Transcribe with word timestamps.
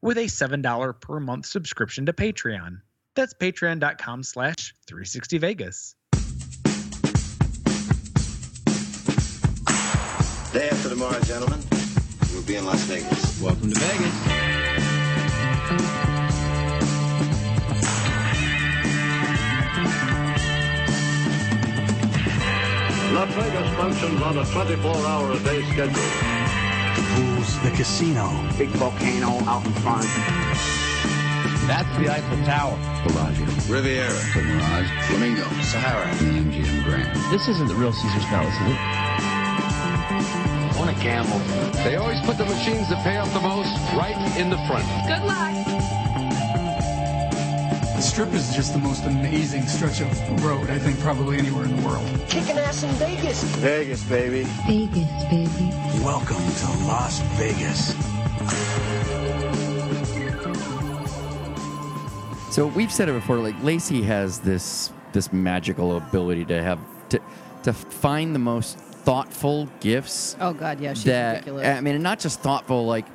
with 0.00 0.18
a 0.18 0.24
$7 0.24 1.00
per 1.00 1.20
month 1.20 1.46
subscription 1.46 2.06
to 2.06 2.12
Patreon. 2.12 2.80
That's 3.14 3.34
patreon.com 3.34 4.22
slash 4.22 4.74
360vegas. 4.88 5.94
Day 10.52 10.68
after 10.70 10.88
tomorrow, 10.88 11.20
gentlemen, 11.20 11.60
we'll 12.32 12.42
be 12.44 12.56
in 12.56 12.64
Las 12.64 12.80
Vegas. 12.82 13.42
Welcome 13.42 13.72
to 13.72 13.78
Vegas. 13.78 14.58
Las 23.12 23.34
Vegas 23.34 23.76
functions 23.76 24.22
on 24.22 24.38
a 24.38 24.44
24-hour 24.44 25.32
a 25.32 25.38
day 25.40 25.62
schedule. 25.70 26.37
Pools, 27.14 27.58
the 27.62 27.70
casino. 27.70 28.28
big 28.58 28.68
volcano 28.70 29.38
out 29.48 29.64
in 29.64 29.72
front. 29.84 30.06
That's 31.66 31.88
the 31.98 32.08
Eiffel 32.08 32.38
Tower. 32.44 32.78
Bellagio. 33.06 33.44
Riviera. 33.72 34.08
The 34.34 34.42
Mirage. 34.42 34.90
Flamingo. 35.06 35.44
Sahara. 35.62 36.14
The 36.16 36.24
MGM 36.24 36.84
Grand. 36.84 37.32
This 37.32 37.46
isn't 37.48 37.68
the 37.68 37.74
real 37.74 37.92
Caesar's 37.92 38.24
Palace, 38.24 38.54
is 38.54 38.72
it? 38.72 38.78
On 40.80 40.88
a 40.88 40.94
camel. 40.94 41.38
They 41.84 41.96
always 41.96 42.20
put 42.22 42.38
the 42.38 42.46
machines 42.46 42.88
that 42.88 43.04
pay 43.04 43.18
off 43.18 43.32
the 43.34 43.40
most 43.40 43.74
right 43.94 44.16
in 44.38 44.48
the 44.50 44.58
front. 44.66 44.86
Good 45.06 45.24
luck. 45.26 45.97
The 47.98 48.04
strip 48.04 48.32
is 48.32 48.54
just 48.54 48.74
the 48.74 48.78
most 48.78 49.02
amazing 49.06 49.66
stretch 49.66 50.00
of 50.00 50.44
road, 50.44 50.70
I 50.70 50.78
think, 50.78 51.00
probably 51.00 51.36
anywhere 51.36 51.64
in 51.64 51.74
the 51.74 51.82
world. 51.84 52.06
Kicking 52.28 52.56
ass 52.56 52.84
in 52.84 52.90
Vegas. 52.90 53.42
Vegas, 53.56 54.04
baby. 54.04 54.44
Vegas, 54.68 55.24
baby. 55.24 55.72
Welcome 56.04 56.36
to 56.36 56.66
Las 56.86 57.18
Vegas. 57.34 57.96
So 62.54 62.68
we've 62.68 62.92
said 62.92 63.08
it 63.08 63.14
before. 63.14 63.38
Like 63.38 63.60
Lacey 63.64 64.02
has 64.02 64.38
this 64.38 64.92
this 65.12 65.32
magical 65.32 65.96
ability 65.96 66.44
to 66.44 66.62
have 66.62 66.78
to 67.08 67.20
to 67.64 67.72
find 67.72 68.32
the 68.32 68.38
most 68.38 68.78
thoughtful 68.78 69.68
gifts. 69.80 70.36
Oh 70.38 70.52
God, 70.52 70.78
yeah, 70.78 70.94
she's 70.94 71.02
that 71.02 71.38
ridiculous. 71.38 71.66
I 71.66 71.80
mean, 71.80 71.94
and 71.94 72.04
not 72.04 72.20
just 72.20 72.38
thoughtful. 72.42 72.86
Like 72.86 73.06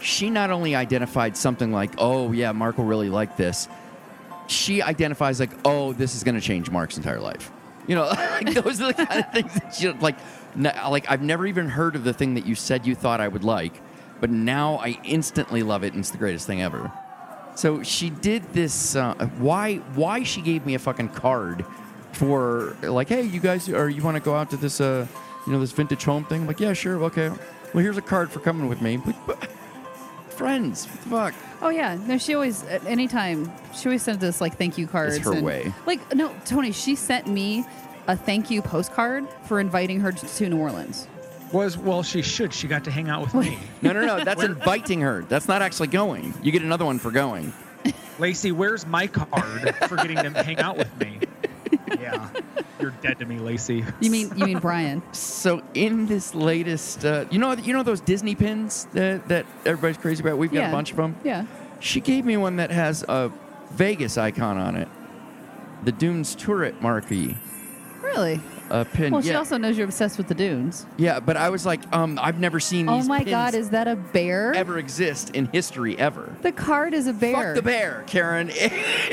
she 0.00 0.30
not 0.30 0.50
only 0.50 0.74
identified 0.74 1.36
something 1.36 1.72
like, 1.72 1.90
oh 1.98 2.32
yeah, 2.32 2.52
Mark 2.52 2.78
will 2.78 2.86
really 2.86 3.10
like 3.10 3.36
this. 3.36 3.68
She 4.46 4.82
identifies 4.82 5.40
like, 5.40 5.50
oh, 5.64 5.92
this 5.92 6.14
is 6.14 6.24
going 6.24 6.34
to 6.34 6.40
change 6.40 6.70
Mark's 6.70 6.96
entire 6.96 7.20
life. 7.20 7.50
You 7.86 7.96
know, 7.96 8.06
like 8.08 8.54
those 8.54 8.80
are 8.80 8.92
the 8.92 9.06
kind 9.06 9.24
of 9.24 9.32
things 9.32 9.54
that 9.54 9.74
she 9.74 9.90
like. 9.90 10.16
Like 10.56 11.10
I've 11.10 11.22
never 11.22 11.46
even 11.46 11.68
heard 11.68 11.96
of 11.96 12.04
the 12.04 12.12
thing 12.12 12.34
that 12.34 12.46
you 12.46 12.54
said 12.54 12.86
you 12.86 12.94
thought 12.94 13.20
I 13.20 13.26
would 13.26 13.42
like, 13.42 13.72
but 14.20 14.30
now 14.30 14.76
I 14.76 14.98
instantly 15.02 15.62
love 15.64 15.82
it, 15.82 15.92
and 15.94 16.00
it's 16.00 16.10
the 16.10 16.18
greatest 16.18 16.46
thing 16.46 16.62
ever. 16.62 16.92
So 17.56 17.82
she 17.82 18.10
did 18.10 18.42
this. 18.52 18.94
Uh, 18.94 19.14
why? 19.38 19.76
Why 19.94 20.22
she 20.22 20.42
gave 20.42 20.64
me 20.64 20.74
a 20.74 20.78
fucking 20.78 21.08
card 21.10 21.66
for 22.12 22.76
like, 22.82 23.08
hey, 23.08 23.22
you 23.22 23.40
guys, 23.40 23.68
or 23.68 23.88
you 23.88 24.02
want 24.02 24.16
to 24.16 24.22
go 24.22 24.34
out 24.36 24.50
to 24.50 24.56
this, 24.56 24.80
uh, 24.80 25.06
you 25.46 25.52
know, 25.52 25.60
this 25.60 25.72
vintage 25.72 26.04
home 26.04 26.24
thing? 26.24 26.42
I'm 26.42 26.46
like, 26.46 26.60
yeah, 26.60 26.72
sure, 26.72 27.02
okay. 27.04 27.28
Well, 27.28 27.82
here's 27.82 27.96
a 27.98 28.02
card 28.02 28.30
for 28.30 28.38
coming 28.40 28.68
with 28.68 28.80
me. 28.80 28.98
Like, 28.98 29.26
but- 29.26 29.50
friends, 30.34 30.86
what 30.86 31.02
the 31.02 31.08
fuck? 31.08 31.34
oh 31.62 31.68
yeah, 31.70 31.96
no, 32.06 32.18
she 32.18 32.34
always 32.34 32.62
at 32.64 32.84
any 32.86 33.08
time 33.08 33.50
she 33.74 33.88
always 33.88 34.02
sends 34.02 34.22
us 34.24 34.40
like 34.40 34.56
thank 34.56 34.76
you 34.78 34.86
cards. 34.86 35.18
her 35.18 35.32
and- 35.32 35.44
way. 35.44 35.72
Like 35.86 36.14
no, 36.14 36.34
Tony, 36.44 36.72
she 36.72 36.94
sent 36.94 37.26
me 37.26 37.64
a 38.06 38.16
thank 38.16 38.50
you 38.50 38.60
postcard 38.60 39.26
for 39.46 39.60
inviting 39.60 40.00
her 40.00 40.12
to, 40.12 40.26
to 40.26 40.48
New 40.48 40.58
Orleans. 40.58 41.08
Was 41.52 41.78
well, 41.78 42.02
she 42.02 42.20
should. 42.22 42.52
She 42.52 42.66
got 42.66 42.84
to 42.84 42.90
hang 42.90 43.08
out 43.08 43.22
with 43.22 43.34
me. 43.34 43.58
No, 43.82 43.92
no, 43.92 44.00
no. 44.04 44.24
That's 44.24 44.42
inviting 44.42 45.00
her. 45.02 45.24
That's 45.28 45.46
not 45.46 45.60
actually 45.62 45.88
going. 45.88 46.32
You 46.42 46.52
get 46.52 46.62
another 46.62 46.84
one 46.86 46.98
for 46.98 47.10
going. 47.10 47.52
Lacey, 48.18 48.50
where's 48.50 48.86
my 48.86 49.06
card 49.06 49.74
for 49.88 49.96
getting 49.96 50.16
to 50.16 50.42
hang 50.42 50.58
out 50.58 50.78
with 50.78 50.98
me? 50.98 51.18
Yeah, 52.00 52.28
you're 52.80 52.94
dead 53.02 53.18
to 53.18 53.26
me, 53.26 53.38
Lacey. 53.38 53.84
You 54.00 54.10
mean 54.10 54.32
you 54.36 54.46
mean 54.46 54.58
Brian? 54.58 55.02
So 55.12 55.62
in 55.74 56.06
this 56.06 56.34
latest, 56.34 57.04
uh, 57.04 57.26
you 57.30 57.38
know, 57.38 57.52
you 57.52 57.72
know 57.72 57.82
those 57.82 58.00
Disney 58.00 58.34
pins 58.34 58.86
that 58.92 59.28
that 59.28 59.46
everybody's 59.64 59.98
crazy 59.98 60.22
about. 60.22 60.38
We've 60.38 60.50
got 60.52 60.60
yeah. 60.60 60.68
a 60.68 60.72
bunch 60.72 60.90
of 60.90 60.96
them. 60.96 61.16
Yeah. 61.24 61.46
She 61.80 62.00
gave 62.00 62.24
me 62.24 62.36
one 62.36 62.56
that 62.56 62.70
has 62.70 63.02
a 63.08 63.30
Vegas 63.72 64.16
icon 64.16 64.56
on 64.58 64.76
it, 64.76 64.88
the 65.84 65.92
Dunes 65.92 66.34
turret 66.34 66.80
marquee. 66.80 67.36
Really? 68.00 68.40
A 68.70 68.84
pin. 68.84 69.12
Well, 69.12 69.20
she 69.22 69.28
yeah. 69.28 69.38
also 69.38 69.58
knows 69.58 69.76
you're 69.76 69.84
obsessed 69.86 70.16
with 70.16 70.26
the 70.28 70.34
dunes. 70.34 70.86
yeah, 70.96 71.20
but 71.20 71.36
I 71.36 71.50
was 71.50 71.66
like, 71.66 71.80
um, 71.94 72.18
I've 72.20 72.38
never 72.40 72.58
seen 72.58 72.88
Oh 72.88 72.96
these 72.96 73.06
my 73.08 73.18
pins 73.18 73.30
God, 73.30 73.54
is 73.54 73.70
that 73.70 73.86
a 73.86 73.94
bear? 73.94 74.54
ever 74.54 74.78
exist 74.78 75.30
in 75.30 75.46
history 75.52 75.98
ever. 75.98 76.34
The 76.42 76.50
card 76.52 76.94
is 76.94 77.06
a 77.06 77.12
bear. 77.12 77.54
Fuck 77.54 77.56
the 77.56 77.62
bear, 77.62 78.04
Karen. 78.06 78.50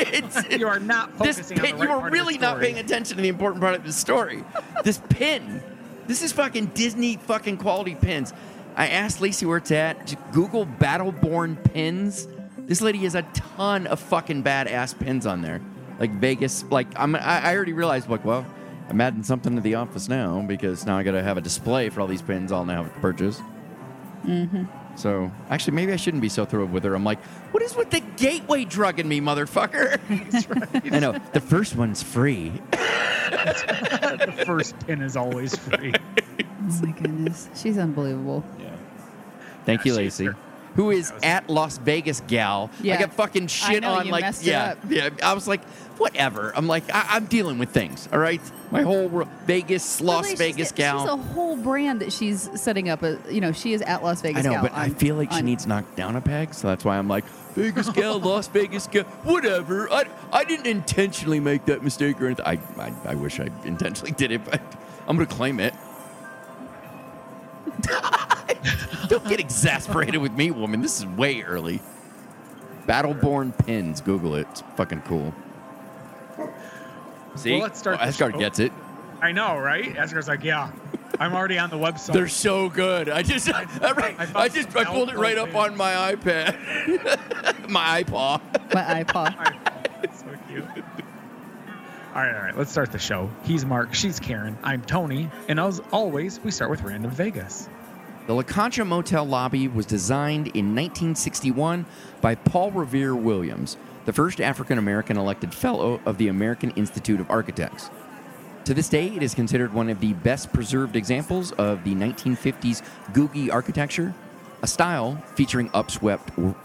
It's, 0.03 0.49
You 0.57 0.67
are 0.67 0.79
not 0.79 1.17
this 1.19 1.37
focusing 1.37 1.59
on 1.59 1.65
pin. 1.65 1.75
the 1.75 1.81
right 1.81 1.89
you 1.89 1.91
are 1.93 1.99
part 1.99 2.07
of 2.07 2.11
the 2.13 2.17
really 2.23 2.37
not 2.37 2.51
story. 2.51 2.65
paying 2.65 2.77
attention 2.79 3.17
to 3.17 3.21
the 3.21 3.27
important 3.29 3.61
part 3.61 3.75
of 3.75 3.83
the 3.83 3.91
story. 3.93 4.43
this 4.83 5.01
pin. 5.09 5.61
This 6.07 6.21
is 6.21 6.31
fucking 6.31 6.67
Disney 6.67 7.17
fucking 7.17 7.57
quality 7.57 7.95
pins. 7.95 8.33
I 8.75 8.87
asked 8.87 9.19
Lacey 9.21 9.45
where 9.45 9.57
it's 9.57 9.71
at. 9.71 10.07
Just 10.07 10.17
Google 10.31 10.65
Battleborn 10.65 11.61
pins. 11.73 12.27
This 12.57 12.81
lady 12.81 12.99
has 12.99 13.15
a 13.15 13.23
ton 13.33 13.85
of 13.87 13.99
fucking 13.99 14.43
badass 14.43 14.97
pins 14.97 15.25
on 15.25 15.41
there. 15.41 15.61
Like 15.99 16.11
Vegas. 16.11 16.63
Like 16.69 16.87
I'm. 16.95 17.15
I, 17.15 17.19
I 17.51 17.55
already 17.55 17.73
realized. 17.73 18.09
Like, 18.09 18.23
well, 18.25 18.45
I'm 18.91 18.99
adding 18.99 19.23
something 19.23 19.55
to 19.55 19.61
the 19.61 19.75
office 19.75 20.09
now 20.09 20.41
because 20.41 20.85
now 20.85 20.97
I 20.97 21.03
got 21.03 21.13
to 21.13 21.23
have 21.23 21.37
a 21.37 21.41
display 21.41 21.89
for 21.89 22.01
all 22.01 22.07
these 22.07 22.21
pins. 22.21 22.51
I'll 22.51 22.65
now 22.65 22.83
have 22.83 22.93
to 22.93 22.99
purchase. 22.99 23.39
Mm-hmm. 24.25 24.65
So 24.97 25.31
actually, 25.49 25.73
maybe 25.75 25.93
I 25.93 25.95
shouldn't 25.95 26.21
be 26.21 26.27
so 26.27 26.43
thrilled 26.43 26.73
with 26.73 26.83
her. 26.83 26.93
I'm 26.93 27.05
like, 27.05 27.23
what 27.51 27.63
is 27.63 27.73
with 27.73 27.89
the 27.89 28.01
gateway 28.17 28.65
drug 28.65 28.99
in 28.99 29.07
me, 29.07 29.21
motherfucker? 29.21 29.97
I 30.93 30.99
know 30.99 31.13
the 31.31 31.39
first 31.39 31.77
one's 31.77 32.03
free. 32.03 32.49
the 32.71 34.43
first 34.45 34.77
pin 34.85 35.01
is 35.01 35.15
always 35.15 35.57
free. 35.57 35.93
Oh 36.19 36.79
my 36.83 36.91
goodness, 36.91 37.49
she's 37.55 37.77
unbelievable. 37.77 38.43
Yeah. 38.59 38.75
Thank 39.65 39.85
you, 39.85 39.93
Yeah, 39.93 39.99
she's 39.99 40.19
Lacey. 40.19 40.25
fair. 40.25 40.37
Who 40.75 40.91
is 40.91 41.11
at 41.23 41.49
Las 41.49 41.77
Vegas 41.79 42.21
gal? 42.27 42.69
Yeah. 42.81 42.95
I 42.95 42.99
got 42.99 43.13
fucking 43.13 43.47
shit 43.47 43.81
know, 43.81 43.93
on 43.93 44.05
you 44.05 44.11
like 44.11 44.23
messed 44.23 44.43
it 44.43 44.51
yeah, 44.51 44.71
up. 44.71 44.77
yeah. 44.89 45.09
I 45.21 45.33
was 45.33 45.47
like, 45.47 45.61
whatever. 46.01 46.51
I'm 46.55 46.67
like, 46.67 46.83
I, 46.93 47.05
I'm 47.11 47.25
dealing 47.25 47.59
with 47.59 47.69
things. 47.69 48.09
All 48.11 48.17
right, 48.17 48.41
my 48.71 48.81
whole 48.81 49.07
world, 49.07 49.29
Vegas, 49.45 50.01
Las 50.01 50.33
Vegas 50.33 50.69
she's, 50.69 50.71
gal. 50.71 51.01
She's 51.01 51.09
a 51.09 51.17
whole 51.17 51.55
brand 51.55 52.01
that 52.01 52.11
she's 52.11 52.49
setting 52.59 52.89
up. 52.89 53.03
A, 53.03 53.19
you 53.29 53.39
know, 53.39 53.51
she 53.51 53.73
is 53.73 53.83
at 53.83 54.03
Las 54.03 54.21
Vegas. 54.21 54.43
I 54.43 54.49
know, 54.49 54.53
Gal 54.55 54.63
but 54.63 54.73
I 54.73 54.89
feel 54.89 55.15
like 55.15 55.31
she 55.31 55.43
needs 55.43 55.67
knocked 55.67 55.95
down 55.95 56.15
a 56.15 56.21
peg, 56.21 56.55
so 56.55 56.67
that's 56.67 56.83
why 56.83 56.97
I'm 56.97 57.07
like, 57.07 57.23
Vegas 57.53 57.89
gal, 57.89 58.19
Las 58.23 58.47
Vegas 58.47 58.87
gal, 58.87 59.03
whatever. 59.23 59.91
I, 59.91 60.05
I 60.31 60.43
didn't 60.43 60.65
intentionally 60.65 61.39
make 61.39 61.65
that 61.65 61.83
mistake 61.83 62.19
or 62.19 62.25
anything. 62.25 62.45
I, 62.47 62.59
I, 62.79 62.93
I 63.05 63.15
wish 63.15 63.39
I 63.39 63.49
intentionally 63.63 64.11
did 64.13 64.31
it, 64.31 64.43
but 64.43 64.59
I'm 65.07 65.15
gonna 65.15 65.27
claim 65.27 65.59
it. 65.59 65.75
Don't 69.07 69.27
get 69.27 69.39
exasperated 69.39 70.19
with 70.21 70.31
me, 70.31 70.49
woman. 70.49 70.81
This 70.81 70.99
is 70.99 71.05
way 71.05 71.41
early. 71.43 71.79
Battleborn 72.87 73.55
pins. 73.65 74.01
Google 74.01 74.35
it. 74.35 74.47
It's 74.49 74.63
fucking 74.75 75.01
cool. 75.01 75.33
See, 77.35 77.51
Well, 77.53 77.61
let's 77.61 77.79
start 77.79 77.97
Oh, 77.99 78.03
Asgard 78.03 78.37
gets 78.37 78.59
it. 78.59 78.71
I 79.21 79.31
know, 79.31 79.57
right? 79.57 79.95
Asgar's 79.95 80.27
like, 80.27 80.43
yeah, 80.43 80.71
I'm 81.19 81.33
already 81.33 81.57
on 81.59 81.69
the 81.69 81.77
website. 81.77 82.13
They're 82.13 82.27
so 82.27 82.69
good. 82.69 83.07
I 83.09 83.21
just, 83.21 83.49
I, 83.53 83.61
I 83.81 84.15
I, 84.17 84.25
thought 84.25 84.51
just, 84.53 84.75
I 84.75 84.83
pulled 84.85 85.09
it 85.09 85.17
right 85.17 85.37
up 85.37 85.55
on 85.55 85.77
my 85.77 86.15
iPad, 86.15 87.69
my 87.69 88.03
iPod. 88.03 88.41
my 88.73 89.03
iPod. 89.03 89.57
It's 90.03 90.21
so 90.21 90.25
cute. 90.47 90.63
All 90.63 92.21
right, 92.23 92.35
all 92.35 92.41
right. 92.41 92.57
Let's 92.57 92.71
start 92.71 92.91
the 92.91 92.97
show. 92.97 93.29
He's 93.43 93.63
Mark. 93.65 93.93
She's 93.93 94.19
Karen. 94.19 94.57
I'm 94.63 94.81
Tony. 94.81 95.29
And 95.47 95.59
as 95.59 95.79
always, 95.91 96.39
we 96.39 96.49
start 96.49 96.71
with 96.71 96.81
Random 96.81 97.11
Vegas. 97.11 97.69
The 98.25 98.33
La 98.33 98.41
Concha 98.41 98.83
Motel 98.83 99.23
lobby 99.25 99.67
was 99.67 99.85
designed 99.85 100.47
in 100.47 100.73
1961 100.75 101.85
by 102.19 102.33
Paul 102.33 102.71
Revere 102.71 103.15
Williams, 103.15 103.77
the 104.05 104.13
first 104.13 104.41
African 104.41 104.77
American 104.77 105.17
elected 105.17 105.53
fellow 105.53 105.99
of 106.05 106.17
the 106.17 106.27
American 106.27 106.71
Institute 106.71 107.19
of 107.19 107.29
Architects. 107.29 107.89
To 108.65 108.73
this 108.73 108.89
day, 108.89 109.07
it 109.07 109.23
is 109.23 109.33
considered 109.33 109.73
one 109.73 109.89
of 109.89 109.99
the 109.99 110.13
best 110.13 110.53
preserved 110.53 110.95
examples 110.95 111.51
of 111.53 111.83
the 111.83 111.95
1950s 111.95 112.83
Googie 113.13 113.51
architecture, 113.51 114.13
a 114.61 114.67
style 114.67 115.15
featuring 115.35 115.69
upswept 115.69 116.29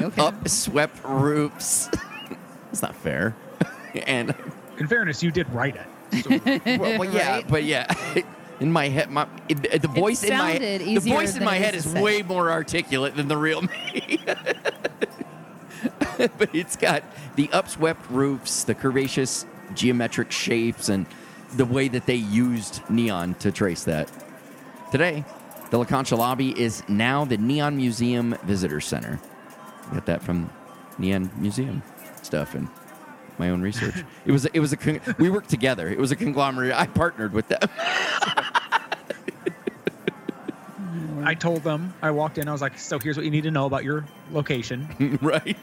Okay. 0.00 0.22
upswept 0.22 1.02
roofs. 1.04 1.90
It's 2.72 2.80
not 2.80 2.96
fair. 2.96 3.36
and 4.06 4.34
In 4.78 4.86
fairness, 4.88 5.22
you 5.22 5.30
did 5.30 5.46
write 5.52 5.76
it. 5.76 6.80
well, 6.80 6.98
well, 7.00 7.04
yeah, 7.14 7.34
Right? 7.36 7.46
but 7.48 7.64
yeah, 7.64 7.86
in 8.60 8.72
my 8.72 8.88
head, 8.88 9.10
my 9.10 9.26
it, 9.50 9.82
the 9.82 9.88
voice 9.88 10.24
in 10.24 10.38
my 10.38 10.56
the 10.58 10.98
voice 11.00 11.36
in 11.36 11.44
my 11.44 11.56
head 11.56 11.74
is 11.74 11.84
is 11.84 11.92
to 11.92 11.98
say. 11.98 12.02
way 12.02 12.22
more 12.22 12.50
articulate 12.50 13.14
than 13.14 13.28
the 13.28 13.36
real 13.36 13.60
me. 13.60 14.20
but 16.38 16.54
it's 16.54 16.76
got 16.76 17.02
the 17.36 17.48
upswept 17.48 18.08
roofs, 18.10 18.64
the 18.64 18.74
curvaceous 18.74 19.44
geometric 19.74 20.30
shapes, 20.30 20.88
and 20.88 21.06
the 21.56 21.64
way 21.64 21.88
that 21.88 22.06
they 22.06 22.14
used 22.14 22.82
neon 22.88 23.34
to 23.36 23.52
trace 23.52 23.84
that. 23.84 24.10
Today, 24.90 25.24
the 25.70 25.78
La 25.78 25.84
Concha 25.84 26.16
lobby 26.16 26.58
is 26.58 26.82
now 26.88 27.24
the 27.24 27.38
Neon 27.38 27.76
Museum 27.76 28.36
Visitor 28.44 28.80
Center. 28.80 29.20
Got 29.92 30.06
that 30.06 30.22
from 30.22 30.50
Neon 30.98 31.30
Museum 31.36 31.82
stuff 32.22 32.54
and 32.54 32.68
my 33.38 33.50
own 33.50 33.62
research. 33.62 34.04
it 34.26 34.32
was 34.32 34.44
it 34.46 34.60
was 34.60 34.72
a 34.72 34.76
con- 34.76 35.00
we 35.18 35.30
worked 35.30 35.50
together. 35.50 35.88
It 35.88 35.98
was 35.98 36.12
a 36.12 36.16
conglomerate. 36.16 36.72
I 36.74 36.86
partnered 36.86 37.32
with 37.32 37.48
them. 37.48 37.60
I 41.24 41.34
told 41.34 41.62
them, 41.62 41.94
I 42.02 42.10
walked 42.10 42.38
in, 42.38 42.48
I 42.48 42.52
was 42.52 42.60
like, 42.60 42.78
so 42.78 42.98
here's 42.98 43.16
what 43.16 43.24
you 43.24 43.30
need 43.30 43.44
to 43.44 43.50
know 43.50 43.66
about 43.66 43.84
your 43.84 44.04
location. 44.32 45.18
right. 45.22 45.56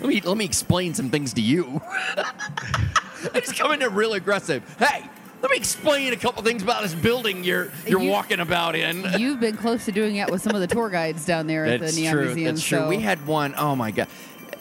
let 0.00 0.08
me 0.08 0.20
let 0.22 0.36
me 0.36 0.44
explain 0.44 0.94
some 0.94 1.10
things 1.10 1.34
to 1.34 1.40
you. 1.40 1.80
I 1.86 3.40
just 3.40 3.56
come 3.58 3.72
in 3.72 3.80
there 3.80 3.90
real 3.90 4.14
aggressive. 4.14 4.62
Hey, 4.78 5.08
let 5.42 5.50
me 5.50 5.56
explain 5.56 6.12
a 6.12 6.16
couple 6.16 6.42
things 6.42 6.62
about 6.62 6.82
this 6.82 6.94
building 6.94 7.44
you're 7.44 7.70
you're 7.86 8.00
You- 8.00 8.10
walking 8.10 8.40
about 8.40 8.74
in. 8.74 9.04
You've 9.18 9.40
been 9.40 9.56
close 9.56 9.84
to 9.86 9.92
doing 9.92 10.16
that 10.16 10.30
with 10.30 10.42
some 10.42 10.54
of 10.54 10.60
the 10.60 10.66
tour 10.66 10.88
guides 10.90 11.24
down 11.24 11.46
there 11.46 11.66
at 11.66 11.80
That's 11.80 11.94
the 11.94 12.00
Neon 12.02 12.14
true. 12.14 12.24
Museum. 12.26 12.54
That's 12.54 12.64
true. 12.66 12.78
so- 12.78 12.88
We 12.88 12.98
had 13.00 13.26
one. 13.26 13.54
Oh 13.56 13.76
my 13.76 13.90
god. 13.90 14.08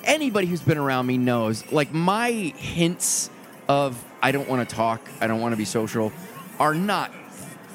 Anybody 0.04 0.48
who's 0.48 0.62
been 0.62 0.78
around 0.78 1.06
me 1.08 1.18
knows. 1.18 1.70
Like 1.72 1.94
my 1.94 2.32
hints 2.32 3.30
of 3.68 4.04
I 4.22 4.32
don't 4.32 4.50
want 4.50 4.68
to 4.68 4.76
talk, 4.76 5.02
I 5.22 5.28
don't 5.28 5.40
want 5.40 5.54
to 5.54 5.58
be 5.58 5.66
social, 5.66 6.12
are 6.60 6.74
not 6.74 7.12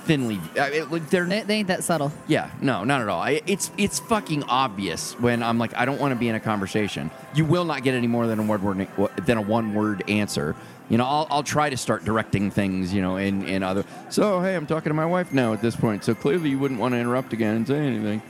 thinly. 0.04 0.40
Uh, 0.56 0.62
I 0.62 0.70
mean, 0.70 0.90
like, 0.90 1.08
they're 1.10 1.24
They, 1.26 1.42
they 1.42 1.54
ain't 1.56 1.68
that 1.68 1.84
subtle. 1.84 2.12
yeah, 2.26 2.50
no, 2.60 2.84
not 2.84 3.00
at 3.00 3.08
all. 3.08 3.20
I, 3.20 3.40
it's 3.46 3.70
it's 3.76 3.98
fucking 4.00 4.44
obvious 4.44 5.12
when 5.20 5.42
I'm 5.42 5.58
like, 5.58 5.74
I 5.74 5.84
don't 5.84 6.00
want 6.00 6.12
to 6.12 6.16
be 6.18 6.28
in 6.28 6.34
a 6.34 6.40
conversation. 6.40 7.10
You 7.34 7.44
will 7.44 7.64
not 7.64 7.82
get 7.82 7.94
any 7.94 8.06
more 8.06 8.26
than 8.26 8.38
a 8.38 8.42
word, 8.42 8.62
word 8.62 8.88
than 9.26 9.38
a 9.38 9.42
one 9.42 9.74
word 9.74 10.08
answer. 10.08 10.54
You 10.90 10.98
know, 10.98 11.04
I'll, 11.04 11.26
I'll 11.30 11.42
try 11.42 11.70
to 11.70 11.76
start 11.76 12.04
directing 12.04 12.50
things. 12.50 12.92
You 12.92 13.02
know, 13.02 13.16
in 13.16 13.46
in 13.48 13.62
other. 13.62 13.84
So 14.10 14.40
hey, 14.40 14.54
I'm 14.54 14.66
talking 14.66 14.90
to 14.90 14.94
my 14.94 15.06
wife 15.06 15.32
now 15.32 15.52
at 15.52 15.62
this 15.62 15.74
point. 15.76 16.04
So 16.04 16.14
clearly, 16.14 16.50
you 16.50 16.58
wouldn't 16.58 16.78
want 16.78 16.92
to 16.92 16.98
interrupt 16.98 17.32
again 17.32 17.56
and 17.56 17.66
say 17.66 17.78
anything. 17.78 18.22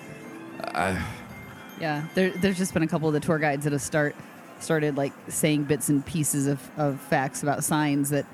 Uh, 0.63 1.01
yeah, 1.81 2.07
there, 2.15 2.31
there's 2.31 2.57
just 2.57 2.73
been 2.73 2.83
a 2.85 2.87
couple 2.87 3.09
of 3.09 3.15
the 3.15 3.21
tour 3.21 3.39
guides 3.39 3.65
that 3.65 3.73
have 3.73 3.83
start 3.83 4.15
started 4.61 4.97
like 4.97 5.13
saying 5.29 5.65
bits 5.65 5.89
and 5.89 6.07
pieces 6.07 6.47
of, 6.47 6.61
of 6.79 7.01
facts 7.01 7.43
about 7.43 7.63
signs 7.65 8.11
that 8.11 8.25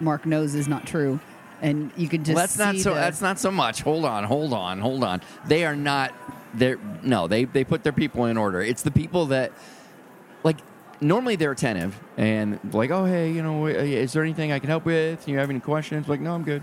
Mark 0.00 0.26
knows 0.26 0.54
is 0.54 0.68
not 0.68 0.86
true, 0.86 1.18
and 1.62 1.90
you 1.96 2.08
can 2.08 2.24
just 2.24 2.34
Well, 2.34 2.42
that's 2.44 2.58
not 2.58 2.74
see 2.74 2.80
so. 2.82 2.90
the- 2.90 3.00
That's 3.00 3.20
not 3.20 3.38
so 3.38 3.50
much. 3.50 3.82
Hold 3.82 4.04
on, 4.04 4.24
hold 4.24 4.52
on, 4.52 4.80
hold 4.80 5.02
on. 5.04 5.20
They 5.46 5.64
are 5.64 5.76
not. 5.76 6.12
They're 6.54 6.78
no. 7.02 7.26
They 7.28 7.44
they 7.44 7.64
put 7.64 7.82
their 7.82 7.92
people 7.92 8.24
in 8.26 8.36
order. 8.36 8.60
It's 8.62 8.82
the 8.82 8.90
people 8.90 9.26
that 9.26 9.52
like 10.44 10.56
normally 11.00 11.36
they're 11.36 11.52
attentive 11.52 11.98
and 12.16 12.58
like, 12.72 12.90
oh 12.90 13.04
hey, 13.04 13.30
you 13.32 13.42
know, 13.42 13.66
uh, 13.66 13.70
is 13.70 14.12
there 14.12 14.22
anything 14.22 14.52
I 14.52 14.58
can 14.58 14.68
help 14.68 14.84
with? 14.84 15.24
Do 15.26 15.32
you 15.32 15.38
have 15.38 15.50
any 15.50 15.60
questions? 15.60 16.08
Like, 16.08 16.20
no, 16.20 16.34
I'm 16.34 16.44
good. 16.44 16.62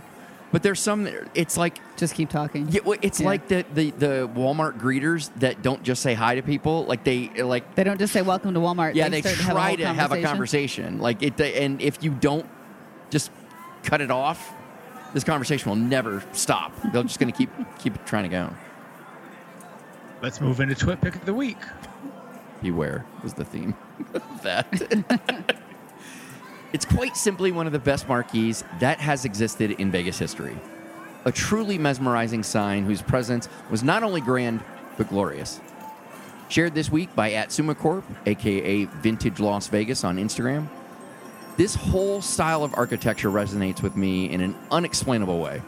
But 0.51 0.63
there's 0.63 0.79
some. 0.79 1.07
It's 1.33 1.57
like 1.57 1.79
just 1.97 2.15
keep 2.15 2.29
talking. 2.29 2.67
yeah, 2.69 2.79
well, 2.85 2.97
it's 3.01 3.19
Yeah. 3.19 3.25
like 3.27 3.47
the, 3.49 3.65
the 3.73 3.91
the 3.91 4.29
Walmart 4.33 4.79
greeters 4.79 5.29
that 5.39 5.61
don't 5.61 5.83
just 5.83 6.01
say 6.01 6.13
hi 6.13 6.35
to 6.35 6.41
people. 6.43 6.85
Like 6.85 7.03
they 7.03 7.27
like 7.43 7.75
They 7.75 7.83
don't 7.83 7.99
just 7.99 8.13
say 8.13 8.21
"Welcome 8.21 8.53
to 8.53 8.59
Walmart." 8.61 8.95
yeah, 8.95 9.09
they, 9.09 9.21
start 9.21 9.35
try 9.35 9.75
to 9.75 9.85
have 9.85 9.95
a, 9.95 9.95
to 9.95 10.01
have 10.01 10.11
a 10.13 10.21
conversation. 10.21 10.99
Like 10.99 11.21
it, 11.21 11.39
and 11.41 11.81
if 11.81 12.01
you 12.03 12.11
don't 12.11 12.45
just 13.09 13.31
cut 13.83 13.99
it 14.01 14.11
off, 14.11 14.53
this 15.15 15.23
conversation 15.23 15.69
will 15.69 15.77
never 15.77 16.21
stop. 16.33 16.73
They're 16.91 17.01
just 17.03 17.21
going 17.21 17.31
to 17.31 17.37
keep 17.37 17.49
keep 17.79 18.05
trying 18.05 18.23
to 18.23 18.29
go. 18.29 18.53
Let's 20.21 20.41
move 20.41 20.59
into 20.59 20.75
Twit 20.75 20.99
Pick 20.99 21.15
of 21.15 21.25
the 21.25 21.33
Week. 21.33 21.57
Beware 22.61 23.05
was 23.23 23.33
the 23.33 23.45
theme 23.45 23.75
of 24.13 24.41
that. 24.43 25.57
it's 26.73 26.83
quite 26.83 27.15
simply 27.15 27.53
one 27.53 27.65
of 27.65 27.71
the 27.71 27.79
best 27.79 28.09
marquees 28.09 28.65
that 28.79 28.99
has 28.99 29.23
existed 29.23 29.71
in 29.71 29.89
Vegas 29.89 30.19
history. 30.19 30.57
A 31.23 31.31
truly 31.31 31.77
mesmerizing 31.77 32.43
sign 32.43 32.83
whose 32.83 33.01
presence 33.01 33.47
was 33.71 33.83
not 33.83 34.03
only 34.03 34.19
grand 34.19 34.61
but 34.97 35.07
glorious. 35.07 35.61
Shared 36.49 36.75
this 36.75 36.91
week 36.91 37.15
by 37.15 37.31
at 37.31 37.49
Sumacorp, 37.49 38.03
aka 38.25 38.83
Vintage 38.83 39.39
Las 39.39 39.67
Vegas 39.69 40.03
on 40.03 40.17
Instagram. 40.17 40.67
This 41.57 41.75
whole 41.75 42.21
style 42.21 42.63
of 42.63 42.73
architecture 42.75 43.29
resonates 43.29 43.81
with 43.81 43.95
me 43.95 44.29
in 44.29 44.41
an 44.41 44.55
unexplainable 44.71 45.39
way. 45.39 45.61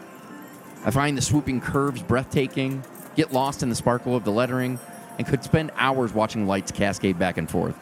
I 0.83 0.91
find 0.91 1.17
the 1.17 1.21
swooping 1.21 1.61
curves 1.61 2.03
breathtaking, 2.03 2.83
get 3.15 3.31
lost 3.31 3.63
in 3.63 3.69
the 3.69 3.75
sparkle 3.75 4.15
of 4.15 4.23
the 4.25 4.31
lettering, 4.31 4.79
and 5.17 5.25
could 5.25 5.43
spend 5.43 5.71
hours 5.77 6.13
watching 6.13 6.45
lights 6.45 6.71
cascade 6.71 7.17
back 7.17 7.37
and 7.37 7.49
forth. 7.49 7.77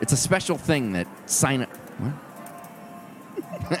It's 0.00 0.12
a 0.12 0.16
special 0.16 0.56
thing 0.56 0.92
that 0.92 1.06
sign 1.28 1.66
What? 1.98 2.12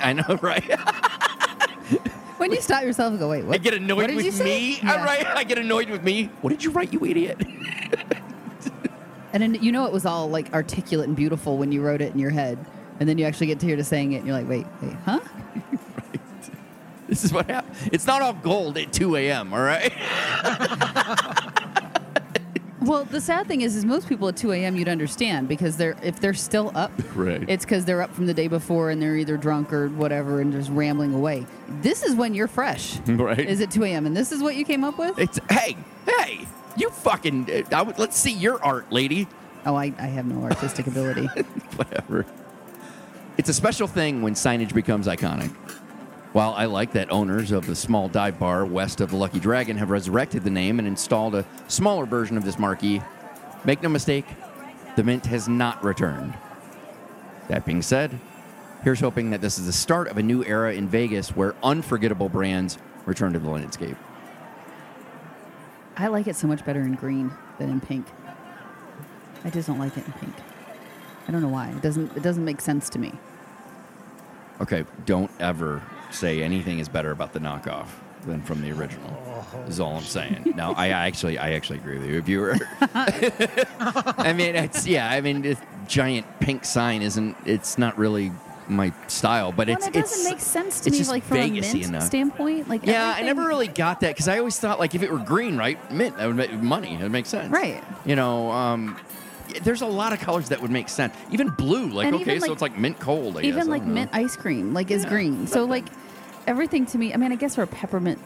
I 0.00 0.12
know, 0.12 0.38
right? 0.42 0.78
When 2.38 2.52
you 2.52 2.60
stop 2.60 2.82
yourself 2.82 3.12
and 3.12 3.18
go, 3.18 3.30
"Wait, 3.30 3.44
what?" 3.44 3.54
I 3.54 3.58
get 3.58 3.72
annoyed 3.74 3.96
what 3.96 4.06
did 4.08 4.18
you 4.18 4.30
with 4.30 4.44
me. 4.44 4.78
Yeah. 4.82 4.92
I'm 4.92 5.04
right. 5.04 5.26
I 5.26 5.42
get 5.44 5.56
annoyed 5.58 5.88
with 5.88 6.02
me. 6.02 6.24
What 6.42 6.50
did 6.50 6.62
you 6.62 6.70
write, 6.70 6.92
you 6.92 7.02
idiot? 7.04 7.42
And 9.36 9.42
then 9.42 9.62
you 9.62 9.70
know 9.70 9.84
it 9.84 9.92
was 9.92 10.06
all 10.06 10.30
like 10.30 10.50
articulate 10.54 11.08
and 11.08 11.14
beautiful 11.14 11.58
when 11.58 11.70
you 11.70 11.82
wrote 11.82 12.00
it 12.00 12.10
in 12.14 12.18
your 12.18 12.30
head, 12.30 12.56
and 12.98 13.06
then 13.06 13.18
you 13.18 13.26
actually 13.26 13.48
get 13.48 13.60
to 13.60 13.66
hear 13.66 13.76
to 13.76 13.84
saying 13.84 14.12
it, 14.12 14.18
and 14.18 14.26
you're 14.26 14.34
like, 14.34 14.48
"Wait, 14.48 14.64
wait, 14.80 14.94
huh?" 15.04 15.20
Right. 15.94 16.20
This 17.06 17.22
is 17.22 17.34
what 17.34 17.44
happened. 17.50 17.76
It's 17.92 18.06
not 18.06 18.22
all 18.22 18.32
gold 18.32 18.78
at 18.78 18.94
2 18.94 19.14
a.m. 19.16 19.52
All 19.52 19.60
right. 19.60 19.92
Well, 22.80 23.04
the 23.04 23.20
sad 23.20 23.48
thing 23.48 23.62
is, 23.62 23.74
is 23.74 23.84
most 23.84 24.08
people 24.08 24.28
at 24.28 24.36
2 24.36 24.52
a.m. 24.52 24.76
you'd 24.76 24.88
understand 24.88 25.48
because 25.48 25.76
they're 25.76 25.96
if 26.04 26.20
they're 26.20 26.32
still 26.34 26.70
up, 26.76 26.92
Right. 27.16 27.44
It's 27.48 27.64
because 27.64 27.84
they're 27.84 28.00
up 28.00 28.14
from 28.14 28.26
the 28.26 28.34
day 28.34 28.46
before 28.46 28.90
and 28.90 29.02
they're 29.02 29.16
either 29.16 29.36
drunk 29.36 29.72
or 29.72 29.88
whatever 29.88 30.40
and 30.40 30.52
just 30.52 30.70
rambling 30.70 31.12
away. 31.12 31.46
This 31.82 32.04
is 32.04 32.14
when 32.14 32.32
you're 32.32 32.46
fresh, 32.46 32.98
Right. 33.08 33.40
Is 33.40 33.58
it 33.60 33.72
2 33.72 33.82
a.m. 33.84 34.06
and 34.06 34.16
this 34.16 34.30
is 34.30 34.40
what 34.40 34.54
you 34.54 34.64
came 34.64 34.84
up 34.84 34.98
with? 34.98 35.18
It's 35.18 35.40
hey, 35.50 35.76
hey, 36.06 36.46
you 36.76 36.90
fucking. 36.90 37.66
I 37.72 37.82
would, 37.82 37.98
let's 37.98 38.16
see 38.16 38.32
your 38.32 38.62
art, 38.62 38.90
lady. 38.92 39.28
Oh, 39.64 39.74
I, 39.74 39.92
I 39.98 40.06
have 40.06 40.26
no 40.26 40.42
artistic 40.44 40.86
ability. 40.86 41.26
Whatever. 41.76 42.24
It's 43.36 43.48
a 43.48 43.54
special 43.54 43.86
thing 43.86 44.22
when 44.22 44.34
signage 44.34 44.72
becomes 44.72 45.06
iconic. 45.06 45.50
While 46.32 46.52
I 46.54 46.66
like 46.66 46.92
that 46.92 47.10
owners 47.10 47.50
of 47.50 47.66
the 47.66 47.74
small 47.74 48.08
dive 48.08 48.38
bar 48.38 48.64
west 48.64 49.00
of 49.00 49.10
the 49.10 49.16
Lucky 49.16 49.40
Dragon 49.40 49.76
have 49.78 49.90
resurrected 49.90 50.44
the 50.44 50.50
name 50.50 50.78
and 50.78 50.86
installed 50.86 51.34
a 51.34 51.46
smaller 51.66 52.06
version 52.06 52.36
of 52.36 52.44
this 52.44 52.58
marquee, 52.58 53.00
make 53.64 53.82
no 53.82 53.88
mistake, 53.88 54.26
the 54.96 55.02
Mint 55.02 55.26
has 55.26 55.48
not 55.48 55.82
returned. 55.82 56.36
That 57.48 57.64
being 57.64 57.82
said, 57.82 58.18
here's 58.84 59.00
hoping 59.00 59.30
that 59.30 59.40
this 59.40 59.58
is 59.58 59.66
the 59.66 59.72
start 59.72 60.08
of 60.08 60.18
a 60.18 60.22
new 60.22 60.44
era 60.44 60.74
in 60.74 60.88
Vegas 60.88 61.34
where 61.34 61.54
unforgettable 61.62 62.28
brands 62.28 62.78
return 63.06 63.32
to 63.32 63.38
the 63.38 63.48
landscape. 63.48 63.96
I 65.96 66.08
like 66.08 66.26
it 66.26 66.36
so 66.36 66.46
much 66.46 66.64
better 66.64 66.80
in 66.80 66.94
green 66.94 67.32
than 67.58 67.70
in 67.70 67.80
pink. 67.80 68.06
I 69.44 69.50
just 69.50 69.66
don't 69.68 69.78
like 69.78 69.96
it 69.96 70.06
in 70.06 70.12
pink. 70.14 70.34
I 71.28 71.32
don't 71.32 71.42
know 71.42 71.48
why. 71.48 71.70
It 71.70 71.82
doesn't. 71.82 72.16
It 72.16 72.22
doesn't 72.22 72.44
make 72.44 72.60
sense 72.60 72.88
to 72.90 72.98
me. 72.98 73.12
Okay, 74.60 74.84
don't 75.04 75.30
ever 75.40 75.82
say 76.10 76.42
anything 76.42 76.78
is 76.78 76.88
better 76.88 77.10
about 77.10 77.32
the 77.32 77.40
knockoff 77.40 77.88
than 78.24 78.42
from 78.42 78.60
the 78.62 78.72
original. 78.72 79.10
Is 79.68 79.80
all 79.80 79.96
I'm 79.96 80.02
saying. 80.02 80.42
No, 80.56 80.72
I 80.72 80.88
actually, 80.88 81.36
I 81.36 81.52
actually 81.52 81.78
agree 81.78 81.98
with 81.98 82.08
you. 82.08 82.18
If 82.18 82.28
you 82.28 82.40
were, 82.40 82.56
I 82.80 84.32
mean, 84.34 84.56
it's 84.56 84.86
yeah. 84.86 85.10
I 85.10 85.20
mean, 85.20 85.42
this 85.42 85.58
giant 85.86 86.26
pink 86.40 86.64
sign 86.64 87.02
isn't. 87.02 87.36
It's 87.44 87.76
not 87.76 87.98
really 87.98 88.32
my 88.68 88.92
style, 89.08 89.52
but 89.52 89.68
Well, 89.68 89.76
it's 89.76 89.86
it 89.86 89.92
doesn't 89.92 90.24
make 90.30 90.40
sense 90.40 90.80
to 90.80 90.88
it's 90.90 90.98
me, 91.00 91.04
like 91.06 91.22
from 91.24 91.36
a 91.38 91.48
mint 91.50 91.74
enough. 91.74 92.02
standpoint. 92.04 92.68
Like 92.68 92.84
Yeah, 92.86 93.14
I 93.16 93.22
never 93.22 93.46
really 93.46 93.68
got 93.68 94.00
that 94.00 94.08
because 94.14 94.28
I 94.28 94.38
always 94.38 94.58
thought 94.58 94.78
like 94.78 94.94
if 94.94 95.02
it 95.02 95.10
were 95.12 95.18
green, 95.18 95.56
right, 95.56 95.78
mint, 95.92 96.16
that 96.16 96.26
would 96.26 96.36
make 96.36 96.52
money. 96.52 96.94
It 96.94 97.02
would 97.02 97.12
make 97.12 97.26
sense, 97.26 97.50
Right. 97.50 97.82
You 98.04 98.16
know, 98.16 98.50
um, 98.50 98.96
there's 99.62 99.82
a 99.82 99.86
lot 99.86 100.12
of 100.12 100.18
colors 100.20 100.48
that 100.50 100.60
would 100.60 100.70
make 100.70 100.88
sense. 100.88 101.14
Even 101.30 101.48
blue, 101.50 101.88
like 101.88 102.06
And 102.06 102.16
okay, 102.16 102.22
even, 102.36 102.40
so 102.40 102.46
like- 102.46 102.52
it's 102.52 102.62
like 102.62 102.78
mint 102.78 102.98
cold. 103.00 103.38
I 103.38 103.42
even 103.42 103.60
I 103.60 103.64
like 103.64 103.84
mint 103.84 104.10
ice 104.12 104.36
cream 104.36 104.74
like 104.74 104.90
is 104.90 105.04
Yeah, 105.04 105.10
green 105.10 105.46
so 105.46 105.64
like 105.64 105.84
everything 106.46 106.86
to 106.86 106.96
me 106.98 107.12
i 107.12 107.16
mean 107.16 107.32
i 107.32 107.34
guess 107.34 107.56
there 107.56 107.64
are 107.64 107.66
peppermint 107.66 108.20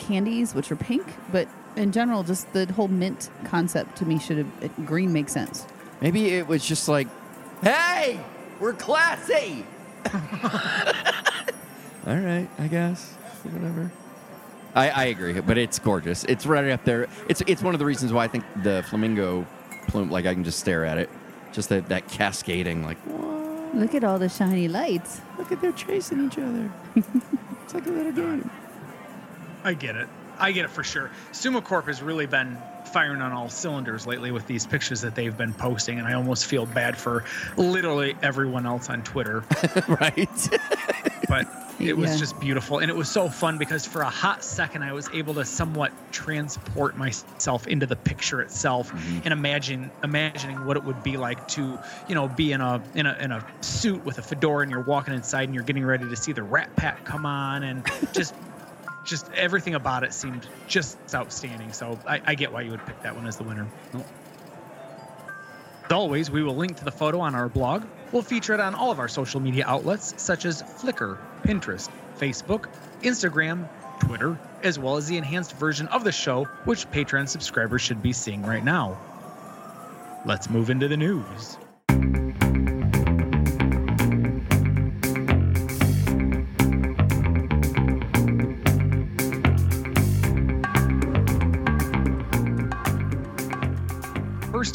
candies 0.00 0.54
which 0.56 0.72
are 0.72 0.76
pink 0.76 1.04
but 1.30 1.46
in 1.76 1.92
general 1.92 2.24
just 2.24 2.52
the 2.52 2.66
whole 2.72 2.88
mint 2.88 3.30
concept 3.44 3.96
to 3.96 4.04
me 4.04 4.18
should 4.18 4.38
have 4.38 4.86
green 4.86 5.12
makes 5.12 5.32
sense 5.32 5.66
Maybe 6.00 6.30
it 6.34 6.46
was 6.48 6.66
just 6.66 6.88
like, 6.88 7.06
hey, 7.62 8.20
we're 8.60 8.72
classy. 8.72 9.66
All 12.06 12.16
right, 12.16 12.48
I 12.58 12.68
guess. 12.68 13.12
Whatever. 13.44 13.90
I, 14.74 14.90
I 14.90 15.04
agree, 15.04 15.40
but 15.40 15.56
it's 15.56 15.78
gorgeous. 15.78 16.24
It's 16.24 16.46
right 16.46 16.70
up 16.70 16.84
there. 16.84 17.06
It's 17.28 17.42
it's 17.46 17.62
one 17.62 17.74
of 17.74 17.78
the 17.78 17.84
reasons 17.86 18.12
why 18.12 18.24
I 18.24 18.28
think 18.28 18.44
the 18.62 18.84
flamingo 18.88 19.46
plume, 19.88 20.10
like 20.10 20.26
I 20.26 20.34
can 20.34 20.44
just 20.44 20.58
stare 20.58 20.84
at 20.84 20.98
it, 20.98 21.08
just 21.52 21.68
that, 21.68 21.88
that 21.88 22.08
cascading, 22.08 22.84
like 22.84 22.98
whoa, 23.02 23.70
Look 23.74 23.94
at 23.94 24.04
all 24.04 24.18
the 24.18 24.28
shiny 24.28 24.68
lights. 24.68 25.20
look 25.38 25.50
at 25.52 25.60
they're 25.60 25.72
chasing 25.72 26.26
each 26.26 26.38
other. 26.38 26.70
it's 26.96 27.74
like 27.74 27.86
a 27.86 27.90
little 27.90 28.12
game. 28.12 28.50
I 29.62 29.74
get 29.74 29.96
it. 29.96 30.08
I 30.38 30.52
get 30.52 30.64
it 30.64 30.70
for 30.70 30.82
sure. 30.84 31.10
SumoCorp 31.32 31.86
has 31.86 32.02
really 32.02 32.26
been 32.26 32.58
firing 32.94 33.20
on 33.20 33.32
all 33.32 33.48
cylinders 33.48 34.06
lately 34.06 34.30
with 34.30 34.46
these 34.46 34.64
pictures 34.66 35.00
that 35.00 35.16
they've 35.16 35.36
been 35.36 35.52
posting, 35.52 35.98
and 35.98 36.06
I 36.06 36.12
almost 36.12 36.46
feel 36.46 36.64
bad 36.64 36.96
for 36.96 37.24
literally 37.56 38.14
everyone 38.22 38.66
else 38.66 38.88
on 38.88 39.02
Twitter. 39.02 39.42
right? 39.88 40.48
But 41.28 41.48
it 41.80 41.96
was 41.96 42.12
Yeah. 42.12 42.16
just 42.18 42.38
beautiful, 42.38 42.78
and 42.78 42.88
it 42.88 42.96
was 42.96 43.10
so 43.10 43.28
fun 43.28 43.58
because 43.58 43.84
for 43.84 44.02
a 44.02 44.08
hot 44.08 44.44
second 44.44 44.84
I 44.84 44.92
was 44.92 45.10
able 45.12 45.34
to 45.34 45.44
somewhat 45.44 45.90
transport 46.12 46.96
myself 46.96 47.66
into 47.66 47.84
the 47.84 47.96
picture 47.96 48.40
itself 48.40 48.92
mm-hmm. 48.92 49.22
and 49.24 49.32
imagine 49.32 49.90
imagining 50.04 50.64
what 50.64 50.76
it 50.76 50.84
would 50.84 51.02
be 51.02 51.16
like 51.16 51.48
to, 51.48 51.76
you 52.08 52.14
know, 52.14 52.28
be 52.28 52.52
in 52.52 52.60
a 52.60 52.80
in 52.94 53.06
a 53.06 53.16
in 53.20 53.32
a 53.32 53.44
suit 53.60 54.04
with 54.04 54.18
a 54.18 54.22
fedora 54.22 54.62
and 54.62 54.70
you're 54.70 54.82
walking 54.82 55.14
inside 55.14 55.44
and 55.48 55.54
you're 55.54 55.64
getting 55.64 55.84
ready 55.84 56.08
to 56.08 56.14
see 56.14 56.30
the 56.30 56.44
Rat 56.44 56.76
Pack 56.76 57.04
come 57.04 57.26
on 57.26 57.64
and 57.64 57.84
just. 58.12 58.34
Just 59.04 59.30
everything 59.34 59.74
about 59.74 60.02
it 60.02 60.12
seemed 60.12 60.46
just 60.66 60.98
outstanding. 61.14 61.72
So 61.72 61.98
I, 62.06 62.20
I 62.24 62.34
get 62.34 62.52
why 62.52 62.62
you 62.62 62.70
would 62.70 62.84
pick 62.86 63.02
that 63.02 63.14
one 63.14 63.26
as 63.26 63.36
the 63.36 63.44
winner. 63.44 63.66
As 65.84 65.92
always, 65.92 66.30
we 66.30 66.42
will 66.42 66.56
link 66.56 66.78
to 66.78 66.84
the 66.84 66.90
photo 66.90 67.20
on 67.20 67.34
our 67.34 67.48
blog. 67.48 67.84
We'll 68.12 68.22
feature 68.22 68.54
it 68.54 68.60
on 68.60 68.74
all 68.74 68.90
of 68.90 68.98
our 68.98 69.08
social 69.08 69.40
media 69.40 69.64
outlets 69.66 70.14
such 70.16 70.46
as 70.46 70.62
Flickr, 70.62 71.18
Pinterest, 71.42 71.90
Facebook, 72.18 72.68
Instagram, 73.02 73.68
Twitter, 74.00 74.38
as 74.62 74.78
well 74.78 74.96
as 74.96 75.06
the 75.06 75.16
enhanced 75.16 75.52
version 75.56 75.86
of 75.88 76.04
the 76.04 76.12
show, 76.12 76.44
which 76.64 76.90
Patreon 76.90 77.28
subscribers 77.28 77.82
should 77.82 78.02
be 78.02 78.12
seeing 78.12 78.42
right 78.42 78.64
now. 78.64 78.98
Let's 80.24 80.48
move 80.48 80.70
into 80.70 80.88
the 80.88 80.96
news. 80.96 81.58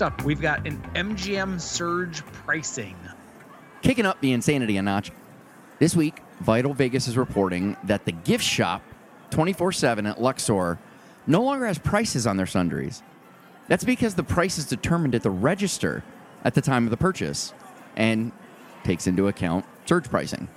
Up, 0.01 0.23
we've 0.23 0.39
got 0.39 0.65
an 0.65 0.81
MGM 0.95 1.59
surge 1.59 2.25
pricing. 2.25 2.95
Kicking 3.81 4.05
up 4.05 4.21
the 4.21 4.31
insanity 4.31 4.77
a 4.77 4.81
notch. 4.81 5.11
This 5.79 5.95
week, 5.95 6.21
Vital 6.39 6.73
Vegas 6.73 7.07
is 7.07 7.17
reporting 7.17 7.75
that 7.83 8.05
the 8.05 8.11
gift 8.11 8.43
shop 8.43 8.81
24 9.31 9.71
7 9.71 10.05
at 10.05 10.21
Luxor 10.21 10.79
no 11.27 11.43
longer 11.43 11.65
has 11.65 11.77
prices 11.77 12.25
on 12.25 12.37
their 12.37 12.45
sundries. 12.45 13.03
That's 13.67 13.83
because 13.83 14.15
the 14.15 14.23
price 14.23 14.57
is 14.57 14.65
determined 14.65 15.15
at 15.15 15.23
the 15.23 15.29
register 15.29 16.03
at 16.43 16.53
the 16.53 16.61
time 16.61 16.85
of 16.85 16.91
the 16.91 16.97
purchase 16.97 17.53
and 17.95 18.31
takes 18.83 19.05
into 19.05 19.27
account 19.27 19.65
surge 19.85 20.09
pricing. 20.09 20.47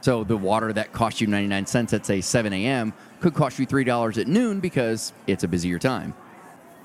So 0.00 0.24
the 0.24 0.36
water 0.36 0.72
that 0.72 0.92
cost 0.92 1.20
you 1.20 1.26
99 1.26 1.66
cents 1.66 1.92
at, 1.92 2.06
say, 2.06 2.20
7 2.20 2.52
a.m. 2.52 2.92
could 3.20 3.34
cost 3.34 3.58
you 3.58 3.66
$3 3.66 4.18
at 4.18 4.28
noon 4.28 4.60
because 4.60 5.12
it's 5.26 5.44
a 5.44 5.48
busier 5.48 5.78
time. 5.78 6.14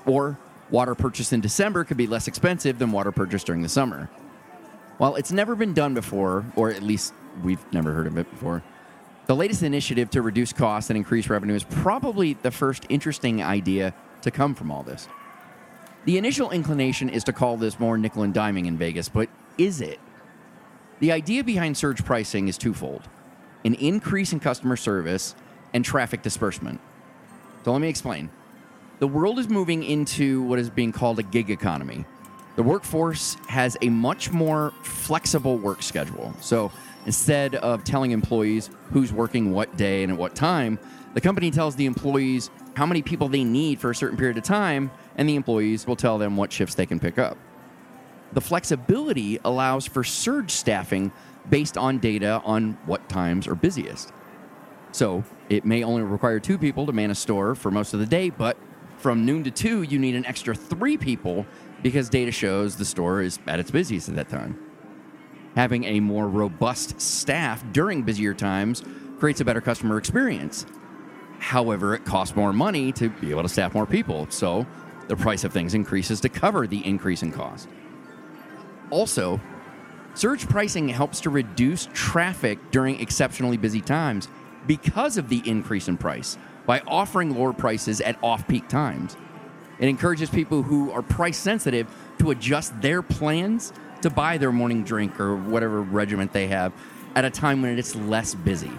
Or 0.06 0.38
water 0.70 0.94
purchased 0.94 1.32
in 1.32 1.40
December 1.40 1.84
could 1.84 1.96
be 1.96 2.06
less 2.06 2.28
expensive 2.28 2.78
than 2.78 2.92
water 2.92 3.12
purchased 3.12 3.46
during 3.46 3.62
the 3.62 3.68
summer. 3.68 4.08
While 4.98 5.16
it's 5.16 5.32
never 5.32 5.56
been 5.56 5.74
done 5.74 5.94
before, 5.94 6.44
or 6.56 6.70
at 6.70 6.82
least 6.82 7.14
we've 7.42 7.64
never 7.72 7.92
heard 7.92 8.06
of 8.06 8.16
it 8.16 8.30
before, 8.30 8.62
the 9.26 9.34
latest 9.34 9.62
initiative 9.62 10.10
to 10.10 10.22
reduce 10.22 10.52
costs 10.52 10.90
and 10.90 10.96
increase 10.96 11.28
revenue 11.28 11.54
is 11.54 11.64
probably 11.64 12.34
the 12.34 12.50
first 12.50 12.84
interesting 12.88 13.42
idea 13.42 13.94
to 14.22 14.30
come 14.30 14.54
from 14.54 14.70
all 14.70 14.82
this. 14.82 15.08
The 16.04 16.18
initial 16.18 16.50
inclination 16.50 17.08
is 17.08 17.24
to 17.24 17.32
call 17.32 17.56
this 17.56 17.80
more 17.80 17.96
nickel 17.96 18.22
and 18.22 18.34
diming 18.34 18.66
in 18.66 18.76
Vegas, 18.76 19.08
but 19.08 19.28
is 19.56 19.80
it? 19.80 19.98
The 21.00 21.12
idea 21.12 21.42
behind 21.42 21.76
surge 21.76 22.04
pricing 22.04 22.48
is 22.48 22.58
twofold 22.58 23.08
an 23.64 23.74
increase 23.74 24.34
in 24.34 24.40
customer 24.40 24.76
service 24.76 25.34
and 25.72 25.82
traffic 25.82 26.20
disbursement. 26.20 26.80
So 27.64 27.72
let 27.72 27.80
me 27.80 27.88
explain. 27.88 28.28
The 29.04 29.08
world 29.08 29.38
is 29.38 29.50
moving 29.50 29.82
into 29.84 30.40
what 30.44 30.58
is 30.58 30.70
being 30.70 30.90
called 30.90 31.18
a 31.18 31.22
gig 31.22 31.50
economy. 31.50 32.06
The 32.56 32.62
workforce 32.62 33.36
has 33.48 33.76
a 33.82 33.90
much 33.90 34.32
more 34.32 34.72
flexible 34.80 35.58
work 35.58 35.82
schedule. 35.82 36.32
So 36.40 36.72
instead 37.04 37.54
of 37.56 37.84
telling 37.84 38.12
employees 38.12 38.70
who's 38.92 39.12
working 39.12 39.52
what 39.52 39.76
day 39.76 40.04
and 40.04 40.12
at 40.12 40.18
what 40.18 40.34
time, 40.34 40.78
the 41.12 41.20
company 41.20 41.50
tells 41.50 41.76
the 41.76 41.84
employees 41.84 42.48
how 42.76 42.86
many 42.86 43.02
people 43.02 43.28
they 43.28 43.44
need 43.44 43.78
for 43.78 43.90
a 43.90 43.94
certain 43.94 44.16
period 44.16 44.38
of 44.38 44.44
time, 44.44 44.90
and 45.16 45.28
the 45.28 45.34
employees 45.34 45.86
will 45.86 45.96
tell 45.96 46.16
them 46.16 46.38
what 46.38 46.50
shifts 46.50 46.74
they 46.74 46.86
can 46.86 46.98
pick 46.98 47.18
up. 47.18 47.36
The 48.32 48.40
flexibility 48.40 49.38
allows 49.44 49.86
for 49.86 50.02
surge 50.02 50.50
staffing 50.50 51.12
based 51.50 51.76
on 51.76 51.98
data 51.98 52.40
on 52.42 52.78
what 52.86 53.06
times 53.10 53.46
are 53.48 53.54
busiest. 53.54 54.14
So 54.92 55.24
it 55.50 55.66
may 55.66 55.84
only 55.84 56.00
require 56.00 56.40
two 56.40 56.56
people 56.56 56.86
to 56.86 56.92
man 56.92 57.10
a 57.10 57.14
store 57.14 57.54
for 57.54 57.70
most 57.70 57.92
of 57.92 58.00
the 58.00 58.06
day, 58.06 58.30
but 58.30 58.56
from 59.04 59.26
noon 59.26 59.44
to 59.44 59.50
two, 59.50 59.82
you 59.82 59.98
need 59.98 60.14
an 60.14 60.24
extra 60.24 60.54
three 60.54 60.96
people 60.96 61.44
because 61.82 62.08
data 62.08 62.32
shows 62.32 62.76
the 62.76 62.86
store 62.86 63.20
is 63.20 63.38
at 63.46 63.60
its 63.60 63.70
busiest 63.70 64.08
at 64.08 64.14
that 64.14 64.30
time. 64.30 64.58
Having 65.56 65.84
a 65.84 66.00
more 66.00 66.26
robust 66.26 66.98
staff 66.98 67.62
during 67.72 68.00
busier 68.00 68.32
times 68.32 68.82
creates 69.18 69.42
a 69.42 69.44
better 69.44 69.60
customer 69.60 69.98
experience. 69.98 70.64
However, 71.38 71.94
it 71.94 72.06
costs 72.06 72.34
more 72.34 72.54
money 72.54 72.92
to 72.92 73.10
be 73.10 73.28
able 73.28 73.42
to 73.42 73.48
staff 73.50 73.74
more 73.74 73.84
people, 73.84 74.26
so 74.30 74.66
the 75.08 75.16
price 75.16 75.44
of 75.44 75.52
things 75.52 75.74
increases 75.74 76.18
to 76.22 76.30
cover 76.30 76.66
the 76.66 76.78
increase 76.86 77.22
in 77.22 77.30
cost. 77.30 77.68
Also, 78.88 79.38
surge 80.14 80.48
pricing 80.48 80.88
helps 80.88 81.20
to 81.20 81.28
reduce 81.28 81.90
traffic 81.92 82.58
during 82.70 82.98
exceptionally 83.00 83.58
busy 83.58 83.82
times 83.82 84.28
because 84.66 85.18
of 85.18 85.28
the 85.28 85.42
increase 85.44 85.88
in 85.88 85.98
price 85.98 86.38
by 86.66 86.80
offering 86.86 87.34
lower 87.36 87.52
prices 87.52 88.00
at 88.00 88.16
off 88.22 88.46
peak 88.48 88.68
times. 88.68 89.16
It 89.78 89.88
encourages 89.88 90.30
people 90.30 90.62
who 90.62 90.90
are 90.92 91.02
price 91.02 91.36
sensitive 91.36 91.88
to 92.18 92.30
adjust 92.30 92.80
their 92.80 93.02
plans 93.02 93.72
to 94.02 94.10
buy 94.10 94.38
their 94.38 94.52
morning 94.52 94.84
drink 94.84 95.18
or 95.20 95.36
whatever 95.36 95.82
regiment 95.82 96.32
they 96.32 96.46
have 96.48 96.72
at 97.14 97.24
a 97.24 97.30
time 97.30 97.62
when 97.62 97.76
it's 97.78 97.94
less 97.96 98.34
busy. 98.34 98.70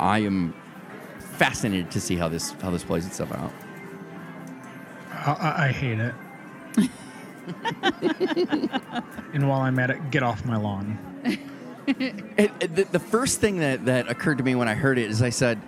I 0.00 0.20
am 0.20 0.54
fascinated 1.18 1.90
to 1.92 2.00
see 2.00 2.16
how 2.16 2.28
this 2.28 2.52
how 2.62 2.70
this 2.70 2.84
plays 2.84 3.06
itself 3.06 3.32
out. 3.32 3.52
I, 5.12 5.68
I- 5.68 5.72
hate 5.72 5.98
it. 6.00 6.14
and 9.32 9.48
while 9.48 9.60
I'm 9.60 9.78
at 9.78 9.90
it, 9.90 10.10
get 10.10 10.22
off 10.22 10.44
my 10.44 10.56
lawn. 10.56 10.98
It, 11.86 12.50
it- 12.60 12.74
the, 12.74 12.84
the 12.84 12.98
first 12.98 13.42
thing 13.42 13.58
that, 13.58 13.84
that 13.84 14.08
occurred 14.10 14.38
to 14.38 14.44
me 14.44 14.54
when 14.54 14.68
I 14.68 14.74
heard 14.74 14.96
it 14.98 15.10
is 15.10 15.20
I 15.20 15.28
said, 15.28 15.60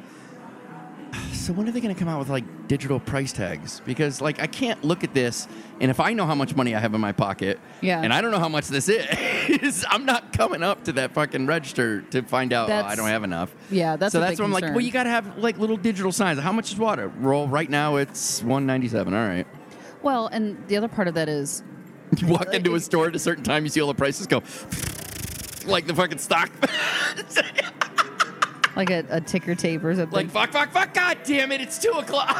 so 1.46 1.52
when 1.52 1.68
are 1.68 1.70
they 1.70 1.80
going 1.80 1.94
to 1.94 1.98
come 1.98 2.08
out 2.08 2.18
with 2.18 2.28
like 2.28 2.66
digital 2.66 2.98
price 2.98 3.32
tags? 3.32 3.80
Because 3.86 4.20
like 4.20 4.40
I 4.40 4.48
can't 4.48 4.82
look 4.82 5.04
at 5.04 5.14
this 5.14 5.46
and 5.80 5.92
if 5.92 6.00
I 6.00 6.12
know 6.12 6.26
how 6.26 6.34
much 6.34 6.56
money 6.56 6.74
I 6.74 6.80
have 6.80 6.92
in 6.92 7.00
my 7.00 7.12
pocket, 7.12 7.60
Yeah. 7.80 8.02
and 8.02 8.12
I 8.12 8.20
don't 8.20 8.32
know 8.32 8.40
how 8.40 8.48
much 8.48 8.66
this 8.66 8.88
is, 8.88 9.86
I'm 9.88 10.04
not 10.04 10.32
coming 10.32 10.64
up 10.64 10.82
to 10.84 10.92
that 10.94 11.12
fucking 11.14 11.46
register 11.46 12.02
to 12.10 12.22
find 12.22 12.52
out 12.52 12.68
oh, 12.68 12.74
I 12.84 12.96
don't 12.96 13.06
have 13.06 13.22
enough. 13.22 13.54
Yeah, 13.70 13.94
that's 13.94 14.10
so 14.12 14.18
that's 14.18 14.40
what 14.40 14.46
I'm 14.46 14.52
like. 14.52 14.64
Well, 14.64 14.80
you 14.80 14.90
got 14.90 15.04
to 15.04 15.10
have 15.10 15.38
like 15.38 15.56
little 15.58 15.76
digital 15.76 16.10
signs. 16.10 16.40
How 16.40 16.50
much 16.50 16.72
is 16.72 16.78
water? 16.78 17.08
Roll 17.18 17.46
right 17.46 17.70
now. 17.70 17.94
It's 17.94 18.40
197. 18.40 19.14
All 19.14 19.28
right. 19.28 19.46
Well, 20.02 20.26
and 20.26 20.66
the 20.66 20.76
other 20.76 20.88
part 20.88 21.06
of 21.06 21.14
that 21.14 21.28
is 21.28 21.62
You 22.18 22.26
walk 22.26 22.52
into 22.54 22.74
a 22.74 22.80
store 22.80 23.06
at 23.06 23.14
a 23.14 23.20
certain 23.20 23.44
time, 23.44 23.62
you 23.62 23.70
see 23.70 23.80
all 23.80 23.88
the 23.88 23.94
prices 23.94 24.26
go 24.26 24.38
like 25.66 25.86
the 25.86 25.94
fucking 25.94 26.18
stock. 26.18 26.50
Like 28.76 28.90
a, 28.90 29.04
a 29.10 29.20
ticker 29.20 29.54
tape 29.54 29.82
or 29.82 29.94
something. 29.94 30.14
Like 30.14 30.30
fuck, 30.30 30.52
fuck, 30.52 30.70
fuck! 30.70 30.94
God 30.94 31.18
damn 31.24 31.50
it! 31.50 31.60
It's 31.60 31.78
two 31.78 31.90
o'clock. 31.90 32.36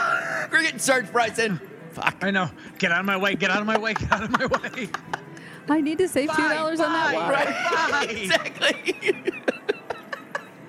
We're 0.52 0.62
getting 0.62 0.78
surge 0.78 1.07
pricing. 1.11 1.61
Fuck. 1.93 2.16
I 2.23 2.31
know. 2.31 2.50
Get 2.78 2.93
out 2.93 3.00
of 3.00 3.07
my 3.07 3.16
way. 3.16 3.35
Get 3.35 3.50
out 3.50 3.61
of 3.61 3.66
my 3.66 3.78
way. 3.78 3.95
Get 3.95 4.12
out 4.12 4.23
of 4.23 4.31
my 4.31 4.47
way. 4.47 4.88
I 5.69 5.81
need 5.81 5.99
to 5.99 6.07
save 6.09 6.31
two 6.37 6.49
dollars 6.49 6.78
on 6.78 6.93
that 6.93 7.12
Bye, 7.12 8.00
water. 8.05 8.11
exactly. 8.12 9.33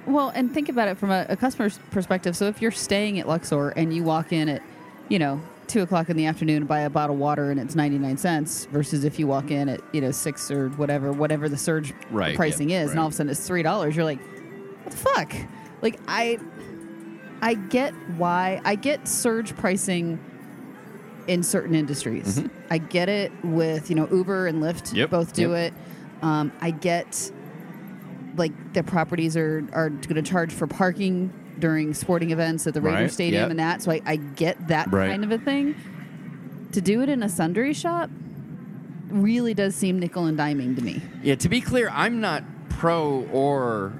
Well, 0.07 0.29
and 0.29 0.51
think 0.53 0.69
about 0.69 0.88
it 0.88 0.97
from 0.97 1.12
a, 1.12 1.25
a 1.27 1.36
customer's 1.36 1.79
perspective. 1.91 2.36
So 2.36 2.45
if 2.47 2.62
you're 2.62 2.71
staying 2.71 3.19
at 3.19 3.27
Luxor 3.27 3.69
and 3.69 3.93
you 3.93 4.03
walk 4.03 4.31
in 4.31 4.47
at, 4.47 4.63
you 5.09 5.19
know, 5.19 5.41
two 5.67 5.81
o'clock 5.81 6.09
in 6.09 6.15
the 6.15 6.25
afternoon 6.25 6.57
and 6.57 6.67
buy 6.67 6.79
a 6.81 6.89
bottle 6.89 7.15
of 7.15 7.19
water 7.19 7.51
and 7.51 7.59
it's 7.59 7.75
ninety 7.75 7.97
nine 7.97 8.17
cents, 8.17 8.65
versus 8.71 9.03
if 9.03 9.19
you 9.19 9.27
walk 9.27 9.51
in 9.51 9.67
at 9.67 9.81
you 9.93 10.00
know 10.00 10.12
six 10.12 10.50
or 10.50 10.69
whatever, 10.69 11.12
whatever 11.12 11.50
the 11.50 11.57
surge 11.57 11.93
Right, 12.09 12.36
pricing 12.38 12.69
yeah, 12.69 12.83
is, 12.83 12.91
and 12.91 13.00
all 13.00 13.07
of 13.07 13.13
a 13.13 13.15
sudden 13.17 13.29
it's 13.29 13.45
three 13.45 13.63
dollars, 13.63 13.95
you're 13.97 14.05
like, 14.05 14.21
what 14.83 14.91
the 14.91 14.97
fuck? 14.97 15.33
Like 15.81 16.00
I, 16.07 16.39
I 17.41 17.53
get 17.55 17.93
why 18.17 18.62
I 18.65 18.75
get 18.75 19.07
surge 19.07 19.55
pricing 19.55 20.19
in 21.27 21.43
certain 21.43 21.75
industries. 21.75 22.41
I 22.69 22.77
get 22.77 23.10
it 23.10 23.31
with 23.43 23.89
you 23.89 23.96
know 23.96 24.07
Uber 24.10 24.48
and 24.48 24.62
Lyft 24.63 24.93
Yep, 24.93 25.10
both 25.10 25.34
do 25.34 25.51
yep. 25.51 25.74
it. 25.74 26.24
Um, 26.24 26.51
I 26.62 26.72
get 26.72 27.31
like 28.38 28.74
the 28.74 28.84
properties 28.84 29.36
are 29.38 29.63
are 29.74 29.89
going 29.89 30.15
to 30.15 30.22
charge 30.22 30.51
for 30.53 30.67
parking 30.67 31.31
during 31.60 31.93
sporting 31.93 32.31
events 32.31 32.65
at 32.67 32.74
the 32.74 32.81
Raider 32.81 33.01
Right, 33.03 33.12
Stadium 33.12 33.41
yep. 33.43 33.50
and 33.51 33.60
that. 33.60 33.81
So 33.81 33.91
I, 33.91 34.01
I 34.05 34.15
get 34.15 34.67
that 34.67 34.91
Right. 34.91 35.10
kind 35.10 35.24
of 35.24 35.31
a 35.31 35.38
thing. 35.39 35.75
To 36.74 36.81
do 36.81 37.01
it 37.01 37.10
in 37.10 37.24
a 37.24 37.29
sundry 37.29 37.74
shop 37.74 38.10
really 39.10 39.53
does 39.53 39.74
seem 39.75 40.00
nickel 40.00 40.25
and 40.25 40.38
diming 40.38 40.75
to 40.75 40.81
me. 40.84 41.01
Yeah, 41.24 41.36
to 41.36 41.50
be 41.50 41.62
clear, 41.62 41.89
I'm 41.91 42.19
not 42.19 42.43
pro 42.69 43.22
or 43.31 43.93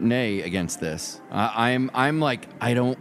nay 0.00 0.42
against 0.42 0.80
this. 0.80 1.20
I 1.30 1.72
I'm 1.72 1.90
I'm 1.94 2.20
like 2.20 2.48
I 2.60 2.74
don't. 2.74 2.98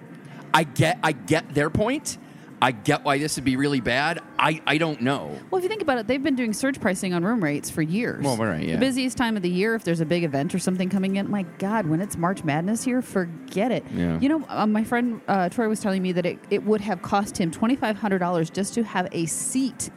I 0.53 0.63
get 0.63 0.99
I 1.03 1.11
get 1.11 1.53
their 1.53 1.69
point. 1.69 2.17
I 2.61 2.71
get 2.71 3.03
why 3.03 3.19
this 3.19 3.35
would 3.35 3.45
be 3.45 3.55
really 3.55 3.81
bad. 3.81 4.19
I, 4.39 4.61
I 4.65 4.79
don't 4.79 5.01
know. 5.01 5.37
Well, 5.51 5.59
if 5.59 5.63
you 5.63 5.69
think 5.69 5.83
about 5.83 5.99
it, 5.99 6.07
they've 6.07 6.23
been 6.23 6.35
doing 6.35 6.53
surge 6.53 6.81
pricing 6.81 7.13
on 7.13 7.23
room 7.23 7.43
rates 7.43 7.69
for 7.69 7.83
years. 7.83 8.23
Well, 8.23 8.35
right, 8.35 8.63
yeah. 8.63 8.73
The 8.73 8.79
busiest 8.79 9.15
time 9.15 9.37
of 9.37 9.43
the 9.43 9.49
year, 9.49 9.75
if 9.75 9.83
there's 9.83 9.99
a 9.99 10.05
big 10.05 10.23
event 10.23 10.55
or 10.55 10.59
something 10.59 10.89
coming 10.89 11.17
in, 11.17 11.29
my 11.29 11.43
God, 11.59 11.85
when 11.85 12.01
it's 12.01 12.17
March 12.17 12.43
Madness 12.43 12.83
here, 12.83 13.03
forget 13.03 13.71
it. 13.71 13.85
Yeah. 13.93 14.19
You 14.19 14.29
know, 14.29 14.45
uh, 14.49 14.65
my 14.65 14.83
friend 14.83 15.21
uh, 15.27 15.49
Troy 15.49 15.69
was 15.69 15.81
telling 15.81 16.01
me 16.01 16.11
that 16.13 16.25
it, 16.25 16.39
it 16.49 16.63
would 16.63 16.81
have 16.81 17.03
cost 17.03 17.37
him 17.37 17.51
$2,500 17.51 18.51
just 18.51 18.73
to 18.73 18.83
have 18.83 19.07
a 19.11 19.27
seat 19.27 19.91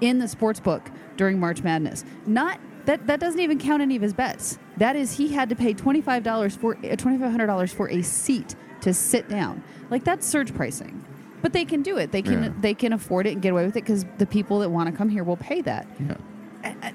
in 0.00 0.18
the 0.18 0.28
sports 0.28 0.60
book 0.60 0.90
during 1.16 1.38
March 1.38 1.62
Madness. 1.62 2.04
Not 2.26 2.58
that 2.88 3.06
that 3.06 3.20
doesn't 3.20 3.40
even 3.40 3.58
count 3.58 3.82
any 3.82 3.96
of 3.96 4.02
his 4.02 4.14
bets. 4.14 4.58
That 4.78 4.96
is, 4.96 5.12
he 5.12 5.28
had 5.28 5.50
to 5.50 5.54
pay 5.54 5.74
$25 5.74 6.56
for 6.56 6.74
uh, 6.74 6.80
$2,500 6.80 7.74
for 7.74 7.90
a 7.90 8.00
seat 8.00 8.56
to 8.80 8.94
sit 8.94 9.28
down. 9.28 9.62
Like 9.90 10.04
that's 10.04 10.26
surge 10.26 10.54
pricing. 10.54 11.04
But 11.42 11.52
they 11.52 11.66
can 11.66 11.82
do 11.82 11.98
it. 11.98 12.12
They 12.12 12.22
can 12.22 12.42
Yeah. 12.42 12.52
they 12.60 12.72
can 12.72 12.94
afford 12.94 13.26
it 13.26 13.34
and 13.34 13.42
get 13.42 13.52
away 13.52 13.66
with 13.66 13.76
it 13.76 13.84
because 13.84 14.06
the 14.16 14.24
people 14.24 14.60
that 14.60 14.70
want 14.70 14.90
to 14.90 14.96
come 14.96 15.10
here 15.10 15.22
will 15.22 15.36
pay 15.36 15.60
that. 15.62 15.86
Yeah. 16.00 16.92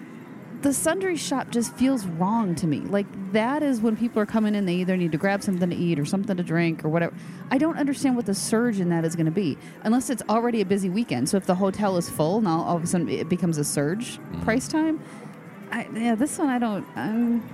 The 0.64 0.74
sundry 0.74 1.18
shop 1.18 1.52
just 1.52 1.76
feels 1.76 2.06
wrong 2.06 2.56
to 2.56 2.68
me. 2.68 2.80
Like 2.80 3.06
that 3.34 3.62
is 3.62 3.82
when 3.82 3.96
people 3.98 4.22
are 4.22 4.26
coming 4.26 4.56
in, 4.56 4.66
they 4.66 4.76
either 4.76 4.96
need 4.98 5.12
to 5.12 5.18
grab 5.18 5.44
something 5.44 5.70
to 5.70 5.76
eat 5.76 6.00
or 6.00 6.06
something 6.06 6.38
to 6.38 6.44
drink 6.44 6.84
or 6.86 6.90
whatever. 6.90 7.14
I 7.52 7.58
don't 7.58 7.78
understand 7.78 8.16
what 8.16 8.26
the 8.26 8.34
surge 8.34 8.80
in 8.80 8.90
that 8.90 9.04
is 9.06 9.16
going 9.16 9.26
to 9.26 9.32
be, 9.32 9.58
unless 9.84 10.10
it's 10.10 10.24
already 10.30 10.62
a 10.62 10.66
busy 10.66 10.90
weekend. 10.90 11.28
So 11.30 11.36
if 11.38 11.46
the 11.46 11.56
hotel 11.56 11.98
is 11.98 12.10
full, 12.10 12.40
now 12.42 12.62
all 12.62 12.78
of 12.78 12.84
a 12.84 12.88
sudden 12.88 13.10
it 13.10 13.28
becomes 13.30 13.58
a 13.58 13.64
surge 13.64 14.20
price 14.44 14.68
time. 14.68 15.02
I, 15.74 15.88
yeah, 15.96 16.14
this 16.14 16.38
one 16.38 16.50
I 16.50 16.60
don't. 16.60 16.86
Um, 16.96 17.50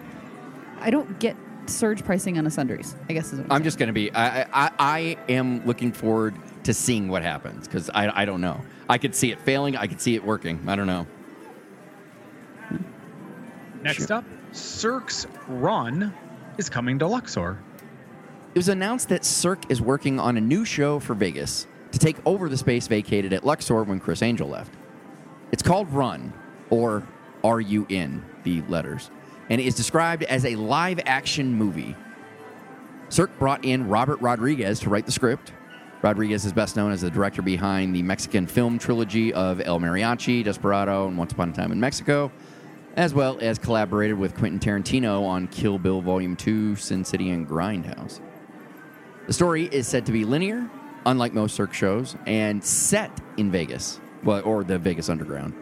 I 0.82 0.90
don't 0.90 1.18
get 1.20 1.38
surge 1.68 2.04
pricing 2.04 2.38
on 2.38 2.46
a 2.46 2.52
sundries. 2.52 2.94
I 3.08 3.14
guess 3.14 3.32
is 3.32 3.40
what 3.40 3.46
I'm, 3.46 3.52
I'm 3.54 3.64
just 3.64 3.78
going 3.78 3.88
to 3.88 3.94
be. 3.94 4.12
I, 4.14 4.42
I 4.42 4.72
I 4.78 5.18
am 5.30 5.66
looking 5.66 5.94
forward 5.94 6.36
to 6.66 6.74
seeing 6.74 7.08
what 7.08 7.24
happens 7.24 7.66
because 7.66 7.90
I 7.92 8.22
I 8.24 8.26
don't 8.26 8.42
know. 8.42 8.60
I 8.90 8.98
could 8.98 9.16
see 9.16 9.32
it 9.32 9.40
failing. 9.40 9.78
I 9.78 9.88
could 9.88 10.02
see 10.02 10.16
it 10.16 10.24
working. 10.24 10.60
I 10.68 10.76
don't 10.76 10.88
know. 10.88 11.08
Next 13.82 14.12
up, 14.12 14.26
Cirque's 14.52 15.26
Run 15.48 16.14
is 16.58 16.70
coming 16.70 17.00
to 17.00 17.08
Luxor. 17.08 17.58
It 18.54 18.58
was 18.58 18.68
announced 18.68 19.08
that 19.10 19.24
Cirque 19.24 19.72
is 19.72 19.80
working 19.82 20.20
on 20.20 20.36
a 20.36 20.42
new 20.42 20.66
show 20.66 21.00
for 21.00 21.14
Vegas 21.14 21.68
to 21.94 22.00
take 22.00 22.18
over 22.26 22.50
the 22.50 22.58
space 22.58 22.88
vacated 22.88 23.32
at 23.32 23.46
Luxor 23.46 23.84
when 23.84 24.02
Criss 24.02 24.22
Angel 24.22 24.50
left. 24.50 24.74
It's 25.54 25.64
called 25.64 25.90
Run, 25.94 26.34
or 26.70 27.08
R 27.44 27.62
U 27.62 27.86
N, 27.90 28.24
the 28.44 28.62
letters, 28.64 29.10
and 29.50 29.60
is 29.60 29.76
described 29.76 30.24
as 30.24 30.46
a 30.46 30.56
live 30.56 31.00
action 31.06 31.54
movie. 31.54 31.96
Cirque 33.10 33.38
brought 33.40 33.66
in 33.66 33.88
Robert 33.88 34.22
Rodriguez 34.22 34.80
to 34.82 34.90
write 34.90 35.06
the 35.06 35.12
script. 35.12 35.52
Rodriguez 36.02 36.46
is 36.46 36.54
best 36.54 36.76
known 36.76 36.92
as 36.92 37.02
the 37.02 37.10
director 37.10 37.42
behind 37.42 37.96
the 37.96 38.02
Mexican 38.04 38.48
film 38.48 38.80
trilogy 38.80 39.34
of 39.34 39.60
El 39.62 39.80
Mariachi, 39.80 40.44
Desperado, 40.44 41.08
and 41.08 41.18
Once 41.18 41.34
Upon 41.34 41.50
a 41.50 41.54
Time 41.54 41.72
in 41.72 41.80
Mexico, 41.80 42.32
as 42.96 43.14
well 43.14 43.38
as 43.42 43.60
collaborated 43.60 44.18
with 44.18 44.36
Quentin 44.36 44.60
Tarantino 44.60 45.26
on 45.26 45.48
Kill 45.48 45.78
Bill 45.78 46.02
Volume 46.02 46.36
2, 46.36 46.76
Sin 46.76 47.04
City, 47.04 47.32
and 47.32 47.48
Grindhouse. 47.48 48.22
The 49.28 49.34
story 49.34 49.66
is 49.66 49.88
said 49.88 50.06
to 50.06 50.12
be 50.12 50.24
linear, 50.24 50.70
unlike 51.06 51.34
most 51.34 51.56
Cirque 51.56 51.74
shows, 51.74 52.16
and 52.26 52.64
set 52.64 53.12
in 53.38 53.52
Vegas, 53.52 54.00
or 54.26 54.64
the 54.64 54.80
Vegas 54.80 55.10
Underground. 55.10 55.54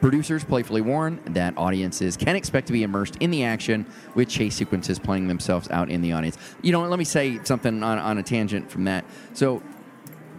Producers 0.00 0.44
playfully 0.44 0.80
warn 0.80 1.20
that 1.26 1.54
audiences 1.56 2.16
can 2.16 2.36
expect 2.36 2.68
to 2.68 2.72
be 2.72 2.82
immersed 2.84 3.16
in 3.16 3.30
the 3.30 3.44
action 3.44 3.84
with 4.14 4.28
chase 4.28 4.54
sequences 4.54 4.98
playing 4.98 5.26
themselves 5.26 5.68
out 5.70 5.90
in 5.90 6.02
the 6.02 6.12
audience. 6.12 6.38
You 6.62 6.72
know, 6.72 6.86
let 6.86 6.98
me 6.98 7.04
say 7.04 7.40
something 7.42 7.82
on, 7.82 7.98
on 7.98 8.18
a 8.18 8.22
tangent 8.22 8.70
from 8.70 8.84
that. 8.84 9.04
So, 9.34 9.62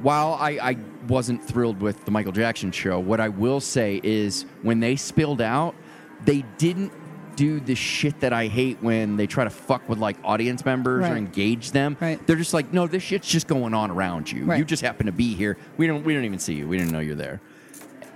while 0.02 0.36
I, 0.40 0.52
I 0.62 0.78
wasn't 1.10 1.44
thrilled 1.44 1.82
with 1.82 2.06
the 2.06 2.12
Michael 2.12 2.32
Jackson 2.32 2.72
show, 2.72 3.00
what 3.00 3.20
I 3.20 3.28
will 3.28 3.60
say 3.60 4.00
is 4.02 4.46
when 4.62 4.80
they 4.80 4.96
spilled 4.96 5.42
out, 5.42 5.76
they 6.24 6.46
didn't 6.58 6.94
do 7.40 7.62
the 7.62 7.76
shit 7.76 8.20
that 8.20 8.34
I 8.34 8.48
hate 8.48 8.82
when 8.82 9.16
they 9.16 9.26
try 9.26 9.46
to 9.46 9.50
fuck 9.50 9.88
with 9.88 9.98
like 9.98 10.18
audience 10.26 10.66
members 10.66 11.06
or 11.06 11.16
engage 11.16 11.72
them. 11.72 11.96
Right. 12.00 12.26
They're 12.28 12.36
just 12.36 12.54
like, 12.54 12.74
no, 12.74 12.86
this 12.86 13.02
shit's 13.02 13.30
just 13.30 13.48
going 13.48 13.74
on 13.74 13.92
around 13.92 14.30
you. 14.30 14.44
Right. 14.44 14.60
You 14.60 14.66
just 14.66 14.84
happen 14.84 15.06
to 15.06 15.14
be 15.14 15.36
here. 15.36 15.58
We 15.78 15.88
don't 15.88 16.04
we 16.04 16.14
don't 16.14 16.26
even 16.26 16.40
see 16.40 16.56
you. 16.56 16.68
We 16.68 16.78
didn't 16.78 16.92
know 16.92 17.00
you're 17.00 17.16
there. 17.16 17.40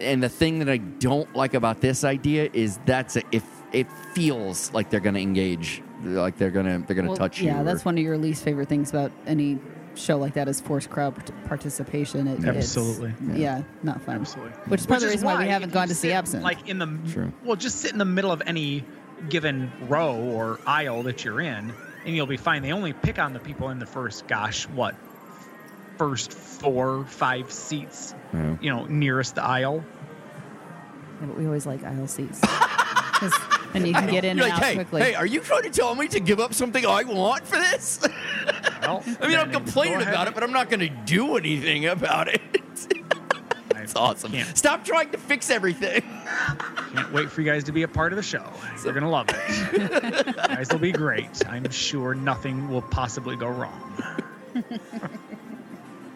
And 0.02 0.22
the 0.22 0.30
thing 0.30 0.60
that 0.60 0.70
I 0.70 0.78
don't 0.78 1.34
like 1.36 1.54
about 1.54 1.82
this 1.82 2.04
idea 2.04 2.50
is 2.54 2.80
that's 2.86 3.16
a, 3.16 3.22
if 3.32 3.44
it 3.72 3.88
feels 4.14 4.72
like 4.74 4.90
they're 4.90 5.00
going 5.00 5.16
to 5.16 5.22
engage, 5.22 5.82
like 6.04 6.38
they're 6.38 6.52
going 6.52 6.66
to 6.66 6.86
they're 6.86 6.96
going 6.96 7.06
to 7.06 7.10
Well, 7.12 7.18
touch 7.18 7.40
you. 7.40 7.48
Yeah, 7.48 7.64
that's 7.64 7.86
one 7.86 7.98
of 7.98 8.04
your 8.04 8.18
least 8.18 8.44
favorite 8.44 8.70
things 8.70 8.90
about 8.90 9.12
any 9.26 9.60
show 9.96 10.18
like 10.18 10.34
that 10.34 10.48
is 10.48 10.60
forced 10.60 10.90
crowd 10.90 11.14
participation. 11.46 12.28
It, 12.28 12.44
Absolutely. 12.44 13.14
yeah. 13.40 13.64
not 13.84 14.02
fun. 14.02 14.16
Absolutely. 14.22 14.52
Which 14.68 14.82
is 14.82 14.88
part 14.88 14.98
of 14.98 15.08
the 15.08 15.14
reason 15.14 15.26
why 15.26 15.38
we 15.44 15.48
haven't 15.50 15.72
gone 15.72 15.88
to 15.88 15.96
see 15.96 16.10
sit, 16.10 16.16
Absinthe. 16.16 16.44
Like 16.44 16.68
in 16.68 16.80
the 16.80 16.88
True. 17.12 17.32
well, 17.44 17.56
just 17.56 17.78
sit 17.80 17.92
in 17.92 17.98
the 18.00 18.06
middle 18.06 18.32
of 18.32 18.42
any 18.46 18.84
given 19.30 19.72
row 19.88 20.16
or 20.16 20.60
aisle 20.66 21.04
that 21.04 21.24
you're 21.24 21.42
in, 21.42 21.74
and 22.06 22.16
you'll 22.16 22.26
be 22.26 22.38
fine. 22.38 22.62
They 22.62 22.72
only 22.74 22.94
pick 22.94 23.20
on 23.20 23.34
the 23.34 23.40
people 23.40 23.70
in 23.70 23.80
the 23.80 23.86
first, 23.86 24.28
gosh, 24.28 24.68
what, 24.70 24.96
first 25.98 26.34
four, 26.34 27.06
five 27.06 27.52
seats, 27.52 28.14
Yeah. 28.34 28.56
you 28.62 28.70
know, 28.70 28.86
nearest 28.86 29.36
the 29.36 29.44
aisle. 29.44 29.84
Yeah, 31.22 31.28
but 31.28 31.38
we 31.38 31.46
always 31.46 31.66
like 31.66 31.84
aisle 31.84 32.08
seats. 32.08 32.40
'Cause 33.14 33.34
then 33.72 33.86
you 33.86 33.94
can 33.94 34.08
get 34.10 34.26
in 34.26 34.38
You're 34.38 34.48
and 34.48 34.54
like, 34.54 34.62
out 34.62 34.68
hey, 34.68 34.76
quickly. 34.76 35.02
hey, 35.02 35.14
are 35.16 35.26
you 35.26 35.40
trying 35.40 35.64
to 35.64 35.70
tell 35.70 35.96
me 35.96 36.08
to 36.10 36.20
give 36.20 36.40
up 36.40 36.54
something 36.54 36.86
I 36.86 37.04
want 37.04 37.46
for 37.48 37.58
this? 37.58 38.00
Well, 38.84 39.02
I 39.22 39.28
mean, 39.30 39.38
I'm 39.40 39.50
complaining 39.50 39.94
go 39.94 40.00
ahead 40.02 40.14
about 40.14 40.28
it, 40.28 40.34
but 40.34 40.44
I'm 40.44 40.52
not 40.52 40.70
going 40.70 40.82
to 40.82 40.90
do 40.90 41.38
anything 41.38 41.86
about 41.86 42.28
it. 42.28 42.42
It's 43.78 43.96
awesome. 43.98 44.32
Can't, 44.32 44.58
Stop 44.58 44.84
trying 44.86 45.10
to 45.12 45.18
fix 45.18 45.50
everything. 45.50 46.02
can't 46.94 47.12
wait 47.14 47.30
for 47.30 47.42
you 47.42 47.48
guys 47.52 47.66
to 47.66 47.72
be 47.74 47.84
a 47.84 47.88
part 47.88 48.12
of 48.14 48.18
the 48.18 48.24
show. 48.24 48.44
You're 48.84 48.94
gonna 48.94 49.10
love 49.10 49.28
it. 49.30 50.28
you 50.28 50.34
guys 50.34 50.70
will 50.72 50.80
be 50.80 50.94
great. 50.94 51.46
I'm 51.50 51.70
sure 51.70 52.14
nothing 52.16 52.70
will 52.70 52.82
possibly 52.82 53.36
go 53.36 53.48
wrong. 53.50 53.94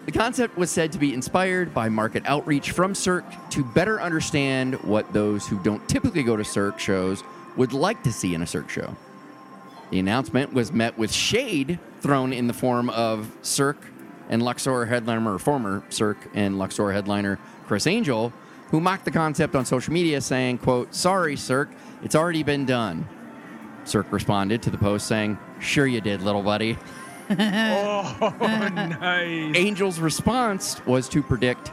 The 0.07 0.13
concept 0.13 0.57
was 0.57 0.71
said 0.71 0.93
to 0.93 0.97
be 0.97 1.13
inspired 1.13 1.73
by 1.73 1.89
market 1.89 2.23
outreach 2.25 2.71
from 2.71 2.95
Cirque 2.95 3.25
to 3.49 3.61
better 3.61 4.01
understand 4.01 4.75
what 4.85 5.11
those 5.11 5.45
who 5.45 5.61
don't 5.63 5.85
typically 5.89 6.23
go 6.23 6.37
to 6.37 6.45
Cirque 6.45 6.79
shows 6.79 7.25
would 7.57 7.73
like 7.73 8.03
to 8.03 8.13
see 8.13 8.33
in 8.33 8.41
a 8.41 8.47
Cirque 8.47 8.69
show. 8.69 8.95
The 9.91 9.99
announcement 9.99 10.53
was 10.53 10.71
met 10.71 10.97
with 10.97 11.11
shade 11.11 11.77
thrown 11.99 12.31
in 12.31 12.47
the 12.47 12.53
form 12.53 12.89
of 12.91 13.29
Cirque 13.41 13.85
and 14.29 14.41
Luxor 14.41 14.85
headliner, 14.85 15.33
or 15.33 15.39
former 15.39 15.83
Cirque 15.89 16.29
and 16.33 16.57
Luxor 16.57 16.93
headliner 16.93 17.37
Criss 17.65 17.85
Angel, 17.85 18.31
who 18.71 18.79
mocked 18.79 19.03
the 19.03 19.11
concept 19.11 19.55
on 19.55 19.65
social 19.65 19.91
media, 19.91 20.21
saying, 20.21 20.59
quote, 20.59 20.95
Sorry, 20.95 21.35
Cirque, 21.35 21.71
it's 22.01 22.15
already 22.15 22.43
been 22.43 22.65
done. 22.65 23.05
Cirque 23.83 24.13
responded 24.13 24.61
to 24.61 24.69
the 24.69 24.77
post 24.77 25.05
saying, 25.05 25.37
Sure 25.59 25.85
you 25.85 25.99
did, 25.99 26.21
little 26.21 26.43
buddy. 26.43 26.77
Oh, 27.29 28.35
nice. 28.41 29.55
Angel's 29.55 29.99
response 29.99 30.83
was 30.85 31.09
to 31.09 31.21
predict, 31.21 31.71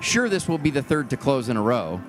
sure, 0.00 0.28
this 0.28 0.48
will 0.48 0.58
be 0.58 0.70
the 0.70 0.82
third 0.82 1.10
to 1.10 1.16
close 1.16 1.48
in 1.48 1.56
a 1.56 1.62
row. 1.62 2.00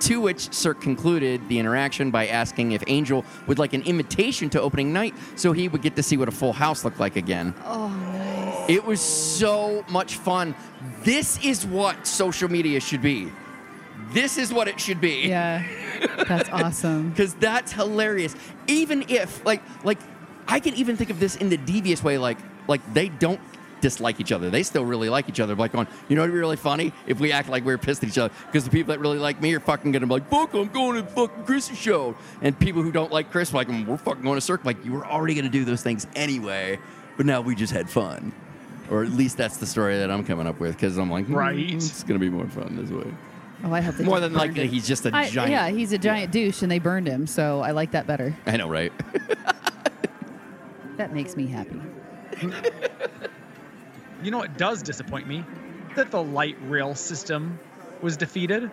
To 0.00 0.20
which 0.20 0.52
Cirque 0.54 0.80
concluded 0.80 1.48
the 1.48 1.58
interaction 1.58 2.12
by 2.12 2.28
asking 2.28 2.70
if 2.72 2.84
Angel 2.86 3.24
would 3.48 3.58
like 3.58 3.72
an 3.72 3.82
invitation 3.82 4.48
to 4.50 4.60
opening 4.60 4.92
night 4.92 5.12
so 5.34 5.50
he 5.52 5.66
would 5.66 5.82
get 5.82 5.96
to 5.96 6.02
see 6.04 6.16
what 6.16 6.28
a 6.28 6.32
full 6.32 6.52
house 6.52 6.84
looked 6.84 7.00
like 7.00 7.16
again. 7.16 7.52
oh, 7.64 7.88
nice. 7.88 8.70
It 8.70 8.84
was 8.84 9.00
so 9.00 9.84
much 9.88 10.14
fun. 10.16 10.54
This 11.02 11.42
is 11.44 11.66
what 11.66 12.06
social 12.06 12.48
media 12.48 12.78
should 12.80 13.02
be. 13.02 13.32
This 14.12 14.38
is 14.38 14.52
what 14.52 14.68
it 14.68 14.78
should 14.78 15.00
be. 15.00 15.26
Yeah, 15.26 15.64
that's 16.28 16.48
awesome. 16.52 17.10
because 17.10 17.34
that's 17.34 17.72
hilarious. 17.72 18.36
Even 18.68 19.04
if 19.08 19.44
like 19.44 19.62
like 19.84 19.98
I 20.48 20.60
can 20.60 20.74
even 20.74 20.96
think 20.96 21.10
of 21.10 21.20
this 21.20 21.36
in 21.36 21.50
the 21.50 21.56
devious 21.58 22.02
way, 22.02 22.18
like 22.18 22.38
like 22.66 22.80
they 22.94 23.08
don't 23.08 23.40
dislike 23.80 24.18
each 24.18 24.32
other. 24.32 24.50
They 24.50 24.64
still 24.64 24.84
really 24.84 25.08
like 25.08 25.28
each 25.28 25.38
other. 25.38 25.54
Like 25.54 25.70
going, 25.72 25.86
you 26.08 26.16
know, 26.16 26.22
it'd 26.22 26.32
be 26.34 26.38
really 26.40 26.56
funny 26.56 26.92
if 27.06 27.20
we 27.20 27.30
act 27.30 27.48
like 27.48 27.64
we're 27.64 27.78
pissed 27.78 28.02
at 28.02 28.08
each 28.08 28.18
other 28.18 28.34
because 28.46 28.64
the 28.64 28.70
people 28.70 28.92
that 28.92 28.98
really 28.98 29.18
like 29.18 29.40
me 29.40 29.54
are 29.54 29.60
fucking 29.60 29.92
gonna 29.92 30.06
be 30.06 30.14
like, 30.14 30.28
"Fuck, 30.28 30.52
I'm 30.54 30.66
going 30.68 31.00
to 31.02 31.08
fucking 31.08 31.44
Criss's 31.44 31.78
show," 31.78 32.16
and 32.42 32.58
people 32.58 32.82
who 32.82 32.90
don't 32.90 33.12
like 33.12 33.30
Criss, 33.30 33.52
like, 33.54 33.68
"We're 33.68 33.96
fucking 33.98 34.22
going 34.24 34.36
to 34.36 34.40
Cirque." 34.40 34.64
Like, 34.64 34.84
you 34.84 34.92
were 34.92 35.06
already 35.06 35.34
gonna 35.34 35.48
do 35.48 35.64
those 35.64 35.82
things 35.82 36.06
anyway, 36.16 36.78
but 37.16 37.24
now 37.26 37.40
we 37.40 37.54
just 37.54 37.72
had 37.72 37.88
fun. 37.88 38.32
Or 38.90 39.04
at 39.04 39.10
least 39.12 39.36
that's 39.36 39.58
the 39.58 39.66
story 39.66 39.98
that 39.98 40.10
I'm 40.10 40.24
coming 40.24 40.46
up 40.46 40.58
with 40.60 40.74
because 40.74 40.96
I'm 40.96 41.10
like, 41.10 41.26
"Hmm, 41.26 41.34
Right. 41.34 41.58
it's 41.74 42.02
gonna 42.02 42.18
be 42.18 42.30
more 42.30 42.48
fun 42.48 42.74
this 42.74 42.90
way. 42.90 43.12
Oh, 43.64 43.72
I 43.72 43.80
hope 43.80 43.96
they 43.96 44.04
More 44.04 44.18
than 44.20 44.32
burned 44.32 44.40
likely, 44.48 44.62
him. 44.64 44.68
he's 44.70 44.86
just 44.88 45.04
a 45.04 45.14
I- 45.14 45.28
giant. 45.28 45.50
Yeah, 45.52 45.68
he's 45.68 45.92
a 45.92 45.98
giant 45.98 46.32
douche, 46.32 46.62
and 46.62 46.70
they 46.70 46.78
burned 46.78 47.06
him. 47.06 47.26
So 47.26 47.60
I 47.60 47.72
like 47.72 47.90
that 47.92 48.06
better. 48.06 48.34
I 48.46 48.56
know, 48.56 48.68
right? 48.68 48.92
That 50.98 51.14
makes 51.14 51.34
me 51.36 51.46
happy. 51.46 51.80
You 54.22 54.32
know 54.32 54.38
what 54.38 54.58
does 54.58 54.82
disappoint 54.82 55.28
me? 55.28 55.44
That 55.94 56.10
the 56.10 56.22
light 56.22 56.56
rail 56.62 56.94
system 56.94 57.58
was 58.02 58.16
defeated. 58.16 58.70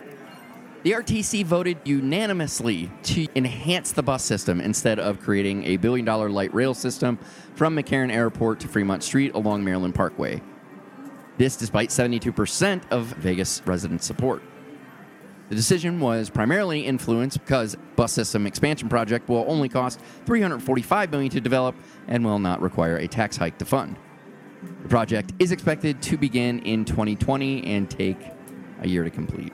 The 0.83 0.91
RTC 0.91 1.45
voted 1.45 1.77
unanimously 1.83 2.91
to 3.03 3.27
enhance 3.35 3.91
the 3.91 4.03
bus 4.03 4.23
system 4.23 4.59
instead 4.59 4.99
of 4.99 5.19
creating 5.19 5.63
a 5.65 5.77
billion 5.77 6.05
dollar 6.05 6.29
light 6.29 6.53
rail 6.53 6.73
system 6.73 7.19
from 7.53 7.75
McCarran 7.75 8.11
Airport 8.11 8.59
to 8.61 8.67
Fremont 8.67 9.03
Street 9.03 9.33
along 9.35 9.63
Maryland 9.63 9.93
Parkway. 9.95 10.41
This 11.37 11.55
despite 11.55 11.89
72% 11.89 12.81
of 12.91 13.05
Vegas 13.05 13.61
residents' 13.65 14.05
support. 14.05 14.41
The 15.49 15.55
decision 15.55 15.99
was 15.99 16.29
primarily 16.29 16.85
influenced 16.85 17.39
because 17.39 17.77
bus 17.95 18.11
system 18.11 18.47
expansion 18.47 18.89
project 18.89 19.29
will 19.29 19.45
only 19.47 19.69
cost 19.69 19.99
345 20.25 21.11
million 21.11 21.29
to 21.31 21.41
develop 21.41 21.75
and 22.07 22.25
will 22.25 22.39
not 22.39 22.61
require 22.61 22.97
a 22.97 23.07
tax 23.07 23.37
hike 23.37 23.57
to 23.59 23.65
fund. 23.65 23.97
The 24.81 24.89
project 24.89 25.33
is 25.37 25.51
expected 25.51 26.01
to 26.03 26.17
begin 26.17 26.59
in 26.59 26.83
2020 26.85 27.63
and 27.65 27.89
take 27.89 28.17
a 28.81 28.87
year 28.87 29.03
to 29.03 29.11
complete. 29.11 29.53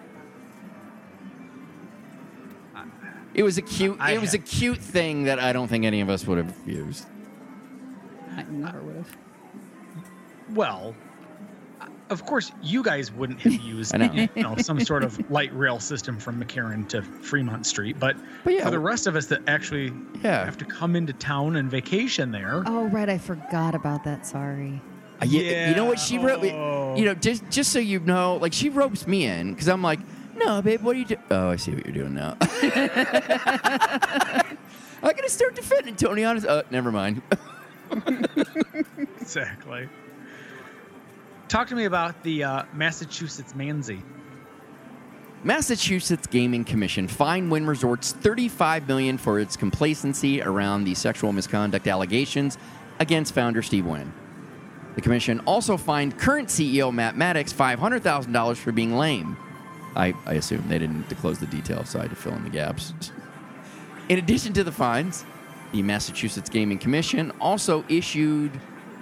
It 3.33 3.43
was 3.43 3.57
a 3.57 3.61
cute. 3.61 3.97
I 3.99 4.11
it 4.11 4.21
was 4.21 4.33
a 4.33 4.39
cute 4.39 4.79
thing 4.79 5.23
that 5.23 5.39
I 5.39 5.53
don't 5.53 5.67
think 5.67 5.85
any 5.85 6.01
of 6.01 6.09
us 6.09 6.27
would 6.27 6.37
have 6.37 6.53
used. 6.65 7.05
I 8.35 8.43
never 8.43 8.81
would 8.81 8.95
have. 8.97 9.17
Well, 10.49 10.95
of 12.11 12.25
course, 12.25 12.51
you 12.61 12.83
guys 12.83 13.11
wouldn't 13.11 13.39
have 13.41 13.53
used 13.61 13.97
know. 13.97 14.11
you 14.35 14.43
know, 14.43 14.55
some 14.57 14.79
sort 14.79 15.03
of 15.03 15.31
light 15.31 15.55
rail 15.57 15.79
system 15.79 16.19
from 16.19 16.43
McCarran 16.43 16.87
to 16.89 17.01
Fremont 17.01 17.65
Street, 17.65 17.97
but, 17.99 18.15
But 18.43 18.53
yeah, 18.53 18.65
for 18.65 18.71
the 18.71 18.79
rest 18.79 19.07
of 19.07 19.15
us 19.15 19.25
that 19.27 19.41
actually 19.47 19.91
Yeah. 20.21 20.45
have 20.45 20.57
to 20.59 20.65
come 20.65 20.95
into 20.95 21.13
town 21.13 21.55
and 21.55 21.71
vacation 21.71 22.31
there, 22.31 22.63
Oh, 22.65 22.85
right. 22.89 23.09
I 23.09 23.17
forgot 23.17 23.73
about 23.75 24.03
that. 24.03 24.25
Sorry. 24.27 24.79
Uh, 25.21 25.25
yeah, 25.25 25.69
you 25.69 25.75
know 25.75 25.85
what 25.85 25.99
she 25.99 26.17
wrote? 26.17 26.43
Oh. 26.45 26.95
You 26.97 27.05
know, 27.05 27.13
just 27.13 27.47
just 27.49 27.71
so 27.71 27.79
you 27.79 27.99
know, 27.99 28.35
like 28.37 28.53
she 28.53 28.69
ropes 28.69 29.05
me 29.07 29.25
in 29.25 29.53
because 29.53 29.67
I'm 29.69 29.81
like, 29.83 29.99
no, 30.35 30.61
babe, 30.61 30.81
what 30.81 30.95
are 30.95 30.99
you 30.99 31.05
doing? 31.05 31.21
Oh, 31.29 31.49
I 31.49 31.55
see 31.57 31.71
what 31.75 31.85
you're 31.85 31.93
doing 31.93 32.13
now. 32.15 32.35
I'm 35.03 35.15
gonna 35.15 35.29
start 35.29 35.55
defending 35.55 35.95
Tony 35.95 36.23
on 36.23 36.35
his. 36.35 36.45
Uh, 36.45 36.63
never 36.71 36.91
mind. 36.91 37.21
exactly. 39.21 39.87
Talk 41.51 41.67
to 41.67 41.75
me 41.75 41.83
about 41.83 42.23
the 42.23 42.45
uh, 42.45 42.63
Massachusetts 42.71 43.51
Manzi. 43.51 44.01
Massachusetts 45.43 46.25
Gaming 46.25 46.63
Commission 46.63 47.09
fined 47.09 47.51
Wynn 47.51 47.67
Resorts 47.67 48.13
35 48.13 48.87
million 48.87 49.17
for 49.17 49.37
its 49.37 49.57
complacency 49.57 50.41
around 50.41 50.85
the 50.85 50.95
sexual 50.95 51.33
misconduct 51.33 51.87
allegations 51.87 52.57
against 52.99 53.33
founder 53.35 53.61
Steve 53.61 53.85
Wynn. 53.85 54.13
The 54.95 55.01
commission 55.01 55.41
also 55.41 55.75
fined 55.75 56.17
current 56.17 56.47
CEO 56.47 56.93
Matt 56.93 57.17
Maddox 57.17 57.51
$500,000 57.51 58.55
for 58.55 58.71
being 58.71 58.95
lame. 58.95 59.35
I, 59.97 60.13
I 60.25 60.35
assume 60.35 60.63
they 60.69 60.79
didn't 60.79 61.09
disclose 61.09 61.39
the 61.39 61.47
details, 61.47 61.89
so 61.89 61.99
I 61.99 62.03
had 62.03 62.11
to 62.11 62.15
fill 62.15 62.33
in 62.35 62.45
the 62.45 62.49
gaps. 62.49 62.93
In 64.07 64.19
addition 64.19 64.53
to 64.53 64.63
the 64.63 64.71
fines, 64.71 65.25
the 65.73 65.81
Massachusetts 65.81 66.49
Gaming 66.49 66.77
Commission 66.77 67.33
also 67.41 67.83
issued 67.89 68.57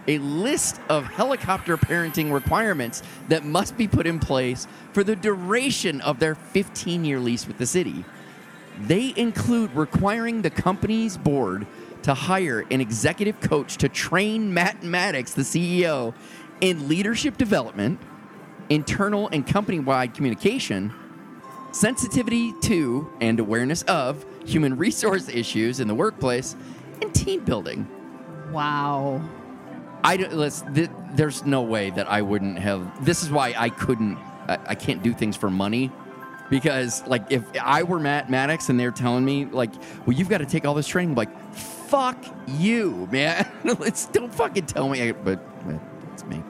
a 0.09 0.17
list 0.17 0.81
of 0.89 1.05
helicopter 1.05 1.77
parenting 1.77 2.33
requirements 2.33 3.03
that 3.27 3.45
must 3.45 3.77
be 3.77 3.87
put 3.87 4.07
in 4.07 4.17
place 4.17 4.67
for 4.91 5.03
the 5.03 5.15
duration 5.15 6.01
of 6.01 6.17
their 6.19 6.33
15 6.33 7.05
year 7.05 7.19
lease 7.19 7.47
with 7.47 7.59
the 7.59 7.65
city. 7.65 8.03
They 8.81 9.13
include 9.15 9.71
requiring 9.75 10.41
the 10.41 10.49
company's 10.49 11.15
board 11.15 11.67
to 12.01 12.15
hire 12.15 12.65
an 12.71 12.81
executive 12.81 13.39
coach 13.39 13.77
to 13.77 13.87
train 13.87 14.51
Matt 14.51 14.81
Maddox, 14.83 15.33
the 15.33 15.43
CEO, 15.43 16.15
in 16.59 16.87
leadership 16.87 17.37
development, 17.37 17.99
internal 18.69 19.29
and 19.31 19.45
company 19.45 19.79
wide 19.79 20.15
communication, 20.15 20.91
sensitivity 21.71 22.51
to 22.61 23.13
and 23.21 23.39
awareness 23.39 23.83
of 23.83 24.25
human 24.43 24.75
resource 24.75 25.29
issues 25.29 25.79
in 25.79 25.87
the 25.87 25.95
workplace, 25.95 26.55
and 26.99 27.13
team 27.13 27.43
building. 27.43 27.87
Wow. 28.51 29.21
I 30.03 30.17
don't, 30.17 30.33
let's, 30.33 30.63
th- 30.73 30.89
there's 31.11 31.45
no 31.45 31.61
way 31.61 31.89
that 31.91 32.09
I 32.09 32.21
wouldn't 32.21 32.59
have. 32.59 33.05
This 33.05 33.23
is 33.23 33.29
why 33.29 33.53
I 33.57 33.69
couldn't. 33.69 34.17
I, 34.47 34.57
I 34.67 34.75
can't 34.75 35.03
do 35.03 35.13
things 35.13 35.35
for 35.35 35.49
money 35.49 35.91
because, 36.49 37.05
like, 37.05 37.31
if 37.31 37.43
I 37.61 37.83
were 37.83 37.99
Matt 37.99 38.29
Maddox 38.29 38.69
and 38.69 38.79
they're 38.79 38.91
telling 38.91 39.25
me, 39.25 39.45
like, 39.45 39.71
well, 40.05 40.15
you've 40.15 40.29
got 40.29 40.39
to 40.39 40.45
take 40.45 40.65
all 40.65 40.73
this 40.73 40.87
training, 40.87 41.11
I'm 41.11 41.15
like, 41.15 41.53
fuck 41.53 42.23
you, 42.47 43.07
man. 43.11 43.47
let's 43.79 44.05
don't 44.07 44.33
fucking 44.33 44.65
tell 44.65 44.89
me. 44.89 45.11
But 45.11 45.39
eh, 45.67 45.77
it's 46.13 46.25
me. 46.25 46.43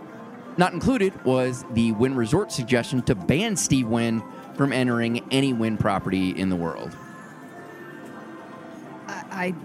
Not 0.57 0.73
included 0.73 1.23
was 1.25 1.65
the 1.71 1.93
Wynn 1.93 2.15
Resort 2.15 2.51
suggestion 2.51 3.01
to 3.03 3.15
ban 3.15 3.55
Steve 3.55 3.87
Wynn 3.87 4.23
from 4.55 4.73
entering 4.73 5.25
any 5.31 5.53
Wynn 5.53 5.77
property 5.77 6.31
in 6.31 6.49
the 6.49 6.55
world. 6.55 6.95
I, 9.07 9.55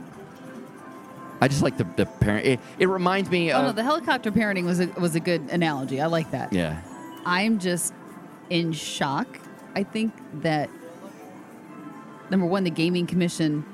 I 1.44 1.48
just 1.48 1.62
like 1.62 1.76
the, 1.76 1.84
the 1.96 2.06
parent. 2.06 2.46
It, 2.46 2.60
it 2.78 2.86
reminds 2.86 3.30
me 3.30 3.52
oh 3.52 3.58
of. 3.58 3.64
no, 3.66 3.72
the 3.72 3.82
helicopter 3.82 4.32
parenting 4.32 4.64
was 4.64 4.80
a 4.80 4.86
was 4.98 5.14
a 5.14 5.20
good 5.20 5.42
analogy. 5.50 6.00
I 6.00 6.06
like 6.06 6.30
that. 6.30 6.52
yeah. 6.54 6.80
I'm 7.26 7.58
just 7.58 7.92
in 8.48 8.72
shock. 8.72 9.38
I 9.74 9.82
think 9.82 10.14
that 10.40 10.70
number 12.30 12.46
one, 12.46 12.64
the 12.64 12.70
gaming 12.70 13.06
commission 13.06 13.64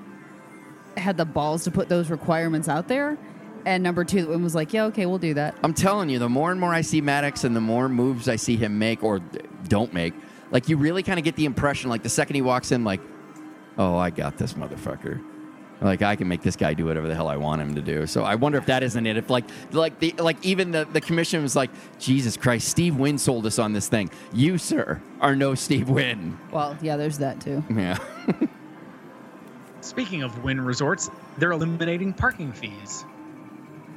had 0.97 1.17
the 1.17 1.25
balls 1.25 1.63
to 1.65 1.71
put 1.71 1.89
those 1.89 2.11
requirements 2.11 2.69
out 2.69 2.89
there, 2.89 3.17
and 3.65 3.85
number 3.85 4.05
two, 4.05 4.23
the 4.23 4.31
one 4.31 4.43
was 4.43 4.57
like, 4.57 4.73
"Yeah, 4.73 4.87
okay, 4.87 5.07
we'll 5.07 5.19
do 5.19 5.35
that." 5.35 5.55
I'm 5.63 5.75
telling 5.75 6.11
you, 6.11 6.19
the 6.19 6.29
more 6.29 6.51
and 6.51 6.59
more 6.59 6.75
I 6.75 6.81
see 6.81 7.01
Maddox 7.01 7.45
and 7.45 7.55
the 7.55 7.61
more 7.61 7.89
moves 7.89 8.29
I 8.29 8.35
see 8.37 8.57
him 8.57 8.81
make 8.81 9.05
or 9.05 9.21
don't 9.69 9.93
make, 9.95 10.15
like 10.51 10.69
you 10.69 10.77
really 10.77 11.05
kind 11.05 11.21
of 11.21 11.25
get 11.25 11.37
the 11.37 11.45
impression, 11.45 11.89
like 11.89 12.03
the 12.03 12.09
second 12.09 12.35
he 12.35 12.43
walks 12.43 12.73
in, 12.73 12.83
like, 12.83 13.01
oh, 13.79 13.97
I 13.97 14.11
got 14.11 14.39
this 14.39 14.55
motherfucker. 14.55 15.23
Like 15.81 16.03
I 16.03 16.16
can 16.16 16.29
make 16.29 16.43
this 16.43 16.57
guy 16.57 16.75
do 16.75 16.85
whatever 16.85 17.09
the 17.09 17.14
hell 17.14 17.29
I 17.29 17.37
want 17.37 17.62
him 17.62 17.75
to 17.75 17.81
do. 17.81 18.07
So 18.07 18.23
I 18.23 18.35
wonder 18.35 18.59
if 18.59 18.66
that 18.66 18.83
isn't 18.83 19.07
it. 19.07 19.16
If 19.16 19.31
like 19.31 19.45
like 19.73 19.99
the 19.99 20.12
like 20.19 20.45
even 20.45 20.73
the, 20.73 20.85
the 20.85 21.01
commission 21.01 21.43
was 21.43 21.57
like, 21.57 21.71
Jesus 21.99 22.37
Christ, 22.37 22.69
Steve 22.69 22.97
Wynn 22.97 23.19
sold 23.19 23.47
us 23.47 23.59
on 23.59 23.73
this 23.73 23.88
thing. 23.88 24.11
You, 24.33 24.59
sir, 24.59 25.01
are 25.21 25.35
no 25.35 25.55
Steve 25.55 25.88
Wynn. 25.88 26.38
Well, 26.51 26.77
yeah, 26.83 26.97
there's 26.97 27.19
that 27.19 27.40
too. 27.40 27.64
Yeah. 27.75 27.99
Speaking 29.81 30.23
of 30.23 30.45
Wynn 30.45 30.61
Resorts, 30.61 31.11
they're 31.38 31.53
eliminating 31.53 32.12
parking 32.12 32.53
fees. 32.53 33.05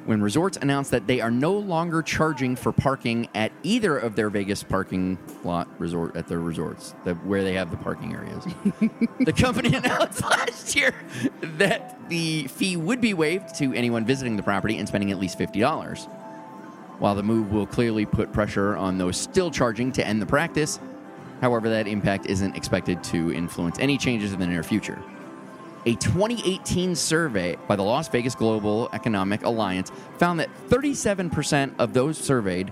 When 0.06 0.22
resorts 0.22 0.58
announced 0.58 0.92
that 0.92 1.08
they 1.08 1.22
are 1.22 1.32
no 1.32 1.54
longer 1.54 2.02
charging 2.02 2.56
for 2.56 2.72
parking 2.72 3.30
at 3.34 3.52
either 3.64 3.98
of 3.98 4.16
their 4.16 4.30
Vegas 4.30 4.64
parking 4.64 5.18
lot 5.44 5.68
resort 5.80 6.16
at 6.16 6.28
their 6.28 6.40
resorts, 6.40 6.94
the, 7.06 7.14
where 7.16 7.44
they 7.44 7.54
have 7.54 7.72
the 7.72 7.78
parking 7.78 8.14
areas. 8.14 8.44
the 9.20 9.34
company 9.34 9.76
announced 9.76 10.22
last 10.22 10.76
year 10.76 10.94
that 11.42 12.10
the 12.10 12.48
fee 12.48 12.76
would 12.76 13.00
be 13.00 13.14
waived 13.14 13.56
to 13.56 13.74
anyone 13.74 14.06
visiting 14.06 14.36
the 14.36 14.44
property 14.44 14.78
and 14.78 14.88
spending 14.88 15.12
at 15.12 15.20
least 15.20 15.38
fifty 15.38 15.60
dollars. 15.60 16.06
While 17.00 17.16
the 17.16 17.24
move 17.24 17.52
will 17.52 17.66
clearly 17.66 18.06
put 18.06 18.32
pressure 18.32 18.76
on 18.78 18.98
those 18.98 19.18
still 19.18 19.52
charging 19.52 19.92
to 19.94 20.08
end 20.08 20.22
the 20.22 20.26
practice, 20.26 20.80
however, 21.42 21.70
that 21.70 21.88
impact 21.88 22.28
isn't 22.28 22.56
expected 22.56 23.04
to 23.06 23.34
influence 23.34 23.78
any 23.80 23.98
changes 23.98 24.32
in 24.32 24.40
the 24.40 24.48
near 24.48 24.64
future. 24.64 25.02
A 25.86 25.96
2018 25.96 26.96
survey 26.96 27.58
by 27.68 27.76
the 27.76 27.84
Las 27.84 28.08
Vegas 28.08 28.36
Global 28.36 28.90
Economic 28.94 29.44
Alliance 29.44 29.92
found 30.18 30.40
that 30.40 30.50
37% 30.70 31.74
of 31.78 31.94
those 31.94 32.18
surveyed, 32.18 32.72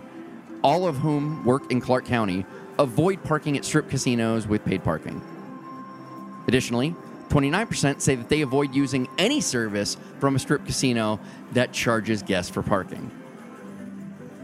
all 0.63 0.87
of 0.87 0.97
whom 0.97 1.43
work 1.43 1.69
in 1.71 1.81
Clark 1.81 2.05
County, 2.05 2.45
avoid 2.79 3.21
parking 3.23 3.57
at 3.57 3.65
strip 3.65 3.89
casinos 3.89 4.47
with 4.47 4.63
paid 4.63 4.83
parking. 4.83 5.21
Additionally, 6.47 6.95
29% 7.27 7.99
say 7.99 8.15
that 8.15 8.29
they 8.29 8.41
avoid 8.41 8.73
using 8.73 9.07
any 9.17 9.41
service 9.41 9.97
from 10.19 10.35
a 10.35 10.39
strip 10.39 10.65
casino 10.65 11.19
that 11.51 11.73
charges 11.73 12.23
guests 12.23 12.51
for 12.51 12.63
parking. 12.63 13.11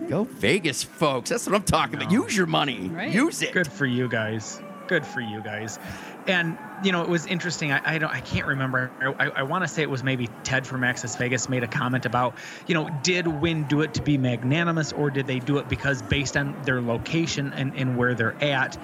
Go 0.10 0.24
Vegas, 0.26 0.84
folks. 0.84 1.30
That's 1.30 1.46
what 1.46 1.56
I'm 1.56 1.64
talking 1.64 1.96
about. 1.96 2.12
Use 2.12 2.36
your 2.36 2.46
money. 2.46 2.88
Right. 2.88 3.14
Use 3.14 3.42
it. 3.42 3.54
Good 3.54 3.72
for 3.72 3.86
you 3.86 4.08
guys. 4.08 4.62
Good 4.88 5.06
for 5.06 5.20
you 5.20 5.42
guys. 5.42 5.80
And 6.28 6.58
you 6.84 6.92
know, 6.92 7.02
it 7.02 7.10
was 7.10 7.26
interesting. 7.26 7.72
I, 7.72 7.82
I 7.84 7.98
don't. 7.98 8.12
I 8.12 8.20
can't 8.20 8.46
remember. 8.48 8.92
I, 9.20 9.30
I, 9.30 9.44
want 9.44 9.64
to 9.64 9.68
say 9.68 9.82
it 9.82 9.90
was 9.90 10.04
maybe 10.04 10.30
Ted 10.44 10.68
from 10.68 10.84
Access 10.84 11.16
Vegas 11.16 11.50
made 11.50 11.64
a 11.64 11.68
comment 11.68 12.06
about, 12.06 12.36
you 12.68 12.76
know, 12.76 12.90
did 13.04 13.28
Wynn 13.28 13.64
do 13.64 13.82
it 13.82 13.96
to 13.96 14.02
be 14.02 14.18
magnanimous, 14.18 14.92
or 14.92 15.10
did 15.10 15.28
they 15.28 15.40
do 15.40 15.58
it 15.58 15.70
because 15.70 16.02
based 16.02 16.38
on 16.38 16.62
their 16.64 16.82
location 16.82 17.54
and, 17.54 17.76
and 17.76 17.98
where 17.98 18.14
they're 18.14 18.42
at, 18.44 18.78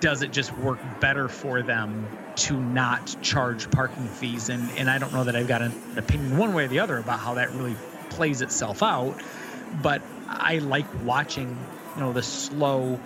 does 0.00 0.22
it 0.22 0.32
just 0.32 0.56
work 0.58 0.78
better 1.00 1.28
for 1.28 1.62
them 1.62 2.08
to 2.36 2.60
not 2.60 3.16
charge 3.22 3.70
parking 3.70 4.08
fees? 4.08 4.48
And 4.48 4.68
and 4.76 4.90
I 4.90 4.98
don't 4.98 5.12
know 5.12 5.24
that 5.24 5.36
I've 5.36 5.48
got 5.48 5.62
an 5.62 5.72
opinion 5.96 6.36
one 6.36 6.52
way 6.52 6.64
or 6.64 6.68
the 6.68 6.80
other 6.80 6.98
about 6.98 7.20
how 7.20 7.34
that 7.34 7.52
really 7.52 7.76
plays 8.10 8.42
itself 8.42 8.82
out. 8.82 9.20
But 9.82 10.02
I 10.28 10.58
like 10.58 10.86
watching, 11.04 11.56
you 11.94 12.00
know, 12.00 12.12
the 12.12 12.24
slow 12.24 12.98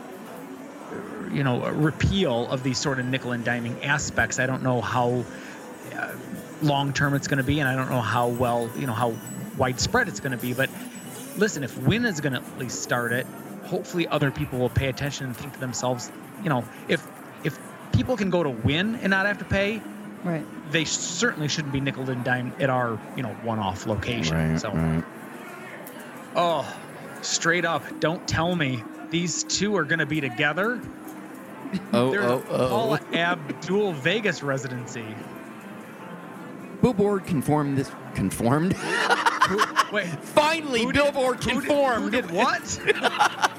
you 1.35 1.45
know 1.45 1.69
repeal 1.71 2.49
of 2.51 2.63
these 2.63 2.79
sort 2.79 2.99
of 2.99 3.07
nickel 3.07 3.33
and 3.33 3.45
diming 3.45 3.85
aspects 3.85 4.39
i 4.39 4.47
don't 4.47 4.63
know 4.63 4.81
how 4.81 5.25
uh, 5.95 6.13
long 6.63 6.93
term 6.93 7.15
it's 7.15 7.29
going 7.29 7.39
to 7.39 7.45
be 7.45 7.61
and 7.61 7.69
i 7.69 7.75
don't 7.75 7.91
know 7.91 8.01
how 8.01 8.29
well 8.29 8.71
you 8.79 8.87
know 8.87 8.93
how 8.93 9.13
widespread 9.59 10.09
it's 10.09 10.21
going 10.21 10.33
to 10.33 10.39
be 10.39 10.55
but 10.55 10.71
listen, 11.37 11.65
if 11.65 11.77
Wynn 11.79 12.05
is 12.05 12.21
going 12.21 12.33
to 12.33 12.41
at 12.41 12.59
least 12.59 12.83
start 12.83 13.13
it, 13.13 13.27
hopefully 13.65 14.07
other 14.09 14.31
people 14.31 14.59
will 14.59 14.69
pay 14.69 14.89
attention 14.89 15.27
and 15.27 15.37
think 15.37 15.53
to 15.55 15.61
themselves, 15.61 16.11
you 16.43 16.49
know, 16.49 16.65
if 16.89 17.07
if 17.45 17.59
people 17.93 18.17
can 18.17 18.31
go 18.31 18.43
to 18.43 18.51
Wynn 18.51 18.97
and 18.97 19.11
not 19.11 19.27
have 19.27 19.39
to 19.39 19.45
pay, 19.45 19.81
Right. 20.23 20.45
they 20.73 20.85
certainly 20.87 21.49
shouldn't 21.49 21.73
be 21.73 21.81
nickel 21.81 22.09
and 22.09 22.25
dime 22.25 22.55
at 22.59 22.71
our, 22.71 22.99
you 23.15 23.23
know, 23.23 23.29
one-off 23.43 23.87
location. 23.87 24.59
so, 24.59 24.71
right. 24.73 25.05
oh, 26.35 26.77
straight 27.21 27.67
up, 27.67 27.83
don't 28.01 28.27
tell 28.27 28.57
me 28.57 28.83
these 29.11 29.45
two 29.45 29.77
are 29.77 29.85
going 29.85 29.99
to 29.99 30.07
be 30.07 30.23
together. 30.23 30.81
Oh, 31.93 32.11
There's 32.11 32.25
oh, 32.25 32.43
oh. 32.51 32.69
Paula 32.69 33.01
Abdul 33.13 33.93
Vegas 33.95 34.43
residency. 34.43 35.05
Billboard 36.83 37.25
conformed 37.25 37.79
this 37.79 37.91
conformed. 38.15 38.75
Who, 38.75 39.59
wait, 39.93 40.07
Finally, 40.07 40.85
did- 40.87 40.95
Billboard 40.95 41.41
did- 41.41 41.51
conformed. 41.51 42.05
Who 42.05 42.11
did 42.11 42.31
what? 42.31 42.81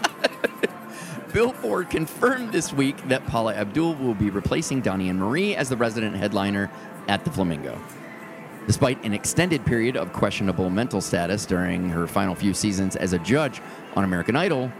Billboard 1.33 1.89
confirmed 1.89 2.53
this 2.53 2.71
week 2.71 2.95
that 3.09 3.25
Paula 3.27 3.53
Abdul 3.55 3.95
will 3.95 4.13
be 4.13 4.29
replacing 4.29 4.79
Donnie 4.81 5.09
and 5.09 5.19
Marie 5.19 5.55
as 5.55 5.67
the 5.67 5.75
resident 5.75 6.15
headliner 6.15 6.71
at 7.09 7.25
the 7.25 7.31
Flamingo. 7.31 7.77
Despite 8.67 9.03
an 9.03 9.13
extended 9.13 9.65
period 9.65 9.97
of 9.97 10.13
questionable 10.13 10.69
mental 10.69 11.01
status 11.01 11.45
during 11.45 11.89
her 11.89 12.07
final 12.07 12.35
few 12.35 12.53
seasons 12.53 12.95
as 12.95 13.13
a 13.13 13.19
judge 13.19 13.61
on 13.95 14.03
American 14.05 14.35
Idol, 14.35 14.71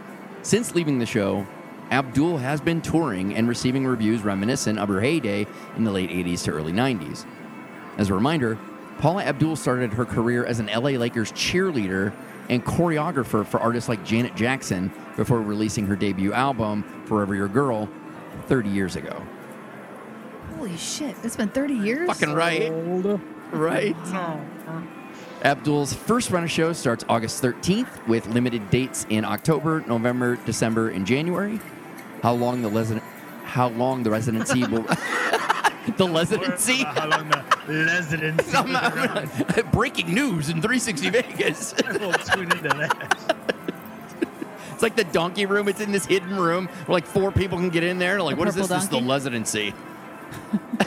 since 0.42 0.74
leaving 0.74 0.98
the 0.98 1.06
show, 1.06 1.46
Abdul 1.90 2.38
has 2.38 2.60
been 2.60 2.80
touring 2.80 3.34
and 3.34 3.48
receiving 3.48 3.86
reviews 3.86 4.22
reminiscent 4.22 4.78
of 4.78 4.88
her 4.88 5.00
heyday 5.00 5.46
in 5.76 5.84
the 5.84 5.92
late 5.92 6.10
80s 6.10 6.44
to 6.44 6.52
early 6.52 6.72
90s. 6.72 7.24
As 7.96 8.10
a 8.10 8.14
reminder, 8.14 8.58
Paula 8.98 9.22
Abdul 9.24 9.56
started 9.56 9.92
her 9.92 10.04
career 10.04 10.44
as 10.44 10.58
an 10.58 10.66
LA 10.66 10.90
Lakers 10.90 11.32
cheerleader 11.32 12.12
and 12.48 12.64
choreographer 12.64 13.46
for 13.46 13.60
artists 13.60 13.88
like 13.88 14.04
Janet 14.04 14.34
Jackson 14.34 14.92
before 15.16 15.40
releasing 15.40 15.86
her 15.86 15.96
debut 15.96 16.32
album, 16.32 16.82
Forever 17.06 17.34
Your 17.34 17.48
Girl, 17.48 17.88
30 18.46 18.68
years 18.68 18.96
ago. 18.96 19.22
Holy 20.56 20.76
shit! 20.76 21.14
It's 21.22 21.36
been 21.36 21.48
30 21.48 21.74
years. 21.74 22.08
Fucking 22.08 22.32
right. 22.32 22.70
Right. 23.52 23.96
Oh, 24.06 24.40
Abdul's 25.42 25.92
first 25.92 26.30
run 26.30 26.44
of 26.44 26.50
shows 26.50 26.78
starts 26.78 27.04
August 27.08 27.42
13th 27.42 28.06
with 28.08 28.26
limited 28.28 28.68
dates 28.70 29.06
in 29.10 29.24
October, 29.24 29.84
November, 29.86 30.36
December, 30.46 30.88
and 30.90 31.06
January. 31.06 31.60
How 32.22 32.32
long 32.32 32.62
the 32.62 32.70
resident 32.70 33.04
how 33.44 33.68
long 33.68 34.02
the 34.02 34.10
residency 34.10 34.64
will 34.66 34.82
the 35.96 36.10
residency 36.12 36.82
How 36.84 37.08
long 37.08 37.28
the 37.28 37.42
residency? 37.68 39.62
breaking 39.72 40.12
news 40.12 40.48
in 40.50 40.60
360 40.60 41.10
Vegas. 41.10 41.74
we'll 42.00 42.12
tune 42.12 42.50
into 42.52 42.68
that. 42.68 43.36
It's 44.72 44.82
like 44.82 44.96
the 44.96 45.04
donkey 45.04 45.46
room. 45.46 45.68
It's 45.68 45.80
in 45.80 45.92
this 45.92 46.04
hidden 46.04 46.36
room 46.36 46.66
where 46.86 46.94
like 46.94 47.06
four 47.06 47.32
people 47.32 47.56
can 47.56 47.70
get 47.70 47.82
in 47.82 47.98
there. 47.98 48.20
Like, 48.20 48.34
The 48.34 48.38
what 48.40 48.48
is 48.48 48.54
this? 48.56 48.66
purple 48.66 48.76
This 48.76 48.84
is 48.84 48.90
the 48.90 49.00
residency. 49.00 49.74
I 50.80 50.84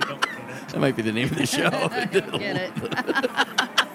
don't 0.00 0.20
get 0.20 0.38
it. 0.38 0.68
That 0.68 0.78
might 0.78 0.96
be 0.96 1.02
the 1.02 1.12
name 1.12 1.28
of 1.30 1.36
the 1.36 1.46
show. 1.46 1.68
I 1.68 2.04
don't 2.04 2.38
get 2.38 2.56
it. 2.56 3.87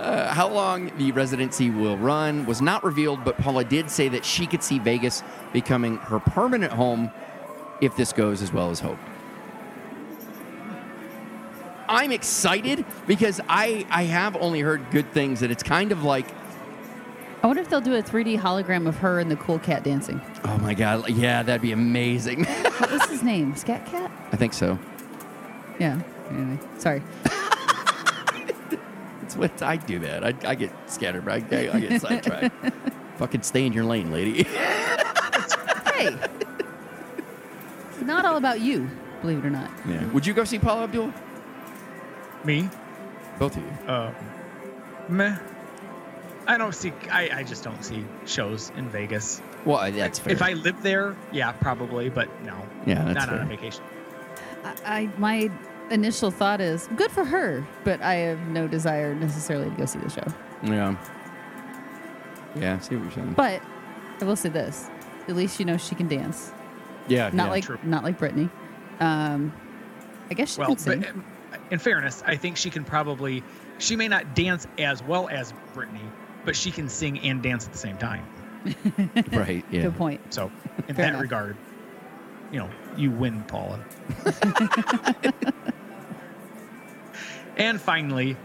Uh, 0.00 0.32
how 0.32 0.48
long 0.48 0.90
the 0.96 1.12
residency 1.12 1.68
will 1.68 1.98
run 1.98 2.46
was 2.46 2.62
not 2.62 2.82
revealed, 2.82 3.22
but 3.22 3.36
Paula 3.36 3.64
did 3.64 3.90
say 3.90 4.08
that 4.08 4.24
she 4.24 4.46
could 4.46 4.62
see 4.62 4.78
Vegas 4.78 5.22
becoming 5.52 5.98
her 5.98 6.18
permanent 6.18 6.72
home 6.72 7.10
if 7.82 7.94
this 7.96 8.10
goes 8.10 8.40
as 8.40 8.50
well 8.50 8.70
as 8.70 8.80
hoped. 8.80 9.02
I'm 11.86 12.12
excited 12.12 12.86
because 13.06 13.42
I, 13.46 13.84
I 13.90 14.04
have 14.04 14.36
only 14.36 14.60
heard 14.60 14.90
good 14.90 15.12
things, 15.12 15.42
and 15.42 15.52
it's 15.52 15.62
kind 15.62 15.92
of 15.92 16.02
like, 16.02 16.26
I 17.42 17.46
wonder 17.46 17.60
if 17.60 17.68
they'll 17.68 17.82
do 17.82 17.94
a 17.96 18.02
3D 18.02 18.38
hologram 18.38 18.86
of 18.88 18.96
her 18.98 19.20
and 19.20 19.30
the 19.30 19.36
cool 19.36 19.58
cat 19.58 19.82
dancing. 19.84 20.18
oh 20.44 20.56
my 20.58 20.72
God, 20.72 21.10
yeah, 21.10 21.42
that'd 21.42 21.60
be 21.60 21.72
amazing. 21.72 22.46
What 22.80 22.90
was 22.92 23.04
his 23.10 23.22
name? 23.22 23.54
Skat 23.56 23.84
Kat? 23.84 24.10
I 24.32 24.36
think 24.36 24.54
so. 24.54 24.78
Yeah. 25.78 26.00
Anyway, 26.30 26.58
sorry. 26.78 27.02
It's 29.30 29.36
what 29.36 29.62
I 29.62 29.76
do 29.76 30.00
that. 30.00 30.24
I, 30.24 30.34
I 30.44 30.56
get 30.56 30.72
scattered, 30.90 31.28
I, 31.28 31.36
I, 31.36 31.70
I 31.72 31.80
get 31.80 32.00
sidetracked. 32.02 32.52
Fucking 33.18 33.42
stay 33.42 33.64
in 33.64 33.72
your 33.72 33.84
lane, 33.84 34.10
lady. 34.10 34.42
Hey. 34.42 36.16
It's 37.90 38.02
not 38.02 38.24
all 38.24 38.36
about 38.36 38.60
you, 38.60 38.90
believe 39.20 39.38
it 39.38 39.46
or 39.46 39.50
not. 39.50 39.70
yeah. 39.86 40.04
Would 40.06 40.26
you 40.26 40.34
go 40.34 40.42
see 40.42 40.58
Paula 40.58 40.82
Abdul? 40.82 41.12
Me? 42.42 42.68
Both 43.38 43.56
of 43.56 43.62
you. 43.62 43.70
Uh, 43.86 44.12
meh. 45.08 45.38
I 46.48 46.58
don't 46.58 46.74
see. 46.74 46.92
I, 47.08 47.30
I 47.32 47.42
just 47.44 47.62
don't 47.62 47.84
see 47.84 48.04
shows 48.26 48.72
in 48.76 48.88
Vegas. 48.88 49.40
Well, 49.64 49.92
that's 49.92 50.18
fair. 50.18 50.32
If 50.32 50.42
I 50.42 50.54
lived 50.54 50.82
there, 50.82 51.14
yeah, 51.30 51.52
probably, 51.52 52.08
but 52.08 52.28
no. 52.42 52.66
Yeah, 52.84 53.04
that's 53.04 53.26
not 53.26 53.28
on 53.28 53.42
a 53.42 53.46
vacation. 53.46 53.84
I, 54.64 54.74
I 54.84 55.10
my 55.18 55.52
initial 55.90 56.30
thought 56.30 56.60
is 56.60 56.88
good 56.96 57.10
for 57.10 57.24
her, 57.24 57.66
but 57.84 58.00
I 58.02 58.14
have 58.14 58.40
no 58.48 58.66
desire 58.68 59.14
necessarily 59.14 59.70
to 59.70 59.76
go 59.76 59.84
see 59.86 59.98
the 59.98 60.08
show. 60.10 60.24
Yeah. 60.62 60.96
Yeah, 62.56 62.76
I 62.76 62.78
see 62.80 62.96
what 62.96 63.04
you're 63.04 63.12
saying. 63.12 63.34
But 63.36 63.62
I 64.20 64.24
will 64.24 64.36
say 64.36 64.48
this: 64.48 64.88
at 65.28 65.36
least 65.36 65.58
you 65.60 65.66
know 65.66 65.76
she 65.76 65.94
can 65.94 66.08
dance. 66.08 66.52
yeah, 67.08 67.30
Not 67.32 67.44
yeah. 67.44 67.50
like 67.50 67.64
true. 67.64 67.78
not 67.82 68.02
like 68.04 68.18
Britney. 68.18 68.50
Um, 69.00 69.52
I 70.30 70.34
guess 70.34 70.54
she 70.54 70.60
Well, 70.60 70.68
can 70.70 70.78
sing. 70.78 71.06
um, 71.06 71.24
in 71.70 71.78
fairness, 71.78 72.22
I 72.26 72.36
think 72.36 72.56
she 72.56 72.70
can 72.70 72.84
probably. 72.84 73.42
She 73.78 73.96
may 73.96 74.08
not 74.08 74.34
dance 74.34 74.66
as 74.78 75.02
well 75.02 75.28
as 75.28 75.54
Britney, 75.74 76.10
but 76.44 76.54
she 76.56 76.70
can 76.70 76.88
sing 76.88 77.18
and 77.20 77.42
dance 77.42 77.66
at 77.66 77.72
the 77.72 77.78
same 77.78 77.96
time. 77.96 78.26
right. 79.32 79.64
Yeah. 79.70 79.82
Good 79.84 79.96
point. 79.96 80.20
So, 80.34 80.50
in 80.88 80.94
Fair 80.94 81.06
that 81.06 81.08
enough. 81.10 81.22
regard, 81.22 81.56
you 82.52 82.58
know, 82.58 82.68
you 82.96 83.10
win, 83.10 83.42
Paula. 83.44 83.82
and 87.60 87.78
finally, 87.78 88.36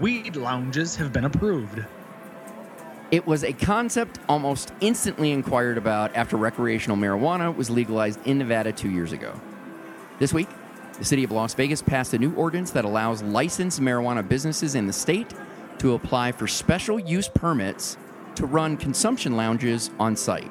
weed 0.00 0.34
lounges 0.34 0.96
have 0.96 1.12
been 1.12 1.26
approved. 1.26 1.84
It 3.10 3.26
was 3.26 3.44
a 3.44 3.52
concept 3.52 4.18
almost 4.30 4.72
instantly 4.80 5.30
inquired 5.30 5.76
about 5.76 6.16
after 6.16 6.38
recreational 6.38 6.96
marijuana 6.96 7.54
was 7.54 7.68
legalized 7.68 8.18
in 8.26 8.38
Nevada 8.38 8.72
two 8.72 8.90
years 8.90 9.12
ago. 9.12 9.38
This 10.18 10.32
week, 10.32 10.48
the 10.98 11.04
city 11.04 11.22
of 11.22 11.30
Las 11.30 11.52
Vegas 11.52 11.82
passed 11.82 12.14
a 12.14 12.18
new 12.18 12.34
ordinance 12.34 12.70
that 12.70 12.86
allows 12.86 13.22
licensed 13.22 13.80
marijuana 13.80 14.26
businesses 14.26 14.74
in 14.74 14.86
the 14.86 14.92
state 14.92 15.34
to 15.78 15.92
apply 15.92 16.32
for 16.32 16.46
special 16.46 16.98
use 16.98 17.28
permits 17.28 17.98
to 18.36 18.46
run 18.46 18.78
consumption 18.78 19.36
lounges 19.36 19.90
on 20.00 20.16
site. 20.16 20.50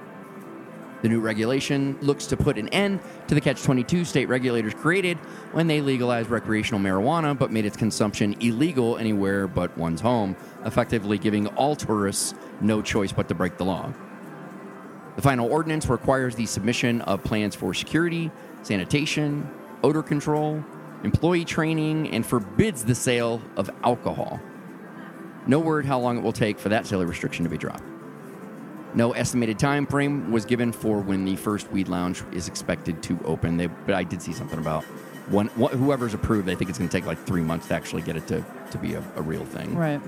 The 1.01 1.09
new 1.09 1.19
regulation 1.19 1.97
looks 2.01 2.25
to 2.27 2.37
put 2.37 2.57
an 2.57 2.69
end 2.69 2.99
to 3.27 3.35
the 3.35 3.41
catch 3.41 3.61
22 3.63 4.05
state 4.05 4.27
regulators 4.27 4.73
created 4.73 5.17
when 5.51 5.67
they 5.67 5.81
legalized 5.81 6.29
recreational 6.29 6.79
marijuana 6.79 7.37
but 7.37 7.51
made 7.51 7.65
its 7.65 7.77
consumption 7.77 8.35
illegal 8.41 8.97
anywhere 8.97 9.47
but 9.47 9.77
one's 9.77 10.01
home, 10.01 10.35
effectively 10.65 11.17
giving 11.17 11.47
all 11.47 11.75
tourists 11.75 12.33
no 12.61 12.81
choice 12.81 13.11
but 13.11 13.27
to 13.27 13.35
break 13.35 13.57
the 13.57 13.65
law. 13.65 13.93
The 15.15 15.21
final 15.21 15.49
ordinance 15.51 15.87
requires 15.87 16.35
the 16.35 16.45
submission 16.45 17.01
of 17.01 17.23
plans 17.23 17.55
for 17.55 17.73
security, 17.73 18.31
sanitation, 18.63 19.49
odor 19.83 20.03
control, 20.03 20.63
employee 21.03 21.45
training, 21.45 22.09
and 22.09 22.25
forbids 22.25 22.83
the 22.83 22.95
sale 22.95 23.41
of 23.55 23.69
alcohol. 23.83 24.39
No 25.47 25.59
word 25.59 25.85
how 25.85 25.99
long 25.99 26.17
it 26.17 26.23
will 26.23 26.33
take 26.33 26.57
for 26.57 26.69
that 26.69 26.87
silly 26.87 27.05
restriction 27.05 27.43
to 27.43 27.49
be 27.49 27.57
dropped. 27.57 27.83
No 28.93 29.11
estimated 29.11 29.59
time 29.59 29.85
frame 29.87 30.31
was 30.31 30.45
given 30.45 30.71
for 30.71 30.99
when 30.99 31.25
the 31.25 31.35
first 31.35 31.71
weed 31.71 31.87
lounge 31.87 32.23
is 32.31 32.47
expected 32.47 33.03
to 33.03 33.19
open. 33.25 33.57
They, 33.57 33.67
but 33.67 33.95
I 33.95 34.03
did 34.03 34.21
see 34.21 34.33
something 34.33 34.59
about 34.59 34.83
one, 35.29 35.47
whoever's 35.47 36.13
approved. 36.13 36.49
I 36.49 36.55
think 36.55 36.69
it's 36.69 36.79
going 36.79 36.89
to 36.89 36.97
take 36.97 37.05
like 37.05 37.19
three 37.25 37.41
months 37.41 37.67
to 37.69 37.73
actually 37.73 38.03
get 38.03 38.15
it 38.15 38.27
to, 38.27 38.45
to 38.71 38.77
be 38.77 38.93
a, 38.93 39.03
a 39.15 39.21
real 39.21 39.45
thing. 39.45 39.75
Right. 39.75 40.01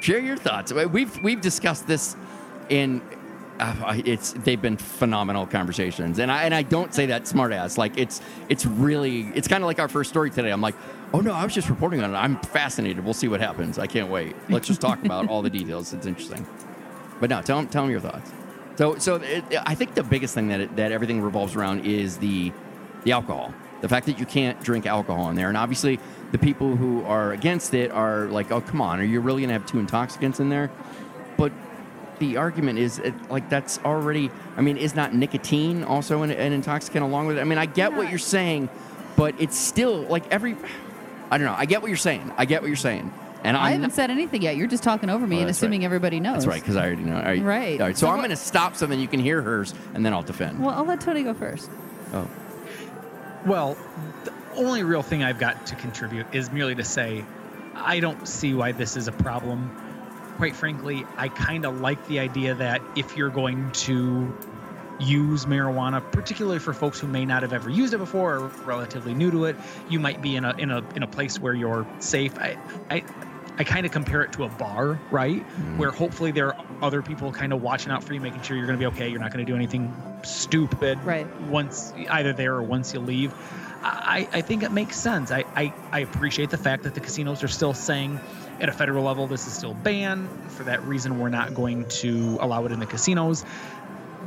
Share 0.00 0.18
your 0.18 0.36
thoughts. 0.36 0.72
We've 0.72 1.16
we've 1.22 1.40
discussed 1.40 1.86
this 1.86 2.16
in. 2.68 3.02
Uh, 3.60 4.00
it's 4.04 4.32
they've 4.32 4.60
been 4.60 4.76
phenomenal 4.76 5.46
conversations, 5.46 6.18
and 6.18 6.32
I 6.32 6.42
and 6.42 6.52
I 6.52 6.62
don't 6.62 6.92
say 6.92 7.06
that 7.06 7.28
smart 7.28 7.52
ass. 7.52 7.78
Like 7.78 7.96
it's 7.98 8.20
it's 8.48 8.66
really 8.66 9.30
it's 9.36 9.46
kind 9.46 9.62
of 9.62 9.68
like 9.68 9.78
our 9.78 9.88
first 9.88 10.10
story 10.10 10.30
today. 10.30 10.50
I'm 10.50 10.60
like, 10.60 10.74
oh 11.14 11.20
no, 11.20 11.32
I 11.32 11.44
was 11.44 11.54
just 11.54 11.68
reporting 11.68 12.02
on 12.02 12.14
it. 12.14 12.16
I'm 12.16 12.36
fascinated. 12.40 13.04
We'll 13.04 13.14
see 13.14 13.28
what 13.28 13.40
happens. 13.40 13.78
I 13.78 13.86
can't 13.86 14.10
wait. 14.10 14.34
Let's 14.48 14.66
just 14.66 14.80
talk 14.80 15.04
about 15.04 15.28
all 15.28 15.42
the 15.42 15.50
details. 15.58 15.92
It's 15.92 16.06
interesting. 16.06 16.46
But 17.20 17.30
now, 17.30 17.40
tell 17.40 17.58
them 17.58 17.68
tell 17.68 17.82
them 17.82 17.90
your 17.90 18.00
thoughts. 18.00 18.32
So 18.76 18.98
so 18.98 19.16
it, 19.16 19.44
I 19.64 19.74
think 19.74 19.94
the 19.94 20.02
biggest 20.02 20.34
thing 20.34 20.48
that 20.48 20.60
it, 20.60 20.76
that 20.76 20.92
everything 20.92 21.20
revolves 21.20 21.54
around 21.54 21.86
is 21.86 22.18
the 22.18 22.52
the 23.04 23.12
alcohol. 23.12 23.54
The 23.80 23.88
fact 23.88 24.06
that 24.06 24.18
you 24.18 24.26
can't 24.26 24.62
drink 24.62 24.86
alcohol 24.86 25.28
in 25.30 25.36
there, 25.36 25.48
and 25.48 25.56
obviously 25.56 25.98
the 26.30 26.38
people 26.38 26.76
who 26.76 27.04
are 27.04 27.32
against 27.32 27.74
it 27.74 27.90
are 27.90 28.26
like, 28.26 28.50
oh 28.50 28.60
come 28.60 28.80
on, 28.80 29.00
are 29.00 29.04
you 29.04 29.20
really 29.20 29.42
gonna 29.42 29.52
have 29.52 29.66
two 29.66 29.78
intoxicants 29.78 30.40
in 30.40 30.48
there? 30.48 30.70
But 31.36 31.52
the 32.18 32.36
argument 32.36 32.78
is 32.78 32.98
it, 33.00 33.14
like 33.30 33.48
that's 33.48 33.78
already. 33.80 34.30
I 34.56 34.60
mean, 34.60 34.76
is 34.76 34.94
not 34.94 35.14
nicotine 35.14 35.84
also 35.84 36.22
an, 36.22 36.30
an 36.30 36.52
intoxicant 36.52 37.04
along 37.04 37.26
with 37.26 37.38
it? 37.38 37.40
I 37.40 37.44
mean, 37.44 37.58
I 37.58 37.66
get 37.66 37.92
what 37.92 38.10
you're 38.10 38.18
saying, 38.18 38.68
but 39.16 39.34
it's 39.38 39.58
still 39.58 40.02
like 40.02 40.30
every. 40.30 40.56
I 41.32 41.38
don't 41.38 41.46
know. 41.46 41.54
I 41.56 41.64
get 41.64 41.80
what 41.80 41.88
you're 41.88 41.96
saying. 41.96 42.30
I 42.36 42.44
get 42.44 42.60
what 42.60 42.68
you're 42.68 42.76
saying. 42.76 43.10
And 43.42 43.56
I 43.56 43.60
I'm 43.60 43.66
haven't 43.72 43.80
not- 43.82 43.92
said 43.92 44.10
anything 44.10 44.42
yet. 44.42 44.56
You're 44.56 44.66
just 44.68 44.82
talking 44.82 45.08
over 45.08 45.26
me 45.26 45.36
Oh, 45.36 45.40
and 45.40 45.48
that's 45.48 45.56
assuming 45.58 45.80
right. 45.80 45.86
everybody 45.86 46.20
knows. 46.20 46.34
That's 46.34 46.46
right, 46.46 46.60
because 46.60 46.76
I 46.76 46.84
already 46.86 47.02
know. 47.04 47.16
All 47.16 47.22
right. 47.22 47.42
Right. 47.42 47.80
All 47.80 47.86
right. 47.86 47.96
So, 47.96 48.06
So 48.06 48.08
I'm 48.08 48.18
what- 48.18 48.26
going 48.26 48.30
to 48.30 48.36
stop 48.36 48.76
so 48.76 48.86
then 48.86 49.00
you 49.00 49.08
can 49.08 49.18
hear 49.18 49.40
hers, 49.40 49.72
and 49.94 50.04
then 50.04 50.12
I'll 50.12 50.22
defend. 50.22 50.60
Well, 50.62 50.74
I'll 50.74 50.84
let 50.84 51.00
Tony 51.00 51.22
go 51.22 51.32
first. 51.34 51.70
oh. 52.12 52.28
Well, 53.46 53.76
the 54.24 54.32
only 54.56 54.82
real 54.84 55.02
thing 55.02 55.24
I've 55.24 55.38
got 55.38 55.66
to 55.68 55.74
contribute 55.76 56.26
is 56.32 56.52
merely 56.52 56.74
to 56.76 56.84
say 56.84 57.24
I 57.74 57.98
don't 57.98 58.28
see 58.28 58.52
why 58.54 58.72
this 58.72 58.96
is 58.96 59.08
a 59.08 59.12
problem. 59.12 59.70
Quite 60.36 60.54
frankly, 60.54 61.04
I 61.16 61.28
kind 61.28 61.64
of 61.64 61.80
like 61.80 62.06
the 62.06 62.20
idea 62.20 62.54
that 62.56 62.80
if 62.94 63.16
you're 63.16 63.30
going 63.30 63.70
to 63.72 64.32
use 65.00 65.46
marijuana, 65.46 66.02
particularly 66.12 66.58
for 66.58 66.72
folks 66.72 67.00
who 67.00 67.06
may 67.06 67.24
not 67.24 67.42
have 67.42 67.52
ever 67.52 67.70
used 67.70 67.94
it 67.94 67.98
before 67.98 68.36
or 68.36 68.48
relatively 68.64 69.14
new 69.14 69.30
to 69.30 69.46
it, 69.46 69.56
you 69.88 69.98
might 69.98 70.22
be 70.22 70.36
in 70.36 70.44
a 70.44 70.54
in 70.58 70.70
a 70.70 70.82
in 70.94 71.02
a 71.02 71.06
place 71.06 71.38
where 71.40 71.54
you're 71.54 71.86
safe. 71.98 72.38
I 72.38 72.56
I 72.90 73.02
I 73.58 73.64
kind 73.64 73.84
of 73.84 73.92
compare 73.92 74.22
it 74.22 74.32
to 74.34 74.44
a 74.44 74.48
bar, 74.48 74.98
right? 75.10 75.40
Mm-hmm. 75.40 75.78
Where 75.78 75.90
hopefully 75.90 76.30
there 76.32 76.54
are 76.54 76.64
other 76.80 77.02
people 77.02 77.32
kind 77.32 77.52
of 77.52 77.62
watching 77.62 77.92
out 77.92 78.02
for 78.02 78.14
you, 78.14 78.20
making 78.20 78.42
sure 78.42 78.56
you're 78.56 78.66
going 78.66 78.78
to 78.78 78.82
be 78.82 78.86
okay. 78.94 79.08
You're 79.08 79.20
not 79.20 79.32
going 79.32 79.44
to 79.44 79.50
do 79.50 79.56
anything 79.56 79.94
stupid 80.22 80.98
Right. 81.04 81.26
once 81.42 81.92
either 82.10 82.32
there 82.32 82.54
or 82.54 82.62
once 82.62 82.94
you 82.94 83.00
leave. 83.00 83.34
I, 83.84 84.28
I 84.32 84.40
think 84.42 84.62
it 84.62 84.70
makes 84.70 84.96
sense. 84.96 85.32
I, 85.32 85.44
I, 85.56 85.72
I 85.90 86.00
appreciate 86.00 86.50
the 86.50 86.56
fact 86.56 86.84
that 86.84 86.94
the 86.94 87.00
casinos 87.00 87.42
are 87.42 87.48
still 87.48 87.74
saying 87.74 88.20
at 88.60 88.68
a 88.68 88.72
federal 88.72 89.02
level 89.04 89.26
this 89.26 89.46
is 89.48 89.52
still 89.54 89.74
banned. 89.74 90.28
For 90.52 90.62
that 90.64 90.84
reason, 90.84 91.18
we're 91.18 91.30
not 91.30 91.52
going 91.52 91.86
to 91.86 92.38
allow 92.40 92.64
it 92.64 92.70
in 92.72 92.78
the 92.78 92.86
casinos. 92.86 93.44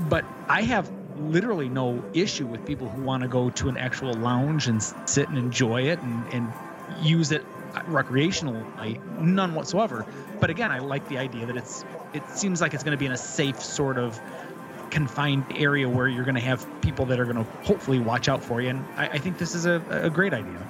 But 0.10 0.26
I 0.48 0.62
have 0.64 0.92
literally 1.18 1.70
no 1.70 2.04
issue 2.14 2.46
with 2.46 2.66
people 2.66 2.90
who 2.90 3.02
want 3.02 3.24
to 3.24 3.30
go 3.30 3.50
to 3.50 3.70
an 3.70 3.78
actual 3.78 4.14
lounge 4.14 4.68
and 4.68 4.84
sit 5.06 5.30
and 5.30 5.38
enjoy 5.38 5.84
it 5.84 6.00
and, 6.00 6.34
and 6.34 6.54
use 7.02 7.32
it 7.32 7.46
recreationally, 7.84 9.20
none 9.20 9.54
whatsoever. 9.54 10.06
But 10.40 10.50
again, 10.50 10.72
I 10.72 10.80
like 10.80 11.08
the 11.08 11.18
idea 11.18 11.46
that 11.46 11.58
it's 11.58 11.84
it 12.14 12.28
seems 12.30 12.62
like 12.62 12.74
it's 12.74 12.84
going 12.84 12.92
to 12.92 12.98
be 12.98 13.06
in 13.06 13.12
a 13.12 13.18
safe 13.18 13.62
sort 13.62 13.98
of 13.98 14.20
confined 14.90 15.46
area 15.56 15.90
where 15.90 16.08
you're 16.08 16.24
going 16.24 16.36
to 16.36 16.42
have 16.42 16.66
people 16.82 17.06
that 17.08 17.20
are 17.20 17.26
going 17.26 17.36
to 17.36 17.52
hopefully 17.64 18.00
watch 18.00 18.30
out 18.30 18.42
for 18.42 18.62
you. 18.62 18.70
And 18.70 18.86
I, 18.96 19.08
I 19.10 19.18
think 19.18 19.38
this 19.38 19.54
is 19.54 19.66
a, 19.66 19.84
a 19.90 20.10
great 20.10 20.34
idea. 20.34 20.66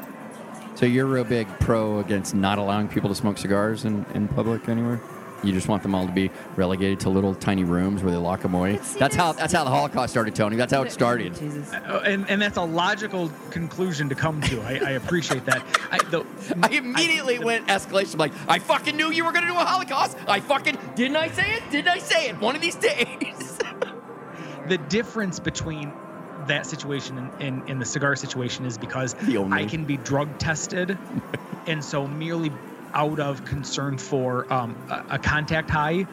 So 0.75 0.85
you're 0.85 1.05
a 1.05 1.09
real 1.09 1.23
big 1.23 1.47
pro 1.59 1.99
against 1.99 2.33
not 2.33 2.57
allowing 2.57 2.87
people 2.87 3.09
to 3.09 3.15
smoke 3.15 3.37
cigars 3.37 3.85
in, 3.85 4.05
in 4.15 4.27
public 4.27 4.67
anywhere? 4.67 4.99
You 5.45 5.53
just 5.53 5.67
want 5.67 5.83
them 5.83 5.93
all 5.93 6.07
to 6.07 6.11
be 6.11 6.31
relegated 6.55 7.01
to 7.01 7.09
little 7.09 7.35
tiny 7.35 7.63
rooms 7.63 8.01
where 8.01 8.11
they 8.11 8.17
lock 8.17 8.41
them 8.41 8.55
away. 8.55 8.79
That's 8.97 9.15
how 9.15 9.31
that's- 9.31 9.35
that's 9.45 9.53
how 9.53 9.63
the 9.63 9.69
Holocaust 9.69 10.11
started, 10.11 10.33
Tony. 10.35 10.55
That's 10.55 10.73
how 10.73 10.81
it 10.81 10.91
started. 10.91 11.35
Jesus. 11.35 11.71
Uh, 11.71 12.01
and, 12.05 12.29
and 12.29 12.41
that's 12.41 12.57
a 12.57 12.63
logical 12.63 13.31
conclusion 13.51 14.09
to 14.09 14.15
come 14.15 14.41
to. 14.41 14.61
I, 14.61 14.79
I 14.83 14.91
appreciate 14.91 15.45
that. 15.45 15.63
I, 15.91 15.99
the, 16.09 16.25
I 16.63 16.69
immediately 16.69 17.37
went 17.39 17.67
escalation 17.67 18.17
like 18.17 18.33
I 18.47 18.59
fucking 18.59 18.95
knew 18.97 19.11
you 19.11 19.23
were 19.23 19.31
gonna 19.31 19.47
do 19.47 19.53
a 19.53 19.65
Holocaust. 19.65 20.17
I 20.27 20.39
fucking 20.39 20.77
didn't 20.95 21.17
I 21.17 21.29
say 21.29 21.53
it? 21.53 21.63
Didn't 21.69 21.89
I 21.89 21.99
say 21.99 22.29
it? 22.29 22.39
One 22.41 22.55
of 22.55 22.61
these 22.61 22.75
days. 22.75 23.59
the 24.67 24.77
difference 24.89 25.39
between 25.39 25.93
that 26.47 26.65
situation 26.65 27.17
and, 27.17 27.31
and, 27.41 27.69
and 27.69 27.81
the 27.81 27.85
cigar 27.85 28.15
situation 28.15 28.65
is 28.65 28.77
because 28.77 29.13
The 29.13 29.37
I 29.51 29.65
can 29.65 29.85
be 29.85 29.97
drug 29.97 30.37
tested, 30.37 30.97
and 31.67 31.83
so 31.83 32.07
merely 32.07 32.51
out 32.95 33.19
of 33.19 33.45
concern 33.45 33.97
for 33.97 34.51
um, 34.51 34.75
a, 34.89 35.05
a 35.15 35.19
contact 35.19 35.69
high 35.69 36.07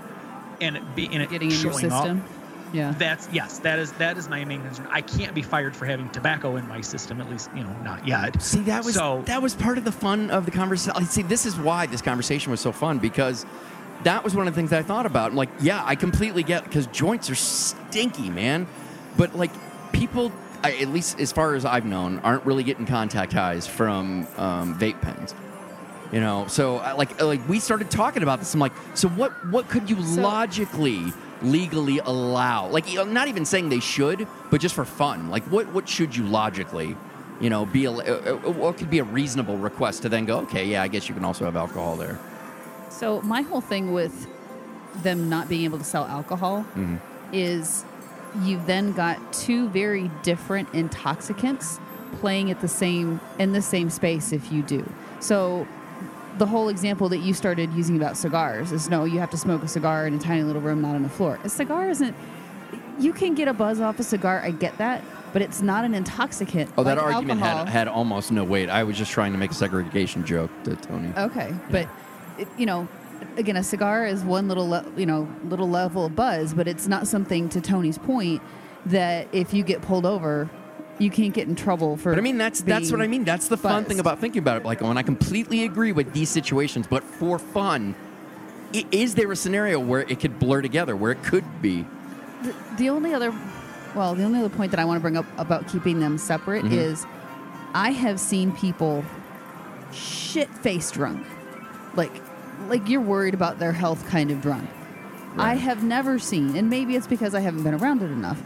and 0.61 0.77
it 0.77 0.83
be 0.95 1.07
and 1.07 1.23
it 1.23 1.31
Getting 1.31 1.51
in 1.51 1.57
your 1.57 1.73
showing 1.73 1.90
system. 1.90 2.21
up. 2.21 2.27
Yeah. 2.75 2.95
That's 2.97 3.29
yes, 3.33 3.59
that 3.61 3.79
is 3.79 3.92
that 3.92 4.16
is 4.16 4.29
my 4.29 4.45
main 4.45 4.62
concern. 4.62 4.87
I 4.90 5.03
can't 5.03 5.35
be 5.35 5.42
fired 5.42 5.77
for 5.77 5.85
having 5.85 6.09
tobacco 6.11 6.57
in 6.57 6.66
my 6.68 6.81
system, 6.81 7.21
at 7.21 7.29
least 7.31 7.51
you 7.55 7.62
know 7.64 7.73
not 7.85 8.07
yet. 8.07 8.40
See, 8.42 8.61
that 8.62 8.85
was 8.85 8.95
So- 8.95 9.23
that 9.27 9.42
was 9.42 9.55
part 9.55 9.77
of 9.79 9.85
the 9.85 9.92
fun 9.92 10.31
of 10.31 10.45
the 10.47 10.51
conversation. 10.51 11.05
See, 11.07 11.23
this 11.23 11.45
is 11.47 11.57
why 11.57 11.87
this 11.87 12.01
conversation 12.03 12.51
was 12.51 12.61
so 12.61 12.73
fun 12.73 12.99
because 12.99 13.45
that 14.05 14.25
was 14.25 14.35
one 14.35 14.49
of 14.49 14.55
the 14.55 14.59
things 14.59 14.71
that 14.71 14.79
I 14.81 14.83
thought 14.83 15.05
about. 15.07 15.31
I'm 15.31 15.37
like, 15.37 15.51
yeah, 15.61 15.83
I 15.85 15.95
completely 15.97 16.42
get 16.42 16.64
because 16.64 16.87
joints 16.88 17.29
are 17.31 17.35
stinky, 17.37 18.31
man. 18.31 18.66
But 19.18 19.37
like 19.37 19.51
people, 19.92 20.33
I, 20.64 20.73
at 20.77 20.88
least 20.88 21.21
as 21.21 21.31
far 21.31 21.55
as 21.55 21.64
I've 21.66 21.85
known, 21.85 22.21
aren't 22.21 22.47
really 22.47 22.64
getting 22.64 22.87
contact 22.87 23.35
highs 23.35 23.66
from 23.66 24.27
um, 24.38 24.79
vape 24.79 25.01
pens. 25.03 25.35
You 26.12 26.20
know, 26.20 26.44
so 26.46 26.77
I- 26.77 26.92
like 26.92 27.20
like 27.22 27.40
we 27.48 27.59
started 27.59 27.90
talking 27.90 28.22
about 28.22 28.38
this. 28.38 28.53
I'm 28.55 28.61
like, 28.61 28.72
so 28.94 29.09
what 29.09 29.33
what 29.51 29.68
could 29.68 29.88
you 29.88 30.01
So- 30.03 30.20
logically 30.20 31.12
legally 31.42 31.98
allow? 31.98 32.68
Like, 32.68 32.85
not 33.09 33.29
even 33.29 33.44
saying 33.44 33.68
they 33.70 33.81
should, 33.81 34.29
but 34.51 34.61
just 34.61 34.75
for 34.75 34.85
fun. 34.85 35.31
Like, 35.31 35.42
what 35.44 35.66
what 35.72 35.88
should 35.88 36.14
you 36.14 36.25
logically, 36.25 36.96
you 37.40 37.48
know, 37.51 37.64
be 37.64 37.87
a, 37.87 37.90
uh, 37.92 38.38
uh, 38.46 38.51
what 38.53 38.77
could 38.77 38.90
be 38.90 38.98
a 38.98 39.05
reasonable 39.05 39.57
request 39.57 40.03
to 40.03 40.09
then 40.11 40.27
go, 40.27 40.38
okay, 40.40 40.66
yeah, 40.66 40.83
I 40.83 40.88
guess 40.88 41.09
you 41.09 41.14
can 41.14 41.25
also 41.25 41.46
have 41.46 41.57
alcohol 41.57 41.96
there. 41.96 42.18
So 42.90 43.22
my 43.22 43.40
whole 43.40 43.62
thing 43.62 43.92
with 43.94 44.27
them 45.03 45.31
not 45.31 45.48
being 45.48 45.64
able 45.64 45.79
to 45.79 45.85
sell 45.85 46.05
alcohol 46.05 46.66
Mm-hmm. 46.77 46.96
is 47.33 47.87
you've 48.44 48.66
then 48.66 48.92
got 48.92 49.33
two 49.33 49.68
very 49.70 50.11
different 50.22 50.68
intoxicants 50.75 51.81
playing 52.20 52.51
at 52.51 52.61
the 52.61 52.68
same 52.68 53.18
in 53.38 53.53
the 53.53 53.62
same 53.62 53.88
space 53.88 54.33
if 54.33 54.53
you 54.53 54.62
do. 54.62 54.85
So 55.20 55.66
the 56.38 56.47
whole 56.47 56.68
example 56.68 57.09
that 57.11 57.18
you 57.18 57.35
started 57.35 57.73
using 57.75 57.97
about 57.97 58.16
cigars 58.16 58.73
is 58.73 58.88
no, 58.88 59.05
you 59.05 59.18
have 59.18 59.31
to 59.31 59.37
smoke 59.37 59.62
a 59.62 59.68
cigar 59.68 60.07
in 60.07 60.14
a 60.14 60.18
tiny 60.18 60.42
little 60.42 60.62
room, 60.62 60.83
not 60.83 60.95
on 60.95 61.03
the 61.03 61.09
floor. 61.09 61.38
A 61.45 61.49
cigar 61.49 61.90
isn't. 61.90 62.14
You 62.99 63.12
can 63.12 63.35
get 63.35 63.49
a 63.49 63.53
buzz 63.53 63.81
off 63.81 63.99
a 63.99 64.03
cigar. 64.03 64.40
I 64.40 64.51
get 64.51 64.77
that, 64.79 65.03
but 65.33 65.42
it's 65.42 65.62
not 65.62 65.85
an 65.85 65.95
intoxicant. 65.95 66.71
Oh, 66.77 66.85
that 66.85 66.97
like 66.97 67.14
argument 67.14 67.40
alcohol. 67.42 67.64
had, 67.66 67.73
had 67.73 67.88
almost 67.88 68.33
no 68.33 68.45
weight. 68.45 68.68
I 68.68 68.85
was 68.85 68.97
just 68.97 69.11
trying 69.11 69.33
to 69.33 69.38
make 69.38 69.51
a 69.51 69.55
segregation 69.55 70.25
joke 70.25 70.51
to 70.64 70.77
Tony. 70.77 71.12
Okay, 71.16 71.55
but 71.71 71.88
it, 72.38 72.49
you 72.57 72.66
know, 72.66 72.88
again, 73.37 73.57
a 73.57 73.62
cigar 73.62 74.07
is 74.07 74.25
one 74.25 74.49
little 74.49 74.68
le- 74.68 74.90
you 74.97 75.07
know 75.07 75.29
little 75.45 75.68
level 75.68 76.07
of 76.07 76.16
buzz, 76.16 76.55
but 76.55 76.68
it's 76.68 76.88
not 76.88 77.07
something 77.07 77.49
to 77.51 77.61
Tony's 77.61 77.99
point 77.99 78.42
that 78.87 79.29
if 79.33 79.55
you 79.55 79.62
get 79.62 79.83
pulled 79.83 80.07
over, 80.07 80.51
you 80.98 81.11
can't 81.11 81.35
get 81.35 81.48
in 81.48 81.55
trouble 81.55 81.96
for. 81.96 82.12
But 82.12 82.18
I 82.18 82.22
mean, 82.22 82.38
that's 82.38 82.61
that's 82.62 82.90
what 82.92 83.00
I 83.00 83.07
mean. 83.07 83.24
That's 83.24 83.48
the 83.48 83.57
fun 83.57 83.85
thing 83.85 83.98
about 84.00 84.18
thinking 84.20 84.40
about 84.40 84.59
it, 84.59 84.64
Like, 84.64 84.81
and 84.83 84.98
I 84.98 85.02
completely 85.02 85.64
agree 85.64 85.92
with 85.92 86.12
these 86.12 86.28
situations. 86.28 86.87
But 86.87 87.02
for 87.02 87.38
fun, 87.38 87.94
i- 88.74 88.85
is 88.92 89.14
there 89.14 89.31
a 89.33 89.37
scenario 89.37 89.78
where 89.81 90.00
it 90.02 90.20
could 90.20 90.38
blur 90.38 90.62
together, 90.62 90.94
where 90.96 91.12
it 91.12 91.22
could 91.22 91.44
be? 91.62 91.85
The, 92.42 92.55
the 92.78 92.88
only 92.90 93.14
other, 93.14 93.33
well, 93.94 94.14
the 94.14 94.24
only 94.24 94.38
other 94.40 94.48
point 94.48 94.70
that 94.72 94.81
I 94.81 94.85
want 94.85 94.96
to 94.98 95.00
bring 95.00 95.16
up 95.16 95.26
about 95.38 95.68
keeping 95.68 96.00
them 96.00 96.18
separate 96.18 96.64
Mhm. 96.64 96.72
is, 96.72 97.07
I 97.74 97.90
have 97.92 98.18
seen 98.20 98.52
people 98.52 99.05
shit 99.92 100.48
faced 100.48 100.94
drunk, 100.94 101.24
like 101.96 102.12
like 102.68 102.88
you're 102.88 103.00
worried 103.00 103.35
about 103.35 103.59
their 103.59 103.72
health 103.72 104.07
kind 104.09 104.31
of 104.31 104.40
drunk. 104.40 104.68
I 105.37 105.55
have 105.57 105.83
never 105.83 106.18
seen, 106.18 106.57
and 106.57 106.68
maybe 106.70 106.94
it's 106.94 107.07
because 107.07 107.35
I 107.35 107.40
haven't 107.40 107.62
been 107.64 107.74
around 107.74 108.02
it 108.02 108.11
enough. 108.11 108.40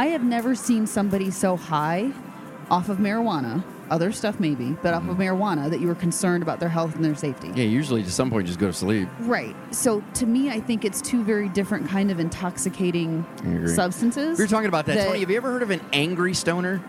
I 0.00 0.06
have 0.06 0.24
never 0.24 0.54
seen 0.54 0.86
somebody 0.86 1.30
so 1.30 1.58
high 1.58 2.10
off 2.70 2.88
of 2.88 2.96
marijuana, 2.96 3.62
other 3.90 4.12
stuff 4.12 4.40
maybe, 4.40 4.70
but 4.82 4.94
off 4.94 5.02
of 5.02 5.18
mm-hmm. 5.18 5.20
marijuana 5.20 5.68
that 5.68 5.78
you 5.78 5.88
were 5.88 5.94
concerned 5.94 6.42
about 6.42 6.58
their 6.58 6.70
health 6.70 6.94
and 6.94 7.04
their 7.04 7.14
safety. 7.14 7.48
Yeah, 7.48 7.64
usually 7.64 8.02
to 8.02 8.10
some 8.10 8.30
point 8.30 8.46
just 8.46 8.58
go 8.58 8.68
to 8.68 8.72
sleep. 8.72 9.10
Right. 9.18 9.54
So 9.72 10.02
to 10.14 10.24
me, 10.24 10.48
I 10.48 10.58
think 10.58 10.86
it's 10.86 11.02
two 11.02 11.22
very 11.22 11.50
different 11.50 11.86
kind 11.86 12.10
of 12.10 12.18
intoxicating 12.18 13.26
I 13.44 13.48
agree. 13.48 13.74
substances. 13.74 14.38
We 14.38 14.44
were 14.44 14.48
talking 14.48 14.68
about 14.68 14.86
that. 14.86 14.96
that- 14.96 15.06
Tony, 15.08 15.20
have 15.20 15.30
you 15.30 15.36
ever 15.36 15.52
heard 15.52 15.62
of 15.62 15.70
an 15.70 15.82
angry 15.92 16.32
stoner? 16.32 16.82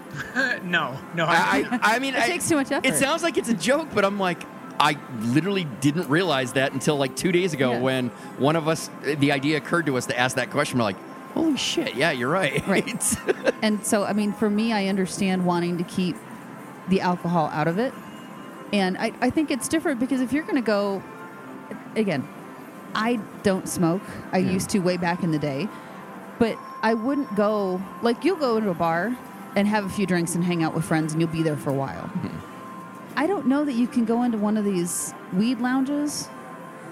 no, 0.64 0.98
no. 1.14 1.26
I, 1.26 1.66
I, 1.70 1.96
I 1.96 1.98
mean, 1.98 2.14
It 2.14 2.22
I- 2.22 2.28
takes 2.28 2.48
too 2.48 2.56
much 2.56 2.72
effort. 2.72 2.86
It 2.86 2.94
sounds 2.94 3.22
like 3.22 3.36
it's 3.36 3.50
a 3.50 3.54
joke, 3.54 3.88
but 3.92 4.06
I'm 4.06 4.18
like, 4.18 4.42
I 4.80 4.96
literally 5.20 5.64
didn't 5.82 6.08
realize 6.08 6.54
that 6.54 6.72
until 6.72 6.96
like 6.96 7.14
two 7.14 7.30
days 7.30 7.52
ago 7.52 7.72
Yeah. 7.72 7.80
when 7.80 8.08
one 8.38 8.56
of 8.56 8.68
us, 8.68 8.88
the 9.02 9.32
idea 9.32 9.58
occurred 9.58 9.84
to 9.84 9.98
us 9.98 10.06
to 10.06 10.18
ask 10.18 10.36
that 10.36 10.50
question. 10.50 10.78
We're 10.78 10.84
like, 10.84 10.96
holy 11.34 11.56
shit, 11.56 11.94
yeah, 11.94 12.10
you're 12.10 12.30
right. 12.30 12.66
Right. 12.66 13.16
and 13.62 13.84
so, 13.86 14.04
I 14.04 14.12
mean, 14.12 14.32
for 14.32 14.48
me, 14.50 14.72
I 14.72 14.86
understand 14.86 15.44
wanting 15.46 15.78
to 15.78 15.84
keep 15.84 16.16
the 16.88 17.00
alcohol 17.00 17.50
out 17.52 17.68
of 17.68 17.78
it. 17.78 17.92
And 18.72 18.98
I, 18.98 19.12
I 19.20 19.30
think 19.30 19.50
it's 19.50 19.68
different 19.68 20.00
because 20.00 20.20
if 20.20 20.32
you're 20.32 20.42
going 20.42 20.56
to 20.56 20.60
go, 20.60 21.02
again, 21.96 22.26
I 22.94 23.16
don't 23.42 23.68
smoke. 23.68 24.02
I 24.32 24.38
Yeah. 24.38 24.50
used 24.52 24.70
to 24.70 24.78
way 24.80 24.96
back 24.96 25.22
in 25.22 25.30
the 25.30 25.38
day. 25.38 25.68
But 26.38 26.56
I 26.82 26.94
wouldn't 26.94 27.34
go, 27.34 27.82
like, 28.02 28.24
you'll 28.24 28.36
go 28.36 28.56
into 28.56 28.70
a 28.70 28.74
bar 28.74 29.16
and 29.56 29.66
have 29.66 29.84
a 29.84 29.88
few 29.88 30.06
drinks 30.06 30.34
and 30.34 30.44
hang 30.44 30.62
out 30.62 30.74
with 30.74 30.84
friends 30.84 31.12
and 31.12 31.20
you'll 31.20 31.30
be 31.30 31.42
there 31.42 31.56
for 31.56 31.70
a 31.70 31.74
while. 31.74 32.02
Mm-hmm. 32.04 33.18
I 33.18 33.26
don't 33.26 33.46
know 33.46 33.64
that 33.64 33.72
you 33.72 33.88
can 33.88 34.04
go 34.04 34.22
into 34.22 34.38
one 34.38 34.56
of 34.56 34.64
these 34.64 35.12
weed 35.32 35.60
lounges 35.60 36.28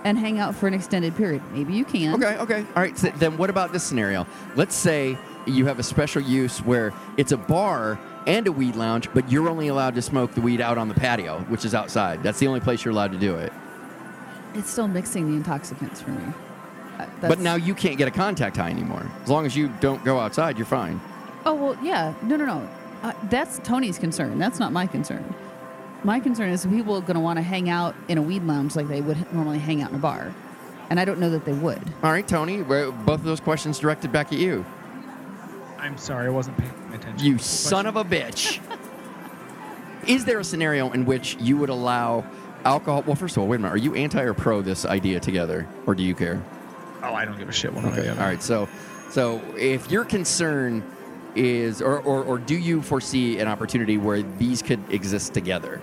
and 0.04 0.18
hang 0.18 0.38
out 0.38 0.54
for 0.54 0.66
an 0.66 0.74
extended 0.74 1.16
period. 1.16 1.42
Maybe 1.52 1.74
you 1.74 1.84
can. 1.84 2.14
Okay, 2.14 2.36
okay. 2.38 2.60
All 2.74 2.82
right. 2.82 2.96
So 2.96 3.08
then 3.16 3.36
what 3.36 3.50
about 3.50 3.72
this 3.72 3.82
scenario? 3.82 4.26
Let's 4.54 4.74
say 4.74 5.18
you 5.46 5.66
have 5.66 5.78
a 5.78 5.82
special 5.82 6.22
use 6.22 6.58
where 6.58 6.92
it's 7.16 7.32
a 7.32 7.36
bar 7.36 7.98
and 8.26 8.46
a 8.46 8.52
weed 8.52 8.76
lounge, 8.76 9.08
but 9.14 9.30
you're 9.30 9.48
only 9.48 9.68
allowed 9.68 9.94
to 9.94 10.02
smoke 10.02 10.34
the 10.34 10.40
weed 10.40 10.60
out 10.60 10.78
on 10.78 10.88
the 10.88 10.94
patio, 10.94 11.40
which 11.48 11.64
is 11.64 11.74
outside. 11.74 12.22
That's 12.22 12.38
the 12.38 12.46
only 12.48 12.60
place 12.60 12.84
you're 12.84 12.92
allowed 12.92 13.12
to 13.12 13.18
do 13.18 13.36
it. 13.36 13.52
It's 14.54 14.70
still 14.70 14.88
mixing 14.88 15.30
the 15.30 15.36
intoxicants 15.36 16.00
for 16.00 16.10
me. 16.10 16.32
Uh, 16.98 17.06
but 17.20 17.38
now 17.38 17.54
you 17.54 17.74
can't 17.74 17.98
get 17.98 18.08
a 18.08 18.10
contact 18.10 18.56
high 18.56 18.70
anymore. 18.70 19.06
As 19.22 19.28
long 19.28 19.44
as 19.44 19.54
you 19.54 19.68
don't 19.80 20.02
go 20.04 20.18
outside, 20.18 20.56
you're 20.56 20.66
fine. 20.66 21.00
Oh 21.44 21.54
well, 21.54 21.78
yeah. 21.84 22.14
No, 22.22 22.36
no, 22.36 22.46
no. 22.46 22.68
Uh, 23.02 23.12
that's 23.24 23.58
Tony's 23.58 23.98
concern. 23.98 24.38
That's 24.38 24.58
not 24.58 24.72
my 24.72 24.86
concern. 24.86 25.34
My 26.06 26.20
concern 26.20 26.50
is 26.50 26.64
people 26.64 26.94
are 26.94 27.00
going 27.00 27.14
to 27.14 27.20
want 27.20 27.36
to 27.38 27.42
hang 27.42 27.68
out 27.68 27.96
in 28.06 28.16
a 28.16 28.22
weed 28.22 28.44
lounge 28.44 28.76
like 28.76 28.86
they 28.86 29.00
would 29.00 29.32
normally 29.32 29.58
hang 29.58 29.82
out 29.82 29.90
in 29.90 29.96
a 29.96 29.98
bar, 29.98 30.32
and 30.88 31.00
I 31.00 31.04
don't 31.04 31.18
know 31.18 31.30
that 31.30 31.44
they 31.44 31.52
would. 31.52 31.82
All 32.04 32.12
right, 32.12 32.26
Tony. 32.26 32.62
Both 32.62 33.08
of 33.08 33.24
those 33.24 33.40
questions 33.40 33.80
directed 33.80 34.12
back 34.12 34.32
at 34.32 34.38
you. 34.38 34.64
I'm 35.80 35.98
sorry, 35.98 36.26
I 36.28 36.30
wasn't 36.30 36.58
paying 36.58 36.72
attention. 36.94 37.26
You 37.26 37.38
son 37.38 37.86
of 37.86 37.96
a 37.96 38.04
bitch. 38.04 38.60
Is 40.06 40.24
there 40.24 40.38
a 40.38 40.44
scenario 40.44 40.92
in 40.92 41.06
which 41.06 41.36
you 41.40 41.56
would 41.56 41.70
allow 41.70 42.24
alcohol? 42.64 43.02
Well, 43.04 43.16
first 43.16 43.36
of 43.36 43.42
all, 43.42 43.48
wait 43.48 43.56
a 43.56 43.58
minute. 43.58 43.74
Are 43.74 43.76
you 43.76 43.96
anti 43.96 44.22
or 44.22 44.32
pro 44.32 44.62
this 44.62 44.84
idea 44.84 45.18
together, 45.18 45.66
or 45.86 45.96
do 45.96 46.04
you 46.04 46.14
care? 46.14 46.40
Oh, 47.02 47.14
I 47.14 47.24
don't 47.24 47.36
give 47.36 47.48
a 47.48 47.52
shit 47.52 47.74
one 47.74 47.82
way 47.82 47.88
or 47.88 47.92
Okay. 47.94 48.02
the 48.02 48.12
other. 48.12 48.20
right. 48.20 48.40
So, 48.40 48.68
so 49.10 49.42
if 49.56 49.90
your 49.90 50.04
concern 50.04 50.84
is, 51.34 51.82
or, 51.82 51.98
or, 51.98 52.22
or 52.22 52.38
do 52.38 52.56
you 52.56 52.80
foresee 52.80 53.40
an 53.40 53.48
opportunity 53.48 53.98
where 53.98 54.22
these 54.22 54.62
could 54.62 54.78
exist 54.92 55.34
together? 55.34 55.82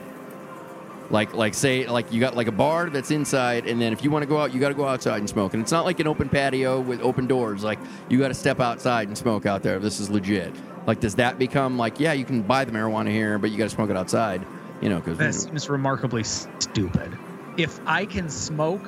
Like, 1.09 1.33
like 1.33 1.53
say, 1.53 1.85
like 1.87 2.11
you 2.11 2.19
got 2.19 2.35
like 2.35 2.47
a 2.47 2.51
bar 2.51 2.89
that's 2.89 3.11
inside, 3.11 3.67
and 3.67 3.79
then 3.79 3.93
if 3.93 4.03
you 4.03 4.09
want 4.09 4.23
to 4.23 4.27
go 4.27 4.37
out, 4.39 4.53
you 4.53 4.59
got 4.59 4.69
to 4.69 4.73
go 4.73 4.87
outside 4.87 5.17
and 5.17 5.29
smoke. 5.29 5.53
And 5.53 5.61
it's 5.61 5.71
not 5.71 5.85
like 5.85 5.99
an 5.99 6.07
open 6.07 6.29
patio 6.29 6.79
with 6.79 7.01
open 7.01 7.27
doors. 7.27 7.63
Like 7.63 7.79
you 8.09 8.17
got 8.17 8.29
to 8.29 8.33
step 8.33 8.59
outside 8.59 9.07
and 9.07 9.17
smoke 9.17 9.45
out 9.45 9.63
there. 9.63 9.79
This 9.79 9.99
is 9.99 10.09
legit. 10.09 10.53
Like, 10.87 10.99
does 10.99 11.15
that 11.15 11.37
become 11.37 11.77
like, 11.77 11.99
yeah, 11.99 12.13
you 12.13 12.25
can 12.25 12.41
buy 12.41 12.65
the 12.65 12.71
marijuana 12.71 13.09
here, 13.09 13.37
but 13.37 13.51
you 13.51 13.57
got 13.57 13.65
to 13.65 13.69
smoke 13.69 13.89
it 13.89 13.97
outside? 13.97 14.45
You 14.81 14.89
know, 14.89 14.99
because 14.99 15.17
That 15.17 15.33
seems 15.33 15.69
remarkably 15.69 16.23
stupid. 16.23 17.17
If 17.57 17.79
I 17.85 18.05
can 18.05 18.29
smoke 18.29 18.81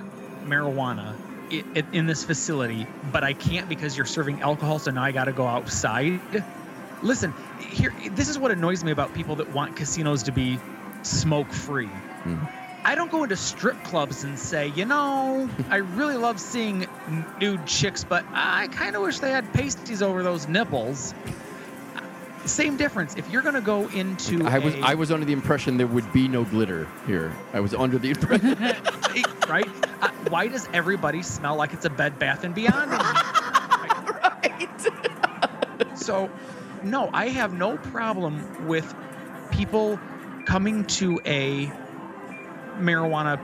marijuana 0.46 1.16
in 1.94 2.06
this 2.06 2.26
facility, 2.26 2.88
but 3.12 3.24
I 3.24 3.34
can't 3.34 3.70
because 3.70 3.96
you're 3.96 4.06
serving 4.06 4.42
alcohol, 4.42 4.80
so 4.80 4.92
now 4.92 5.04
I 5.04 5.12
got 5.12 5.26
to 5.26 5.32
go 5.32 5.46
outside. 5.46 6.20
Listen, 7.04 7.34
here. 7.60 7.94
This 8.12 8.30
is 8.30 8.40
what 8.40 8.52
annoys 8.52 8.84
me 8.84 8.92
about 8.92 9.14
people 9.14 9.36
that 9.36 9.54
want 9.54 9.76
casinos 9.76 10.24
to 10.24 10.32
be 10.32 10.60
smoke 11.04 11.52
free. 11.52 11.90
I 12.86 12.94
don't 12.94 13.10
go 13.10 13.24
into 13.24 13.36
strip 13.36 13.84
clubs 13.84 14.24
and 14.24 14.38
say, 14.38 14.68
you 14.68 14.86
know, 14.86 15.50
I 15.70 15.78
really 15.78 16.18
love 16.18 16.40
seeing 16.40 16.86
nude 17.40 17.66
chicks, 17.66 18.04
but 18.04 18.24
I 18.32 18.68
kind 18.68 18.96
of 18.96 19.02
wish 19.02 19.20
they 19.20 19.32
had 19.32 19.52
pasties 19.54 20.04
over 20.04 20.22
those 20.22 20.48
nipples. 20.48 21.16
Same 22.46 22.78
difference. 22.78 23.16
If 23.16 23.28
you're 23.32 23.42
going 23.42 23.56
to 23.56 23.62
go 23.62 23.88
into 23.90 24.46
I 24.46 24.60
was 24.60 24.76
a- 24.76 24.82
I 24.82 24.94
was 24.94 25.12
under 25.12 25.26
the 25.26 25.34
impression 25.34 25.78
there 25.78 25.88
would 25.88 26.12
be 26.14 26.28
no 26.28 26.44
glitter 26.44 26.88
here. 27.08 27.34
I 27.54 27.60
was 27.60 27.74
under 27.74 27.98
the 27.98 28.12
impression. 28.12 28.56
right? 29.50 29.68
Uh, 30.02 30.10
why 30.30 30.48
does 30.48 30.70
everybody 30.72 31.24
smell 31.24 31.56
like 31.56 31.74
it's 31.74 31.86
a 31.86 31.90
Bed 31.90 32.20
Bath 32.20 32.44
and 32.44 32.54
Beyond? 32.54 32.92
right. 32.92 34.70
so, 35.96 36.30
no, 36.84 37.10
I 37.14 37.30
have 37.30 37.52
no 37.52 37.78
problem 37.78 38.68
with 38.68 38.94
people 39.50 40.00
coming 40.46 40.86
to 40.86 41.20
a 41.26 41.72
marijuana 42.80 43.40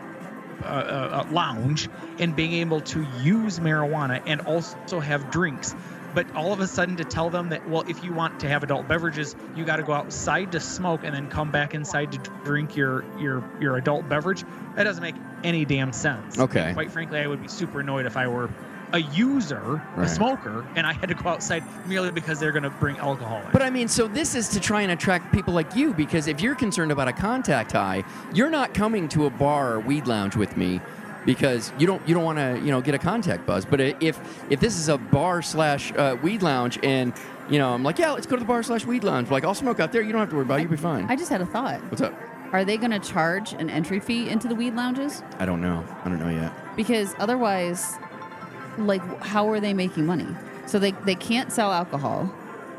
uh, 0.63 0.65
uh, 0.65 1.25
uh, 1.27 1.31
lounge 1.31 1.89
and 2.19 2.35
being 2.35 2.53
able 2.53 2.81
to 2.81 3.05
use 3.23 3.59
marijuana 3.59 4.21
and 4.27 4.41
also 4.41 4.99
have 4.99 5.31
drinks. 5.31 5.75
But 6.13 6.35
all 6.35 6.51
of 6.51 6.59
a 6.59 6.67
sudden, 6.67 6.97
to 6.97 7.05
tell 7.05 7.29
them 7.29 7.49
that, 7.49 7.67
well, 7.69 7.83
if 7.87 8.03
you 8.03 8.13
want 8.13 8.41
to 8.41 8.49
have 8.49 8.63
adult 8.63 8.87
beverages, 8.87 9.35
you 9.55 9.63
got 9.63 9.77
to 9.77 9.83
go 9.83 9.93
outside 9.93 10.51
to 10.51 10.59
smoke 10.59 11.03
and 11.03 11.15
then 11.15 11.29
come 11.29 11.51
back 11.51 11.73
inside 11.73 12.11
to 12.11 12.17
drink 12.43 12.75
your 12.75 13.05
your 13.17 13.43
your 13.61 13.77
adult 13.77 14.07
beverage. 14.09 14.43
That 14.75 14.83
doesn't 14.83 15.01
make 15.01 15.15
any 15.43 15.63
damn 15.65 15.93
sense. 15.93 16.37
Okay. 16.37 16.73
Quite 16.73 16.91
frankly, 16.91 17.19
I 17.19 17.27
would 17.27 17.41
be 17.41 17.47
super 17.47 17.79
annoyed 17.79 18.05
if 18.05 18.17
I 18.17 18.27
were 18.27 18.49
a 18.93 18.99
user, 18.99 19.81
Right. 19.95 20.05
a 20.05 20.09
smoker, 20.09 20.65
and 20.75 20.85
I 20.85 20.93
had 20.93 21.09
to 21.09 21.15
go 21.15 21.29
outside 21.29 21.63
merely 21.87 22.11
because 22.11 22.39
they're 22.39 22.51
going 22.51 22.63
to 22.63 22.69
bring 22.69 22.97
alcohol 22.97 23.37
in. 23.41 23.47
But 23.51 23.61
I 23.61 23.69
mean, 23.69 23.87
so 23.87 24.07
this 24.07 24.35
is 24.35 24.47
to 24.49 24.59
try 24.59 24.81
and 24.81 24.91
attract 24.91 25.33
people 25.33 25.53
like 25.53 25.75
you 25.75 25.93
because 25.93 26.27
if 26.27 26.41
you're 26.41 26.55
concerned 26.55 26.91
about 26.91 27.07
a 27.07 27.13
contact 27.13 27.71
high, 27.71 28.03
you're 28.33 28.49
not 28.49 28.73
coming 28.73 29.07
to 29.09 29.25
a 29.25 29.29
bar 29.29 29.73
or 29.73 29.79
weed 29.79 30.07
lounge 30.07 30.35
with 30.35 30.57
me 30.57 30.81
because 31.25 31.71
you 31.77 31.85
don't 31.85 32.01
you 32.07 32.15
don't 32.15 32.23
want 32.23 32.39
to 32.39 32.59
you 32.65 32.71
know 32.71 32.81
get 32.81 32.95
a 32.95 32.99
contact 32.99 33.45
buzz. 33.45 33.65
But 33.65 33.79
if 33.79 34.19
if 34.49 34.59
this 34.59 34.77
is 34.77 34.89
a 34.89 34.97
bar 34.97 35.41
slash 35.41 35.91
uh, 35.93 36.17
weed 36.21 36.41
lounge 36.41 36.79
and 36.83 37.13
you 37.49 37.59
know 37.59 37.73
I'm 37.73 37.83
like 37.83 37.99
yeah 37.99 38.11
let's 38.11 38.25
go 38.25 38.35
to 38.35 38.39
the 38.39 38.45
bar 38.47 38.63
slash 38.63 38.85
weed 38.85 39.03
lounge 39.03 39.29
like 39.29 39.43
I'll 39.43 39.53
smoke 39.53 39.79
out 39.79 39.91
there 39.91 40.01
you 40.01 40.11
don't 40.11 40.19
have 40.21 40.29
to 40.29 40.35
worry 40.35 40.45
about 40.45 40.59
it 40.59 40.63
you'll 40.63 40.71
be 40.71 40.77
fine. 40.77 41.05
I 41.09 41.15
just 41.15 41.29
had 41.29 41.41
a 41.41 41.45
thought. 41.45 41.79
What's 41.91 42.01
up? 42.01 42.13
Are 42.53 42.65
they 42.65 42.75
going 42.75 42.91
to 42.91 42.99
charge 42.99 43.53
an 43.53 43.69
entry 43.69 44.01
fee 44.01 44.27
into 44.29 44.49
the 44.49 44.55
weed 44.55 44.75
lounges? 44.75 45.23
I 45.39 45.45
don't 45.45 45.61
know. 45.61 45.85
I 46.03 46.09
don't 46.09 46.19
know 46.19 46.27
yet. 46.29 46.51
Because 46.75 47.15
otherwise, 47.17 47.97
like, 48.77 49.01
how 49.23 49.49
are 49.49 49.59
they 49.59 49.73
making 49.73 50.05
money? 50.05 50.27
So 50.65 50.79
they, 50.79 50.91
they 50.91 51.15
can't 51.15 51.51
sell 51.51 51.71
alcohol. 51.71 52.33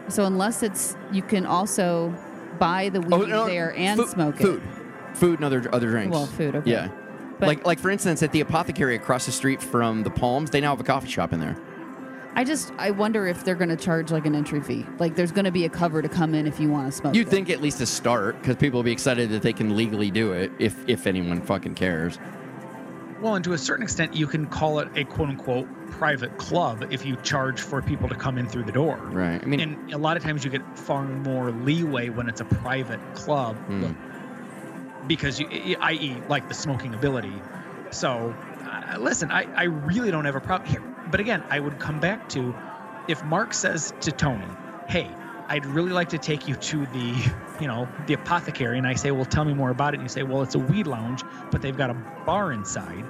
So 0.09 0.25
unless 0.25 0.63
it's 0.63 0.97
you 1.13 1.23
can 1.23 1.47
also 1.47 2.15
buy 2.59 2.89
the 2.89 2.99
oh, 2.99 3.19
weed 3.19 3.25
Oh, 3.33 3.45
no, 3.45 3.47
there 3.47 3.75
and 3.77 3.99
food, 4.01 4.09
smoke 4.09 4.41
it. 4.41 4.43
food, 4.43 4.63
food 5.15 5.39
and 5.39 5.45
other 5.45 5.69
other 5.75 5.91
drinks. 5.91 6.13
Well, 6.13 6.27
food, 6.27 6.57
okay. 6.57 6.71
Yeah. 6.71 6.89
But- 7.39 7.47
like 7.49 7.67
like 7.67 7.79
for 7.79 7.91
instance, 7.91 8.23
at 8.23 8.33
the 8.33 8.41
apothecary 8.41 8.95
across 8.97 9.27
the 9.27 9.33
street 9.33 9.63
from 9.63 10.03
the 10.03 10.11
Palms, 10.11 10.51
they 10.51 10.61
now 10.61 10.71
have 10.71 10.81
a 10.81 10.85
coffee 10.85 11.09
shop 11.09 11.33
in 11.33 11.41
there. 11.41 11.57
I 12.35 12.45
just 12.45 12.73
I 12.79 12.91
wonder 12.93 13.27
if 13.27 13.45
they're 13.45 13.55
going 13.55 13.69
to 13.69 13.77
charge 13.77 14.11
like 14.11 14.25
an 14.27 14.35
entry 14.35 14.61
fee. 14.61 14.87
Like 14.99 15.17
there's 15.17 15.33
going 15.33 15.45
to 15.45 15.51
be 15.51 15.65
a 15.65 15.69
cover 15.69 16.01
to 16.03 16.09
come 16.09 16.35
in 16.35 16.47
if 16.47 16.59
you 16.59 16.71
want 16.71 16.87
to 16.87 16.93
smoke. 16.93 17.15
You'd 17.15 17.27
there. 17.27 17.33
think 17.33 17.51
at 17.51 17.61
least 17.61 17.79
to 17.79 17.87
start, 17.87 18.41
because 18.41 18.57
people 18.57 18.79
will 18.79 18.85
be 18.85 18.93
excited 18.93 19.29
that 19.31 19.43
they 19.43 19.53
can 19.53 19.77
legally 19.77 20.11
do 20.11 20.33
it, 20.33 20.51
if 20.59 20.77
if 20.89 21.07
anyone 21.07 21.43
fucking 21.43 21.75
cares. 21.75 22.19
Well, 23.21 23.35
and 23.35 23.45
to 23.45 23.53
a 23.53 23.59
certain 23.59 23.83
extent, 23.83 24.15
you 24.15 24.27
can 24.27 24.47
call 24.47 24.79
it 24.79 24.89
a 24.97 25.05
quote 25.05 25.29
unquote 25.29 25.69
private 25.93 26.37
club 26.39 26.87
if 26.91 27.05
you 27.07 27.17
charge 27.17 27.61
for 27.61 27.81
people 27.83 28.09
to 28.09 28.15
come 28.15 28.39
in 28.39 28.49
through 28.49 28.65
the 28.65 28.73
door. 28.73 28.97
Right. 28.97 29.41
I 29.43 29.47
mean, 29.47 29.61
and 29.61 29.93
a 29.93 29.99
lot 29.99 30.17
of 30.17 30.23
times 30.23 30.45
you 30.45 30.51
get 30.51 30.63
far 30.79 31.05
more 31.05 31.51
leeway 31.51 32.09
when 32.09 32.29
it's 32.29 32.41
a 32.41 32.45
private 32.45 33.01
club 33.15 33.57
Hmm. 33.67 33.93
because 35.07 35.39
you, 35.41 35.47
i.e., 35.81 36.17
like 36.29 36.49
the 36.49 36.55
smoking 36.55 36.95
ability. 36.95 37.33
So, 37.91 38.35
uh, 38.65 38.99
listen, 38.99 39.31
I, 39.31 39.45
I 39.55 39.65
really 39.65 40.11
don't 40.11 40.25
have 40.25 40.37
a 40.37 40.41
problem 40.41 40.69
here. 40.71 40.83
But 41.11 41.21
again, 41.21 41.43
I 41.51 41.61
would 41.61 41.79
come 41.79 42.01
back 42.01 42.29
to 42.31 42.55
if 43.09 43.23
Mark 43.25 43.53
says 43.53 43.93
to 44.01 44.13
Tony, 44.13 44.47
hey, 44.89 45.09
I'd 45.49 45.67
really 45.67 45.91
like 45.91 46.09
to 46.11 46.19
take 46.19 46.49
you 46.49 46.55
to 46.55 46.87
the, 46.87 47.33
you 47.61 47.67
know, 47.67 47.87
the 48.07 48.15
apothecary, 48.15 48.79
and 48.79 48.87
I 48.87 48.95
say, 48.95 49.11
well, 49.11 49.25
tell 49.27 49.45
me 49.45 49.53
more 49.53 49.71
about 49.71 49.93
it. 49.93 49.99
And 49.99 50.05
you 50.05 50.09
say, 50.09 50.23
well, 50.23 50.41
it's 50.43 50.55
a 50.55 50.59
weed 50.59 50.87
lounge, 50.87 51.23
but 51.51 51.61
they've 51.61 51.77
got 51.77 51.91
a 51.91 51.95
bar 52.25 52.53
inside. 52.53 53.05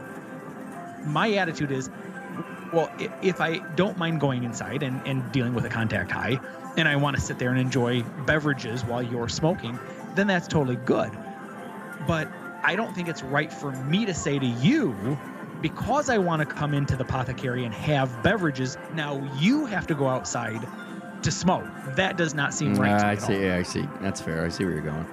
My 1.04 1.32
attitude 1.34 1.70
is, 1.70 1.90
well, 2.72 2.90
if 3.22 3.40
I 3.40 3.58
don't 3.74 3.98
mind 3.98 4.20
going 4.20 4.44
inside 4.44 4.82
and, 4.82 5.00
and 5.06 5.30
dealing 5.32 5.54
with 5.54 5.64
a 5.64 5.68
contact 5.68 6.10
high, 6.10 6.40
and 6.76 6.88
I 6.88 6.96
want 6.96 7.16
to 7.16 7.22
sit 7.22 7.38
there 7.38 7.50
and 7.50 7.60
enjoy 7.60 8.02
beverages 8.26 8.84
while 8.84 9.02
you're 9.02 9.28
smoking, 9.28 9.78
then 10.14 10.26
that's 10.26 10.48
totally 10.48 10.76
good. 10.76 11.10
But 12.06 12.28
I 12.62 12.76
don't 12.76 12.94
think 12.94 13.08
it's 13.08 13.22
right 13.22 13.52
for 13.52 13.72
me 13.72 14.06
to 14.06 14.14
say 14.14 14.38
to 14.38 14.46
you, 14.46 15.18
because 15.60 16.08
I 16.08 16.18
want 16.18 16.40
to 16.40 16.46
come 16.46 16.74
into 16.74 16.96
the 16.96 17.04
apothecary 17.04 17.64
and 17.64 17.74
have 17.74 18.22
beverages, 18.22 18.78
now 18.94 19.22
you 19.38 19.66
have 19.66 19.86
to 19.88 19.94
go 19.94 20.08
outside 20.08 20.66
to 21.22 21.30
smoke. 21.30 21.66
That 21.94 22.16
does 22.16 22.34
not 22.34 22.52
seem 22.52 22.74
right 22.74 22.98
to 22.98 23.06
me 23.06 23.12
I 23.12 23.14
see. 23.14 23.50
I 23.50 23.62
see. 23.62 23.88
That's 24.00 24.20
fair. 24.20 24.44
I 24.44 24.48
see 24.48 24.64
where 24.64 24.74
you're 24.74 24.82
going. 24.82 25.06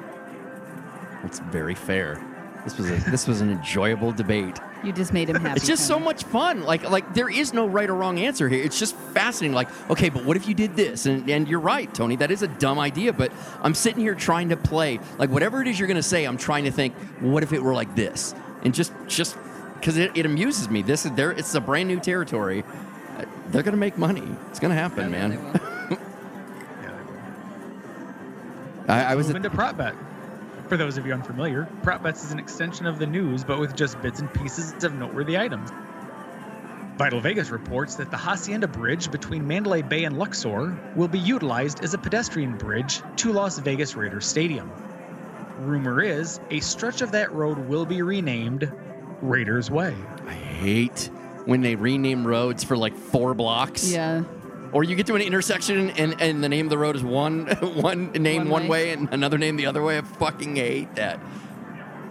That's 1.21 1.39
very 1.39 1.75
fair. 1.75 2.23
This 2.63 2.77
was 2.77 2.89
a, 2.89 2.95
this 3.11 3.27
was 3.27 3.41
an 3.41 3.51
enjoyable 3.51 4.11
debate. 4.11 4.59
You 4.83 4.93
just 4.93 5.11
made 5.13 5.29
him 5.29 5.35
happy. 5.41 5.57
It's 5.57 5.67
just 5.67 5.85
so 5.87 5.95
Tony. 5.95 6.05
much 6.05 6.23
fun. 6.23 6.63
Like 6.63 6.89
like 6.89 7.13
there 7.13 7.29
is 7.29 7.53
no 7.53 7.67
right 7.67 7.89
or 7.89 7.95
wrong 7.95 8.19
answer 8.19 8.47
here. 8.47 8.63
It's 8.63 8.79
just 8.79 8.95
fascinating. 8.95 9.53
Like 9.55 9.69
okay, 9.89 10.09
but 10.09 10.23
what 10.25 10.37
if 10.37 10.47
you 10.47 10.53
did 10.53 10.75
this? 10.75 11.05
And 11.05 11.29
and 11.29 11.47
you're 11.47 11.59
right, 11.59 11.93
Tony. 11.93 12.15
That 12.15 12.31
is 12.31 12.41
a 12.43 12.47
dumb 12.47 12.79
idea. 12.79 13.11
But 13.13 13.31
I'm 13.61 13.73
sitting 13.73 13.99
here 14.01 14.15
trying 14.15 14.49
to 14.49 14.57
play 14.57 14.99
like 15.17 15.29
whatever 15.29 15.61
it 15.61 15.67
is 15.67 15.77
you're 15.79 15.87
going 15.87 15.97
to 15.97 16.03
say. 16.03 16.25
I'm 16.25 16.37
trying 16.37 16.63
to 16.65 16.71
think. 16.71 16.93
What 17.19 17.43
if 17.43 17.51
it 17.53 17.61
were 17.61 17.73
like 17.73 17.95
this? 17.95 18.33
And 18.63 18.73
just 18.73 18.93
just 19.07 19.37
because 19.75 19.97
it, 19.97 20.11
it 20.15 20.25
amuses 20.25 20.69
me. 20.69 20.81
This 20.81 21.05
is 21.05 21.11
there. 21.11 21.31
It's 21.31 21.53
a 21.55 21.61
brand 21.61 21.87
new 21.87 21.99
territory. 21.99 22.63
Uh, 23.17 23.25
They're 23.49 23.63
going 23.63 23.73
to 23.73 23.77
make 23.79 23.97
money. 23.97 24.27
It's 24.49 24.59
going 24.59 24.71
to 24.71 24.75
happen, 24.81 25.11
Yeah, 25.11 25.27
man. 25.27 25.29
they 25.31 25.37
will. 25.37 25.53
Yeah, 25.53 26.91
they 26.91 27.03
will. 28.83 28.91
I, 28.91 29.03
I 29.11 29.15
was 29.15 29.27
Move 29.27 29.37
at, 29.37 29.45
into 29.45 29.49
prop 29.55 29.77
bet. 29.77 29.95
For 30.69 30.77
those 30.77 30.99
of 30.99 31.07
you 31.07 31.13
unfamiliar, 31.13 31.67
prop 31.81 32.03
bets 32.03 32.23
is 32.23 32.31
an 32.31 32.37
extension 32.37 32.85
of 32.85 32.99
the 32.99 33.07
news, 33.07 33.43
but 33.43 33.59
with 33.59 33.75
just 33.75 33.99
bits 34.03 34.19
and 34.19 34.31
pieces 34.31 34.83
of 34.83 34.93
noteworthy 34.93 35.35
items. 35.35 35.71
Vital 36.95 37.19
Vegas 37.19 37.49
reports 37.49 37.95
that 37.95 38.11
the 38.11 38.17
Hacienda 38.17 38.67
Bridge 38.67 39.09
between 39.09 39.47
Mandalay 39.47 39.81
Bay 39.81 40.03
and 40.03 40.19
Luxor 40.19 40.77
will 40.95 41.07
be 41.07 41.17
utilized 41.17 41.83
as 41.83 41.95
a 41.95 41.97
pedestrian 41.97 42.55
bridge 42.55 43.01
to 43.15 43.33
Las 43.33 43.57
Vegas 43.57 43.95
Raiders 43.95 44.27
Stadium. 44.27 44.71
Rumor 45.57 46.03
is 46.03 46.39
a 46.51 46.59
stretch 46.59 47.01
of 47.01 47.13
that 47.13 47.31
road 47.31 47.57
will 47.57 47.85
be 47.85 48.03
renamed 48.03 48.71
Raiders 49.21 49.71
Way. 49.71 49.95
I 50.27 50.33
hate 50.33 51.09
when 51.45 51.61
they 51.61 51.75
rename 51.75 52.27
roads 52.27 52.63
for 52.63 52.77
like 52.77 52.95
four 52.95 53.33
blocks. 53.33 53.91
Yeah. 53.91 54.23
Or 54.71 54.83
you 54.83 54.95
get 54.95 55.07
to 55.07 55.15
an 55.15 55.21
intersection 55.21 55.89
and, 55.91 56.21
and 56.21 56.43
the 56.43 56.49
name 56.49 56.65
of 56.67 56.69
the 56.69 56.77
road 56.77 56.95
is 56.95 57.03
one 57.03 57.47
one 57.61 58.11
name 58.11 58.43
One 58.43 58.49
one, 58.49 58.61
way. 58.67 58.85
way. 58.87 58.91
and 58.91 59.09
another 59.11 59.37
name 59.37 59.55
the 59.55 59.65
other 59.65 59.81
way. 59.81 59.97
I 59.97 60.01
fucking 60.01 60.55
hate 60.55 60.93
that. 60.95 61.19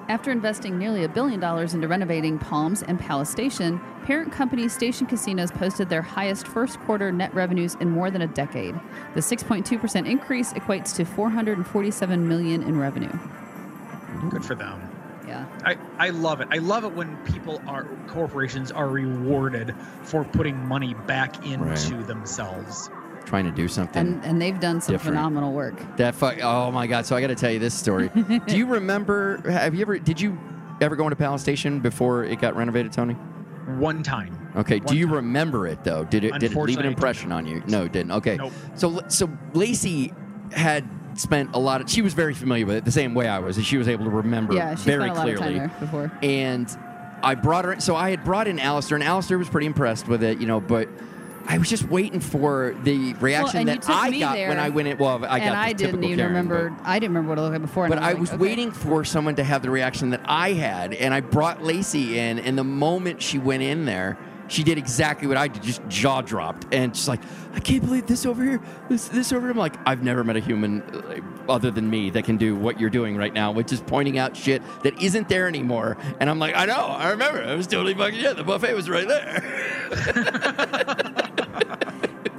After 0.09 0.31
investing 0.31 0.79
nearly 0.79 1.05
a 1.05 1.09
billion 1.09 1.39
dollars 1.39 1.75
into 1.75 1.87
renovating 1.87 2.39
Palms 2.39 2.83
and 2.83 2.99
Palace 2.99 3.29
Station, 3.29 3.79
parent 4.05 4.33
company 4.33 4.67
Station 4.69 5.07
Casinos 5.07 5.51
posted 5.51 5.91
their 5.91 6.01
highest 6.01 6.49
first 6.49 6.81
quarter 6.81 7.13
net 7.13 7.33
revenues 7.35 7.75
in 7.81 7.91
more 7.91 8.11
than 8.11 8.23
a 8.23 8.27
decade. 8.27 8.75
The 9.13 9.21
6.2% 9.21 10.09
increase 10.09 10.55
equates 10.55 10.97
to 10.97 11.05
447 11.05 12.27
million 12.27 12.63
in 12.63 12.79
revenue. 12.79 13.13
Good 14.31 14.45
for 14.47 14.55
them. 14.55 14.81
Yeah. 15.29 15.47
I, 15.65 15.77
I 15.99 16.11
love 16.11 16.41
it. 16.41 16.49
I 16.51 16.57
love 16.59 16.85
it 16.85 16.93
when 16.93 17.17
people 17.25 17.61
are 17.67 17.85
corporations 18.09 18.73
are 18.73 18.89
rewarded 18.89 19.75
for 20.03 20.25
putting 20.25 20.57
money 20.67 20.95
back 21.07 21.45
into 21.47 21.65
Right. 21.97 22.07
themselves. 22.07 22.91
Trying 23.27 23.45
to 23.45 23.51
do 23.53 23.69
something. 23.69 24.01
And 24.01 24.25
and 24.25 24.41
they've 24.41 24.59
done 24.59 24.81
some 24.81 24.95
different. 24.95 25.17
phenomenal 25.17 25.53
work. 25.53 25.97
That 25.99 26.15
fuck. 26.15 26.39
Oh 26.43 26.71
my 26.71 26.87
god! 26.87 27.05
So 27.05 27.15
I 27.15 27.21
got 27.21 27.27
to 27.27 27.35
tell 27.35 27.51
you 27.51 27.59
this 27.59 27.75
story. 27.75 28.09
Do 28.47 28.57
you 28.57 28.65
remember? 28.65 29.43
Have 29.51 29.75
you 29.75 29.83
ever? 29.83 29.99
Did 29.99 30.19
you 30.19 30.39
ever 30.81 30.97
go 30.97 31.05
into 31.05 31.17
Palace 31.17 31.43
Station 31.43 31.81
before 31.81 32.25
it 32.25 32.41
got 32.41 32.57
renovated, 32.57 32.91
Tony? 32.91 33.13
One 33.77 34.03
time. 34.03 34.51
Okay. 34.57 34.79
One 34.79 34.87
Do 34.87 34.97
you 34.97 35.05
time. 35.07 35.15
remember 35.17 35.67
it 35.67 35.85
though? 35.85 36.05
Did 36.05 36.25
it? 36.25 36.39
Did 36.39 36.53
it 36.53 36.57
leave 36.57 36.79
an 36.79 36.87
impression 36.87 37.31
on 37.31 37.45
you? 37.47 37.63
No, 37.67 37.85
it 37.85 37.93
didn't. 37.93 38.13
Okay. 38.13 38.37
Nope. 38.39 38.53
So 38.75 39.03
so 39.09 39.29
Lacey 39.53 40.15
had 40.53 40.89
spent 41.19 41.51
a 41.55 41.59
lot 41.59 41.81
of. 41.81 41.91
She 41.91 42.03
was 42.03 42.15
very 42.15 42.35
familiar 42.35 42.67
with 42.67 42.77
it, 42.77 42.85
the 42.85 42.93
same 42.93 43.15
way 43.15 43.29
I 43.29 43.39
was, 43.39 43.57
and 43.57 43.67
she 43.67 43.77
was 43.77 43.89
able 43.89 44.05
to 44.05 44.11
remember 44.11 44.55
Yeah, 44.55 44.75
she 44.75 44.85
very 44.85 45.05
spent 45.11 45.13
a 45.13 45.15
lot 45.15 45.23
clearly. 45.25 45.59
of 45.59 45.61
time 45.61 45.71
there 45.71 45.81
before. 45.81 46.13
and 46.23 46.79
I 47.23 47.35
brought 47.35 47.65
her. 47.65 47.81
So 47.81 47.97
I 47.97 48.11
had 48.11 48.25
brought 48.25 48.47
in 48.49 48.59
Alistair, 48.59 48.97
and 48.97 49.05
Alistair 49.05 49.39
was 49.39 49.49
pretty 49.49 49.67
impressed 49.67 50.07
with 50.09 50.23
it, 50.23 50.39
you 50.41 50.47
know. 50.47 50.61
But 50.61 50.89
I 51.49 51.59
was 51.59 51.69
just 51.69 51.85
waiting 51.89 52.21
for 52.21 52.77
the 52.85 53.15
reaction 53.15 53.61
you 53.61 53.67
that 53.67 53.89
I 53.89 54.11
got 54.19 54.35
there, 54.35 54.51
when 54.51 54.59
I 54.61 54.69
went 54.69 54.87
in. 54.89 54.99
Well, 54.99 55.17
I 55.25 55.39
got 55.39 55.41
and 55.41 55.57
I 55.57 55.73
didn't 55.73 56.05
even 56.05 56.19
Karen, 56.19 56.33
remember. 56.33 56.71
but- 56.71 56.87
I 56.89 56.99
didn't 56.99 57.15
remember 57.17 57.31
what 57.31 57.39
it 57.39 57.43
looked 57.43 57.53
like 57.55 57.63
before. 57.63 57.89
but 57.89 57.99
I 57.99 58.13
like, 58.13 58.19
was 58.21 58.31
okay. 58.31 58.39
waiting 58.39 58.71
for 58.71 59.05
someone 59.05 59.35
to 59.37 59.45
have 59.45 59.63
the 59.63 59.71
reaction 59.71 60.11
that 60.11 60.21
I 60.27 60.53
had, 60.53 60.95
and 60.95 61.13
I 61.13 61.21
brought 61.21 61.65
Lacey 61.65 62.19
in, 62.19 62.39
and 62.39 62.57
the 62.57 62.65
moment 62.65 63.21
she 63.23 63.39
went 63.39 63.63
in 63.63 63.85
there, 63.87 64.17
she 64.49 64.63
did 64.65 64.79
exactly 64.79 65.29
what 65.29 65.37
I 65.37 65.49
did, 65.49 65.63
just 65.63 65.87
jaw 65.89 66.21
dropped, 66.23 66.67
and 66.75 66.97
she's 66.97 67.09
like, 67.09 67.21
"I 67.55 67.61
can't 67.61 67.85
believe 67.85 68.07
this 68.07 68.27
over 68.27 68.43
here, 68.43 68.61
this 68.89 69.09
this 69.09 69.33
over." 69.33 69.43
here." 69.43 69.51
I'm 69.51 69.57
like, 69.57 69.75
"I've 69.87 70.03
never 70.03 70.25
met 70.25 70.37
a 70.37 70.41
human 70.41 70.83
uh, 70.83 71.21
other 71.53 71.71
than 71.71 71.89
me 71.89 72.11
that 72.11 72.25
can 72.25 72.37
do 72.37 72.57
what 72.57 72.81
you're 72.81 72.91
doing 72.91 73.17
right 73.17 73.33
now, 73.33 73.53
which 73.53 73.73
is 73.73 73.81
pointing 73.81 74.19
out 74.19 74.37
shit 74.37 74.63
that 74.83 75.01
isn't 75.03 75.29
there 75.29 75.47
anymore." 75.49 75.97
And 76.21 76.29
I'm 76.29 76.39
like, 76.39 76.57
"I 76.57 76.65
know, 76.67 76.75
I 76.77 77.11
remember, 77.11 77.43
I 77.43 77.55
was 77.55 77.67
totally 77.67 77.95
fucking 77.95 78.21
yeah, 78.21 78.33
the 78.33 78.45
buffet 78.45 78.75
was 78.75 78.89
right 78.89 79.07
there." 79.07 79.45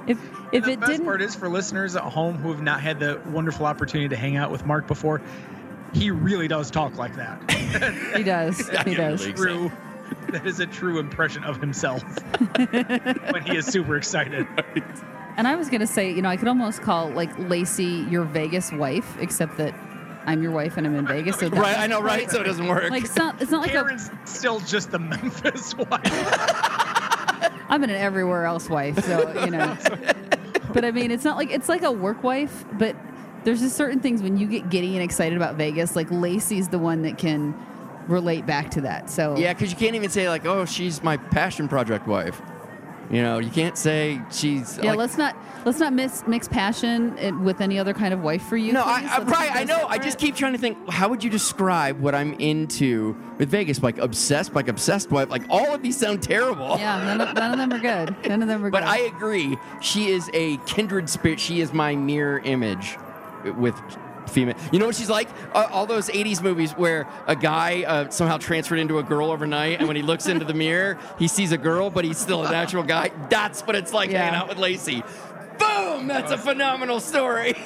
If 0.10 0.18
if 0.52 0.66
the 0.66 0.72
it 0.72 0.80
best 0.80 0.92
didn't, 0.92 1.06
part 1.06 1.22
is 1.22 1.36
for 1.36 1.48
listeners 1.50 1.96
at 1.96 2.02
home 2.02 2.36
who 2.38 2.50
have 2.52 2.64
not 2.64 2.82
had 2.82 3.00
the 3.00 3.22
wonderful 3.28 3.68
opportunity 3.68 4.10
to 4.10 4.16
hang 4.16 4.38
out 4.38 4.50
with 4.50 4.66
Mark 4.66 4.88
before, 4.88 5.22
he 5.94 6.10
really 6.10 6.48
does 6.48 6.72
talk 6.72 6.98
like 6.98 7.16
that. 7.18 7.52
he 8.18 8.24
does. 8.24 8.68
He 8.86 8.96
does. 8.96 9.28
Really 9.28 9.34
true. 9.34 9.72
That 10.32 10.46
is 10.46 10.60
a 10.60 10.68
true 10.68 11.00
impression 11.00 11.44
of 11.44 11.60
himself 11.60 12.04
when 12.72 13.44
he 13.46 13.58
is 13.58 13.66
super 13.66 13.98
excited. 13.98 14.48
And 15.38 15.48
I 15.48 15.56
was 15.56 15.70
gonna 15.70 15.88
say, 15.88 16.12
you 16.12 16.22
know, 16.22 16.30
I 16.30 16.38
could 16.38 16.48
almost 16.48 16.82
call 16.82 17.10
like 17.10 17.38
Lacey 17.40 18.06
your 18.10 18.24
Vegas 18.24 18.72
wife, 18.72 19.18
except 19.20 19.58
that 19.58 19.74
I'm 20.26 20.44
your 20.44 20.52
wife 20.52 20.78
and 20.78 20.86
I'm 20.86 20.96
in 20.96 21.08
Vegas. 21.08 21.40
So 21.40 21.50
that 21.50 21.60
right, 21.60 21.78
I 21.78 21.88
know, 21.88 22.02
right? 22.02 22.30
So 22.32 22.42
it 22.42 22.44
doesn't 22.44 22.68
work. 22.68 22.90
Like 22.92 23.06
it's 23.06 23.16
not, 23.16 23.42
it's 23.42 23.52
not 23.52 23.62
like 23.62 23.72
a, 23.72 23.82
Karen's 23.82 24.12
still 24.26 24.60
just 24.60 24.92
the 24.92 25.00
Memphis 25.00 25.76
wife. 25.78 26.02
I'm 27.70 27.84
an 27.84 27.90
everywhere 27.90 28.46
else 28.46 28.70
wife, 28.70 29.04
so 29.06 29.44
you 29.46 29.52
know. 29.52 29.78
but 30.74 30.86
I 30.86 30.92
mean, 30.92 31.12
it's 31.12 31.24
not 31.24 31.38
like 31.38 31.52
it's 31.52 31.70
like 31.70 31.84
a 31.84 31.92
work 31.92 32.24
wife, 32.24 32.66
but 32.74 32.96
there's 33.44 33.62
just 33.62 33.76
certain 33.76 34.00
things 34.00 34.22
when 34.22 34.38
you 34.38 34.48
get 34.48 34.70
giddy 34.70 34.96
and 34.96 35.04
excited 35.04 35.36
about 35.38 35.56
Vegas. 35.56 35.96
Like 35.96 36.12
Lacey's 36.12 36.68
the 36.68 36.80
one 36.80 37.02
that 37.04 37.18
can 37.18 37.54
relate 38.10 38.46
back 38.46 38.72
to 38.72 38.82
that. 38.82 39.10
So 39.10 39.38
Yeah, 39.38 39.54
because 39.54 39.72
you 39.72 39.78
can't 39.78 39.96
even 39.96 40.10
say 40.10 40.30
like, 40.30 40.46
"Oh, 40.46 40.66
she's 40.66 41.04
my 41.04 41.18
passion 41.18 41.68
project 41.68 42.08
wife." 42.08 42.42
You 43.12 43.24
know, 43.24 43.40
you 43.40 43.50
can't 43.50 43.76
say 43.76 44.22
she's. 44.32 44.78
Yeah, 44.78 44.92
like, 44.92 45.00
let's 45.00 45.18
not 45.18 45.36
let's 45.66 45.80
not 45.80 45.94
mix 45.94 46.24
mix 46.28 46.48
passion 46.48 47.18
eh, 47.18 47.32
with 47.32 47.60
any 47.60 47.80
other 47.80 47.94
kind 47.94 48.14
of 48.14 48.22
wife 48.22 48.44
for 48.44 48.56
you. 48.56 48.72
No, 48.72 48.84
please. 48.84 49.10
I, 49.10 49.18
I, 49.18 49.24
right. 49.24 49.56
I 49.56 49.64
know. 49.64 49.88
I 49.88 49.98
just 49.98 50.20
keep 50.20 50.36
trying 50.36 50.54
to 50.54 50.60
think. 50.60 50.78
How 50.90 51.10
would 51.10 51.24
you 51.24 51.30
describe 51.32 52.00
what 52.00 52.14
I'm 52.14 52.34
into 52.34 53.18
with 53.40 53.50
Vegas? 53.50 53.82
Like 53.82 53.98
obsessed, 53.98 54.54
like 54.54 54.68
obsessed 54.68 55.10
wife. 55.10 55.30
Like 55.30 55.44
all 55.50 55.74
of 55.74 55.82
these 55.82 55.98
sound 55.98 56.22
terrible. 56.22 56.78
Yeah, 56.78 57.04
none 57.04 57.22
of, 57.22 57.34
none 57.34 57.52
of 57.52 57.58
them 57.58 57.74
are 57.74 57.80
good. 57.80 58.16
None 58.28 58.44
of 58.44 58.48
them 58.48 58.64
are 58.64 58.70
good. 58.70 58.74
But 58.74 58.84
good. 58.84 58.90
I 58.90 58.98
agree. 59.00 59.58
She 59.82 60.12
is 60.12 60.30
a 60.34 60.58
kindred 60.68 61.10
spirit. 61.10 61.40
She 61.40 61.62
is 61.62 61.74
my 61.74 61.96
mirror 61.96 62.40
image 62.44 62.96
with 63.58 63.76
female. 64.30 64.56
You 64.72 64.80
know 64.80 64.86
what 64.86 64.96
she's 64.96 65.10
like? 65.10 65.28
Uh, 65.54 65.68
all 65.72 65.86
those 65.86 66.08
80s 66.10 66.42
movies 66.42 66.72
where 66.72 67.08
a 67.28 67.36
guy 67.36 67.84
uh, 67.84 68.10
somehow 68.10 68.38
transferred 68.38 68.80
into 68.80 69.00
a 69.00 69.04
girl 69.04 69.32
overnight, 69.32 69.80
and 69.80 69.88
when 69.88 69.96
he 69.98 70.02
looks 70.04 70.28
into 70.28 70.46
the 70.46 70.54
mirror, 70.54 70.98
he 71.18 71.28
sees 71.28 71.52
a 71.52 71.58
girl, 71.58 71.90
but 71.90 72.06
he's 72.06 72.18
still 72.18 72.46
a 72.46 72.52
natural 72.52 72.84
guy. 72.84 73.12
That's 73.30 73.62
what 73.62 73.76
it's 73.76 73.94
like 73.94 74.10
Yeah. 74.12 74.24
hanging 74.24 74.36
out 74.40 74.48
with 74.50 74.58
Lacey. 74.58 75.04
Boom! 75.58 76.08
That's 76.08 76.32
a 76.32 76.38
phenomenal 76.38 77.00
story. 77.02 77.54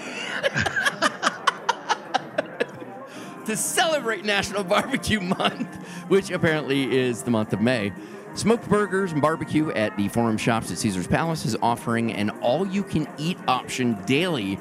to 3.46 3.58
celebrate 3.58 4.24
National 4.24 4.64
Barbecue 4.64 5.20
Month, 5.20 5.76
which 6.08 6.32
apparently 6.32 6.96
is 6.98 7.24
the 7.24 7.32
month 7.32 7.54
of 7.54 7.62
May. 7.62 7.92
Smoked 8.36 8.68
Burgers 8.68 9.12
and 9.12 9.22
Barbecue 9.22 9.70
at 9.72 9.96
the 9.96 10.08
Forum 10.08 10.38
Shops 10.38 10.72
at 10.72 10.78
Caesar's 10.80 11.06
Palace 11.08 11.46
is 11.46 11.56
offering 11.62 12.12
an 12.14 12.32
all 12.42 12.66
you 12.66 12.82
can 12.84 13.08
eat 13.20 13.38
option 13.48 13.94
daily 14.06 14.58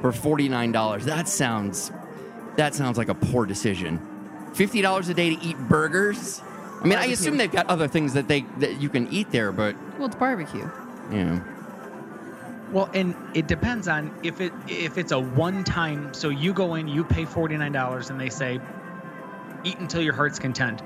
for 0.00 0.12
$49. 0.12 1.04
That 1.04 1.28
sounds 1.28 1.92
that 2.56 2.74
sounds 2.74 2.96
like 2.96 3.08
a 3.08 3.14
poor 3.14 3.44
decision. 3.44 4.00
$50 4.54 5.10
a 5.10 5.14
day 5.14 5.36
to 5.36 5.42
eat 5.44 5.58
burgers? 5.68 6.40
I 6.80 6.86
mean, 6.86 6.98
I 6.98 7.06
assume 7.06 7.36
they've 7.36 7.50
got 7.52 7.66
other 7.66 7.88
things 7.88 8.14
that 8.14 8.28
they 8.28 8.42
that 8.58 8.80
you 8.80 8.88
can 8.88 9.08
eat 9.12 9.30
there, 9.30 9.52
but 9.52 9.76
well, 9.98 10.06
it's 10.06 10.14
barbecue. 10.14 10.68
Yeah. 11.10 11.40
Well, 12.72 12.90
and 12.94 13.14
it 13.34 13.46
depends 13.46 13.88
on 13.88 14.12
if 14.22 14.40
it 14.40 14.52
if 14.68 14.98
it's 14.98 15.12
a 15.12 15.18
one 15.18 15.64
time. 15.64 16.12
So 16.14 16.28
you 16.28 16.52
go 16.52 16.74
in, 16.74 16.88
you 16.88 17.04
pay 17.04 17.24
forty 17.24 17.56
nine 17.56 17.72
dollars, 17.72 18.10
and 18.10 18.20
they 18.20 18.28
say, 18.28 18.60
"Eat 19.64 19.78
until 19.78 20.02
your 20.02 20.14
heart's 20.14 20.38
content," 20.38 20.82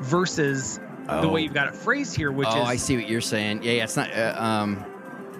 versus 0.00 0.78
the 1.06 1.20
Oh. 1.20 1.28
way 1.28 1.42
you've 1.42 1.54
got 1.54 1.68
it 1.68 1.74
phrased 1.74 2.16
here, 2.16 2.32
which 2.32 2.48
oh, 2.50 2.62
is 2.62 2.68
I 2.68 2.76
see 2.76 2.96
what 2.96 3.08
you're 3.08 3.20
saying. 3.20 3.62
Yeah, 3.62 3.72
yeah, 3.72 3.84
it's 3.84 3.96
not. 3.96 4.10
Uh, 4.12 4.34
um, 4.36 4.84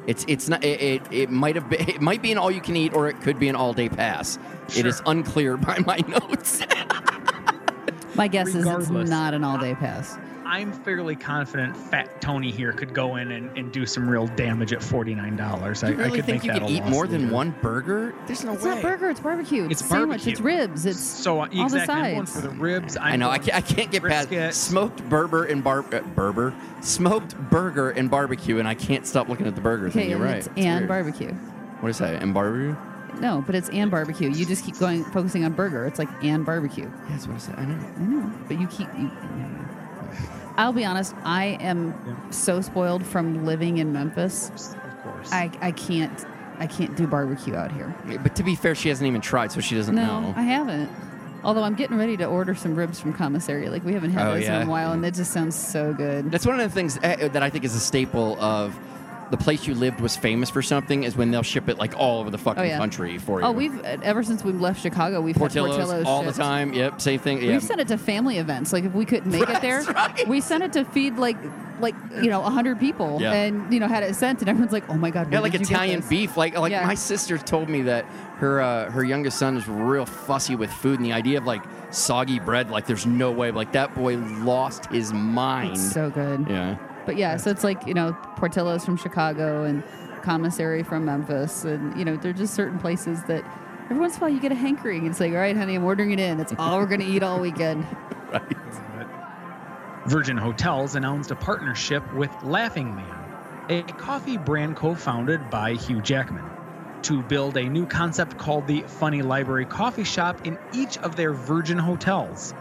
it's 0.06 0.24
it's 0.28 0.48
not. 0.48 0.62
It, 0.64 0.80
it 0.80 1.02
it 1.12 1.30
might 1.30 1.54
have 1.56 1.68
been. 1.68 1.88
It 1.88 2.00
might 2.00 2.22
be 2.22 2.32
an 2.32 2.38
all 2.38 2.50
you 2.50 2.60
can 2.60 2.76
eat, 2.76 2.92
or 2.94 3.08
it 3.08 3.20
could 3.22 3.38
be 3.38 3.48
an 3.48 3.56
all 3.56 3.72
day 3.72 3.88
pass. 3.88 4.38
It 4.68 4.72
Sure. 4.72 4.86
is 4.86 5.02
unclear 5.06 5.56
by 5.56 5.78
my 5.80 5.98
notes. 6.08 6.62
My 8.14 8.28
guess 8.28 8.48
is 8.48 8.56
Regardless. 8.56 8.90
it's 9.02 9.10
not 9.10 9.34
an 9.34 9.44
all 9.44 9.58
day 9.58 9.74
pass. 9.74 10.16
I'm 10.46 10.72
fairly 10.72 11.16
confident 11.16 11.74
Fat 11.74 12.20
Tony 12.20 12.50
here 12.50 12.72
could 12.72 12.92
go 12.92 13.16
in 13.16 13.32
and, 13.32 13.56
and 13.58 13.72
do 13.72 13.86
some 13.86 14.08
real 14.08 14.26
damage 14.28 14.72
at 14.74 14.82
forty 14.82 15.14
nine 15.14 15.36
dollars. 15.36 15.82
I, 15.82 15.88
you 15.88 15.96
really 15.96 16.10
I 16.10 16.14
could 16.16 16.24
think 16.26 16.42
make 16.42 16.44
you 16.44 16.52
that 16.52 16.58
can 16.60 16.68
a 16.68 16.70
eat 16.76 16.80
loss 16.82 16.90
more 16.90 17.06
than 17.06 17.22
leader. 17.22 17.34
one 17.34 17.50
burger? 17.62 18.14
There's 18.26 18.44
no 18.44 18.52
It's 18.52 18.62
way. 18.62 18.70
not 18.74 18.82
burger. 18.82 19.08
It's 19.08 19.20
barbecue. 19.20 19.64
It's, 19.64 19.80
It's 19.80 19.88
sandwich. 19.90 20.26
It's 20.26 20.40
ribs. 20.40 20.84
It's 20.84 21.00
So 21.00 21.40
uh, 21.40 21.44
all 21.44 21.48
the 21.48 21.62
exactly, 21.62 21.94
I'm 21.94 22.14
going 22.14 22.26
sides. 22.26 22.40
for 22.40 22.46
the 22.46 22.54
ribs. 22.54 22.96
I 22.98 23.10
I'm 23.12 23.20
know. 23.20 23.30
I 23.30 23.38
can't, 23.38 23.56
I 23.56 23.60
can't 23.62 23.90
get 23.90 24.02
past 24.04 24.28
smoked 24.62 25.08
burger 25.08 25.44
and 25.44 25.64
bar 25.64 25.80
uh, 25.92 26.00
burger, 26.14 26.54
smoked 26.82 27.34
burger 27.50 27.90
and 27.90 28.10
barbecue, 28.10 28.58
and 28.58 28.68
I 28.68 28.74
can't 28.74 29.06
stop 29.06 29.28
looking 29.30 29.46
at 29.46 29.54
the 29.54 29.62
burger 29.62 29.88
thing. 29.90 30.02
Okay, 30.02 30.08
You're 30.10 30.18
and 30.18 30.24
right. 30.26 30.36
it's 30.38 30.46
It's 30.48 30.58
and 30.58 30.80
weird. 30.80 30.88
barbecue. 30.88 31.32
What 31.80 31.88
is 31.88 31.98
that? 31.98 32.22
And 32.22 32.34
barbecue? 32.34 32.76
No, 33.20 33.42
but 33.46 33.54
it's 33.54 33.68
and 33.70 33.90
barbecue. 33.90 34.30
You 34.30 34.44
just 34.44 34.64
keep 34.64 34.78
going, 34.78 35.04
focusing 35.04 35.44
on 35.44 35.52
burger. 35.52 35.86
It's 35.86 35.98
like 35.98 36.08
and 36.22 36.44
barbecue. 36.44 36.84
Yeah, 36.84 37.06
that's 37.10 37.26
what 37.26 37.36
I 37.36 37.38
said. 37.38 37.58
I 37.58 37.64
know. 37.64 37.74
I 37.96 38.00
know, 38.00 38.32
but 38.48 38.60
you 38.60 38.66
keep. 38.68 38.88
You, 38.98 39.10
I'll 40.56 40.72
be 40.72 40.84
honest. 40.84 41.14
I 41.24 41.58
am 41.60 42.30
so 42.32 42.60
spoiled 42.60 43.04
from 43.04 43.44
living 43.44 43.78
in 43.78 43.92
Memphis. 43.92 44.50
Of 44.50 45.02
course. 45.02 45.32
I, 45.32 45.50
I 45.60 45.72
can't 45.72 46.24
I 46.58 46.66
can't 46.68 46.96
do 46.96 47.06
barbecue 47.08 47.54
out 47.56 47.72
here. 47.72 47.94
But 48.22 48.36
to 48.36 48.42
be 48.44 48.54
fair, 48.54 48.74
she 48.76 48.88
hasn't 48.88 49.08
even 49.08 49.20
tried, 49.20 49.50
so 49.50 49.60
she 49.60 49.74
doesn't 49.74 49.94
No, 49.94 50.20
know. 50.20 50.34
I 50.36 50.42
haven't. 50.42 50.90
Although 51.42 51.62
I'm 51.64 51.74
getting 51.74 51.98
ready 51.98 52.16
to 52.18 52.24
order 52.26 52.54
some 52.54 52.74
ribs 52.76 53.00
from 53.00 53.12
commissary. 53.12 53.68
Like 53.68 53.84
we 53.84 53.92
haven't 53.94 54.10
had 54.12 54.26
Oh, 54.28 54.34
those 54.34 54.44
yeah. 54.44 54.60
in 54.62 54.68
a 54.68 54.70
while, 54.70 54.92
and 54.92 55.04
it 55.04 55.14
just 55.14 55.32
sounds 55.32 55.56
so 55.56 55.92
good. 55.92 56.30
That's 56.30 56.46
one 56.46 56.58
of 56.60 56.68
the 56.68 56.74
things 56.74 56.96
uh, 56.98 57.28
that 57.32 57.42
I 57.42 57.50
think 57.50 57.64
is 57.64 57.74
a 57.74 57.80
staple 57.80 58.40
of 58.40 58.78
the 59.36 59.42
place 59.42 59.66
you 59.66 59.74
lived 59.74 60.00
was 60.00 60.16
famous 60.16 60.48
for 60.50 60.62
something 60.62 61.02
is 61.02 61.16
when 61.16 61.30
they'll 61.30 61.42
ship 61.42 61.68
it 61.68 61.76
like 61.78 61.98
all 61.98 62.20
over 62.20 62.30
the 62.30 62.38
fucking 62.38 62.62
Oh, 62.62 62.66
yeah. 62.66 62.78
country 62.78 63.18
for 63.18 63.40
you. 63.40 63.46
Oh, 63.46 63.50
we've 63.52 63.82
ever 63.84 64.22
since 64.22 64.44
we 64.44 64.52
left 64.52 64.80
Chicago, 64.80 65.20
we've 65.20 65.34
Portillo's, 65.34 65.76
had 65.76 65.84
Portillo's 65.86 66.06
all 66.06 66.22
shipped. 66.22 66.36
the 66.36 66.42
time. 66.42 66.72
Yep, 66.72 67.00
same 67.00 67.18
thing. 67.18 67.42
Yeah. 67.42 67.52
We've 67.52 67.62
sent 67.62 67.80
it 67.80 67.88
to 67.88 67.98
family 67.98 68.38
events. 68.38 68.72
Like 68.72 68.84
if 68.84 68.94
we 68.94 69.04
couldn't 69.04 69.30
make 69.32 69.48
it 69.48 69.60
there, 69.60 69.82
we 70.28 70.40
sent 70.40 70.62
it 70.62 70.72
to 70.74 70.84
feed 70.84 71.16
like 71.16 71.36
like 71.80 71.94
you 72.22 72.30
know 72.30 72.40
hundred 72.42 72.78
people, 72.78 73.18
Yeah. 73.20 73.32
and 73.32 73.72
you 73.74 73.80
know 73.80 73.88
had 73.88 74.04
it 74.04 74.14
sent, 74.14 74.40
and 74.40 74.48
everyone's 74.48 74.72
like, 74.72 74.88
"Oh 74.88 74.94
my 74.94 75.10
god, 75.10 75.26
yeah, 75.26 75.38
where 75.38 75.42
like 75.42 75.52
did 75.52 75.62
you 75.62 75.66
get 75.66 75.72
Italian 75.74 76.00
this?" 76.00 76.08
beef. 76.08 76.36
Like 76.36 76.56
like 76.56 76.70
Yeah. 76.70 76.86
my 76.86 76.94
sister 76.94 77.36
told 77.36 77.68
me 77.68 77.82
that 77.82 78.04
her 78.38 78.60
uh, 78.60 78.90
her 78.92 79.02
youngest 79.02 79.38
son 79.38 79.56
is 79.56 79.66
real 79.66 80.06
fussy 80.06 80.54
with 80.54 80.70
food, 80.72 81.00
and 81.00 81.04
the 81.04 81.12
idea 81.12 81.38
of 81.38 81.44
like 81.46 81.62
soggy 81.90 82.38
bread, 82.38 82.70
like 82.70 82.86
there's 82.86 83.06
no 83.06 83.32
way. 83.32 83.50
Like 83.50 83.72
that 83.72 83.92
boy 83.96 84.16
lost 84.18 84.86
his 84.86 85.12
mind. 85.12 85.72
It's 85.72 85.92
so 85.92 86.10
good. 86.10 86.46
yeah. 86.48 86.76
But 87.06 87.16
yeah, 87.16 87.36
so 87.36 87.50
it's 87.50 87.64
like 87.64 87.86
you 87.86 87.94
know 87.94 88.16
Portillo's 88.36 88.84
from 88.84 88.96
Chicago 88.96 89.64
and 89.64 89.82
commissary 90.22 90.82
from 90.82 91.04
Memphis, 91.04 91.64
and 91.64 91.96
you 91.98 92.04
know 92.04 92.16
they're 92.16 92.32
just 92.32 92.54
certain 92.54 92.78
places 92.78 93.22
that 93.24 93.44
every 93.84 93.98
once 93.98 94.14
in 94.16 94.20
a 94.20 94.20
while 94.22 94.30
you 94.30 94.40
get 94.40 94.52
a 94.52 94.56
hankering. 94.56 95.06
It's 95.06 95.20
like, 95.20 95.32
all 95.32 95.38
right, 95.38 95.56
honey, 95.56 95.74
I'm 95.74 95.84
ordering 95.84 96.12
it 96.12 96.20
in. 96.20 96.38
That's 96.38 96.54
all 96.58 96.78
we're 96.78 96.86
gonna 96.86 97.04
eat 97.04 97.22
all 97.22 97.40
weekend. 97.40 97.86
Virgin 100.06 100.36
Hotels 100.36 100.96
announced 100.96 101.30
a 101.30 101.36
partnership 101.36 102.02
with 102.14 102.30
Laughing 102.42 102.94
Man, 102.94 103.24
a 103.70 103.82
coffee 103.82 104.36
brand 104.36 104.76
co 104.76 104.94
founded 104.94 105.48
by 105.50 105.74
Hugh 105.74 106.02
Jackman. 106.02 106.44
to 107.02 107.22
build 107.22 107.56
a 107.58 107.62
new 107.68 107.84
concept 107.84 108.38
called 108.38 108.66
the 108.66 108.80
Funny 108.82 109.20
Library 109.20 109.66
Coffee 109.66 110.04
Shop 110.04 110.46
in 110.46 110.58
each 110.72 110.96
of 110.98 111.16
their 111.16 111.34
Virgin 111.34 111.76
hotels. 111.78 112.54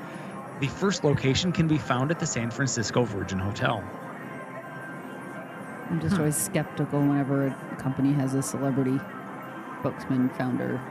The 0.59 0.67
first 0.67 1.05
location 1.05 1.53
can 1.53 1.67
be 1.67 1.77
found 1.77 2.11
at 2.11 2.19
the 2.19 2.25
San 2.25 2.51
Francisco 2.51 3.03
Virgin 3.03 3.39
Hotel. 3.39 3.81
I'm 5.89 6.01
just 6.01 6.17
always 6.17 6.35
skeptical 6.35 6.99
whenever 6.99 7.47
a 7.47 7.75
company 7.77 8.13
has 8.13 8.33
a 8.33 8.41
celebrity 8.41 8.99
spokesman, 9.79 10.29
founder. 10.29 10.81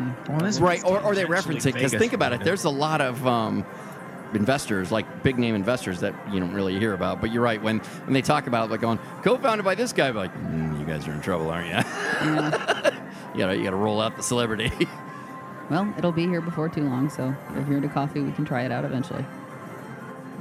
Yeah. 0.00 0.14
Well, 0.28 0.40
this 0.40 0.58
right, 0.58 0.82
or, 0.84 1.00
or 1.00 1.14
they 1.14 1.26
reference 1.26 1.66
it 1.66 1.74
because 1.74 1.92
think 1.92 2.14
about 2.14 2.32
it. 2.32 2.42
There's 2.42 2.64
a 2.64 2.70
lot 2.70 3.02
of 3.02 3.26
um, 3.26 3.66
investors, 4.32 4.90
like 4.90 5.22
big 5.22 5.38
name 5.38 5.54
investors, 5.54 6.00
that 6.00 6.14
you 6.32 6.40
don't 6.40 6.54
really 6.54 6.78
hear 6.78 6.94
about. 6.94 7.20
But 7.20 7.30
you're 7.30 7.42
right 7.42 7.62
when 7.62 7.80
when 7.80 8.14
they 8.14 8.22
talk 8.22 8.46
about 8.46 8.68
it, 8.68 8.70
like 8.70 8.80
going 8.80 8.98
co-founded 9.22 9.64
by 9.64 9.74
this 9.74 9.92
guy, 9.92 10.10
like 10.10 10.34
mm, 10.34 10.80
you 10.80 10.86
guys 10.86 11.06
are 11.06 11.12
in 11.12 11.20
trouble, 11.20 11.50
aren't 11.50 11.66
you? 11.66 11.72
Yeah. 11.72 13.00
you 13.34 13.38
gotta 13.40 13.56
you 13.56 13.64
gotta 13.64 13.76
roll 13.76 14.00
out 14.00 14.16
the 14.16 14.22
celebrity. 14.22 14.72
Well, 15.70 15.94
it'll 15.96 16.12
be 16.12 16.26
here 16.26 16.42
before 16.42 16.68
too 16.68 16.84
long, 16.84 17.08
so 17.08 17.34
if 17.48 17.56
we're 17.56 17.64
here 17.64 17.80
to 17.80 17.88
coffee, 17.88 18.20
we 18.20 18.32
can 18.32 18.44
try 18.44 18.64
it 18.64 18.70
out 18.70 18.84
eventually. 18.84 19.24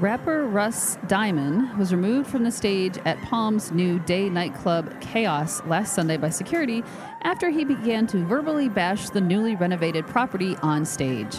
Rapper 0.01 0.47
Russ 0.47 0.97
Diamond 1.05 1.77
was 1.77 1.93
removed 1.93 2.27
from 2.27 2.43
the 2.43 2.49
stage 2.49 2.97
at 3.05 3.21
Palm's 3.21 3.71
new 3.71 3.99
day 3.99 4.31
nightclub 4.31 4.89
KAOS 4.99 5.67
last 5.67 5.93
Sunday 5.93 6.17
by 6.17 6.31
security 6.31 6.83
after 7.21 7.51
he 7.51 7.63
began 7.63 8.07
to 8.07 8.25
verbally 8.25 8.67
bash 8.67 9.11
the 9.11 9.21
newly 9.21 9.55
renovated 9.55 10.07
property 10.07 10.55
on 10.63 10.85
stage. 10.85 11.37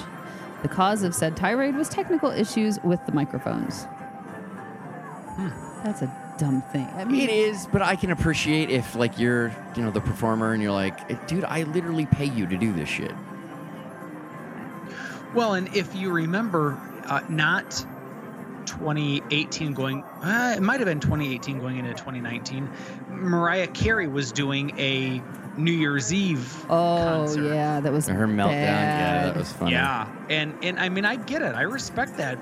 The 0.63 0.69
cause 0.69 1.03
of 1.03 1.13
said 1.13 1.37
tirade 1.37 1.75
was 1.75 1.89
technical 1.89 2.31
issues 2.31 2.79
with 2.85 3.05
the 3.05 3.11
microphones. 3.11 3.89
That's 5.83 6.03
a 6.03 6.37
dumb 6.39 6.63
thing. 6.71 6.89
I 6.95 7.05
mean, 7.05 7.29
it 7.29 7.31
is, 7.31 7.67
but 7.67 7.83
I 7.83 7.97
can 7.97 8.13
appreciate 8.13 8.71
if 8.71 8.95
like 8.95 9.19
you're 9.19 9.49
you 9.75 9.83
know 9.83 9.91
the 9.91 10.01
performer 10.01 10.53
and 10.53 10.63
you're 10.63 10.71
like, 10.71 11.27
dude, 11.27 11.43
I 11.43 11.65
literally 11.65 12.07
pay 12.07 12.27
you 12.27 12.47
to 12.47 12.57
do 12.57 12.73
this 12.73 12.89
shit. 12.89 13.13
Well, 15.35 15.55
and 15.55 15.67
if 15.75 15.97
you 15.97 16.13
remember, 16.13 16.79
uh, 17.07 17.23
not 17.29 17.85
2018 18.67 19.73
going, 19.75 20.03
uh, 20.23 20.55
it 20.57 20.63
might 20.63 20.81
have 20.81 20.87
been 20.87 21.01
2018 21.01 21.59
going 21.59 21.77
into 21.79 21.93
2019, 21.93 22.69
Mariah 23.09 23.67
Carey 23.69 24.07
was 24.09 24.33
doing 24.33 24.73
a 24.79 25.23
New 25.57 25.73
Year's 25.73 26.13
Eve 26.13 26.65
Oh 26.71 26.97
concert. 27.05 27.55
yeah, 27.55 27.81
that 27.81 27.93
was 27.93 28.09
Her 28.09 28.27
meltdown, 28.27 28.53
yeah, 28.53 29.25
that 29.27 29.37
was 29.37 29.53
funny. 29.53 29.73
Yeah, 29.73 30.09
and 30.31 30.55
and 30.63 30.79
I 30.81 30.89
mean 30.89 31.05
I 31.05 31.17
get 31.17 31.43
it. 31.43 31.55
I 31.55 31.63
respect 31.63 32.17
that. 32.17 32.39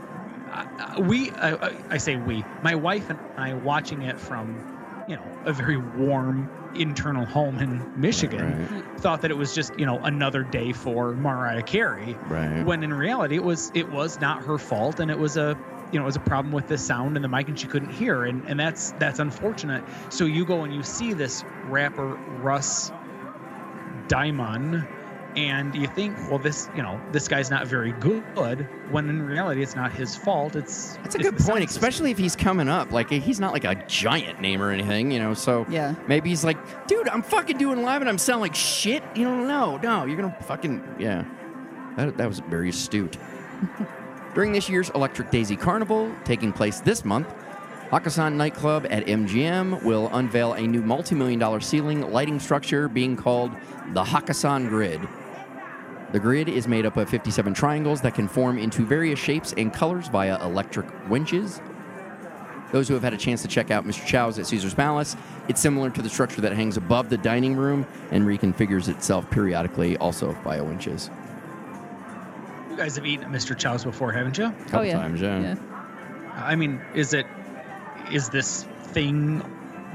I, 0.52 0.66
I- 0.96 1.00
we, 1.00 1.30
I, 1.32 1.54
I- 1.54 1.76
I 1.90 1.98
say 1.98 2.16
we, 2.16 2.44
my 2.62 2.74
wife 2.74 3.10
and 3.10 3.18
I, 3.36 3.54
watching 3.54 4.02
it 4.02 4.18
from, 4.18 5.04
you 5.08 5.16
know, 5.16 5.22
a 5.44 5.52
very 5.52 5.76
warm 5.76 6.48
internal 6.76 7.24
home 7.24 7.58
in 7.58 7.82
Michigan, 8.00 8.84
thought 8.98 9.22
that 9.22 9.32
it 9.32 9.36
was 9.36 9.52
just 9.56 9.76
you 9.76 9.84
know 9.86 9.98
another 10.04 10.44
day 10.44 10.72
for 10.72 11.12
Mariah 11.14 11.62
Carey. 11.62 12.16
Right. 12.28 12.62
When 12.64 12.84
in 12.84 12.94
reality, 12.94 13.34
it 13.34 13.42
was 13.42 13.72
it 13.74 13.90
was 13.90 14.20
not 14.20 14.44
her 14.44 14.56
fault, 14.56 15.00
and 15.00 15.10
it 15.10 15.18
was 15.18 15.36
a 15.36 15.58
you 15.92 15.98
know 15.98 16.04
it 16.04 16.06
was 16.06 16.16
a 16.16 16.20
problem 16.20 16.52
with 16.52 16.68
the 16.68 16.78
sound 16.78 17.16
and 17.16 17.24
the 17.24 17.28
mic, 17.28 17.48
and 17.48 17.58
she 17.58 17.66
couldn't 17.66 17.90
hear, 17.92 18.24
and 18.24 18.44
and 18.46 18.58
that's 18.58 18.92
that's 18.98 19.18
unfortunate. 19.18 19.82
So 20.08 20.24
you 20.24 20.44
go 20.44 20.62
and 20.64 20.74
you 20.74 20.82
see 20.82 21.12
this 21.12 21.44
rapper 21.68 22.14
Russ 22.42 22.92
Diamond, 24.08 24.86
and 25.36 25.72
you 25.74 25.86
think, 25.86 26.16
well, 26.28 26.38
this 26.38 26.68
you 26.76 26.82
know 26.82 27.00
this 27.12 27.28
guy's 27.28 27.50
not 27.50 27.66
very 27.66 27.92
good. 27.92 28.66
When 28.90 29.08
in 29.08 29.22
reality, 29.22 29.62
it's 29.62 29.76
not 29.76 29.92
his 29.92 30.16
fault. 30.16 30.56
It's 30.56 30.96
That's 31.02 31.14
a 31.14 31.18
it's 31.18 31.30
good 31.30 31.38
point, 31.38 31.64
especially 31.68 32.10
if 32.10 32.18
he's 32.18 32.34
coming 32.34 32.68
up. 32.68 32.90
Like 32.90 33.08
he's 33.10 33.38
not 33.38 33.52
like 33.52 33.64
a 33.64 33.76
giant 33.86 34.40
name 34.40 34.60
or 34.62 34.70
anything, 34.70 35.10
you 35.12 35.20
know. 35.20 35.34
So 35.34 35.64
Yeah. 35.68 35.94
maybe 36.08 36.28
he's 36.30 36.44
like, 36.44 36.86
dude, 36.88 37.08
I'm 37.08 37.22
fucking 37.22 37.58
doing 37.58 37.82
live 37.82 38.00
and 38.02 38.08
I'm 38.08 38.18
sounding 38.18 38.42
like 38.42 38.54
shit. 38.56 39.02
You 39.14 39.24
don't 39.24 39.46
know. 39.46 39.76
No, 39.82 40.04
you're 40.06 40.16
gonna 40.16 40.36
fucking 40.42 40.82
yeah. 40.98 41.24
That, 41.96 42.16
that 42.16 42.28
was 42.28 42.40
very 42.40 42.68
astute. 42.70 43.16
During 44.32 44.52
this 44.52 44.68
year's 44.68 44.90
Electric 44.90 45.32
Daisy 45.32 45.56
Carnival, 45.56 46.08
taking 46.24 46.52
place 46.52 46.78
this 46.78 47.04
month, 47.04 47.26
Hakkasan 47.90 48.34
Nightclub 48.34 48.86
at 48.88 49.06
MGM 49.06 49.82
will 49.82 50.08
unveil 50.12 50.52
a 50.52 50.62
new 50.62 50.82
multi-million 50.82 51.40
dollar 51.40 51.58
ceiling 51.58 52.12
lighting 52.12 52.38
structure 52.38 52.88
being 52.88 53.16
called 53.16 53.50
the 53.92 54.04
Hakkasan 54.04 54.68
Grid. 54.68 55.00
The 56.12 56.20
grid 56.20 56.48
is 56.48 56.68
made 56.68 56.86
up 56.86 56.96
of 56.96 57.10
57 57.10 57.54
triangles 57.54 58.02
that 58.02 58.14
can 58.14 58.28
form 58.28 58.56
into 58.56 58.86
various 58.86 59.18
shapes 59.18 59.52
and 59.56 59.74
colors 59.74 60.06
via 60.06 60.40
electric 60.44 60.86
winches. 61.08 61.60
Those 62.70 62.86
who 62.86 62.94
have 62.94 63.02
had 63.02 63.14
a 63.14 63.18
chance 63.18 63.42
to 63.42 63.48
check 63.48 63.72
out 63.72 63.84
Mr. 63.84 64.06
Chow's 64.06 64.38
at 64.38 64.46
Caesar's 64.46 64.74
Palace, 64.74 65.16
it's 65.48 65.60
similar 65.60 65.90
to 65.90 66.02
the 66.02 66.08
structure 66.08 66.40
that 66.40 66.52
hangs 66.52 66.76
above 66.76 67.10
the 67.10 67.18
dining 67.18 67.56
room 67.56 67.84
and 68.12 68.24
reconfigures 68.24 68.88
itself 68.88 69.28
periodically, 69.28 69.96
also 69.96 70.30
via 70.44 70.62
winches. 70.62 71.10
You 72.70 72.76
guys 72.76 72.94
have 72.96 73.06
eaten 73.06 73.24
at 73.24 73.30
Mr. 73.30 73.56
Chow's 73.58 73.84
before, 73.84 74.12
haven't 74.12 74.38
you? 74.38 74.44
Oh, 74.44 74.50
couple 74.64 74.78
oh 74.80 74.82
yeah. 74.82 74.92
times, 74.94 75.20
yeah. 75.20 75.40
yeah. 75.40 75.54
I 76.36 76.54
mean, 76.54 76.80
is 76.94 77.12
it 77.12 77.26
is 78.12 78.28
this 78.30 78.64
thing 78.82 79.42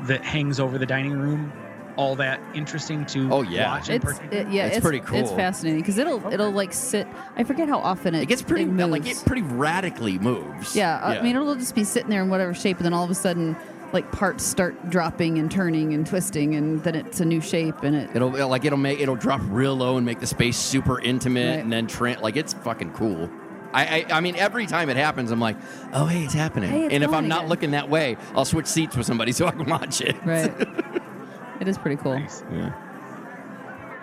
that 0.04 0.24
hangs 0.24 0.60
over 0.60 0.78
the 0.78 0.86
dining 0.86 1.14
room 1.14 1.52
all 1.98 2.16
that 2.18 2.42
interesting 2.54 3.06
to 3.06 3.30
Oh, 3.32 3.42
yeah. 3.42 3.70
watch 3.70 3.88
and 3.90 3.96
It's 4.04 4.20
partake 4.20 4.34
it, 4.34 4.50
yeah, 4.50 4.66
It's 4.66 4.78
it's, 4.78 4.84
pretty 4.86 5.02
It's 5.18 5.32
fascinating 5.32 5.80
because 5.80 5.98
it'll 5.98 6.22
it'll 6.32 6.52
like 6.52 6.74
sit. 6.74 7.08
I 7.38 7.46
forget 7.46 7.70
how 7.70 7.80
often 7.80 8.14
it 8.16 8.24
It 8.24 8.26
gets 8.26 8.42
pretty 8.42 8.66
moves. 8.66 8.92
like 8.92 9.08
it 9.08 9.24
pretty 9.26 9.44
radically 9.44 10.20
moves. 10.20 10.76
yeah, 10.76 11.00
I 11.02 11.22
mean 11.22 11.38
it'll 11.38 11.56
just 11.56 11.74
be 11.76 11.86
sitting 11.86 12.10
there 12.10 12.22
in 12.22 12.30
whatever 12.30 12.54
shape, 12.54 12.78
and 12.78 12.86
then 12.86 12.94
all 12.94 13.06
of 13.06 13.10
a 13.10 13.16
sudden, 13.16 13.56
like 13.96 14.12
parts 14.12 14.44
start 14.44 14.90
dropping 14.92 15.40
and 15.40 15.50
turning 15.50 15.94
and 15.96 16.06
twisting, 16.06 16.54
and 16.56 16.84
then 16.84 16.94
it's 16.94 17.20
a 17.22 17.26
new 17.26 17.42
shape, 17.42 17.82
and 17.82 17.96
it. 17.96 18.10
It'll 18.14 18.36
it'll, 18.36 18.50
like 18.50 18.66
it'll 18.66 18.78
make 18.78 19.00
it'll 19.00 19.16
drop 19.16 19.42
real 19.46 19.74
low 19.74 19.98
and 19.98 20.06
make 20.06 20.20
the 20.20 20.28
space 20.28 20.58
super 20.58 21.00
intimate, 21.02 21.50
Right. 21.56 21.60
and 21.60 21.72
then 21.74 21.88
tra- 21.88 22.20
like 22.22 22.36
it's 22.36 22.54
fucking 22.54 22.92
cool. 22.94 23.30
I, 23.74 24.06
I 24.12 24.18
I 24.18 24.22
mean 24.22 24.36
every 24.36 24.68
time 24.68 24.90
it 24.90 24.98
happens, 24.98 25.32
I'm 25.32 25.40
like, 25.40 25.58
oh 25.94 26.06
hey, 26.06 26.24
it's 26.26 26.34
happening. 26.34 26.70
Hey, 26.70 26.86
it's 26.86 26.94
and 26.94 27.04
if 27.04 27.10
I'm 27.10 27.22
going 27.24 27.28
not 27.30 27.40
again. 27.40 27.50
looking 27.50 27.72
that 27.72 27.90
way, 27.90 28.18
I'll 28.36 28.46
switch 28.46 28.68
seats 28.68 28.96
with 28.96 29.06
somebody 29.08 29.32
so 29.40 29.48
I 29.48 29.52
can 29.52 29.66
watch 29.66 30.02
it. 30.02 30.16
Right. 30.24 30.54
it 31.62 31.68
is 31.68 31.78
pretty 31.78 31.96
cool. 31.96 32.20
Nice. 32.20 32.44
Yeah. 32.52 32.74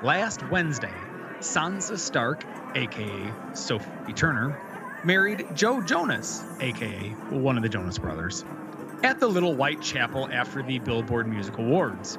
Last 0.02 0.42
Wednesday, 0.50 0.92
Sansa 1.38 1.96
Stark, 1.98 2.44
aka 2.74 3.32
Sophie 3.52 4.12
Turner, 4.14 4.58
married 5.04 5.46
Joe 5.54 5.80
Jonas, 5.80 6.42
aka 6.60 7.10
one 7.30 7.56
of 7.56 7.62
the 7.62 7.68
Jonas 7.68 7.98
Brothers, 7.98 8.44
at 9.02 9.20
the 9.20 9.26
Little 9.26 9.54
White 9.54 9.80
Chapel 9.80 10.28
after 10.30 10.62
the 10.62 10.78
Billboard 10.78 11.26
Music 11.26 11.58
Awards. 11.58 12.18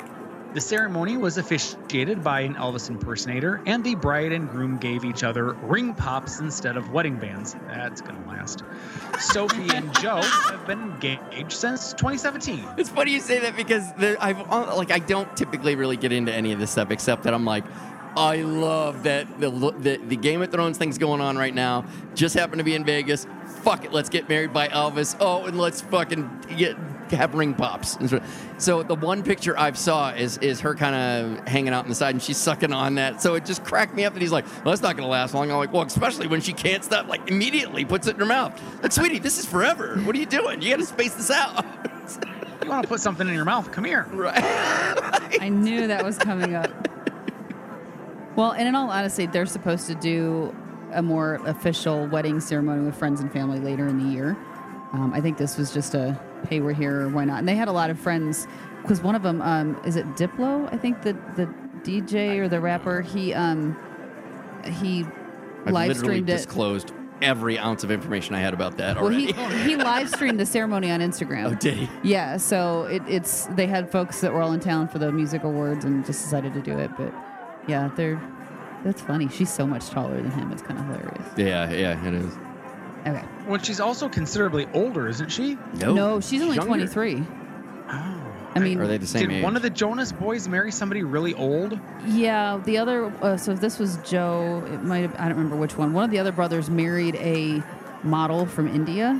The 0.53 0.61
ceremony 0.61 1.17
was 1.17 1.39
officiated 1.39 2.23
by 2.23 2.41
an 2.41 2.53
Elvis 2.53 2.87
impersonator, 2.87 3.59
and 3.65 3.83
the 3.83 3.95
bride 3.95 4.31
and 4.31 4.47
groom 4.47 4.77
gave 4.77 5.03
each 5.03 5.23
other 5.23 5.53
ring 5.53 5.95
pops 5.95 6.39
instead 6.39 6.77
of 6.77 6.91
wedding 6.91 7.15
bands. 7.15 7.55
That's 7.67 8.01
gonna 8.01 8.23
last. 8.27 8.63
Sophie 9.19 9.67
and 9.75 9.91
Joe 9.99 10.21
have 10.21 10.67
been 10.67 10.79
engaged 10.79 11.53
since 11.53 11.93
2017. 11.93 12.67
It's 12.77 12.89
funny 12.89 13.13
you 13.13 13.19
say 13.19 13.39
that 13.39 13.55
because 13.55 13.91
I've 14.19 14.39
uh, 14.51 14.75
like 14.75 14.91
I 14.91 14.99
don't 14.99 15.35
typically 15.35 15.73
really 15.73 15.97
get 15.97 16.11
into 16.11 16.31
any 16.31 16.51
of 16.51 16.59
this 16.59 16.69
stuff 16.69 16.91
except 16.91 17.23
that 17.23 17.33
I'm 17.33 17.45
like. 17.45 17.63
I 18.15 18.43
love 18.43 19.03
that 19.03 19.39
the, 19.39 19.49
the 19.49 19.97
the 19.97 20.15
Game 20.15 20.43
of 20.43 20.51
Thrones 20.51 20.77
thing's 20.77 20.99
going 20.99 21.19
on 21.19 21.35
right 21.35 21.53
now. 21.53 21.85
Just 22.13 22.35
happened 22.35 22.59
to 22.59 22.63
be 22.63 22.75
in 22.75 22.85
Vegas. 22.85 23.25
Fuck 23.63 23.85
it, 23.85 23.93
let's 23.93 24.09
get 24.09 24.27
married 24.29 24.51
by 24.53 24.67
Elvis. 24.67 25.15
Oh, 25.19 25.45
and 25.45 25.57
let's 25.57 25.81
fucking 25.81 26.45
get 26.57 26.75
have 27.11 27.33
ring 27.35 27.53
pops. 27.53 27.97
So- 28.09 28.21
So 28.57 28.81
the 28.83 28.95
one 28.95 29.23
picture 29.23 29.57
I've 29.59 29.77
saw 29.77 30.09
is 30.11 30.37
is 30.39 30.61
her 30.61 30.73
kind 30.75 30.95
of 30.95 31.47
hanging 31.47 31.73
out 31.73 31.83
on 31.83 31.89
the 31.89 31.95
side 31.95 32.15
and 32.15 32.21
she's 32.23 32.37
sucking 32.37 32.71
on 32.73 32.95
that. 32.95 33.21
So 33.21 33.35
it 33.35 33.45
just 33.45 33.63
cracked 33.63 33.93
me 33.93 34.03
up 34.05 34.13
that 34.13 34.21
he's 34.21 34.31
like, 34.31 34.45
well, 34.63 34.71
that's 34.73 34.81
not 34.81 34.95
gonna 34.97 35.09
last 35.09 35.33
long. 35.33 35.51
I'm 35.51 35.57
like, 35.57 35.71
well, 35.73 35.83
especially 35.83 36.27
when 36.27 36.41
she 36.41 36.53
can't 36.53 36.83
stop. 36.83 37.07
Like 37.07 37.29
immediately 37.29 37.83
puts 37.85 38.07
it 38.07 38.15
in 38.15 38.19
her 38.19 38.25
mouth. 38.25 38.59
Like, 38.81 38.91
sweetie, 38.93 39.19
this 39.19 39.37
is 39.37 39.45
forever. 39.45 39.97
What 39.99 40.15
are 40.15 40.19
you 40.19 40.25
doing? 40.25 40.61
You 40.61 40.69
got 40.71 40.79
to 40.79 40.85
space 40.85 41.13
this 41.15 41.29
out. 41.31 41.63
You 42.63 42.69
want 42.69 42.83
to 42.83 42.87
put 42.89 43.01
something 43.01 43.27
in 43.27 43.33
your 43.33 43.43
mouth? 43.45 43.71
Come 43.73 43.83
here. 43.85 44.07
right. 44.13 44.41
I 45.41 45.49
knew 45.49 45.87
that 45.87 46.03
was 46.03 46.17
coming 46.17 46.55
up. 46.55 46.71
Well, 48.35 48.51
and 48.51 48.67
in 48.67 48.75
all 48.75 48.89
honesty, 48.89 49.25
they're 49.27 49.45
supposed 49.45 49.87
to 49.87 49.95
do 49.95 50.55
a 50.93 51.01
more 51.01 51.35
official 51.45 52.07
wedding 52.07 52.39
ceremony 52.39 52.83
with 52.85 52.95
friends 52.95 53.21
and 53.21 53.31
family 53.31 53.59
later 53.59 53.87
in 53.87 53.97
the 53.97 54.09
year. 54.13 54.37
Um, 54.93 55.11
I 55.13 55.21
think 55.21 55.37
this 55.37 55.57
was 55.57 55.73
just 55.73 55.93
a 55.95 56.19
hey, 56.49 56.59
we're 56.59 56.73
here, 56.73 57.07
why 57.09 57.25
not? 57.25 57.39
And 57.39 57.47
they 57.47 57.55
had 57.55 57.67
a 57.67 57.71
lot 57.71 57.89
of 57.89 57.99
friends 57.99 58.47
because 58.81 59.01
one 59.01 59.15
of 59.15 59.23
them 59.23 59.41
um, 59.41 59.79
is 59.85 59.95
it 59.95 60.05
Diplo? 60.15 60.71
I 60.73 60.77
think 60.77 61.01
the 61.01 61.13
the 61.35 61.47
DJ 61.83 62.37
or 62.39 62.47
the 62.47 62.59
rapper 62.59 63.01
he 63.01 63.33
um 63.33 63.77
he 64.65 65.05
I've 65.65 65.73
live 65.73 65.97
streamed 65.97 66.29
it. 66.29 66.33
disclosed 66.37 66.93
every 67.21 67.57
ounce 67.57 67.83
of 67.85 67.91
information 67.91 68.35
I 68.35 68.39
had 68.39 68.53
about 68.53 68.77
that 68.77 68.95
Well, 68.97 69.05
already. 69.05 69.31
he 69.31 69.33
he 69.69 69.75
live 69.77 70.09
streamed 70.09 70.39
the 70.39 70.45
ceremony 70.45 70.91
on 70.91 70.99
Instagram. 70.99 71.51
oh, 71.51 71.55
did 71.55 71.73
he? 71.75 71.89
Yeah, 72.03 72.37
so 72.37 72.83
it, 72.85 73.01
it's 73.07 73.45
they 73.47 73.65
had 73.67 73.89
folks 73.91 74.19
that 74.21 74.33
were 74.33 74.41
all 74.41 74.51
in 74.53 74.59
town 74.59 74.87
for 74.89 74.99
the 74.99 75.11
music 75.11 75.43
awards 75.43 75.85
and 75.85 76.05
just 76.05 76.21
decided 76.23 76.53
to 76.53 76.61
do 76.61 76.77
it. 76.77 76.91
But 76.97 77.13
yeah, 77.67 77.89
they're 77.95 78.21
that's 78.83 79.01
funny. 79.01 79.27
She's 79.29 79.51
so 79.51 79.65
much 79.65 79.89
taller 79.89 80.15
than 80.21 80.31
him. 80.31 80.51
It's 80.51 80.61
kind 80.61 80.79
of 80.79 80.85
hilarious. 80.85 81.27
Yeah, 81.37 81.71
yeah, 81.71 82.07
it 82.07 82.13
is. 82.13 82.33
Okay. 83.05 83.23
Well, 83.47 83.61
she's 83.61 83.79
also 83.79 84.07
considerably 84.07 84.67
older, 84.73 85.07
isn't 85.07 85.29
she? 85.31 85.57
No, 85.75 85.93
No, 85.93 86.19
she's 86.21 86.41
only 86.41 86.55
younger. 86.55 86.67
23. 86.87 87.23
Oh, 87.89 88.19
I 88.55 88.59
mean, 88.59 88.79
are 88.79 88.87
they 88.87 88.97
the 88.97 89.07
same 89.07 89.27
Did 89.29 89.37
age? 89.37 89.43
one 89.43 89.55
of 89.55 89.61
the 89.61 89.69
Jonas 89.69 90.11
Boys 90.11 90.47
marry 90.47 90.71
somebody 90.71 91.03
really 91.03 91.33
old? 91.33 91.77
Yeah, 92.05 92.61
the 92.63 92.77
other. 92.77 93.05
Uh, 93.21 93.35
so 93.35 93.51
if 93.51 93.59
this 93.59 93.79
was 93.79 93.97
Joe, 94.09 94.63
it 94.67 94.83
might 94.83 94.99
have. 94.99 95.15
I 95.15 95.23
don't 95.27 95.37
remember 95.37 95.55
which 95.57 95.77
one. 95.77 95.91
One 95.93 96.03
of 96.05 96.11
the 96.11 96.19
other 96.19 96.31
brothers 96.31 96.69
married 96.69 97.15
a 97.15 97.61
model 98.03 98.45
from 98.45 98.67
India, 98.67 99.13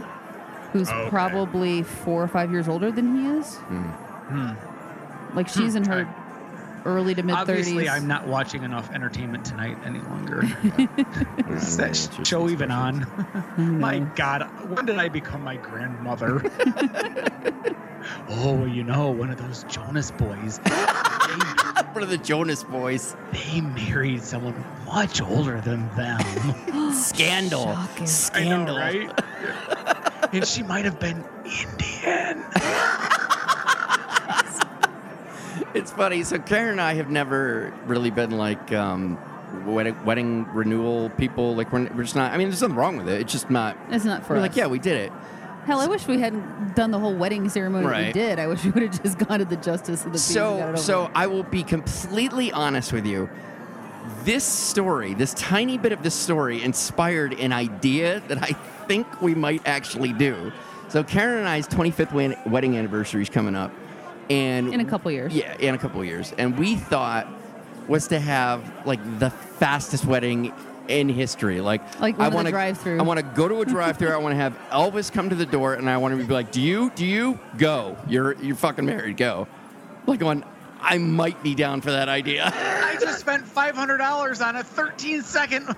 who's 0.72 0.88
Okay. 0.89 1.09
probably 1.09 1.84
four 1.84 2.24
or 2.24 2.28
five 2.28 2.51
years 2.51 2.68
older 2.70 2.91
than 2.91 3.16
he 3.18 3.28
is. 3.39 3.55
Hmm. 3.55 4.51
Like 5.36 5.47
she's 5.49 5.76
in 5.76 5.84
her 5.86 6.05
early 6.86 7.16
to 7.16 7.24
mid 7.24 7.36
30s. 7.36 7.40
Obviously. 7.40 7.90
I'm 7.90 8.08
not 8.08 8.28
watching 8.28 8.64
enough 8.64 8.92
Entertainment 8.92 9.46
Tonight 9.46 9.78
any 9.86 10.00
longer. 10.00 10.42
Is 11.50 11.78
that 11.78 11.92
it's 11.92 12.28
show 12.28 12.50
even 12.50 12.72
on? 12.72 13.06
my 13.80 14.00
God, 14.00 14.44
when 14.70 14.86
did 14.86 14.98
I 14.98 15.10
become 15.10 15.42
my 15.42 15.58
grandmother? 15.58 16.42
oh, 18.30 18.66
you 18.66 18.84
know, 18.84 19.12
one 19.12 19.30
of 19.30 19.38
those 19.38 19.64
Jonas 19.66 20.12
Boys. 20.12 20.60
One 21.94 22.04
of 22.04 22.10
the 22.10 22.18
Jonas 22.18 22.64
Boys. 22.64 23.16
they 23.32 23.62
married 23.62 24.24
someone 24.24 24.64
much 24.86 25.22
older 25.22 25.62
than 25.62 25.88
them. 25.96 26.94
Scandal. 26.94 27.66
Shocking. 27.66 27.98
I 27.98 28.00
know, 28.00 28.06
Scandal. 28.06 28.78
right? 28.78 29.24
and 30.34 30.48
she 30.48 30.64
might 30.64 30.86
have 30.86 31.00
been 31.00 31.24
Indian. 31.46 32.44
It's 35.74 35.92
funny. 35.92 36.24
So 36.24 36.40
Karen 36.40 36.72
and 36.72 36.82
I 36.82 36.94
have 36.96 37.10
never 37.10 37.74
really 37.86 38.12
been 38.12 38.32
like 38.32 38.72
um, 38.72 39.18
wedding, 39.66 40.04
wedding 40.06 40.46
renewal 40.54 41.10
people. 41.12 41.56
Like 41.56 41.72
we're, 41.72 41.90
we're 41.94 42.04
just 42.04 42.16
not. 42.16 42.32
I 42.32 42.38
mean, 42.38 42.50
there's 42.50 42.62
nothing 42.62 42.76
wrong 42.76 42.98
with 42.98 43.10
it. 43.10 43.22
It's 43.22 43.32
just 43.32 43.50
not. 43.50 43.78
It's 43.90 44.06
not 44.06 44.26
for 44.26 44.34
we're 44.34 44.40
us. 44.40 44.50
like, 44.50 44.56
yeah, 44.56 44.68
we 44.68 44.80
did 44.80 44.98
it. 44.98 45.12
Hell, 45.66 45.80
I 45.80 45.88
wish 45.88 46.08
we 46.08 46.20
hadn't 46.20 46.76
done 46.76 46.92
the 46.92 47.00
whole 47.00 47.16
wedding 47.16 47.48
ceremony 47.48 47.88
that 47.88 48.06
we 48.08 48.12
did. 48.12 48.38
I 48.38 48.48
wish 48.48 48.66
we 48.66 48.72
would 48.72 48.84
have 48.84 49.02
just 49.02 49.18
gone 49.18 49.40
to 49.40 49.46
the 49.46 49.56
justice 49.56 50.04
of 50.06 50.12
the 50.12 50.18
peace 50.18 50.36
and 50.36 50.60
got 50.60 50.74
it 50.76 50.78
So, 50.78 51.06
so. 51.06 51.12
I 51.16 51.28
will 51.28 51.44
be 51.44 51.64
completely 51.64 52.52
honest 52.52 52.92
with 52.92 53.06
you. 53.06 53.30
This 54.26 54.44
story, 54.44 55.14
this 55.14 55.34
tiny 55.36 55.78
bit 55.78 55.94
of 55.94 56.04
this 56.04 56.14
story, 56.14 56.62
inspired 56.62 57.40
an 57.40 57.54
idea 57.54 58.22
that 58.28 58.44
I 58.44 58.52
think 58.88 59.22
we 59.22 59.34
might 59.34 59.62
actually 59.66 60.12
do. 60.12 60.52
So, 60.90 61.02
Karen 61.02 61.40
and 61.40 61.48
I's 61.48 61.66
25th 61.70 62.46
wedding 62.46 62.76
anniversary 62.76 63.22
is 63.22 63.30
coming 63.30 63.56
up, 63.56 63.72
and 64.30 64.74
in 64.74 64.80
a 64.80 64.86
couple 64.86 65.12
years. 65.12 65.34
yeah, 65.34 65.56
in 65.58 65.76
a 65.76 65.78
couple 65.78 66.00
of 66.02 66.08
years, 66.08 66.34
and 66.38 66.58
we 66.58 66.76
thought 66.76 67.28
was 67.88 68.08
to 68.08 68.20
have 68.20 68.86
like 68.86 69.00
the 69.20 69.30
fastest 69.30 70.06
wedding 70.06 70.54
in 70.88 71.08
history. 71.10 71.62
Like, 71.62 72.00
Like 72.00 72.20
I 72.20 72.28
wanna, 72.28 72.50
drive-thru. 72.50 73.00
I 73.00 73.04
want 73.04 73.20
to 73.20 73.26
go 73.26 73.48
to 73.48 73.62
a 73.62 73.66
drive-through. 73.66 74.10
I 74.12 74.18
want 74.18 74.34
to 74.34 74.38
have 74.38 74.58
Elvis 74.70 75.12
come 75.12 75.30
to 75.30 75.36
the 75.36 75.46
door, 75.46 75.74
and 75.76 75.90
I 75.90 75.98
want 75.98 76.18
to 76.18 76.26
be 76.26 76.34
like, 76.34 76.52
"Do 76.52 76.62
you? 76.62 76.92
Do 76.96 77.06
you 77.06 77.40
go? 77.58 77.98
You're 78.08 78.34
you're 78.42 78.56
fucking 78.56 78.86
married. 78.86 79.18
Go." 79.18 79.48
Like, 80.06 80.20
going, 80.20 80.44
I 80.82 80.98
might 80.98 81.42
be 81.42 81.56
down 81.56 81.80
for 81.80 81.92
that 81.92 82.10
idea. 82.10 82.52
I 82.54 82.98
just 83.00 83.20
spent 83.22 83.46
$500 83.46 84.46
on 84.46 84.58
a 84.58 84.64
13 84.64 85.22
second 85.22 85.74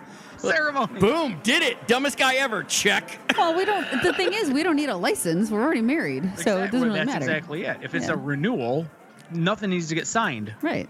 ceremony. 0.56 1.00
Boom, 1.00 1.39
did 1.43 1.64
it. 1.64 1.88
Dumbest 1.88 2.18
guy 2.18 2.36
ever. 2.36 2.64
Check. 2.64 3.20
Well, 3.38 3.54
we 3.56 3.66
don't. 3.66 3.86
The 4.02 4.14
thing 4.14 4.32
is, 4.32 4.50
we 4.50 4.64
don't 4.64 4.78
need 4.78 4.88
a 4.89 4.96
license. 4.96 5.52
We're 5.52 5.62
already 5.62 5.82
married, 5.82 6.24
so 6.39 6.62
it 6.64 6.72
doesn't 6.72 6.88
really 6.88 7.00
That's 7.00 7.08
matter. 7.08 7.26
exactly 7.26 7.66
it. 7.66 7.78
If 7.84 7.93
it's 7.93 8.08
Yeah. 8.08 8.14
a 8.14 8.18
renewal, 8.18 8.88
nothing 9.30 9.72
needs 9.72 9.89
to 9.89 9.96
get 9.96 10.08
signed. 10.08 10.54
Right. 10.62 10.88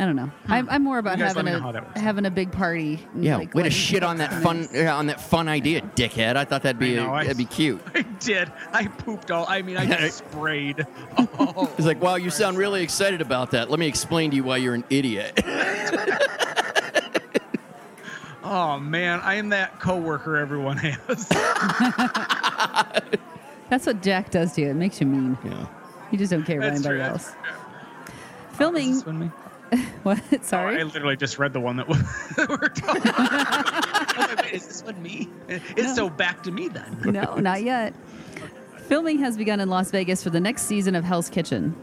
I 0.00 0.04
don't 0.06 0.16
know. 0.16 0.30
I'm, 0.46 0.70
I'm 0.70 0.84
more 0.84 0.98
about 0.98 1.14
Hmm. 1.16 1.20
You 1.22 1.26
guys 1.26 1.34
having 1.36 1.52
a 1.52 1.56
know 1.56 1.60
how 1.62 1.72
that 1.72 1.84
works. 1.86 2.00
having 2.00 2.24
a 2.24 2.30
big 2.30 2.50
party. 2.52 3.04
and, 3.14 3.24
Yeah, 3.24 3.36
like, 3.36 3.52
way 3.52 3.64
to 3.64 3.70
shit 3.70 4.02
on 4.04 4.18
that 4.18 4.32
fun 4.42 4.68
in. 4.72 4.84
yeah, 4.84 4.96
on 4.96 5.08
that 5.08 5.20
fun 5.20 5.48
idea, 5.48 5.80
dickhead. 5.96 6.36
I 6.36 6.44
thought 6.44 6.62
that'd 6.62 6.78
be 6.78 6.94
know, 6.96 7.12
I- 7.12 7.24
that'd 7.24 7.36
be 7.36 7.44
cute. 7.44 7.82
I 7.94 8.02
did. 8.02 8.50
I 8.72 8.86
pooped 8.86 9.30
all. 9.32 9.44
I 9.48 9.60
mean, 9.62 9.76
I 9.76 9.84
just 9.86 10.18
sprayed. 10.18 10.86
Oh, 11.18 11.70
It's 11.76 11.86
like, 11.86 12.00
wow, 12.00 12.14
you 12.14 12.30
sound 12.30 12.56
really 12.58 12.82
excited 12.82 13.20
about 13.20 13.50
that. 13.50 13.70
Let 13.70 13.78
me 13.80 13.86
explain 13.88 14.30
to 14.30 14.36
you 14.36 14.44
why 14.44 14.58
you're 14.58 14.74
an 14.74 14.84
idiot. 14.88 15.38
Oh 18.48 18.78
man, 18.80 19.20
I 19.20 19.34
am 19.34 19.50
that 19.50 19.78
coworker 19.80 20.36
everyone 20.36 20.76
has. 20.78 21.28
That's 23.70 23.86
what 23.86 24.02
Jack 24.02 24.30
does 24.30 24.54
to 24.54 24.62
you. 24.62 24.70
It 24.70 24.74
makes 24.74 25.00
you 25.00 25.06
mean. 25.06 25.36
yeah. 25.44 25.66
You 26.10 26.18
just 26.18 26.30
don't 26.30 26.44
care 26.44 26.58
about 26.58 26.72
That's 26.72 26.86
anybody 26.86 27.00
true. 27.00 27.10
else. 27.12 27.28
Is 27.28 28.56
Filming. 28.56 28.92
this 28.94 29.04
one 29.06 29.18
me? 29.18 29.26
What? 30.02 30.18
Oh, 30.32 30.38
Sorry. 30.40 30.80
I 30.80 30.82
literally 30.84 31.16
just 31.18 31.38
read 31.38 31.52
the 31.52 31.60
one 31.60 31.76
that 31.76 31.86
we 31.86 31.96
were 32.46 32.68
talking 32.70 33.02
about. 33.02 33.18
I 33.18 34.14
was 34.16 34.28
like, 34.28 34.42
Wait, 34.44 34.54
is 34.54 34.66
this 34.66 34.82
one 34.82 35.02
me? 35.02 35.28
It's 35.48 35.76
No. 35.88 35.94
so 35.94 36.08
back 36.10 36.42
to 36.44 36.50
me 36.50 36.68
then. 36.68 36.98
no, 37.04 37.36
not 37.36 37.62
yet. 37.62 37.92
Filming 38.86 39.18
has 39.18 39.36
begun 39.36 39.60
in 39.60 39.68
Las 39.68 39.90
Vegas 39.90 40.22
for 40.22 40.30
the 40.30 40.40
next 40.40 40.62
season 40.62 40.94
of 40.94 41.04
Hell's 41.04 41.28
Kitchen. 41.28 41.76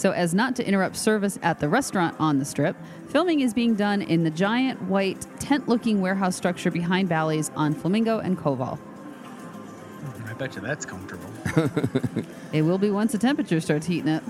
So, 0.00 0.12
as 0.12 0.32
not 0.32 0.56
to 0.56 0.66
interrupt 0.66 0.96
service 0.96 1.38
at 1.42 1.60
the 1.60 1.68
restaurant 1.68 2.16
on 2.18 2.38
the 2.38 2.44
strip, 2.46 2.74
filming 3.08 3.40
is 3.40 3.52
being 3.52 3.74
done 3.74 4.00
in 4.00 4.24
the 4.24 4.30
giant 4.30 4.80
white 4.84 5.26
tent 5.38 5.68
looking 5.68 6.00
warehouse 6.00 6.34
structure 6.34 6.70
behind 6.70 7.10
Bally's 7.10 7.50
on 7.54 7.74
Flamingo 7.74 8.18
and 8.18 8.38
Koval. 8.38 8.78
Hmm, 8.78 10.26
I 10.26 10.32
bet 10.32 10.56
you 10.56 10.62
that's 10.62 10.86
comfortable. 10.86 11.28
It 12.54 12.62
will 12.62 12.78
be 12.78 12.90
once 12.90 13.12
the 13.12 13.18
temperature 13.18 13.60
starts 13.60 13.86
heating 13.86 14.10
up. 14.10 14.24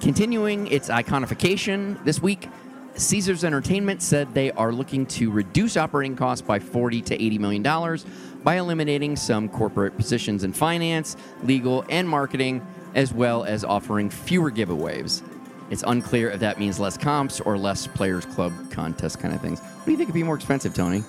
Continuing 0.00 0.68
its 0.68 0.90
iconification 0.90 2.02
this 2.04 2.22
week, 2.22 2.48
Caesars 2.94 3.42
Entertainment 3.42 4.02
said 4.02 4.32
they 4.32 4.52
are 4.52 4.72
looking 4.72 5.06
to 5.06 5.32
reduce 5.32 5.76
operating 5.76 6.14
costs 6.14 6.40
by 6.40 6.60
40 6.60 7.02
to 7.02 7.20
80 7.20 7.38
million 7.38 7.62
dollars 7.64 8.06
by 8.44 8.58
eliminating 8.58 9.16
some 9.16 9.48
corporate 9.48 9.96
positions 9.96 10.44
in 10.44 10.52
finance, 10.52 11.16
legal, 11.42 11.84
and 11.90 12.08
marketing, 12.08 12.64
as 12.96 13.12
well 13.12 13.44
as 13.44 13.62
offering 13.62 14.10
fewer 14.10 14.50
giveaways. 14.50 15.22
It's 15.70 15.84
unclear 15.86 16.30
if 16.30 16.40
that 16.40 16.58
means 16.58 16.80
less 16.80 16.96
comps 16.96 17.40
or 17.40 17.58
less 17.58 17.86
players 17.86 18.24
club 18.24 18.52
contest 18.70 19.20
kind 19.20 19.34
of 19.34 19.40
things. 19.40 19.60
What 19.60 19.84
do 19.84 19.90
you 19.92 19.96
think 19.96 20.08
would 20.08 20.14
be 20.14 20.22
more 20.22 20.36
expensive, 20.36 20.74
Tony? 20.74 21.04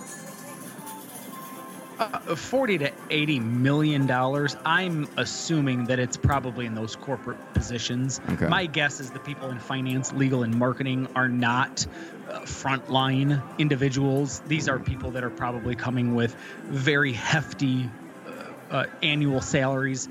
Uh, 1.99 2.35
40 2.35 2.77
to 2.79 2.91
80 3.09 3.39
million 3.39 4.05
dollars. 4.05 4.55
I'm 4.65 5.07
assuming 5.17 5.85
that 5.85 5.97
it's 5.97 6.15
probably 6.17 6.67
in 6.67 6.75
those 6.75 6.95
corporate 6.95 7.39
positions. 7.55 8.21
Okay. 8.29 8.47
My 8.47 8.67
guess 8.67 8.99
is 8.99 9.09
the 9.09 9.19
people 9.19 9.49
in 9.49 9.57
finance, 9.57 10.13
legal, 10.13 10.43
and 10.43 10.53
marketing 10.53 11.07
are 11.15 11.27
not 11.27 11.87
uh, 12.29 12.41
frontline 12.41 13.41
individuals. 13.57 14.41
These 14.41 14.69
are 14.69 14.77
people 14.77 15.09
that 15.11 15.23
are 15.23 15.31
probably 15.31 15.75
coming 15.75 16.13
with 16.13 16.35
very 16.65 17.13
hefty 17.13 17.89
uh, 18.27 18.73
uh, 18.75 18.85
annual 19.01 19.41
salaries, 19.41 20.07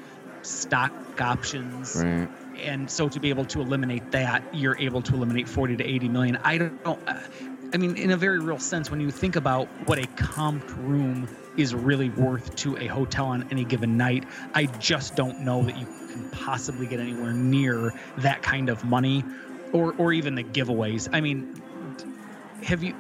stock 0.47 0.93
options. 1.21 1.97
Right. 1.97 2.29
and 2.59 2.91
so 2.91 3.09
to 3.09 3.21
be 3.21 3.29
able 3.31 3.45
to 3.47 3.61
eliminate 3.61 4.11
that 4.13 4.43
you're 4.55 4.79
able 4.79 5.03
to 5.03 5.15
eliminate 5.15 5.49
40 5.49 5.77
to 5.77 5.85
80 5.85 6.09
million 6.09 6.37
i 6.45 6.57
don't 6.59 6.85
know 6.85 6.99
uh, 7.07 7.21
i 7.73 7.77
mean 7.77 7.97
in 7.97 8.11
a 8.11 8.17
very 8.17 8.39
real 8.39 8.59
sense 8.59 8.91
when 8.91 9.01
you 9.01 9.11
think 9.11 9.37
about 9.37 9.67
what 9.87 9.99
a 9.99 10.07
comped 10.09 10.75
room 10.87 11.29
is 11.57 11.75
really 11.75 12.11
worth 12.11 12.55
to 12.57 12.77
a 12.79 12.87
hotel 12.87 13.27
on 13.27 13.47
any 13.51 13.65
given 13.65 13.97
night 13.97 14.25
i 14.55 14.67
just 14.67 15.17
don't 15.17 15.41
know 15.41 15.63
that 15.63 15.77
you 15.79 15.87
can 16.11 16.29
possibly 16.31 16.87
get 16.87 17.01
anywhere 17.01 17.33
near 17.33 17.93
that 18.19 18.43
kind 18.43 18.69
of 18.69 18.85
money 18.85 19.25
or 19.73 19.95
or 19.99 20.13
even 20.13 20.35
the 20.35 20.45
giveaways 20.45 21.09
i 21.13 21.21
mean 21.21 21.61
have 22.63 22.83
you 22.83 22.95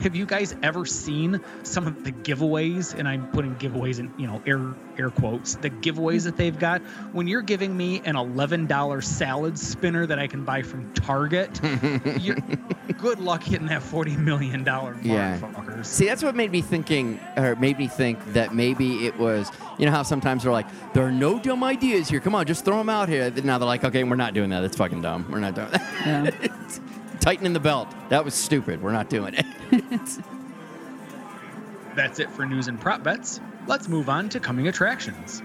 have 0.00 0.14
you 0.16 0.24
guys 0.24 0.54
ever 0.62 0.86
seen 0.86 1.40
some 1.62 1.86
of 1.86 2.04
the 2.04 2.12
giveaways 2.12 2.94
and 2.98 3.06
i'm 3.08 3.26
putting 3.32 3.54
giveaways 3.56 3.98
in 3.98 4.12
you 4.16 4.26
know 4.26 4.40
air 4.46 4.60
air 4.98 5.10
quotes 5.10 5.56
the 5.56 5.68
giveaways 5.70 6.24
that 6.24 6.36
they've 6.36 6.58
got 6.58 6.80
when 7.12 7.26
you're 7.26 7.42
giving 7.42 7.76
me 7.76 8.00
an 8.04 8.14
$11 8.14 9.02
salad 9.04 9.58
spinner 9.58 10.06
that 10.06 10.18
i 10.18 10.26
can 10.26 10.44
buy 10.44 10.62
from 10.62 10.92
target 10.94 11.60
you're, 12.20 12.36
good 12.98 13.18
luck 13.20 13.42
hitting 13.42 13.66
that 13.66 13.82
$40 13.82 14.16
million 14.18 14.62
mark 14.64 14.96
Yeah. 15.02 15.38
fuckers. 15.38 15.86
See, 15.86 16.06
that's 16.06 16.22
what 16.22 16.34
made 16.34 16.50
me 16.52 16.60
thinking, 16.60 17.18
or 17.36 17.56
made 17.56 17.78
me 17.78 17.86
think 17.88 18.18
that 18.34 18.54
maybe 18.54 19.06
it 19.06 19.16
was, 19.18 19.50
you 19.78 19.86
know, 19.86 19.92
how 19.92 20.02
sometimes 20.02 20.42
they're 20.42 20.52
like, 20.52 20.66
there 20.92 21.04
are 21.06 21.10
no 21.12 21.38
dumb 21.38 21.64
ideas 21.64 22.08
here. 22.08 22.20
Come 22.20 22.34
on, 22.34 22.46
just 22.46 22.64
throw 22.64 22.76
them 22.78 22.88
out 22.90 23.08
here. 23.08 23.30
Now 23.42 23.58
they're 23.58 23.66
like, 23.66 23.84
okay, 23.84 24.04
we're 24.04 24.16
not 24.16 24.34
doing 24.34 24.50
that. 24.50 24.60
That's 24.60 24.76
fucking 24.76 25.00
dumb. 25.02 25.26
We're 25.30 25.38
not 25.40 25.54
doing 25.54 25.70
that. 25.70 26.34
Yeah. 26.42 26.48
Tightening 27.20 27.52
the 27.52 27.60
belt. 27.60 27.88
That 28.08 28.24
was 28.24 28.34
stupid. 28.34 28.82
We're 28.82 28.92
not 28.92 29.08
doing 29.08 29.34
it. 29.34 29.46
that's 31.94 32.18
it 32.18 32.30
for 32.30 32.46
news 32.46 32.68
and 32.68 32.80
prop 32.80 33.02
bets 33.02 33.40
let's 33.66 33.88
move 33.88 34.08
on 34.08 34.28
to 34.28 34.40
coming 34.40 34.68
attractions 34.68 35.42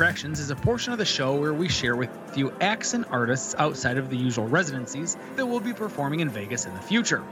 Attractions 0.00 0.40
is 0.40 0.48
a 0.48 0.56
portion 0.56 0.94
of 0.94 0.98
the 0.98 1.04
show 1.04 1.34
where 1.34 1.52
we 1.52 1.68
share 1.68 1.94
with 1.94 2.08
you 2.34 2.50
acts 2.62 2.94
and 2.94 3.04
artists 3.10 3.54
outside 3.58 3.98
of 3.98 4.08
the 4.08 4.16
usual 4.16 4.46
residencies 4.46 5.14
that 5.36 5.44
will 5.44 5.60
be 5.60 5.74
performing 5.74 6.20
in 6.20 6.30
Vegas 6.30 6.64
in 6.64 6.72
the 6.72 6.80
future. 6.80 7.22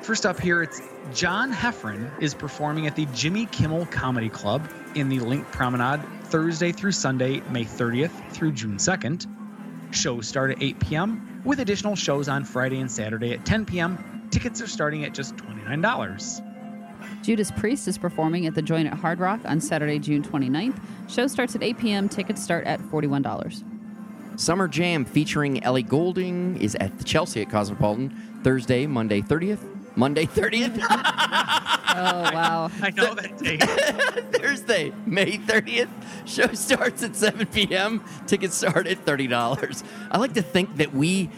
First 0.00 0.24
up 0.24 0.40
here, 0.40 0.62
it's 0.62 0.80
John 1.12 1.52
Heffron 1.52 2.10
is 2.18 2.32
performing 2.32 2.86
at 2.86 2.96
the 2.96 3.04
Jimmy 3.12 3.44
Kimmel 3.44 3.84
Comedy 3.84 4.30
Club 4.30 4.66
in 4.94 5.10
the 5.10 5.18
LINQ 5.18 5.52
Promenade 5.52 6.00
Thursday 6.28 6.72
through 6.72 6.92
Sunday, 6.92 7.42
May 7.50 7.66
30th 7.66 8.32
through 8.32 8.52
June 8.52 8.78
2nd. 8.78 9.26
Shows 9.94 10.26
start 10.26 10.52
at 10.52 10.62
8 10.62 10.80
p.m. 10.80 11.42
with 11.44 11.60
additional 11.60 11.94
shows 11.94 12.26
on 12.26 12.44
Friday 12.44 12.80
and 12.80 12.90
Saturday 12.90 13.32
at 13.32 13.44
10 13.44 13.66
p.m. 13.66 14.28
Tickets 14.30 14.62
are 14.62 14.66
starting 14.66 15.04
at 15.04 15.12
just 15.12 15.36
$29. 15.36 16.51
Judas 17.22 17.50
Priest 17.50 17.88
is 17.88 17.98
performing 17.98 18.46
at 18.46 18.54
the 18.54 18.62
Joint 18.62 18.88
at 18.88 18.94
Hard 18.94 19.18
Rock 19.18 19.40
on 19.44 19.60
Saturday, 19.60 19.98
June 19.98 20.22
29th. 20.22 20.80
Show 21.08 21.26
starts 21.26 21.54
at 21.54 21.62
8 21.62 21.78
p.m. 21.78 22.08
Tickets 22.08 22.42
start 22.42 22.66
at 22.66 22.80
$41. 22.80 23.64
Summer 24.40 24.66
Jam 24.68 25.04
featuring 25.04 25.62
Ellie 25.62 25.82
Goulding 25.82 26.56
is 26.60 26.74
at 26.76 26.98
the 26.98 27.04
Chelsea 27.04 27.42
at 27.42 27.50
Cosmopolitan 27.50 28.10
Thursday, 28.42 28.86
Monday 28.86 29.20
30th. 29.20 29.96
Monday 29.96 30.26
30th? 30.26 31.68
Oh, 31.94 32.22
wow. 32.32 32.70
I 32.80 32.88
know 32.90 33.14
that 33.14 33.36
date. 33.36 33.62
Thursday, 34.32 34.94
May 35.04 35.36
30th. 35.36 35.90
Show 36.24 36.46
starts 36.54 37.02
at 37.02 37.14
7 37.14 37.46
p.m. 37.48 38.02
Tickets 38.26 38.54
start 38.54 38.86
at 38.86 39.04
$30. 39.04 39.82
I 40.10 40.16
like 40.16 40.32
to 40.32 40.40
think 40.40 40.76
that 40.78 40.94
we, 40.94 41.28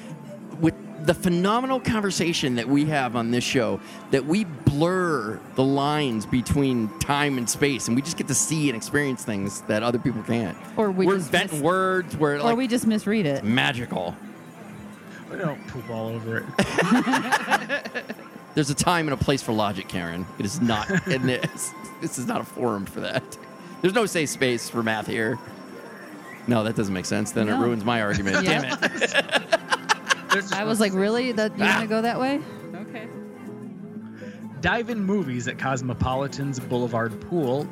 with 0.61 0.75
the 1.05 1.15
phenomenal 1.15 1.81
conversation 1.81 2.55
that 2.55 2.67
we 2.67 2.87
have 2.87 3.15
on 3.15 3.31
this 3.31 3.45
show, 3.45 3.79
that 4.11 4.25
we 4.25 4.45
blur 4.45 5.39
the 5.55 5.63
lines 5.63 6.25
between 6.25 6.89
time 6.99 7.37
and 7.37 7.49
space 7.49 7.89
and 7.89 7.97
we 7.97 8.03
just 8.03 8.17
get 8.17 8.27
to 8.29 8.35
see 8.35 8.69
and 8.71 8.77
experience 8.77 9.23
things 9.25 9.61
that 9.63 9.83
other 9.83 9.99
people 9.99 10.23
can't. 10.23 10.57
Or 10.77 10.91
we 10.91 11.07
are 11.07 11.17
just 11.17 11.27
inventing 11.27 11.59
mis- 11.59 11.65
words. 11.65 12.17
We're 12.17 12.41
or 12.41 12.55
we 12.55 12.67
just 12.67 12.87
misread 12.87 13.27
it. 13.27 13.45
magical. 13.45 14.17
I 15.31 15.37
don't 15.37 15.67
poop 15.69 15.91
all 15.91 16.09
over 16.09 16.39
it. 16.39 16.45
There's 18.55 18.71
a 18.71 18.75
time 18.75 19.09
and 19.09 19.21
a 19.21 19.23
place 19.23 19.43
for 19.43 19.53
logic, 19.53 19.89
Karen. 19.89 20.27
It 20.39 20.47
is 20.47 20.61
not 20.61 20.89
in 21.09 21.27
this. 21.27 21.73
This 22.01 22.19
is 22.19 22.27
not 22.27 22.41
a 22.41 22.45
forum 22.45 22.87
for 22.87 23.01
that. 23.01 23.37
There's 23.83 23.95
no 23.95 24.07
safe 24.07 24.31
space 24.31 24.71
for 24.71 24.83
math 24.83 25.07
here. 25.07 25.39
No, 26.47 26.63
that 26.65 26.77
doesn't 26.77 26.95
make 26.95 27.07
sense. 27.07 27.33
Then 27.33 27.49
it 27.49 27.57
ruins 27.57 27.85
my 27.85 28.01
argument. 28.01 28.37
Yeah. 28.45 28.77
Damn 28.77 28.93
it. 28.93 29.84
There's 30.35 30.51
just 30.51 30.61
I 30.61 30.65
was 30.65 30.81
like, 30.81 30.93
really? 30.93 31.33
That 31.33 31.53
you 31.57 31.65
want 31.65 31.77
Ah. 31.77 31.81
to 31.81 31.87
go 31.87 32.03
that 32.03 32.21
way? 32.21 32.41
Okay. 32.75 33.09
Dive 34.61 34.91
in 34.91 35.03
movies 35.03 35.47
at 35.49 35.59
Cosmopolitan's 35.59 36.59
Boulevard 36.61 37.21
Pool. 37.23 37.67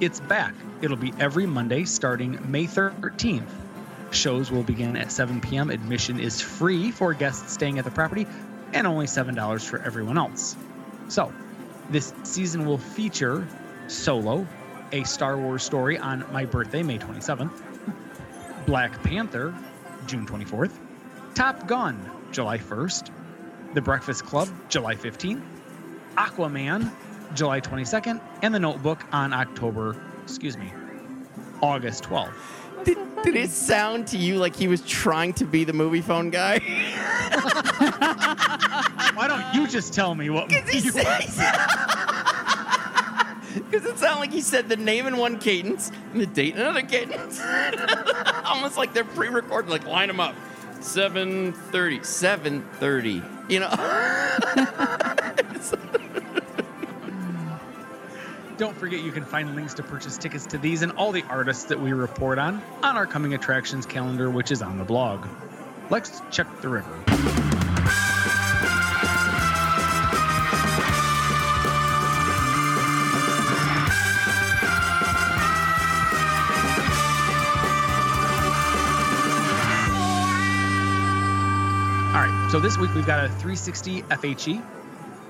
It's 0.00 0.20
back. 0.20 0.54
It'll 0.82 0.96
be 0.96 1.12
every 1.18 1.46
Monday 1.46 1.84
starting 1.84 2.38
May 2.50 2.66
13th. 2.66 3.50
Shows 4.12 4.50
will 4.50 4.62
begin 4.62 4.96
at 4.96 5.10
7 5.10 5.40
p.m. 5.40 5.70
Admission 5.70 6.20
is 6.20 6.40
free 6.40 6.90
for 6.90 7.12
guests 7.14 7.52
staying 7.52 7.78
at 7.78 7.84
the 7.84 7.90
property 7.90 8.26
and 8.72 8.86
only 8.86 9.06
$7 9.06 9.64
for 9.64 9.78
everyone 9.82 10.16
else. 10.18 10.56
So, 11.08 11.32
this 11.90 12.12
season 12.22 12.64
will 12.66 12.78
feature 12.78 13.46
Solo, 13.88 14.46
a 14.92 15.02
Star 15.04 15.36
Wars 15.38 15.62
story 15.62 15.98
on 15.98 16.24
my 16.32 16.44
birthday, 16.44 16.82
May 16.82 16.98
27th, 16.98 17.62
Black 18.66 19.02
Panther, 19.02 19.54
June 20.06 20.26
24th, 20.26 20.72
Top 21.36 21.66
Gun, 21.66 22.00
July 22.32 22.56
1st, 22.56 23.10
The 23.74 23.82
Breakfast 23.82 24.24
Club, 24.24 24.48
July 24.70 24.94
15th, 24.94 25.42
Aquaman, 26.16 26.90
July 27.34 27.60
22nd, 27.60 28.22
and 28.40 28.54
The 28.54 28.58
Notebook 28.58 29.04
on 29.12 29.34
October, 29.34 29.94
excuse 30.22 30.56
me, 30.56 30.72
August 31.60 32.04
12th. 32.04 32.32
Did, 32.84 32.96
did 33.22 33.36
it 33.36 33.50
sound 33.50 34.06
to 34.08 34.16
you 34.16 34.36
like 34.38 34.56
he 34.56 34.66
was 34.66 34.80
trying 34.80 35.34
to 35.34 35.44
be 35.44 35.64
the 35.64 35.74
movie 35.74 36.00
phone 36.00 36.30
guy? 36.30 36.58
Why 39.14 39.26
don't 39.28 39.54
you 39.54 39.68
just 39.68 39.92
tell 39.92 40.14
me 40.14 40.30
what 40.30 40.50
He 40.70 40.80
said- 40.80 41.18
Because 43.54 43.84
it 43.84 43.98
sounded 43.98 44.20
like 44.20 44.32
he 44.32 44.40
said 44.40 44.70
the 44.70 44.76
name 44.78 45.06
in 45.06 45.18
one 45.18 45.38
cadence 45.38 45.92
and 46.12 46.22
the 46.22 46.26
date 46.26 46.54
in 46.54 46.62
another 46.62 46.80
cadence. 46.80 47.42
Almost 48.46 48.78
like 48.78 48.94
they're 48.94 49.04
pre-recorded, 49.04 49.70
like 49.70 49.86
line 49.86 50.08
them 50.08 50.18
up. 50.20 50.34
7.30, 50.80 52.00
7.30, 52.00 53.50
you 53.50 53.60
know? 53.60 53.68
Don't 58.56 58.76
forget 58.76 59.02
you 59.02 59.12
can 59.12 59.24
find 59.24 59.54
links 59.54 59.74
to 59.74 59.82
purchase 59.82 60.16
tickets 60.16 60.46
to 60.46 60.58
these 60.58 60.82
and 60.82 60.92
all 60.92 61.12
the 61.12 61.22
artists 61.24 61.64
that 61.64 61.78
we 61.78 61.92
report 61.92 62.38
on 62.38 62.62
on 62.82 62.96
our 62.96 63.06
coming 63.06 63.34
attractions 63.34 63.84
calendar, 63.84 64.30
which 64.30 64.50
is 64.50 64.62
on 64.62 64.78
the 64.78 64.84
blog. 64.84 65.26
Let's 65.90 66.22
check 66.30 66.46
the 66.62 66.68
river. 66.68 67.05
So 82.56 82.60
this 82.60 82.78
week 82.78 82.94
we've 82.94 83.04
got 83.04 83.22
a 83.22 83.28
360 83.28 84.00
FHE, 84.00 84.62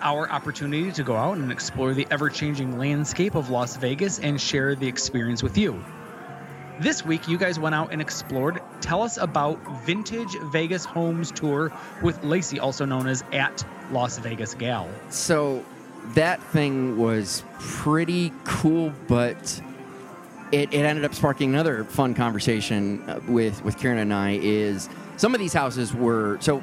our 0.01 0.31
opportunity 0.31 0.93
to 0.93 1.03
go 1.03 1.17
out 1.17 1.37
and 1.37 1.51
explore 1.51 1.93
the 1.93 2.07
ever 2.13 2.31
changing 2.31 2.79
landscape 2.79 3.35
of 3.35 3.51
Las 3.51 3.77
Vegas 3.79 4.21
and 4.21 4.41
share 4.41 4.77
the 4.77 4.87
experience 4.87 5.43
with 5.43 5.59
you. 5.59 5.85
This 6.79 7.05
week, 7.05 7.27
you 7.27 7.37
guys 7.37 7.59
went 7.59 7.75
out 7.75 7.93
and 7.93 8.01
explored. 8.01 8.63
Tell 8.81 9.03
us 9.03 9.17
about 9.17 9.59
Vintage 9.85 10.37
Vegas 10.53 10.85
Homes 10.85 11.33
Tour 11.33 11.73
with 12.01 12.23
Lacey, 12.23 12.61
also 12.61 12.85
known 12.85 13.09
as 13.09 13.25
at 13.33 13.67
Las 13.91 14.19
Vegas 14.19 14.55
Gal. 14.55 14.89
So 15.11 15.65
that 16.15 16.41
thing 16.41 16.97
was 16.97 17.43
pretty 17.59 18.33
cool, 18.45 18.93
but 19.09 19.61
it, 20.53 20.73
it 20.73 20.85
ended 20.85 21.05
up 21.05 21.13
sparking 21.13 21.51
another 21.51 21.83
fun 21.83 22.15
conversation 22.15 23.03
uh, 23.11 23.19
with 23.27 23.65
with 23.65 23.79
Karen 23.79 23.99
and 23.99 24.15
I. 24.15 24.39
Is 24.41 24.89
some 25.17 25.35
of 25.35 25.41
these 25.41 25.53
houses 25.53 25.93
were 25.93 26.39
so. 26.41 26.63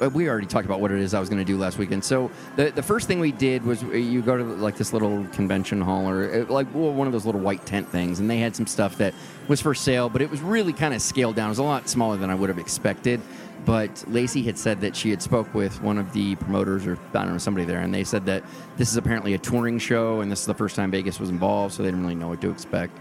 Uh, 0.00 0.10
We 0.10 0.28
already 0.28 0.46
talked 0.46 0.66
about 0.66 0.80
what 0.80 0.90
it 0.90 1.00
is 1.00 1.14
I 1.14 1.20
was 1.20 1.28
going 1.28 1.38
to 1.38 1.44
do 1.44 1.58
last 1.58 1.78
weekend. 1.78 2.04
So 2.04 2.30
the 2.56 2.70
the 2.70 2.82
first 2.82 3.06
thing 3.06 3.20
we 3.20 3.32
did 3.32 3.64
was 3.64 3.82
uh, 3.82 3.88
you 3.88 4.22
go 4.22 4.36
to 4.36 4.44
like 4.44 4.76
this 4.76 4.92
little 4.92 5.24
convention 5.32 5.80
hall 5.80 6.08
or 6.08 6.42
uh, 6.42 6.52
like 6.52 6.66
one 6.68 7.06
of 7.06 7.12
those 7.12 7.26
little 7.26 7.40
white 7.40 7.64
tent 7.66 7.88
things, 7.88 8.20
and 8.20 8.30
they 8.30 8.38
had 8.38 8.54
some 8.54 8.66
stuff 8.66 8.98
that 8.98 9.14
was 9.48 9.60
for 9.60 9.74
sale, 9.74 10.08
but 10.08 10.22
it 10.22 10.30
was 10.30 10.40
really 10.40 10.72
kind 10.72 10.94
of 10.94 11.02
scaled 11.02 11.36
down. 11.36 11.46
It 11.46 11.50
was 11.50 11.58
a 11.58 11.62
lot 11.62 11.88
smaller 11.88 12.16
than 12.16 12.30
I 12.30 12.34
would 12.34 12.48
have 12.48 12.58
expected. 12.58 13.20
But 13.64 14.04
Lacey 14.08 14.42
had 14.44 14.56
said 14.56 14.80
that 14.80 14.96
she 14.96 15.10
had 15.10 15.20
spoke 15.20 15.52
with 15.52 15.82
one 15.82 15.98
of 15.98 16.12
the 16.12 16.36
promoters 16.36 16.86
or 16.86 16.96
I 17.12 17.24
don't 17.24 17.32
know 17.32 17.38
somebody 17.38 17.66
there, 17.66 17.80
and 17.80 17.92
they 17.92 18.04
said 18.04 18.24
that 18.26 18.44
this 18.76 18.90
is 18.90 18.96
apparently 18.96 19.34
a 19.34 19.38
touring 19.38 19.78
show, 19.78 20.20
and 20.20 20.30
this 20.30 20.40
is 20.40 20.46
the 20.46 20.54
first 20.54 20.76
time 20.76 20.90
Vegas 20.90 21.18
was 21.20 21.28
involved, 21.28 21.74
so 21.74 21.82
they 21.82 21.88
didn't 21.88 22.02
really 22.02 22.14
know 22.14 22.28
what 22.28 22.40
to 22.40 22.50
expect. 22.50 22.96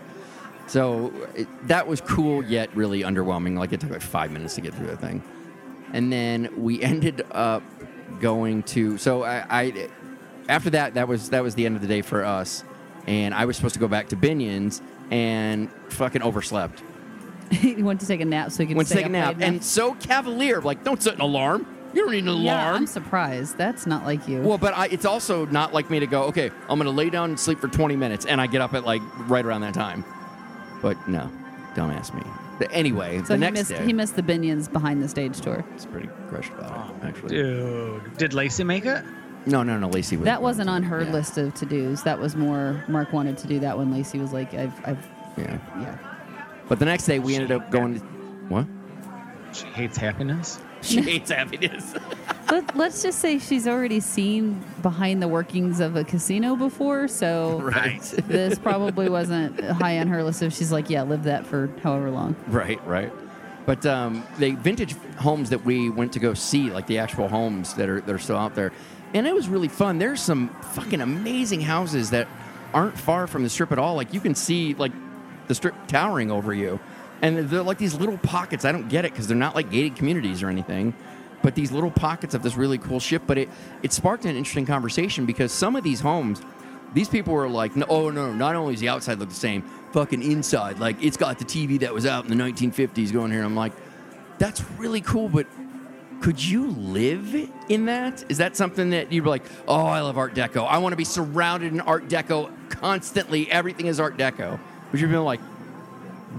So 0.66 1.14
it, 1.36 1.48
that 1.68 1.88
was 1.88 2.02
cool, 2.02 2.44
yet 2.44 2.76
really 2.76 3.02
underwhelming. 3.04 3.58
Like 3.58 3.72
it 3.72 3.80
took 3.80 3.92
like 3.92 4.02
five 4.02 4.32
minutes 4.32 4.56
to 4.56 4.62
get 4.62 4.74
through 4.74 4.88
that 4.88 5.00
thing, 5.00 5.24
and 5.94 6.12
then 6.12 6.50
we 6.58 6.82
ended 6.84 7.26
up 7.32 7.64
going 8.20 8.64
to. 8.64 8.98
So 8.98 9.24
I, 9.24 9.46
I 9.50 9.90
after 10.50 10.70
that, 10.72 10.96
that 10.96 11.08
was 11.08 11.30
that 11.30 11.44
was 11.44 11.56
the 11.56 11.66
end 11.66 11.76
of 11.76 11.82
the 11.82 11.88
day 11.88 12.02
for 12.02 12.24
us, 12.24 12.64
and 13.06 13.34
I 13.34 13.46
was 13.46 13.56
supposed 13.56 13.74
to 13.74 13.80
go 13.80 13.88
back 13.88 14.10
to 14.10 14.16
Binion's 14.16 14.82
and 15.12 15.70
fucking 15.90 16.22
overslept. 16.22 16.84
he 17.52 17.82
went 17.82 18.02
to 18.02 18.08
take 18.08 18.20
a 18.20 18.26
nap 18.26 18.52
so 18.52 18.64
he 18.64 18.68
could 18.68 18.78
Went 18.78 18.90
to 18.90 18.94
stay 18.94 19.04
take 19.04 19.14
a 19.14 19.18
up 19.18 19.36
nap, 19.36 19.38
late 19.38 19.48
and 19.48 19.64
so 19.64 19.94
cavalier, 19.96 20.62
like 20.62 20.84
don't 20.84 21.02
set 21.02 21.16
an 21.16 21.22
alarm. 21.22 21.66
You 21.94 22.04
don't 22.04 22.12
need 22.12 22.28
an 22.28 22.42
yeah, 22.42 22.64
alarm. 22.64 22.76
I'm 22.76 22.88
surprised. 22.88 23.58
That's 23.58 23.88
not 23.88 24.04
like 24.04 24.28
you. 24.28 24.42
Well, 24.42 24.58
but 24.58 24.78
I, 24.78 24.88
it's 24.88 25.06
also 25.06 25.46
not 25.46 25.74
like 25.74 25.90
me 25.90 26.00
to 26.00 26.06
go, 26.06 26.24
okay, 26.24 26.52
I'm 26.70 26.78
going 26.78 26.86
to 26.86 26.92
lay 26.92 27.10
down 27.10 27.30
and 27.30 27.40
sleep 27.40 27.60
for 27.60 27.70
20 27.70 27.96
minutes, 27.96 28.26
and 28.26 28.42
I 28.42 28.48
get 28.48 28.62
up 28.62 28.74
at 28.74 28.86
like 28.86 29.02
right 29.30 29.44
around 29.44 29.62
that 29.62 29.74
time. 29.74 30.04
But 30.82 31.08
no, 31.08 31.32
dumbass 31.76 32.14
me. 32.14 32.22
But 32.60 32.70
anyway, 32.72 33.20
so 33.20 33.24
the 33.26 33.34
he 33.36 33.40
next 33.40 33.54
missed 33.60 33.70
day, 33.72 33.86
he 33.86 33.94
missed 33.94 34.16
the 34.16 34.24
Binions 34.24 34.72
behind 34.72 35.02
the 35.02 35.08
stage 35.08 35.40
tour. 35.42 35.64
it's 35.76 35.86
pretty 35.86 36.10
crushed 36.28 36.52
about 36.54 36.90
it, 36.90 36.96
oh, 37.04 37.08
actually. 37.08 37.30
Dude, 37.30 38.18
did 38.18 38.34
Lacey 38.34 38.64
make 38.64 38.86
it? 38.86 39.04
No, 39.46 39.64
no, 39.64 39.78
no, 39.78 39.88
Lacey 39.90 40.18
was. 40.18 40.26
That 40.26 40.42
wasn't 40.42 40.70
on 40.70 40.84
her 40.84 41.04
Yeah. 41.04 41.12
list 41.14 41.38
of 41.38 41.54
to 41.56 41.66
dos. 41.66 42.04
That 42.04 42.20
was 42.20 42.36
more 42.36 42.84
Mark 42.88 43.14
wanted 43.14 43.38
to 43.40 43.48
do 43.48 43.60
that 43.60 43.78
when 43.78 43.92
Lacey 43.92 44.20
was 44.20 44.34
like, 44.34 44.54
I've, 44.54 44.74
I've, 44.86 45.08
Yeah. 45.38 45.58
yeah. 45.80 45.98
But 46.68 46.80
the 46.80 46.86
next 46.86 47.06
day, 47.06 47.20
we 47.20 47.36
ended 47.36 47.52
up 47.52 47.72
going 47.72 48.00
to. 48.00 48.06
What? 48.50 48.66
She 49.54 49.66
hates 49.68 49.96
happiness. 49.98 50.60
She 50.82 51.02
hates 51.02 51.32
happiness. 51.32 51.94
Let, 52.50 52.78
let's 52.78 53.04
just 53.04 53.20
say 53.20 53.40
she's 53.40 53.68
already 53.68 54.00
seen 54.00 54.64
behind 54.82 55.22
the 55.22 55.28
workings 55.28 55.80
of 55.80 55.96
a 55.96 56.04
casino 56.04 56.56
before, 56.56 57.08
so 57.08 57.60
right. 57.62 58.02
this 58.28 58.58
probably 58.58 59.10
wasn't 59.10 59.60
high 59.62 60.00
on 60.00 60.08
her 60.08 60.24
list. 60.24 60.42
If 60.42 60.54
she's 60.54 60.72
like, 60.72 60.90
yeah, 60.90 61.04
live 61.04 61.24
that 61.24 61.46
for 61.46 61.70
however 61.84 62.10
long. 62.10 62.36
Right, 62.48 62.86
right. 62.88 63.12
But 63.66 63.86
um, 63.86 64.24
the 64.40 64.52
vintage 64.52 64.94
homes 65.18 65.50
that 65.50 65.66
we 65.66 65.90
went 65.90 66.14
to 66.14 66.20
go 66.20 66.34
see, 66.34 66.70
like 66.70 66.88
the 66.88 67.00
actual 67.00 67.28
homes 67.28 67.74
that 67.74 67.90
are 67.90 68.00
that 68.00 68.16
are 68.16 68.20
still 68.20 68.38
out 68.38 68.56
there, 68.56 68.72
and 69.14 69.28
it 69.28 69.36
was 69.36 69.50
really 69.50 69.68
fun. 69.68 70.00
There's 70.00 70.22
some 70.22 70.48
fucking 70.72 71.02
amazing 71.02 71.60
houses 71.60 72.12
that 72.12 72.30
aren't 72.74 72.98
far 72.98 73.28
from 73.28 73.44
the 73.44 73.50
strip 73.50 73.74
at 73.74 73.78
all. 73.78 73.96
Like 73.96 74.14
you 74.14 74.22
can 74.22 74.36
see 74.36 74.74
like 74.76 74.94
the 75.48 75.56
strip 75.56 75.76
towering 75.88 76.32
over 76.32 76.54
you, 76.54 76.80
and 77.22 77.50
they're 77.50 77.62
like 77.62 77.78
these 77.78 77.94
little 77.94 78.18
pockets. 78.18 78.64
I 78.64 78.72
don't 78.72 78.88
get 78.88 79.04
it 79.04 79.12
because 79.12 79.28
they're 79.28 79.36
not 79.36 79.54
like 79.54 79.70
gated 79.70 79.98
communities 79.98 80.42
or 80.42 80.48
anything. 80.48 80.94
But 81.42 81.56
these 81.56 81.72
little 81.72 81.92
pockets 81.92 82.34
of 82.34 82.44
this 82.44 82.56
really 82.56 82.78
cool 82.78 83.00
shit. 83.00 83.26
But 83.28 83.38
it 83.38 83.50
it 83.84 83.94
sparked 83.94 84.26
an 84.26 84.36
interesting 84.36 84.66
conversation 84.66 85.26
because 85.26 85.52
some 85.52 85.76
of 85.76 85.84
these 85.84 86.00
homes, 86.00 86.42
these 86.94 87.10
people 87.10 87.34
were 87.34 87.50
like, 87.50 87.76
no, 87.76 87.86
oh 87.90 88.10
no, 88.10 88.34
not 88.34 88.56
only 88.56 88.74
is 88.74 88.80
the 88.80 88.90
outside 88.90 89.20
look 89.20 89.30
the 89.30 89.36
same, 89.36 89.64
fucking 89.94 90.24
inside, 90.24 90.80
like 90.80 91.02
it's 91.04 91.18
got 91.18 91.40
the 91.40 91.46
TV 91.46 91.80
that 91.80 91.94
was 91.94 92.06
out 92.06 92.26
in 92.26 92.36
the 92.36 92.44
1950s 92.44 93.12
going 93.12 93.32
here. 93.32 93.40
And 93.40 93.48
I'm 93.48 93.56
like, 93.56 93.74
that's 94.38 94.64
really 94.78 95.02
cool, 95.02 95.30
but 95.30 95.48
could 96.22 96.44
you 96.44 96.72
live 96.72 97.36
in 97.70 97.86
that? 97.86 98.26
Is 98.30 98.40
that 98.40 98.56
something 98.56 98.90
that 98.90 99.12
you'd 99.12 99.24
be 99.24 99.30
like, 99.30 99.44
oh, 99.68 99.86
I 99.86 100.02
love 100.02 100.18
Art 100.18 100.34
Deco. 100.34 100.68
I 100.68 100.80
want 100.80 100.94
to 100.94 100.98
be 100.98 101.04
surrounded 101.04 101.72
in 101.74 101.82
Art 101.82 102.08
Deco 102.08 102.52
constantly. 102.70 103.52
Everything 103.52 103.86
is 103.86 104.00
Art 104.00 104.18
Deco. 104.18 104.60
Would 104.92 105.02
you 105.02 105.08
be 105.08 105.18
like, 105.18 105.40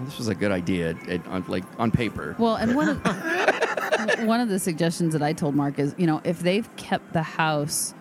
this 0.04 0.18
was 0.18 0.28
a 0.28 0.34
good 0.34 0.52
idea, 0.52 0.94
it, 1.06 1.26
on, 1.26 1.44
like 1.48 1.64
on 1.78 1.90
paper? 1.90 2.34
Well, 2.38 2.56
and 2.56 2.74
one 2.74 2.88
of 2.88 2.98
one 4.26 4.40
of 4.40 4.48
the 4.48 4.58
suggestions 4.58 5.12
that 5.12 5.22
I 5.22 5.32
told 5.32 5.54
Mark 5.54 5.78
is, 5.78 5.94
you 5.98 6.06
know, 6.06 6.20
if 6.24 6.40
they've 6.40 6.68
kept 6.76 7.12
the 7.12 7.22
house, 7.22 7.94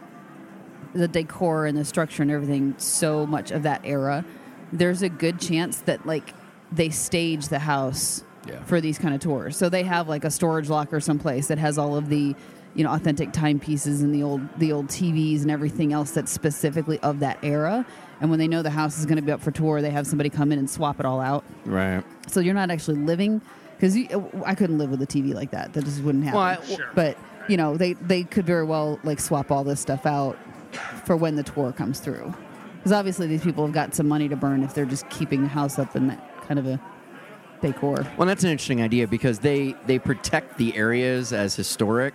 the 0.94 1.08
decor 1.08 1.66
and 1.66 1.78
the 1.78 1.86
structure 1.86 2.22
and 2.24 2.32
everything 2.32 2.76
so 2.78 3.26
much 3.26 3.52
of 3.52 3.64
that 3.64 3.82
era, 3.84 4.26
there's 4.74 5.02
a 5.02 5.10
good 5.10 5.40
chance 5.40 5.82
that 5.82 6.06
like 6.06 6.34
they 6.72 6.90
stage 6.90 7.48
the 7.48 7.60
house 7.60 8.24
Yeah. 8.48 8.62
for 8.64 8.82
these 8.82 8.98
kind 9.00 9.14
of 9.16 9.22
tours. 9.22 9.56
So 9.58 9.70
they 9.70 9.84
have 9.84 10.08
like 10.10 10.24
a 10.26 10.32
storage 10.32 10.70
locker 10.70 11.00
someplace 11.00 11.48
that 11.48 11.58
has 11.58 11.78
all 11.78 11.96
of 11.96 12.10
the, 12.10 12.36
you 12.76 12.84
know, 12.84 12.92
authentic 12.92 13.32
timepieces 13.32 14.02
and 14.02 14.14
the 14.14 14.24
old 14.24 14.42
the 14.60 14.72
old 14.74 14.88
TVs 14.88 15.42
and 15.44 15.52
everything 15.52 15.94
else 15.94 16.12
that's 16.12 16.32
specifically 16.32 17.00
of 17.00 17.20
that 17.20 17.38
era. 17.44 17.86
And 18.20 18.30
when 18.30 18.40
they 18.40 18.48
know 18.48 18.62
the 18.62 18.70
house 18.72 18.98
is 19.00 19.06
going 19.06 19.18
to 19.18 19.22
be 19.22 19.32
up 19.32 19.42
for 19.42 19.52
tour, 19.52 19.82
they 19.82 19.92
have 19.92 20.08
somebody 20.08 20.30
come 20.30 20.52
in 20.52 20.60
and 20.60 20.70
swap 20.70 21.00
it 21.00 21.06
all 21.06 21.20
out. 21.22 21.44
Right. 21.66 22.04
So 22.28 22.40
you're 22.40 22.54
not 22.56 22.72
actually 22.72 22.98
living 22.98 23.42
because 23.80 23.96
uh, 23.96 24.22
I 24.46 24.56
couldn't 24.56 24.78
live 24.80 24.90
with 24.90 25.02
a 25.02 25.08
TV 25.08 25.34
like 25.34 25.52
that. 25.52 25.74
That 25.74 25.86
just 25.86 26.02
wouldn't 26.02 26.24
happen. 26.24 26.40
Well, 26.40 26.48
I- 26.62 26.66
Sure. 26.66 26.90
But 26.96 27.18
you 27.48 27.56
know, 27.58 27.78
they 27.78 27.94
they 27.94 28.24
could 28.24 28.46
very 28.46 28.66
well 28.66 29.00
like 29.04 29.20
swap 29.20 29.52
all 29.52 29.64
this 29.64 29.80
stuff 29.80 30.06
out 30.06 30.38
for 31.06 31.16
when 31.16 31.36
the 31.36 31.44
tour 31.44 31.72
comes 31.72 32.00
through. 32.00 32.34
Because 32.78 32.92
obviously 32.92 33.28
these 33.28 33.44
people 33.44 33.66
have 33.66 33.74
got 33.74 33.96
some 33.96 34.08
money 34.08 34.28
to 34.30 34.36
burn 34.36 34.64
if 34.64 34.74
they're 34.74 34.86
just 34.86 35.10
keeping 35.10 35.44
the 35.44 35.48
house 35.50 35.78
up 35.80 35.96
in 35.96 36.08
that 36.08 36.42
kind 36.48 36.60
of 36.60 36.68
a 36.68 36.80
decor. 37.62 38.06
Well, 38.18 38.28
that's 38.28 38.44
an 38.44 38.50
interesting 38.50 38.82
idea 38.82 39.08
because 39.08 39.40
they 39.40 39.76
they 39.86 40.00
protect 40.00 40.58
the 40.58 40.76
areas 40.76 41.32
as 41.34 41.56
historic 41.56 42.14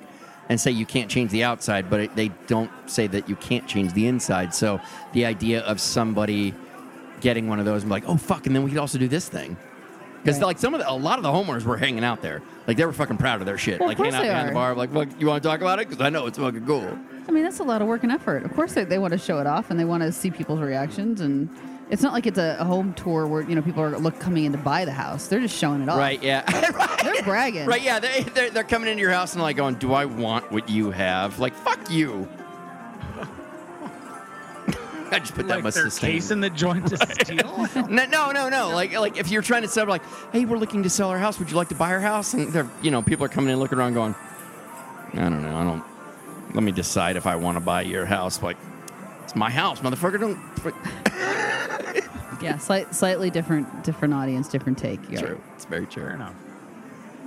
and 0.49 0.61
say 0.61 0.71
you 0.71 0.87
can't 0.87 1.11
change 1.11 1.31
the 1.31 1.45
outside, 1.45 1.89
but 1.89 2.01
it, 2.01 2.17
they 2.17 2.29
don't 2.47 2.71
say 2.87 3.07
that 3.07 3.29
you 3.29 3.37
can't 3.37 3.67
change 3.67 3.93
the 3.95 4.07
inside. 4.07 4.55
So 4.55 4.81
the 5.13 5.25
idea 5.25 5.61
of 5.61 5.81
somebody 5.81 6.55
getting 7.21 7.49
one 7.49 7.59
of 7.59 7.65
those 7.65 7.83
and 7.83 7.89
be 7.91 7.93
like, 7.95 8.09
oh 8.09 8.17
fuck, 8.17 8.47
and 8.47 8.55
then 8.55 8.63
we 8.63 8.71
could 8.71 8.79
also 8.79 8.99
do 8.99 9.09
this 9.09 9.29
thing. 9.29 9.57
Because 10.23 10.37
Right. 10.39 10.47
like 10.47 10.59
some 10.59 10.73
of 10.75 10.81
the, 10.81 10.89
a 10.89 10.93
lot 10.93 11.19
of 11.19 11.23
the 11.25 11.31
homeowners 11.31 11.65
were 11.65 11.77
hanging 11.77 12.05
out 12.05 12.23
there, 12.23 12.43
like 12.67 12.77
they 12.77 12.85
were 12.85 12.93
fucking 12.93 13.17
proud 13.17 13.41
of 13.41 13.47
their 13.47 13.59
shit, 13.59 13.81
Well, 13.81 13.89
like 13.89 13.99
hanging 13.99 14.15
out 14.15 14.23
behind 14.23 14.47
the 14.49 14.53
are. 14.53 14.55
bar, 14.55 14.75
like, 14.77 14.93
look, 14.93 15.09
you 15.19 15.27
want 15.27 15.43
to 15.43 15.49
talk 15.49 15.61
about 15.61 15.81
it? 15.81 15.89
Because 15.89 16.05
I 16.05 16.11
know 16.11 16.27
it's 16.27 16.39
fucking 16.39 16.65
cool. 16.67 16.97
I 17.29 17.33
mean, 17.33 17.43
that's 17.45 17.59
a 17.61 17.65
lot 17.65 17.83
of 17.83 17.89
work 17.89 18.03
and 18.05 18.13
effort. 18.13 18.45
Of 18.45 18.53
course, 18.55 18.75
they, 18.75 18.85
they 18.85 18.99
want 18.99 19.13
to 19.13 19.19
show 19.19 19.39
it 19.41 19.47
off 19.47 19.71
and 19.71 19.79
they 19.81 19.85
want 19.85 20.03
to 20.03 20.13
see 20.13 20.31
people's 20.31 20.61
reactions. 20.61 21.21
And 21.21 21.49
it's 21.93 22.03
not 22.03 22.15
like 22.15 22.27
it's 22.27 22.39
a, 22.39 22.57
a 22.59 22.65
home 22.65 22.95
tour 22.95 23.27
where 23.27 23.43
you 23.43 23.55
know 23.55 23.61
people 23.61 23.83
are 23.83 23.99
look 23.99 24.19
coming 24.19 24.47
in 24.47 24.53
to 24.53 24.59
buy 24.59 24.87
the 24.87 24.93
house. 24.93 25.27
They're 25.27 25.41
just 25.41 25.55
showing 25.55 25.83
it 25.83 25.91
off. 25.91 25.99
Right? 25.99 26.23
Yeah. 26.23 26.41
They're 27.03 27.23
bragging. 27.23 27.67
Right, 27.67 27.83
yeah, 27.83 27.99
they, 27.99 28.23
they're, 28.23 28.49
they're 28.49 28.65
coming 28.65 28.89
into 28.89 29.03
your 29.03 29.11
house 29.11 29.35
and 29.35 29.43
like 29.43 29.57
going, 29.57 29.75
"Do 29.75 29.93
I 29.93 30.07
want 30.07 30.51
what 30.51 30.71
you 30.71 30.91
have?" 30.91 31.39
Like, 31.39 31.53
fuck 31.53 31.91
you. 31.91 32.27
I 35.11 35.19
just 35.19 35.35
put 35.35 35.49
that 35.49 35.57
like 35.57 35.65
much 35.65 35.75
they're 35.75 35.91
sustain. 35.91 36.13
casing 36.13 36.41
the 36.41 36.49
joint 36.49 36.87
to 36.87 36.97
steal. 37.25 37.69
No, 37.89 38.07
no, 38.07 38.31
no, 38.33 38.49
no. 38.49 38.71
Like, 38.71 38.95
like 38.95 39.19
if 39.19 39.31
you're 39.31 39.43
trying 39.43 39.63
to 39.63 39.69
sell, 39.69 39.87
like, 39.87 40.03
hey, 40.33 40.47
we're 40.47 40.57
looking 40.57 40.85
to 40.85 40.91
sell 40.91 41.11
our 41.11 41.19
house. 41.19 41.39
Would 41.39 41.51
you 41.51 41.57
like 41.57 41.69
to 41.69 41.75
buy 41.75 41.91
our 41.93 42.01
house? 42.01 42.33
And 42.33 42.49
they're, 42.49 42.71
you 42.81 42.91
know, 42.91 43.03
people 43.03 43.27
are 43.27 43.29
coming 43.29 43.53
in 43.53 43.59
looking 43.59 43.77
around, 43.79 43.93
going, 43.93 44.15
I 45.13 45.17
don't 45.17 45.43
know. 45.43 45.57
I 45.57 45.65
don't. 45.65 45.85
Let 46.55 46.63
me 46.63 46.73
decide 46.73 47.17
if 47.17 47.27
I 47.27 47.37
want 47.37 47.57
to 47.57 47.61
buy 47.61 47.83
your 47.83 48.07
house. 48.07 48.43
Like, 48.43 48.57
it's 49.33 49.39
my 49.39 49.51
house, 49.51 49.81
motherfucker. 49.81 50.21
Don't. 50.21 50.39
Yeah, 52.43 52.59
slight, 52.59 52.93
slightly 52.93 53.31
different 53.31 53.85
different 53.85 54.13
audience, 54.15 54.49
different 54.49 54.77
take. 54.77 54.99
You're 55.09 55.23
True. 55.23 55.41
It's 55.55 55.65
very 55.65 55.87
true. 55.87 56.03
Fair 56.03 56.15
enough. 56.15 56.35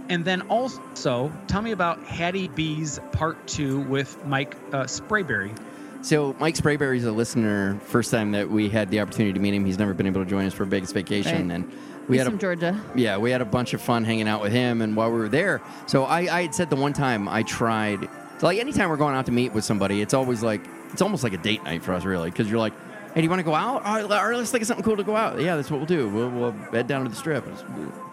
And 0.09 0.25
then 0.25 0.41
also, 0.49 1.31
tell 1.47 1.61
me 1.61 1.71
about 1.71 2.03
Hattie 2.03 2.49
B's 2.49 2.99
Part 3.13 3.47
Two 3.47 3.79
with 3.79 4.23
Mike 4.25 4.55
uh, 4.73 4.83
Sprayberry. 4.83 5.57
So 6.01 6.35
Mike 6.37 6.55
Sprayberry 6.55 6.97
is 6.97 7.05
a 7.05 7.13
listener. 7.13 7.79
First 7.85 8.11
time 8.11 8.33
that 8.33 8.49
we 8.49 8.67
had 8.67 8.91
the 8.91 8.99
opportunity 8.99 9.31
to 9.31 9.39
meet 9.39 9.53
him, 9.53 9.65
he's 9.65 9.79
never 9.79 9.93
been 9.93 10.05
able 10.05 10.21
to 10.21 10.29
join 10.29 10.45
us 10.45 10.53
for 10.53 10.65
Vegas 10.65 10.91
vacation, 10.91 11.47
Right. 11.47 11.55
and 11.55 11.71
we 12.09 12.17
He's 12.17 12.19
had 12.19 12.27
a 12.27 12.31
from 12.31 12.39
Georgia. 12.39 12.81
Yeah, 12.93 13.17
we 13.17 13.31
had 13.31 13.39
a 13.41 13.45
bunch 13.45 13.73
of 13.73 13.81
fun 13.81 14.03
hanging 14.03 14.27
out 14.27 14.41
with 14.41 14.51
him, 14.51 14.81
and 14.81 14.97
while 14.97 15.09
we 15.13 15.17
were 15.17 15.29
there, 15.29 15.61
so 15.87 16.03
I, 16.03 16.19
I 16.39 16.41
had 16.41 16.53
said 16.53 16.69
the 16.69 16.75
one 16.75 16.91
time 16.91 17.29
I 17.29 17.43
tried, 17.43 18.01
so 18.37 18.47
like 18.47 18.59
anytime 18.59 18.89
we're 18.89 18.97
going 18.97 19.15
out 19.15 19.27
to 19.27 19.31
meet 19.31 19.53
with 19.53 19.63
somebody, 19.63 20.01
it's 20.01 20.13
always 20.13 20.43
like 20.43 20.61
it's 20.95 21.01
almost 21.01 21.25
like 21.25 21.33
a 21.33 21.37
date 21.37 21.61
night 21.65 21.83
for 21.83 21.93
us, 21.93 22.05
really, 22.05 22.29
because 22.29 22.49
you're 22.49 22.57
like, 22.57 22.71
hey, 23.13 23.19
do 23.19 23.23
you 23.23 23.29
want 23.29 23.41
to 23.41 23.43
go 23.43 23.53
out? 23.53 23.83
All 23.83 23.95
right, 23.95 24.03
all 24.03 24.07
right, 24.29 24.37
let's 24.37 24.49
think 24.49 24.61
of 24.61 24.67
something 24.67 24.85
cool 24.85 24.95
to 24.95 25.03
go 25.03 25.13
out. 25.13 25.41
Yeah, 25.41 25.57
that's 25.57 25.69
what 25.69 25.77
we'll 25.77 25.85
do. 25.85 26.07
We'll, 26.07 26.29
we'll 26.29 26.51
head 26.71 26.87
down 26.87 27.03
to 27.03 27.09
the 27.09 27.15
strip, 27.17 27.43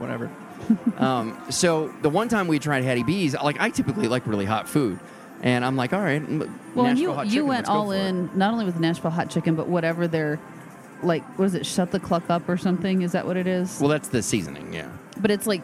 whatever. 0.00 0.28
um, 0.98 1.40
so 1.48 1.94
the 2.02 2.10
one 2.10 2.28
time 2.28 2.48
we 2.48 2.58
tried 2.58 2.82
Hattie 2.82 3.04
B's, 3.04 3.34
like 3.34 3.60
I 3.60 3.70
typically 3.70 4.08
like 4.08 4.26
really 4.26 4.44
hot 4.44 4.68
food, 4.68 4.98
and 5.42 5.64
I'm 5.64 5.76
like, 5.76 5.92
all 5.92 6.00
right, 6.00 6.20
Well, 6.28 6.48
Nashville 6.86 6.96
you 6.96 7.12
hot 7.12 7.26
you 7.28 7.46
went 7.46 7.68
all 7.68 7.86
for 7.86 7.94
it. 7.94 8.00
in, 8.00 8.30
not 8.36 8.52
only 8.52 8.64
with 8.64 8.80
Nashville 8.80 9.12
hot 9.12 9.30
chicken, 9.30 9.54
but 9.54 9.68
whatever 9.68 10.08
their 10.08 10.40
like 11.04 11.22
what 11.38 11.44
is 11.46 11.54
it? 11.54 11.66
Shut 11.66 11.92
the 11.92 12.00
cluck 12.00 12.28
up 12.28 12.48
or 12.48 12.56
something? 12.56 13.02
Is 13.02 13.12
that 13.12 13.26
what 13.26 13.36
it 13.36 13.46
is? 13.46 13.78
Well, 13.80 13.88
that's 13.90 14.08
the 14.08 14.22
seasoning, 14.22 14.72
yeah. 14.72 14.88
but 15.20 15.30
it's 15.30 15.46
like 15.46 15.62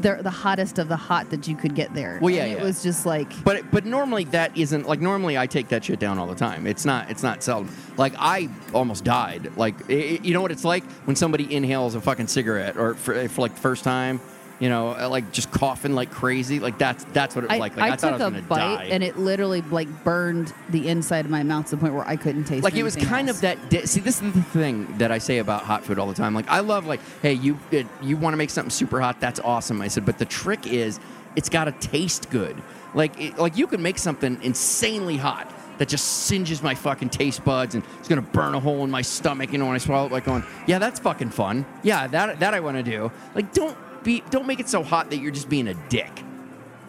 they're 0.00 0.22
the 0.22 0.30
hottest 0.30 0.78
of 0.78 0.88
the 0.88 0.96
hot 0.96 1.30
that 1.30 1.46
you 1.48 1.56
could 1.56 1.74
get 1.74 1.92
there. 1.94 2.18
Well, 2.20 2.32
yeah, 2.34 2.44
And 2.44 2.52
it 2.52 2.58
yeah. 2.58 2.64
was 2.64 2.82
just 2.82 3.06
like 3.06 3.30
But 3.44 3.70
but 3.70 3.84
normally 3.84 4.24
that 4.24 4.56
isn't 4.56 4.86
like 4.88 5.00
normally 5.00 5.36
I 5.38 5.46
take 5.46 5.68
that 5.68 5.84
shit 5.84 5.98
down 5.98 6.18
all 6.18 6.26
the 6.26 6.34
time. 6.34 6.66
It's 6.66 6.84
not 6.84 7.10
it's 7.10 7.22
not 7.22 7.42
seldom. 7.42 7.74
Like 7.96 8.14
I 8.18 8.48
almost 8.74 9.04
died. 9.04 9.52
Like 9.56 9.74
i 9.90 9.94
i- 9.94 10.20
you 10.22 10.34
know 10.34 10.42
what 10.42 10.52
it's 10.52 10.64
like 10.64 10.84
when 11.06 11.16
somebody 11.16 11.52
inhales 11.54 11.94
a 11.94 12.00
fucking 12.00 12.26
cigarette 12.28 12.76
or 12.76 12.94
for, 12.94 13.28
for 13.28 13.40
like 13.40 13.54
the 13.54 13.60
first 13.60 13.84
time. 13.84 14.20
You 14.58 14.70
know, 14.70 14.96
uh, 14.98 15.08
like 15.10 15.32
just 15.32 15.50
coughing 15.50 15.94
like 15.94 16.10
crazy. 16.10 16.60
Like 16.60 16.78
that's 16.78 17.04
that's 17.12 17.34
what 17.34 17.44
it 17.44 17.50
was 17.50 17.56
I, 17.56 17.58
like. 17.58 17.76
Like 17.76 17.90
I, 17.90 17.94
I 17.94 17.96
thought 17.96 18.12
took 18.12 18.20
I 18.20 18.24
a 18.24 18.30
was 18.30 18.40
gonna 18.40 18.46
bite 18.48 18.76
die. 18.76 18.84
and 18.84 19.04
it 19.04 19.18
literally 19.18 19.60
like 19.60 19.88
burned 20.02 20.54
the 20.70 20.88
inside 20.88 21.26
of 21.26 21.30
my 21.30 21.42
mouth 21.42 21.66
to 21.66 21.76
the 21.76 21.80
point 21.80 21.92
where 21.92 22.06
I 22.08 22.16
couldn't 22.16 22.44
taste. 22.44 22.60
It. 22.60 22.64
Like 22.64 22.74
it 22.74 22.82
was 22.82 22.96
kind 22.96 23.28
else. 23.28 23.38
of 23.38 23.42
that. 23.42 23.68
Di- 23.68 23.84
See, 23.84 24.00
this 24.00 24.22
is 24.22 24.32
the 24.32 24.42
thing 24.42 24.96
that 24.96 25.12
I 25.12 25.18
say 25.18 25.38
about 25.38 25.64
hot 25.64 25.84
food 25.84 25.98
all 25.98 26.06
the 26.06 26.14
time. 26.14 26.34
Like 26.34 26.48
I 26.48 26.60
love 26.60 26.86
like, 26.86 27.00
hey, 27.20 27.34
you 27.34 27.58
it, 27.70 27.86
you 28.00 28.16
want 28.16 28.32
to 28.32 28.38
make 28.38 28.48
something 28.48 28.70
super 28.70 28.98
hot? 29.00 29.20
That's 29.20 29.40
awesome. 29.40 29.82
I 29.82 29.88
said, 29.88 30.06
but 30.06 30.18
the 30.18 30.24
trick 30.24 30.66
is, 30.66 31.00
it's 31.34 31.50
got 31.50 31.64
to 31.64 31.72
taste 31.72 32.30
good. 32.30 32.56
Like 32.94 33.20
it, 33.20 33.38
like 33.38 33.58
you 33.58 33.66
can 33.66 33.82
make 33.82 33.98
something 33.98 34.42
insanely 34.42 35.18
hot 35.18 35.52
that 35.78 35.88
just 35.88 36.24
singes 36.26 36.62
my 36.62 36.74
fucking 36.74 37.10
taste 37.10 37.44
buds 37.44 37.74
and 37.74 37.84
it's 37.98 38.08
gonna 38.08 38.22
burn 38.22 38.54
a 38.54 38.60
hole 38.60 38.82
in 38.84 38.90
my 38.90 39.02
stomach. 39.02 39.52
You 39.52 39.58
know 39.58 39.66
when 39.66 39.74
I 39.74 39.78
swallow 39.78 40.06
it, 40.06 40.12
like 40.12 40.24
going, 40.24 40.42
yeah, 40.66 40.78
that's 40.78 40.98
fucking 41.00 41.28
fun. 41.28 41.66
Yeah, 41.82 42.06
that 42.06 42.40
that 42.40 42.54
I 42.54 42.60
want 42.60 42.78
to 42.78 42.82
do. 42.82 43.12
Like 43.34 43.52
don't 43.52 43.76
be 44.06 44.22
don't 44.30 44.46
make 44.46 44.60
it 44.60 44.68
so 44.68 44.82
hot 44.82 45.10
that 45.10 45.18
you're 45.18 45.32
just 45.32 45.50
being 45.50 45.68
a 45.68 45.74
dick 45.90 46.22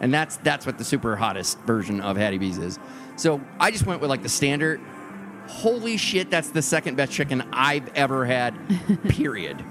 and 0.00 0.12
that's 0.12 0.36
that's 0.38 0.66
what 0.66 0.78
the 0.78 0.84
super 0.84 1.16
hottest 1.16 1.58
version 1.60 2.00
of 2.00 2.16
Hattie 2.16 2.38
B's 2.38 2.58
is. 2.58 2.78
So 3.16 3.40
I 3.58 3.70
just 3.70 3.86
went 3.86 4.00
with 4.00 4.10
like 4.10 4.22
the 4.22 4.28
standard. 4.28 4.80
Holy 5.48 5.96
shit, 5.96 6.30
that's 6.30 6.50
the 6.50 6.62
second 6.62 6.96
best 6.96 7.12
chicken 7.12 7.42
I've 7.52 7.88
ever 7.94 8.24
had. 8.24 8.54
Period. 9.08 9.64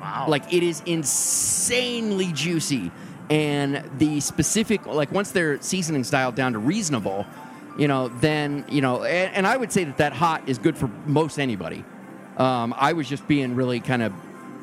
Wow. 0.00 0.26
Like 0.28 0.52
it 0.52 0.62
is 0.62 0.82
insanely 0.84 2.32
juicy, 2.32 2.90
and 3.30 3.88
the 3.98 4.20
specific 4.20 4.86
like 4.86 5.12
once 5.12 5.30
their 5.30 5.60
seasoning 5.62 6.02
dialed 6.02 6.34
down 6.34 6.52
to 6.52 6.58
reasonable, 6.58 7.26
you 7.78 7.88
know, 7.88 8.08
then 8.08 8.64
you 8.68 8.80
know, 8.82 9.04
and, 9.04 9.34
and 9.34 9.46
I 9.46 9.56
would 9.56 9.72
say 9.72 9.84
that 9.84 9.98
that 9.98 10.12
hot 10.12 10.48
is 10.48 10.58
good 10.58 10.76
for 10.76 10.88
most 11.06 11.38
anybody. 11.38 11.84
Um, 12.36 12.74
I 12.76 12.92
was 12.92 13.08
just 13.08 13.26
being 13.28 13.54
really 13.54 13.78
kind 13.78 14.02
of 14.02 14.12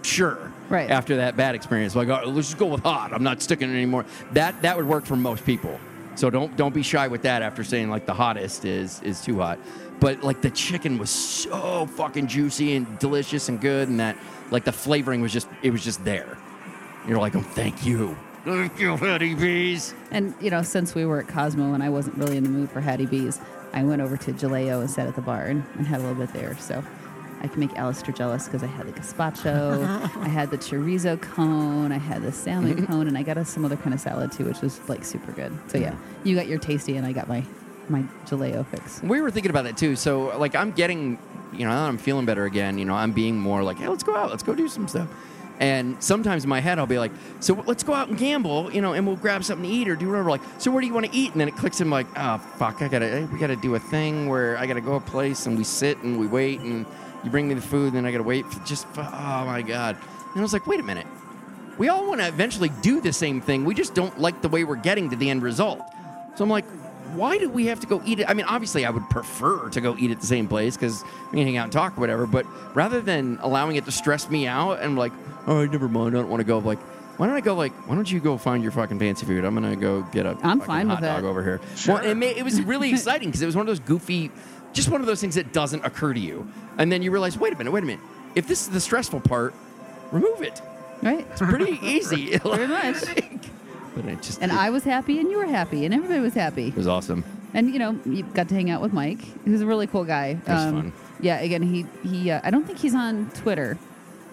sure 0.03 0.50
Right. 0.71 0.89
after 0.89 1.17
that 1.17 1.35
bad 1.35 1.53
experience. 1.53 1.95
Like, 1.95 2.07
oh, 2.07 2.21
let's 2.27 2.47
just 2.47 2.57
go 2.57 2.67
with 2.67 2.81
hot. 2.81 3.13
I'm 3.13 3.23
not 3.23 3.41
sticking 3.41 3.69
it 3.69 3.73
anymore. 3.73 4.05
That 4.31 4.61
that 4.61 4.77
would 4.77 4.87
work 4.87 5.05
for 5.05 5.15
most 5.15 5.45
people. 5.45 5.79
So 6.15 6.29
don't 6.29 6.55
don't 6.55 6.73
be 6.73 6.83
shy 6.83 7.07
with 7.07 7.23
that 7.23 7.41
after 7.41 7.63
saying 7.63 7.89
like 7.89 8.05
the 8.05 8.13
hottest 8.13 8.65
is 8.65 9.01
is 9.01 9.21
too 9.21 9.39
hot. 9.39 9.59
But 9.99 10.23
like 10.23 10.41
the 10.41 10.49
chicken 10.49 10.97
was 10.97 11.09
so 11.09 11.85
fucking 11.85 12.27
juicy 12.27 12.75
and 12.75 12.99
delicious 12.99 13.49
and 13.49 13.61
good, 13.61 13.87
and 13.87 13.99
that 13.99 14.17
like 14.49 14.63
the 14.63 14.71
flavoring 14.71 15.21
was 15.21 15.31
just 15.31 15.47
it 15.61 15.71
was 15.71 15.83
just 15.83 16.03
there. 16.03 16.37
You're 17.07 17.19
like, 17.19 17.35
oh, 17.35 17.41
thank 17.41 17.85
you, 17.85 18.15
thank 18.45 18.79
you, 18.79 18.95
Hattie 18.95 19.35
B's. 19.35 19.93
And 20.11 20.33
you 20.39 20.49
know, 20.51 20.61
since 20.61 20.95
we 20.95 21.05
were 21.05 21.19
at 21.19 21.27
Cosmo 21.27 21.73
and 21.73 21.83
I 21.83 21.89
wasn't 21.89 22.17
really 22.17 22.37
in 22.37 22.43
the 22.43 22.49
mood 22.49 22.69
for 22.69 22.81
Hattie 22.81 23.05
B's, 23.05 23.39
I 23.73 23.83
went 23.83 24.01
over 24.01 24.17
to 24.17 24.33
Jaleo 24.33 24.81
and 24.81 24.89
sat 24.89 25.07
at 25.07 25.15
the 25.15 25.21
bar 25.21 25.45
and, 25.45 25.63
and 25.77 25.87
had 25.87 25.99
a 25.99 26.03
little 26.03 26.15
bit 26.15 26.33
there. 26.33 26.57
So 26.57 26.83
I 27.41 27.47
can 27.47 27.59
make 27.59 27.75
Alistair 27.75 28.13
jealous 28.13 28.45
because 28.45 28.61
I 28.61 28.67
had 28.67 28.87
the 28.87 28.93
gazpacho, 28.93 29.83
I 30.17 30.27
had 30.27 30.51
the 30.51 30.57
chorizo 30.57 31.19
cone, 31.19 31.91
I 31.91 31.97
had 31.97 32.21
the 32.21 32.31
salmon 32.31 32.85
cone, 32.87 33.07
and 33.07 33.17
I 33.17 33.23
got 33.23 33.37
us 33.37 33.49
some 33.49 33.65
other 33.65 33.77
kind 33.77 33.93
of 33.93 33.99
salad 33.99 34.31
too, 34.31 34.45
which 34.45 34.61
was 34.61 34.87
like 34.87 35.03
super 35.03 35.31
good. 35.31 35.57
So 35.67 35.77
yeah, 35.79 35.95
you 36.23 36.35
got 36.35 36.47
your 36.47 36.59
tasty, 36.59 36.97
and 36.97 37.05
I 37.05 37.11
got 37.11 37.27
my 37.27 37.43
my 37.89 38.03
Jaleo 38.25 38.65
fix. 38.65 39.01
We 39.01 39.21
were 39.21 39.31
thinking 39.31 39.49
about 39.49 39.65
that 39.65 39.75
too. 39.75 39.95
So 39.95 40.37
like 40.37 40.55
I'm 40.55 40.71
getting, 40.71 41.17
you 41.51 41.65
know, 41.65 41.71
I'm 41.71 41.97
feeling 41.97 42.25
better 42.25 42.45
again. 42.45 42.77
You 42.77 42.85
know, 42.85 42.93
I'm 42.93 43.11
being 43.11 43.37
more 43.37 43.63
like, 43.63 43.77
hey, 43.77 43.87
let's 43.87 44.03
go 44.03 44.15
out, 44.15 44.29
let's 44.29 44.43
go 44.43 44.53
do 44.53 44.67
some 44.67 44.87
stuff. 44.87 45.09
And 45.59 46.01
sometimes 46.01 46.43
in 46.43 46.49
my 46.49 46.59
head, 46.59 46.79
I'll 46.79 46.87
be 46.87 46.97
like, 46.97 47.11
so 47.39 47.53
let's 47.67 47.83
go 47.83 47.93
out 47.93 48.07
and 48.07 48.17
gamble, 48.17 48.73
you 48.73 48.81
know, 48.81 48.93
and 48.93 49.05
we'll 49.05 49.15
grab 49.15 49.43
something 49.43 49.69
to 49.69 49.71
eat 49.71 49.87
or 49.87 49.95
do 49.95 50.09
whatever. 50.09 50.31
Like, 50.31 50.41
so 50.57 50.71
where 50.71 50.81
do 50.81 50.87
you 50.87 50.93
want 50.93 51.05
to 51.05 51.15
eat? 51.15 51.33
And 51.33 51.39
then 51.39 51.47
it 51.47 51.55
clicks 51.55 51.81
in 51.81 51.91
like, 51.91 52.07
oh, 52.15 52.39
fuck, 52.57 52.81
I 52.81 52.87
gotta, 52.87 53.05
eh, 53.05 53.27
we 53.31 53.37
gotta 53.37 53.55
do 53.55 53.75
a 53.75 53.79
thing 53.79 54.27
where 54.27 54.57
I 54.57 54.65
gotta 54.65 54.81
go 54.81 54.95
a 54.95 54.99
place 54.99 55.45
and 55.45 55.55
we 55.55 55.63
sit 55.63 55.99
and 55.99 56.19
we 56.19 56.25
wait 56.25 56.61
and 56.61 56.87
you 57.23 57.29
bring 57.29 57.47
me 57.47 57.53
the 57.53 57.61
food 57.61 57.87
and 57.87 57.95
then 57.97 58.05
I 58.05 58.11
gotta 58.11 58.23
wait 58.23 58.45
for 58.51 58.63
just, 58.65 58.87
for, 58.89 59.01
oh 59.01 59.45
my 59.45 59.61
God. 59.61 59.97
And 60.31 60.39
I 60.39 60.41
was 60.41 60.53
like, 60.53 60.67
wait 60.67 60.79
a 60.79 60.83
minute. 60.83 61.07
We 61.77 61.89
all 61.89 62.07
want 62.07 62.21
to 62.21 62.27
eventually 62.27 62.69
do 62.81 63.01
the 63.01 63.13
same 63.13 63.41
thing. 63.41 63.65
We 63.65 63.73
just 63.73 63.93
don't 63.95 64.19
like 64.19 64.41
the 64.41 64.49
way 64.49 64.63
we're 64.63 64.75
getting 64.75 65.09
to 65.09 65.15
the 65.15 65.29
end 65.29 65.41
result. 65.41 65.81
So 66.35 66.43
I'm 66.43 66.49
like, 66.49 66.65
why 67.13 67.37
do 67.37 67.49
we 67.49 67.65
have 67.67 67.79
to 67.81 67.87
go 67.87 68.01
eat 68.05 68.19
it? 68.19 68.29
I 68.29 68.33
mean, 68.33 68.45
obviously, 68.45 68.85
I 68.85 68.89
would 68.89 69.09
prefer 69.09 69.69
to 69.69 69.81
go 69.81 69.95
eat 69.97 70.11
at 70.11 70.21
the 70.21 70.25
same 70.27 70.47
place 70.47 70.77
because 70.77 71.03
we 71.31 71.37
can 71.39 71.45
hang 71.47 71.57
out 71.57 71.63
and 71.65 71.73
talk 71.73 71.97
or 71.97 72.01
whatever. 72.01 72.25
But 72.25 72.45
rather 72.75 73.01
than 73.01 73.37
allowing 73.41 73.75
it 73.75 73.85
to 73.85 73.91
stress 73.91 74.29
me 74.29 74.47
out 74.47 74.79
and 74.81 74.97
like, 74.97 75.11
oh, 75.47 75.65
never 75.65 75.89
mind, 75.89 76.15
I 76.15 76.21
don't 76.21 76.29
want 76.29 76.39
to 76.41 76.45
go. 76.45 76.59
Like, 76.59 76.79
why 77.17 77.27
don't 77.27 77.35
I 77.35 77.41
go? 77.41 77.53
Like, 77.55 77.73
why 77.87 77.95
don't 77.95 78.09
you 78.09 78.19
go 78.19 78.37
find 78.37 78.63
your 78.63 78.71
fucking 78.71 78.97
fancy 78.97 79.25
food? 79.25 79.43
I'm 79.43 79.53
gonna 79.53 79.75
go 79.75 80.03
get 80.13 80.25
a 80.25 80.37
I'm 80.41 80.61
fine 80.61 80.87
hot 80.87 81.01
with 81.01 81.09
dog 81.09 81.23
that. 81.23 81.27
over 81.27 81.43
here. 81.43 81.59
Well, 81.87 81.97
it, 81.97 82.15
ma- 82.15 82.25
it 82.27 82.43
was 82.43 82.61
really 82.61 82.89
exciting 82.93 83.27
because 83.29 83.41
it 83.41 83.45
was 83.45 83.55
one 83.55 83.63
of 83.63 83.67
those 83.67 83.79
goofy, 83.81 84.31
just 84.73 84.89
one 84.89 85.01
of 85.01 85.07
those 85.07 85.21
things 85.21 85.35
that 85.35 85.53
doesn't 85.53 85.83
occur 85.85 86.13
to 86.13 86.19
you, 86.19 86.47
and 86.77 86.91
then 86.91 87.01
you 87.01 87.11
realize, 87.11 87.37
wait 87.37 87.53
a 87.53 87.57
minute, 87.57 87.71
wait 87.71 87.83
a 87.83 87.85
minute. 87.85 88.03
If 88.35 88.47
this 88.47 88.61
is 88.61 88.69
the 88.69 88.79
stressful 88.79 89.21
part, 89.21 89.53
remove 90.11 90.41
it. 90.41 90.61
Right. 91.01 91.25
It's 91.31 91.41
pretty 91.41 91.79
easy. 91.85 92.37
Pretty 92.39 92.67
much. 92.67 92.95
but 93.95 94.05
it 94.05 94.21
just 94.21 94.41
And 94.41 94.51
it, 94.51 94.57
I 94.57 94.69
was 94.69 94.83
happy, 94.83 95.19
and 95.19 95.29
you 95.29 95.37
were 95.37 95.45
happy, 95.47 95.85
and 95.85 95.93
everybody 95.93 96.19
was 96.19 96.33
happy. 96.33 96.67
it 96.67 96.75
was 96.75 96.87
awesome. 96.87 97.23
And 97.53 97.73
you 97.73 97.79
know, 97.79 97.99
you 98.05 98.23
got 98.23 98.47
to 98.49 98.55
hang 98.55 98.69
out 98.69 98.81
with 98.81 98.93
Mike, 98.93 99.19
who's 99.43 99.61
a 99.61 99.65
really 99.65 99.87
cool 99.87 100.05
guy. 100.05 100.39
Um, 100.47 100.73
fun. 100.73 100.93
Yeah. 101.19 101.39
Again, 101.39 101.61
he 101.63 101.85
he. 102.07 102.31
Uh, 102.31 102.39
I 102.43 102.51
don't 102.51 102.65
think 102.65 102.79
he's 102.79 102.95
on 102.95 103.29
Twitter 103.31 103.77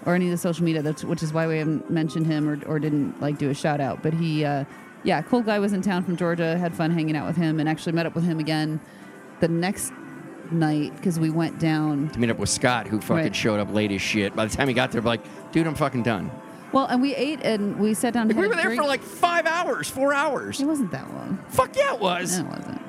or 0.06 0.14
any 0.14 0.26
of 0.26 0.30
the 0.30 0.36
social 0.38 0.64
media, 0.64 0.80
that's, 0.80 1.02
which 1.04 1.22
is 1.24 1.32
why 1.32 1.46
we 1.48 1.58
haven't 1.58 1.90
mentioned 1.90 2.26
him 2.26 2.48
or, 2.48 2.64
or 2.66 2.78
didn't 2.78 3.20
like 3.20 3.36
do 3.36 3.50
a 3.50 3.54
shout 3.54 3.80
out. 3.80 4.00
But 4.02 4.14
he, 4.14 4.44
uh, 4.44 4.64
yeah, 5.02 5.20
cool 5.22 5.42
guy 5.42 5.58
was 5.58 5.72
in 5.72 5.82
town 5.82 6.04
from 6.04 6.16
Georgia. 6.16 6.56
Had 6.56 6.74
fun 6.74 6.92
hanging 6.92 7.16
out 7.16 7.26
with 7.26 7.36
him, 7.36 7.58
and 7.58 7.68
actually 7.68 7.92
met 7.92 8.06
up 8.06 8.14
with 8.14 8.24
him 8.24 8.38
again 8.38 8.78
the 9.40 9.48
next 9.48 9.92
night 10.52 10.94
because 10.96 11.18
we 11.18 11.30
went 11.30 11.58
down. 11.58 12.08
to 12.10 12.18
meet 12.18 12.30
up 12.30 12.38
with 12.38 12.48
Scott, 12.48 12.86
who 12.86 13.00
fucking 13.00 13.14
Right. 13.24 13.36
showed 13.36 13.60
up 13.60 13.72
late 13.72 13.92
as 13.92 14.00
shit. 14.02 14.34
By 14.36 14.46
the 14.46 14.56
time 14.56 14.68
he 14.68 14.74
got 14.74 14.92
there, 14.92 15.00
like, 15.02 15.20
dude, 15.52 15.66
I'm 15.66 15.74
fucking 15.74 16.02
done. 16.02 16.30
Well, 16.72 16.84
and 16.86 17.00
we 17.00 17.14
ate 17.14 17.40
and 17.42 17.78
we 17.78 17.94
sat 17.94 18.12
down. 18.12 18.30
and 18.30 18.30
Like, 18.30 18.36
we 18.36 18.42
had 18.42 18.48
were 18.48 18.52
a 18.52 18.56
there 18.56 18.64
drink. 18.66 18.82
for 18.82 18.86
like 18.86 19.02
five 19.02 19.46
hours, 19.46 19.88
four 19.88 20.12
hours. 20.12 20.60
It 20.60 20.66
wasn't 20.66 20.90
that 20.92 21.12
long. 21.14 21.38
Fuck 21.48 21.76
yeah, 21.76 21.94
it 21.94 22.00
was. 22.00 22.38
No, 22.38 22.44
it 22.46 22.50
wasn't. 22.58 22.82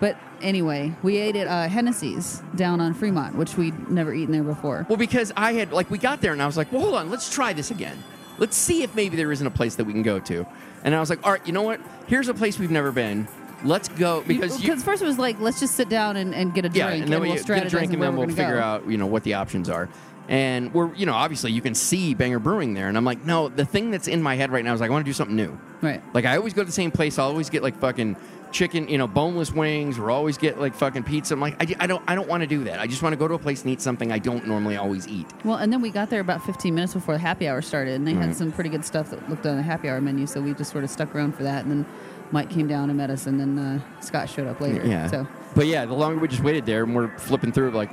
But 0.00 0.16
anyway, 0.40 0.92
we 1.02 1.18
ate 1.18 1.36
at 1.36 1.46
uh, 1.46 1.68
Hennessey's 1.68 2.42
down 2.56 2.80
on 2.80 2.92
Fremont, 2.94 3.36
which 3.36 3.56
we'd 3.56 3.88
never 3.90 4.12
eaten 4.12 4.32
there 4.32 4.42
before. 4.42 4.86
Well, 4.88 4.96
because 4.96 5.30
I 5.36 5.52
had 5.52 5.72
like 5.72 5.90
we 5.90 5.98
got 5.98 6.20
there 6.22 6.32
and 6.32 6.42
I 6.42 6.46
was 6.46 6.56
like, 6.56 6.72
well, 6.72 6.80
hold 6.82 6.94
on, 6.94 7.10
let's 7.10 7.32
try 7.32 7.52
this 7.52 7.70
again. 7.70 8.02
Let's 8.38 8.56
see 8.56 8.82
if 8.82 8.94
maybe 8.96 9.16
there 9.16 9.30
isn't 9.30 9.46
a 9.46 9.50
place 9.50 9.74
that 9.76 9.84
we 9.84 9.92
can 9.92 10.02
go 10.02 10.18
to. 10.18 10.46
And 10.82 10.94
I 10.94 11.00
was 11.00 11.10
like, 11.10 11.24
all 11.24 11.32
right, 11.32 11.46
you 11.46 11.52
know 11.52 11.62
what? 11.62 11.80
Here's 12.08 12.26
a 12.28 12.34
place 12.34 12.58
we've 12.58 12.70
never 12.70 12.90
been. 12.90 13.28
Let's 13.64 13.88
go 13.88 14.22
because 14.26 14.62
you, 14.62 14.76
first 14.76 15.02
it 15.02 15.06
was 15.06 15.18
like, 15.18 15.38
let's 15.40 15.60
just 15.60 15.74
sit 15.74 15.88
down 15.88 16.16
and, 16.16 16.34
and 16.34 16.52
get 16.54 16.64
a 16.64 16.68
drink, 16.68 16.76
yeah, 16.76 16.90
and 16.90 17.12
then 17.12 17.20
we 17.20 17.28
we'll 17.28 17.36
get 17.36 17.66
a 17.66 17.70
drink 17.70 17.92
and 17.92 18.02
then 18.02 18.16
we'll 18.16 18.28
figure 18.28 18.56
go. 18.56 18.60
out 18.60 18.88
you 18.88 18.96
know 18.96 19.06
what 19.06 19.22
the 19.24 19.34
options 19.34 19.68
are. 19.68 19.88
And 20.28 20.72
we're 20.72 20.94
you 20.94 21.06
know 21.06 21.14
obviously 21.14 21.52
you 21.52 21.60
can 21.60 21.74
see 21.74 22.14
Banger 22.14 22.38
Brewing 22.38 22.74
there, 22.74 22.88
and 22.88 22.96
I'm 22.96 23.04
like, 23.04 23.24
no, 23.24 23.48
the 23.48 23.64
thing 23.64 23.90
that's 23.90 24.08
in 24.08 24.22
my 24.22 24.36
head 24.36 24.50
right 24.50 24.64
now 24.64 24.74
is 24.74 24.80
like 24.80 24.90
I 24.90 24.92
want 24.92 25.04
to 25.04 25.08
do 25.08 25.14
something 25.14 25.36
new. 25.36 25.58
Right. 25.80 26.02
Like 26.14 26.24
I 26.24 26.36
always 26.36 26.54
go 26.54 26.62
to 26.62 26.66
the 26.66 26.72
same 26.72 26.90
place. 26.90 27.18
I 27.18 27.22
always 27.24 27.50
get 27.50 27.62
like 27.62 27.78
fucking 27.78 28.16
chicken, 28.52 28.88
you 28.88 28.98
know, 28.98 29.06
boneless 29.06 29.52
wings, 29.52 29.98
or 29.98 30.10
always 30.10 30.38
get 30.38 30.60
like 30.60 30.74
fucking 30.74 31.02
pizza. 31.02 31.34
I'm 31.34 31.40
like, 31.40 31.60
I, 31.60 31.74
I 31.84 31.86
don't, 31.86 32.02
I 32.06 32.14
don't 32.14 32.28
want 32.28 32.42
to 32.42 32.46
do 32.46 32.64
that. 32.64 32.78
I 32.78 32.86
just 32.86 33.02
want 33.02 33.14
to 33.14 33.16
go 33.16 33.26
to 33.26 33.34
a 33.34 33.38
place 33.38 33.62
and 33.62 33.70
eat 33.70 33.80
something 33.80 34.12
I 34.12 34.18
don't 34.18 34.46
normally 34.46 34.76
always 34.76 35.08
eat. 35.08 35.26
Well, 35.44 35.56
and 35.56 35.72
then 35.72 35.80
we 35.80 35.90
got 35.90 36.10
there 36.10 36.20
about 36.20 36.44
15 36.44 36.74
minutes 36.74 36.94
before 36.94 37.14
the 37.14 37.20
happy 37.20 37.48
hour 37.48 37.62
started, 37.62 37.94
and 37.94 38.06
they 38.06 38.14
had 38.14 38.36
some 38.36 38.52
pretty 38.52 38.70
good 38.70 38.84
stuff 38.84 39.10
that 39.10 39.28
looked 39.28 39.46
on 39.46 39.56
the 39.56 39.62
happy 39.62 39.88
hour 39.88 40.00
menu. 40.00 40.26
So 40.26 40.40
we 40.40 40.54
just 40.54 40.70
sort 40.70 40.84
of 40.84 40.90
stuck 40.90 41.14
around 41.14 41.34
for 41.34 41.42
that, 41.42 41.64
and 41.64 41.70
then 41.70 41.86
Mike 42.32 42.50
came 42.50 42.66
down 42.66 42.88
and 42.90 42.96
met 42.96 43.10
us, 43.10 43.26
and 43.26 43.38
then 43.38 43.58
uh, 43.58 43.80
Scott 44.00 44.28
showed 44.28 44.46
up 44.48 44.60
later. 44.60 44.84
Yeah. 44.86 45.06
So 45.06 45.26
But 45.54 45.66
yeah, 45.66 45.84
the 45.84 45.94
longer 45.94 46.20
we 46.20 46.28
just 46.28 46.42
waited 46.42 46.66
there, 46.66 46.82
and 46.84 46.94
we're 46.94 47.16
flipping 47.18 47.52
through, 47.52 47.70
like, 47.72 47.90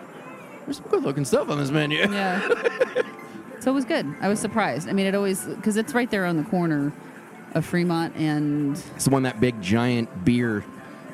there's 0.65 0.77
some 0.77 0.87
good 0.87 1.03
looking 1.03 1.25
stuff 1.25 1.49
on 1.49 1.57
this 1.57 1.71
menu. 1.71 1.99
yeah. 2.11 2.47
so 3.59 3.71
it 3.71 3.73
was 3.73 3.85
good. 3.85 4.05
I 4.21 4.27
was 4.29 4.39
surprised. 4.39 4.87
I 4.87 4.93
mean, 4.93 5.05
it 5.05 5.15
always 5.15 5.43
because 5.45 5.77
it's 5.77 5.93
right 5.93 6.09
there 6.09 6.25
on 6.25 6.37
the 6.37 6.43
corner 6.43 6.93
of 7.53 7.65
Fremont 7.65 8.15
and 8.15 8.77
It's 8.95 9.05
the 9.05 9.09
one 9.09 9.23
that 9.23 9.39
big 9.39 9.61
giant 9.61 10.23
beer 10.23 10.63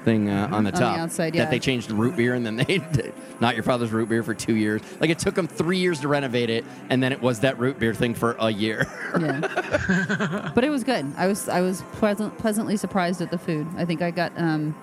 thing 0.06 0.30
uh, 0.30 0.48
on 0.52 0.64
the 0.64 0.72
the 0.72 0.78
top 0.78 0.98
outside, 0.98 1.36
yeah. 1.36 1.44
that 1.44 1.52
they 1.52 1.60
changed 1.60 1.92
root 1.92 2.16
beer, 2.16 2.34
and 2.34 2.46
then 2.46 2.56
they 2.56 2.82
not 3.42 3.56
your 3.56 3.64
father's 3.64 3.92
root 3.92 4.08
beer 4.08 4.24
for 4.24 4.34
two 4.34 4.56
years. 4.56 4.82
Like 5.02 5.10
it 5.10 5.20
took 5.20 5.36
them 5.36 5.48
three 5.48 5.80
years 5.80 6.00
to 6.02 6.08
renovate 6.08 6.50
it, 6.50 6.64
and 6.90 7.04
then 7.04 7.12
it 7.12 7.22
was 7.22 7.42
that 7.42 7.60
root 7.60 7.80
beer 7.80 7.94
thing 7.94 8.14
for 8.14 8.38
a 8.40 8.50
year. 8.50 8.88
yeah. 9.20 10.52
but 10.56 10.64
it 10.64 10.70
was 10.70 10.84
good. 10.86 11.06
I 11.18 11.28
was 11.28 11.50
I 11.50 11.60
was 11.60 11.82
pleasant, 11.94 12.38
pleasantly 12.38 12.78
surprised 12.78 13.22
at 13.22 13.32
the 13.32 13.38
food. 13.38 13.68
I 13.76 13.84
think 13.84 14.02
I 14.02 14.12
got 14.12 14.32
um. 14.38 14.76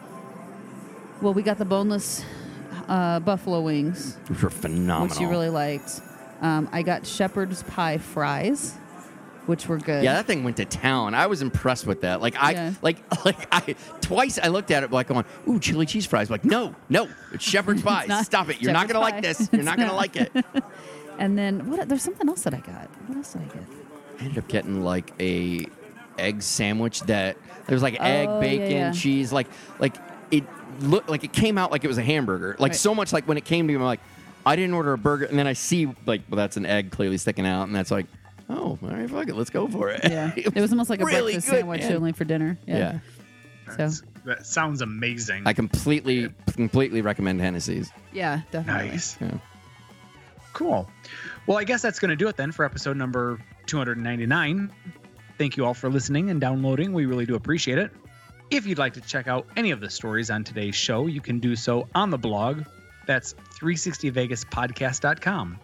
Well, 1.22 1.32
we 1.32 1.42
got 1.42 1.56
the 1.56 1.64
boneless 1.64 2.24
uh, 2.88 3.20
buffalo 3.20 3.60
wings, 3.60 4.16
Which 4.26 4.42
were 4.42 4.50
phenomenal. 4.50 5.08
which 5.08 5.20
you 5.20 5.28
really 5.28 5.48
liked. 5.48 6.00
Um, 6.40 6.68
I 6.72 6.82
got 6.82 7.06
shepherd's 7.06 7.62
pie 7.62 7.98
fries, 7.98 8.74
which 9.46 9.66
were 9.66 9.78
good. 9.78 10.04
Yeah, 10.04 10.14
that 10.14 10.26
thing 10.26 10.44
went 10.44 10.56
to 10.58 10.64
town. 10.64 11.14
I 11.14 11.26
was 11.26 11.42
impressed 11.42 11.86
with 11.86 12.02
that. 12.02 12.20
Like 12.20 12.34
I, 12.42 12.52
Yeah. 12.52 12.74
like, 12.82 12.98
like 13.24 13.48
I 13.52 13.74
twice 14.00 14.38
I 14.42 14.48
looked 14.48 14.70
at 14.70 14.82
it 14.82 14.92
like 14.92 15.08
going, 15.08 15.24
"Ooh, 15.48 15.58
chili 15.58 15.86
cheese 15.86 16.06
fries." 16.06 16.30
Like, 16.30 16.44
no, 16.44 16.74
no, 16.88 17.08
it's 17.32 17.44
shepherd's 17.44 17.82
pie. 17.84 18.06
not 18.08 18.24
Stop 18.26 18.48
it. 18.50 18.60
You're 18.62 18.72
not 18.72 18.88
gonna 18.88 19.00
pie. 19.00 19.10
like 19.10 19.22
this. 19.22 19.48
You're 19.52 19.62
not 19.62 19.78
It's 19.78 19.84
gonna 19.88 19.96
like 19.96 20.16
it. 20.16 20.32
And 21.18 21.36
then 21.36 21.70
what? 21.70 21.88
There's 21.88 22.02
something 22.02 22.28
else 22.28 22.42
that 22.42 22.54
I 22.54 22.58
got. 22.60 22.88
What 23.08 23.16
else 23.18 23.32
did 23.32 23.42
I 23.42 23.44
get? 23.46 23.62
I 24.20 24.24
ended 24.24 24.38
up 24.38 24.48
getting 24.48 24.82
like 24.84 25.12
a 25.20 25.66
egg 26.18 26.42
sandwich 26.42 27.00
that 27.02 27.36
there 27.66 27.74
was 27.74 27.82
like 27.82 27.96
Oh, 28.00 28.04
egg, 28.04 28.28
yeah, 28.28 28.40
bacon, 28.40 28.70
yeah. 28.70 28.92
cheese. 28.92 29.32
Like, 29.32 29.48
like 29.78 29.96
it 30.30 30.44
looked 30.80 31.08
like 31.08 31.24
it 31.24 31.32
came 31.32 31.58
out 31.58 31.70
like 31.72 31.84
it 31.84 31.88
was 31.88 31.98
a 31.98 32.02
hamburger. 32.02 32.54
Like 32.58 32.70
Right. 32.72 32.76
so 32.76 32.94
much 32.94 33.12
like 33.12 33.26
when 33.26 33.36
it 33.36 33.44
came 33.44 33.66
to 33.66 33.72
me, 33.72 33.76
I'm 33.76 33.82
like, 33.84 34.00
I 34.44 34.56
didn't 34.56 34.74
order 34.74 34.92
a 34.92 34.98
burger, 34.98 35.24
and 35.26 35.38
then 35.38 35.46
I 35.46 35.52
see 35.52 35.86
like, 36.06 36.22
well, 36.28 36.36
that's 36.36 36.56
an 36.56 36.66
egg 36.66 36.90
clearly 36.90 37.16
sticking 37.18 37.46
out, 37.46 37.64
and 37.64 37.74
that's 37.76 37.90
like, 37.92 38.06
oh, 38.52 38.78
all 38.82 38.88
right, 38.88 39.08
fuck 39.08 39.28
it, 39.28 39.34
let's 39.34 39.50
go 39.50 39.68
for 39.68 39.90
it. 39.90 40.00
Yeah, 40.04 40.32
it 40.36 40.54
was 40.54 40.72
almost 40.72 40.90
like 40.90 41.00
a 41.00 41.04
really 41.04 41.32
breakfast 41.32 41.48
good, 41.48 41.56
sandwich 41.58 41.82
man. 41.82 41.92
only 41.94 42.12
for 42.12 42.24
dinner. 42.24 42.58
Yeah. 42.66 42.98
yeah. 43.78 43.88
So 43.88 44.04
that 44.24 44.46
sounds 44.46 44.82
amazing. 44.82 45.42
I 45.46 45.52
completely, 45.52 46.28
completely 46.52 47.00
recommend 47.00 47.40
Hennessey's. 47.40 47.90
yeah, 48.12 48.42
definitely. 48.50 48.90
nice. 48.90 49.16
Yeah. 49.20 49.38
Cool. 50.52 50.88
Well, 51.46 51.58
I 51.58 51.64
guess 51.64 51.82
that's 51.82 51.98
going 51.98 52.10
to 52.10 52.16
do 52.16 52.28
it 52.28 52.36
then 52.36 52.52
for 52.52 52.64
episode 52.64 52.96
number 52.96 53.40
299. 53.66 54.70
Thank 55.38 55.56
you 55.56 55.64
all 55.64 55.74
for 55.74 55.88
listening 55.88 56.30
and 56.30 56.40
downloading. 56.40 56.92
We 56.92 57.06
really 57.06 57.26
do 57.26 57.34
appreciate 57.34 57.78
it. 57.78 57.90
If 58.50 58.66
you'd 58.66 58.78
like 58.78 58.92
to 58.94 59.00
check 59.00 59.28
out 59.28 59.46
any 59.56 59.70
of 59.70 59.80
the 59.80 59.88
stories 59.88 60.30
on 60.30 60.44
today's 60.44 60.74
show, 60.74 61.06
you 61.06 61.22
can 61.22 61.38
do 61.38 61.56
so 61.56 61.88
on 61.94 62.10
the 62.10 62.18
blog. 62.18 62.64
That's 63.06 63.34
360vegaspodcast.com. 63.58 65.58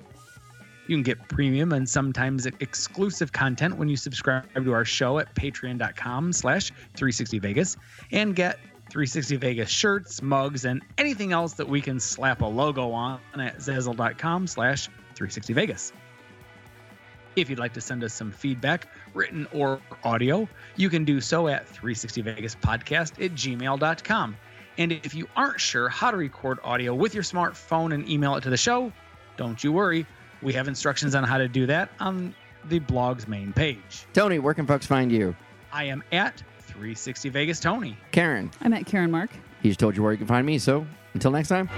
You 0.89 0.97
can 0.97 1.03
get 1.03 1.29
premium 1.29 1.73
and 1.73 1.89
sometimes 1.89 2.47
exclusive 2.47 3.31
content 3.31 3.77
when 3.77 3.89
you 3.89 3.97
subscribe 3.97 4.47
to 4.55 4.73
our 4.73 4.87
show 4.87 5.19
at 5.19 5.35
patreon.com 5.35 6.33
slash 6.33 6.73
360vegas 6.97 7.77
and 8.11 8.35
get 8.35 8.59
360 8.89 9.37
Vegas 9.37 9.69
shirts, 9.69 10.23
mugs, 10.23 10.65
and 10.65 10.83
anything 10.97 11.33
else 11.33 11.53
that 11.53 11.69
we 11.69 11.83
can 11.83 12.01
slap 12.01 12.41
a 12.41 12.47
logo 12.47 12.91
on 12.91 13.21
at 13.35 13.59
zazzle.com 13.59 14.47
slash 14.47 14.87
360 15.15 15.53
Vegas. 15.53 15.93
If 17.37 17.51
you'd 17.51 17.59
like 17.59 17.75
to 17.75 17.83
send 17.83 18.03
us 18.03 18.15
some 18.15 18.33
feedback, 18.33 18.89
written 19.13 19.47
or 19.53 19.81
audio, 20.05 20.49
you 20.77 20.89
can 20.89 21.05
do 21.05 21.21
so 21.21 21.49
at 21.49 21.69
360vegaspodcast 21.69 23.23
at 23.23 23.33
gmail.com. 23.33 24.37
And 24.79 24.93
if 24.93 25.15
you 25.15 25.29
aren't 25.37 25.61
sure 25.61 25.91
how 25.91 26.11
to 26.11 26.17
record 26.17 26.59
audio 26.65 26.95
with 26.95 27.13
your 27.13 27.25
smartphone 27.25 27.93
and 27.93 28.09
email 28.09 28.37
it 28.37 28.41
to 28.43 28.51
the 28.51 28.57
show, 28.57 28.91
don't 29.37 29.63
you 29.63 29.71
worry. 29.71 30.07
We 30.43 30.53
have 30.53 30.69
instructions 30.69 31.15
on 31.15 31.25
how 31.25 31.39
to 31.39 31.49
do 31.49 31.67
that 31.67 31.91
on 32.01 32.35
the 32.69 32.79
blog's 32.79 33.27
main 33.27 33.53
page. 33.53 34.07
Tony, 34.13 34.39
where 34.39 34.55
can 34.55 34.67
folks 34.67 34.87
find 34.87 35.11
you? 35.11 35.35
I 35.73 35.85
am 35.85 36.03
at 36.13 36.43
360 36.61 37.29
Vegas 37.31 37.61
Tony. 37.61 37.97
Karen, 38.13 38.51
I'm 38.61 38.73
at 38.73 38.87
Karen 38.87 39.11
Mark. 39.11 39.31
he's 39.63 39.77
told 39.77 39.97
you 39.97 40.03
where 40.03 40.13
you 40.13 40.19
can 40.19 40.27
find 40.27 40.47
me. 40.47 40.59
So 40.59 40.87
until 41.15 41.31
next 41.31 41.49
time. 41.49 41.69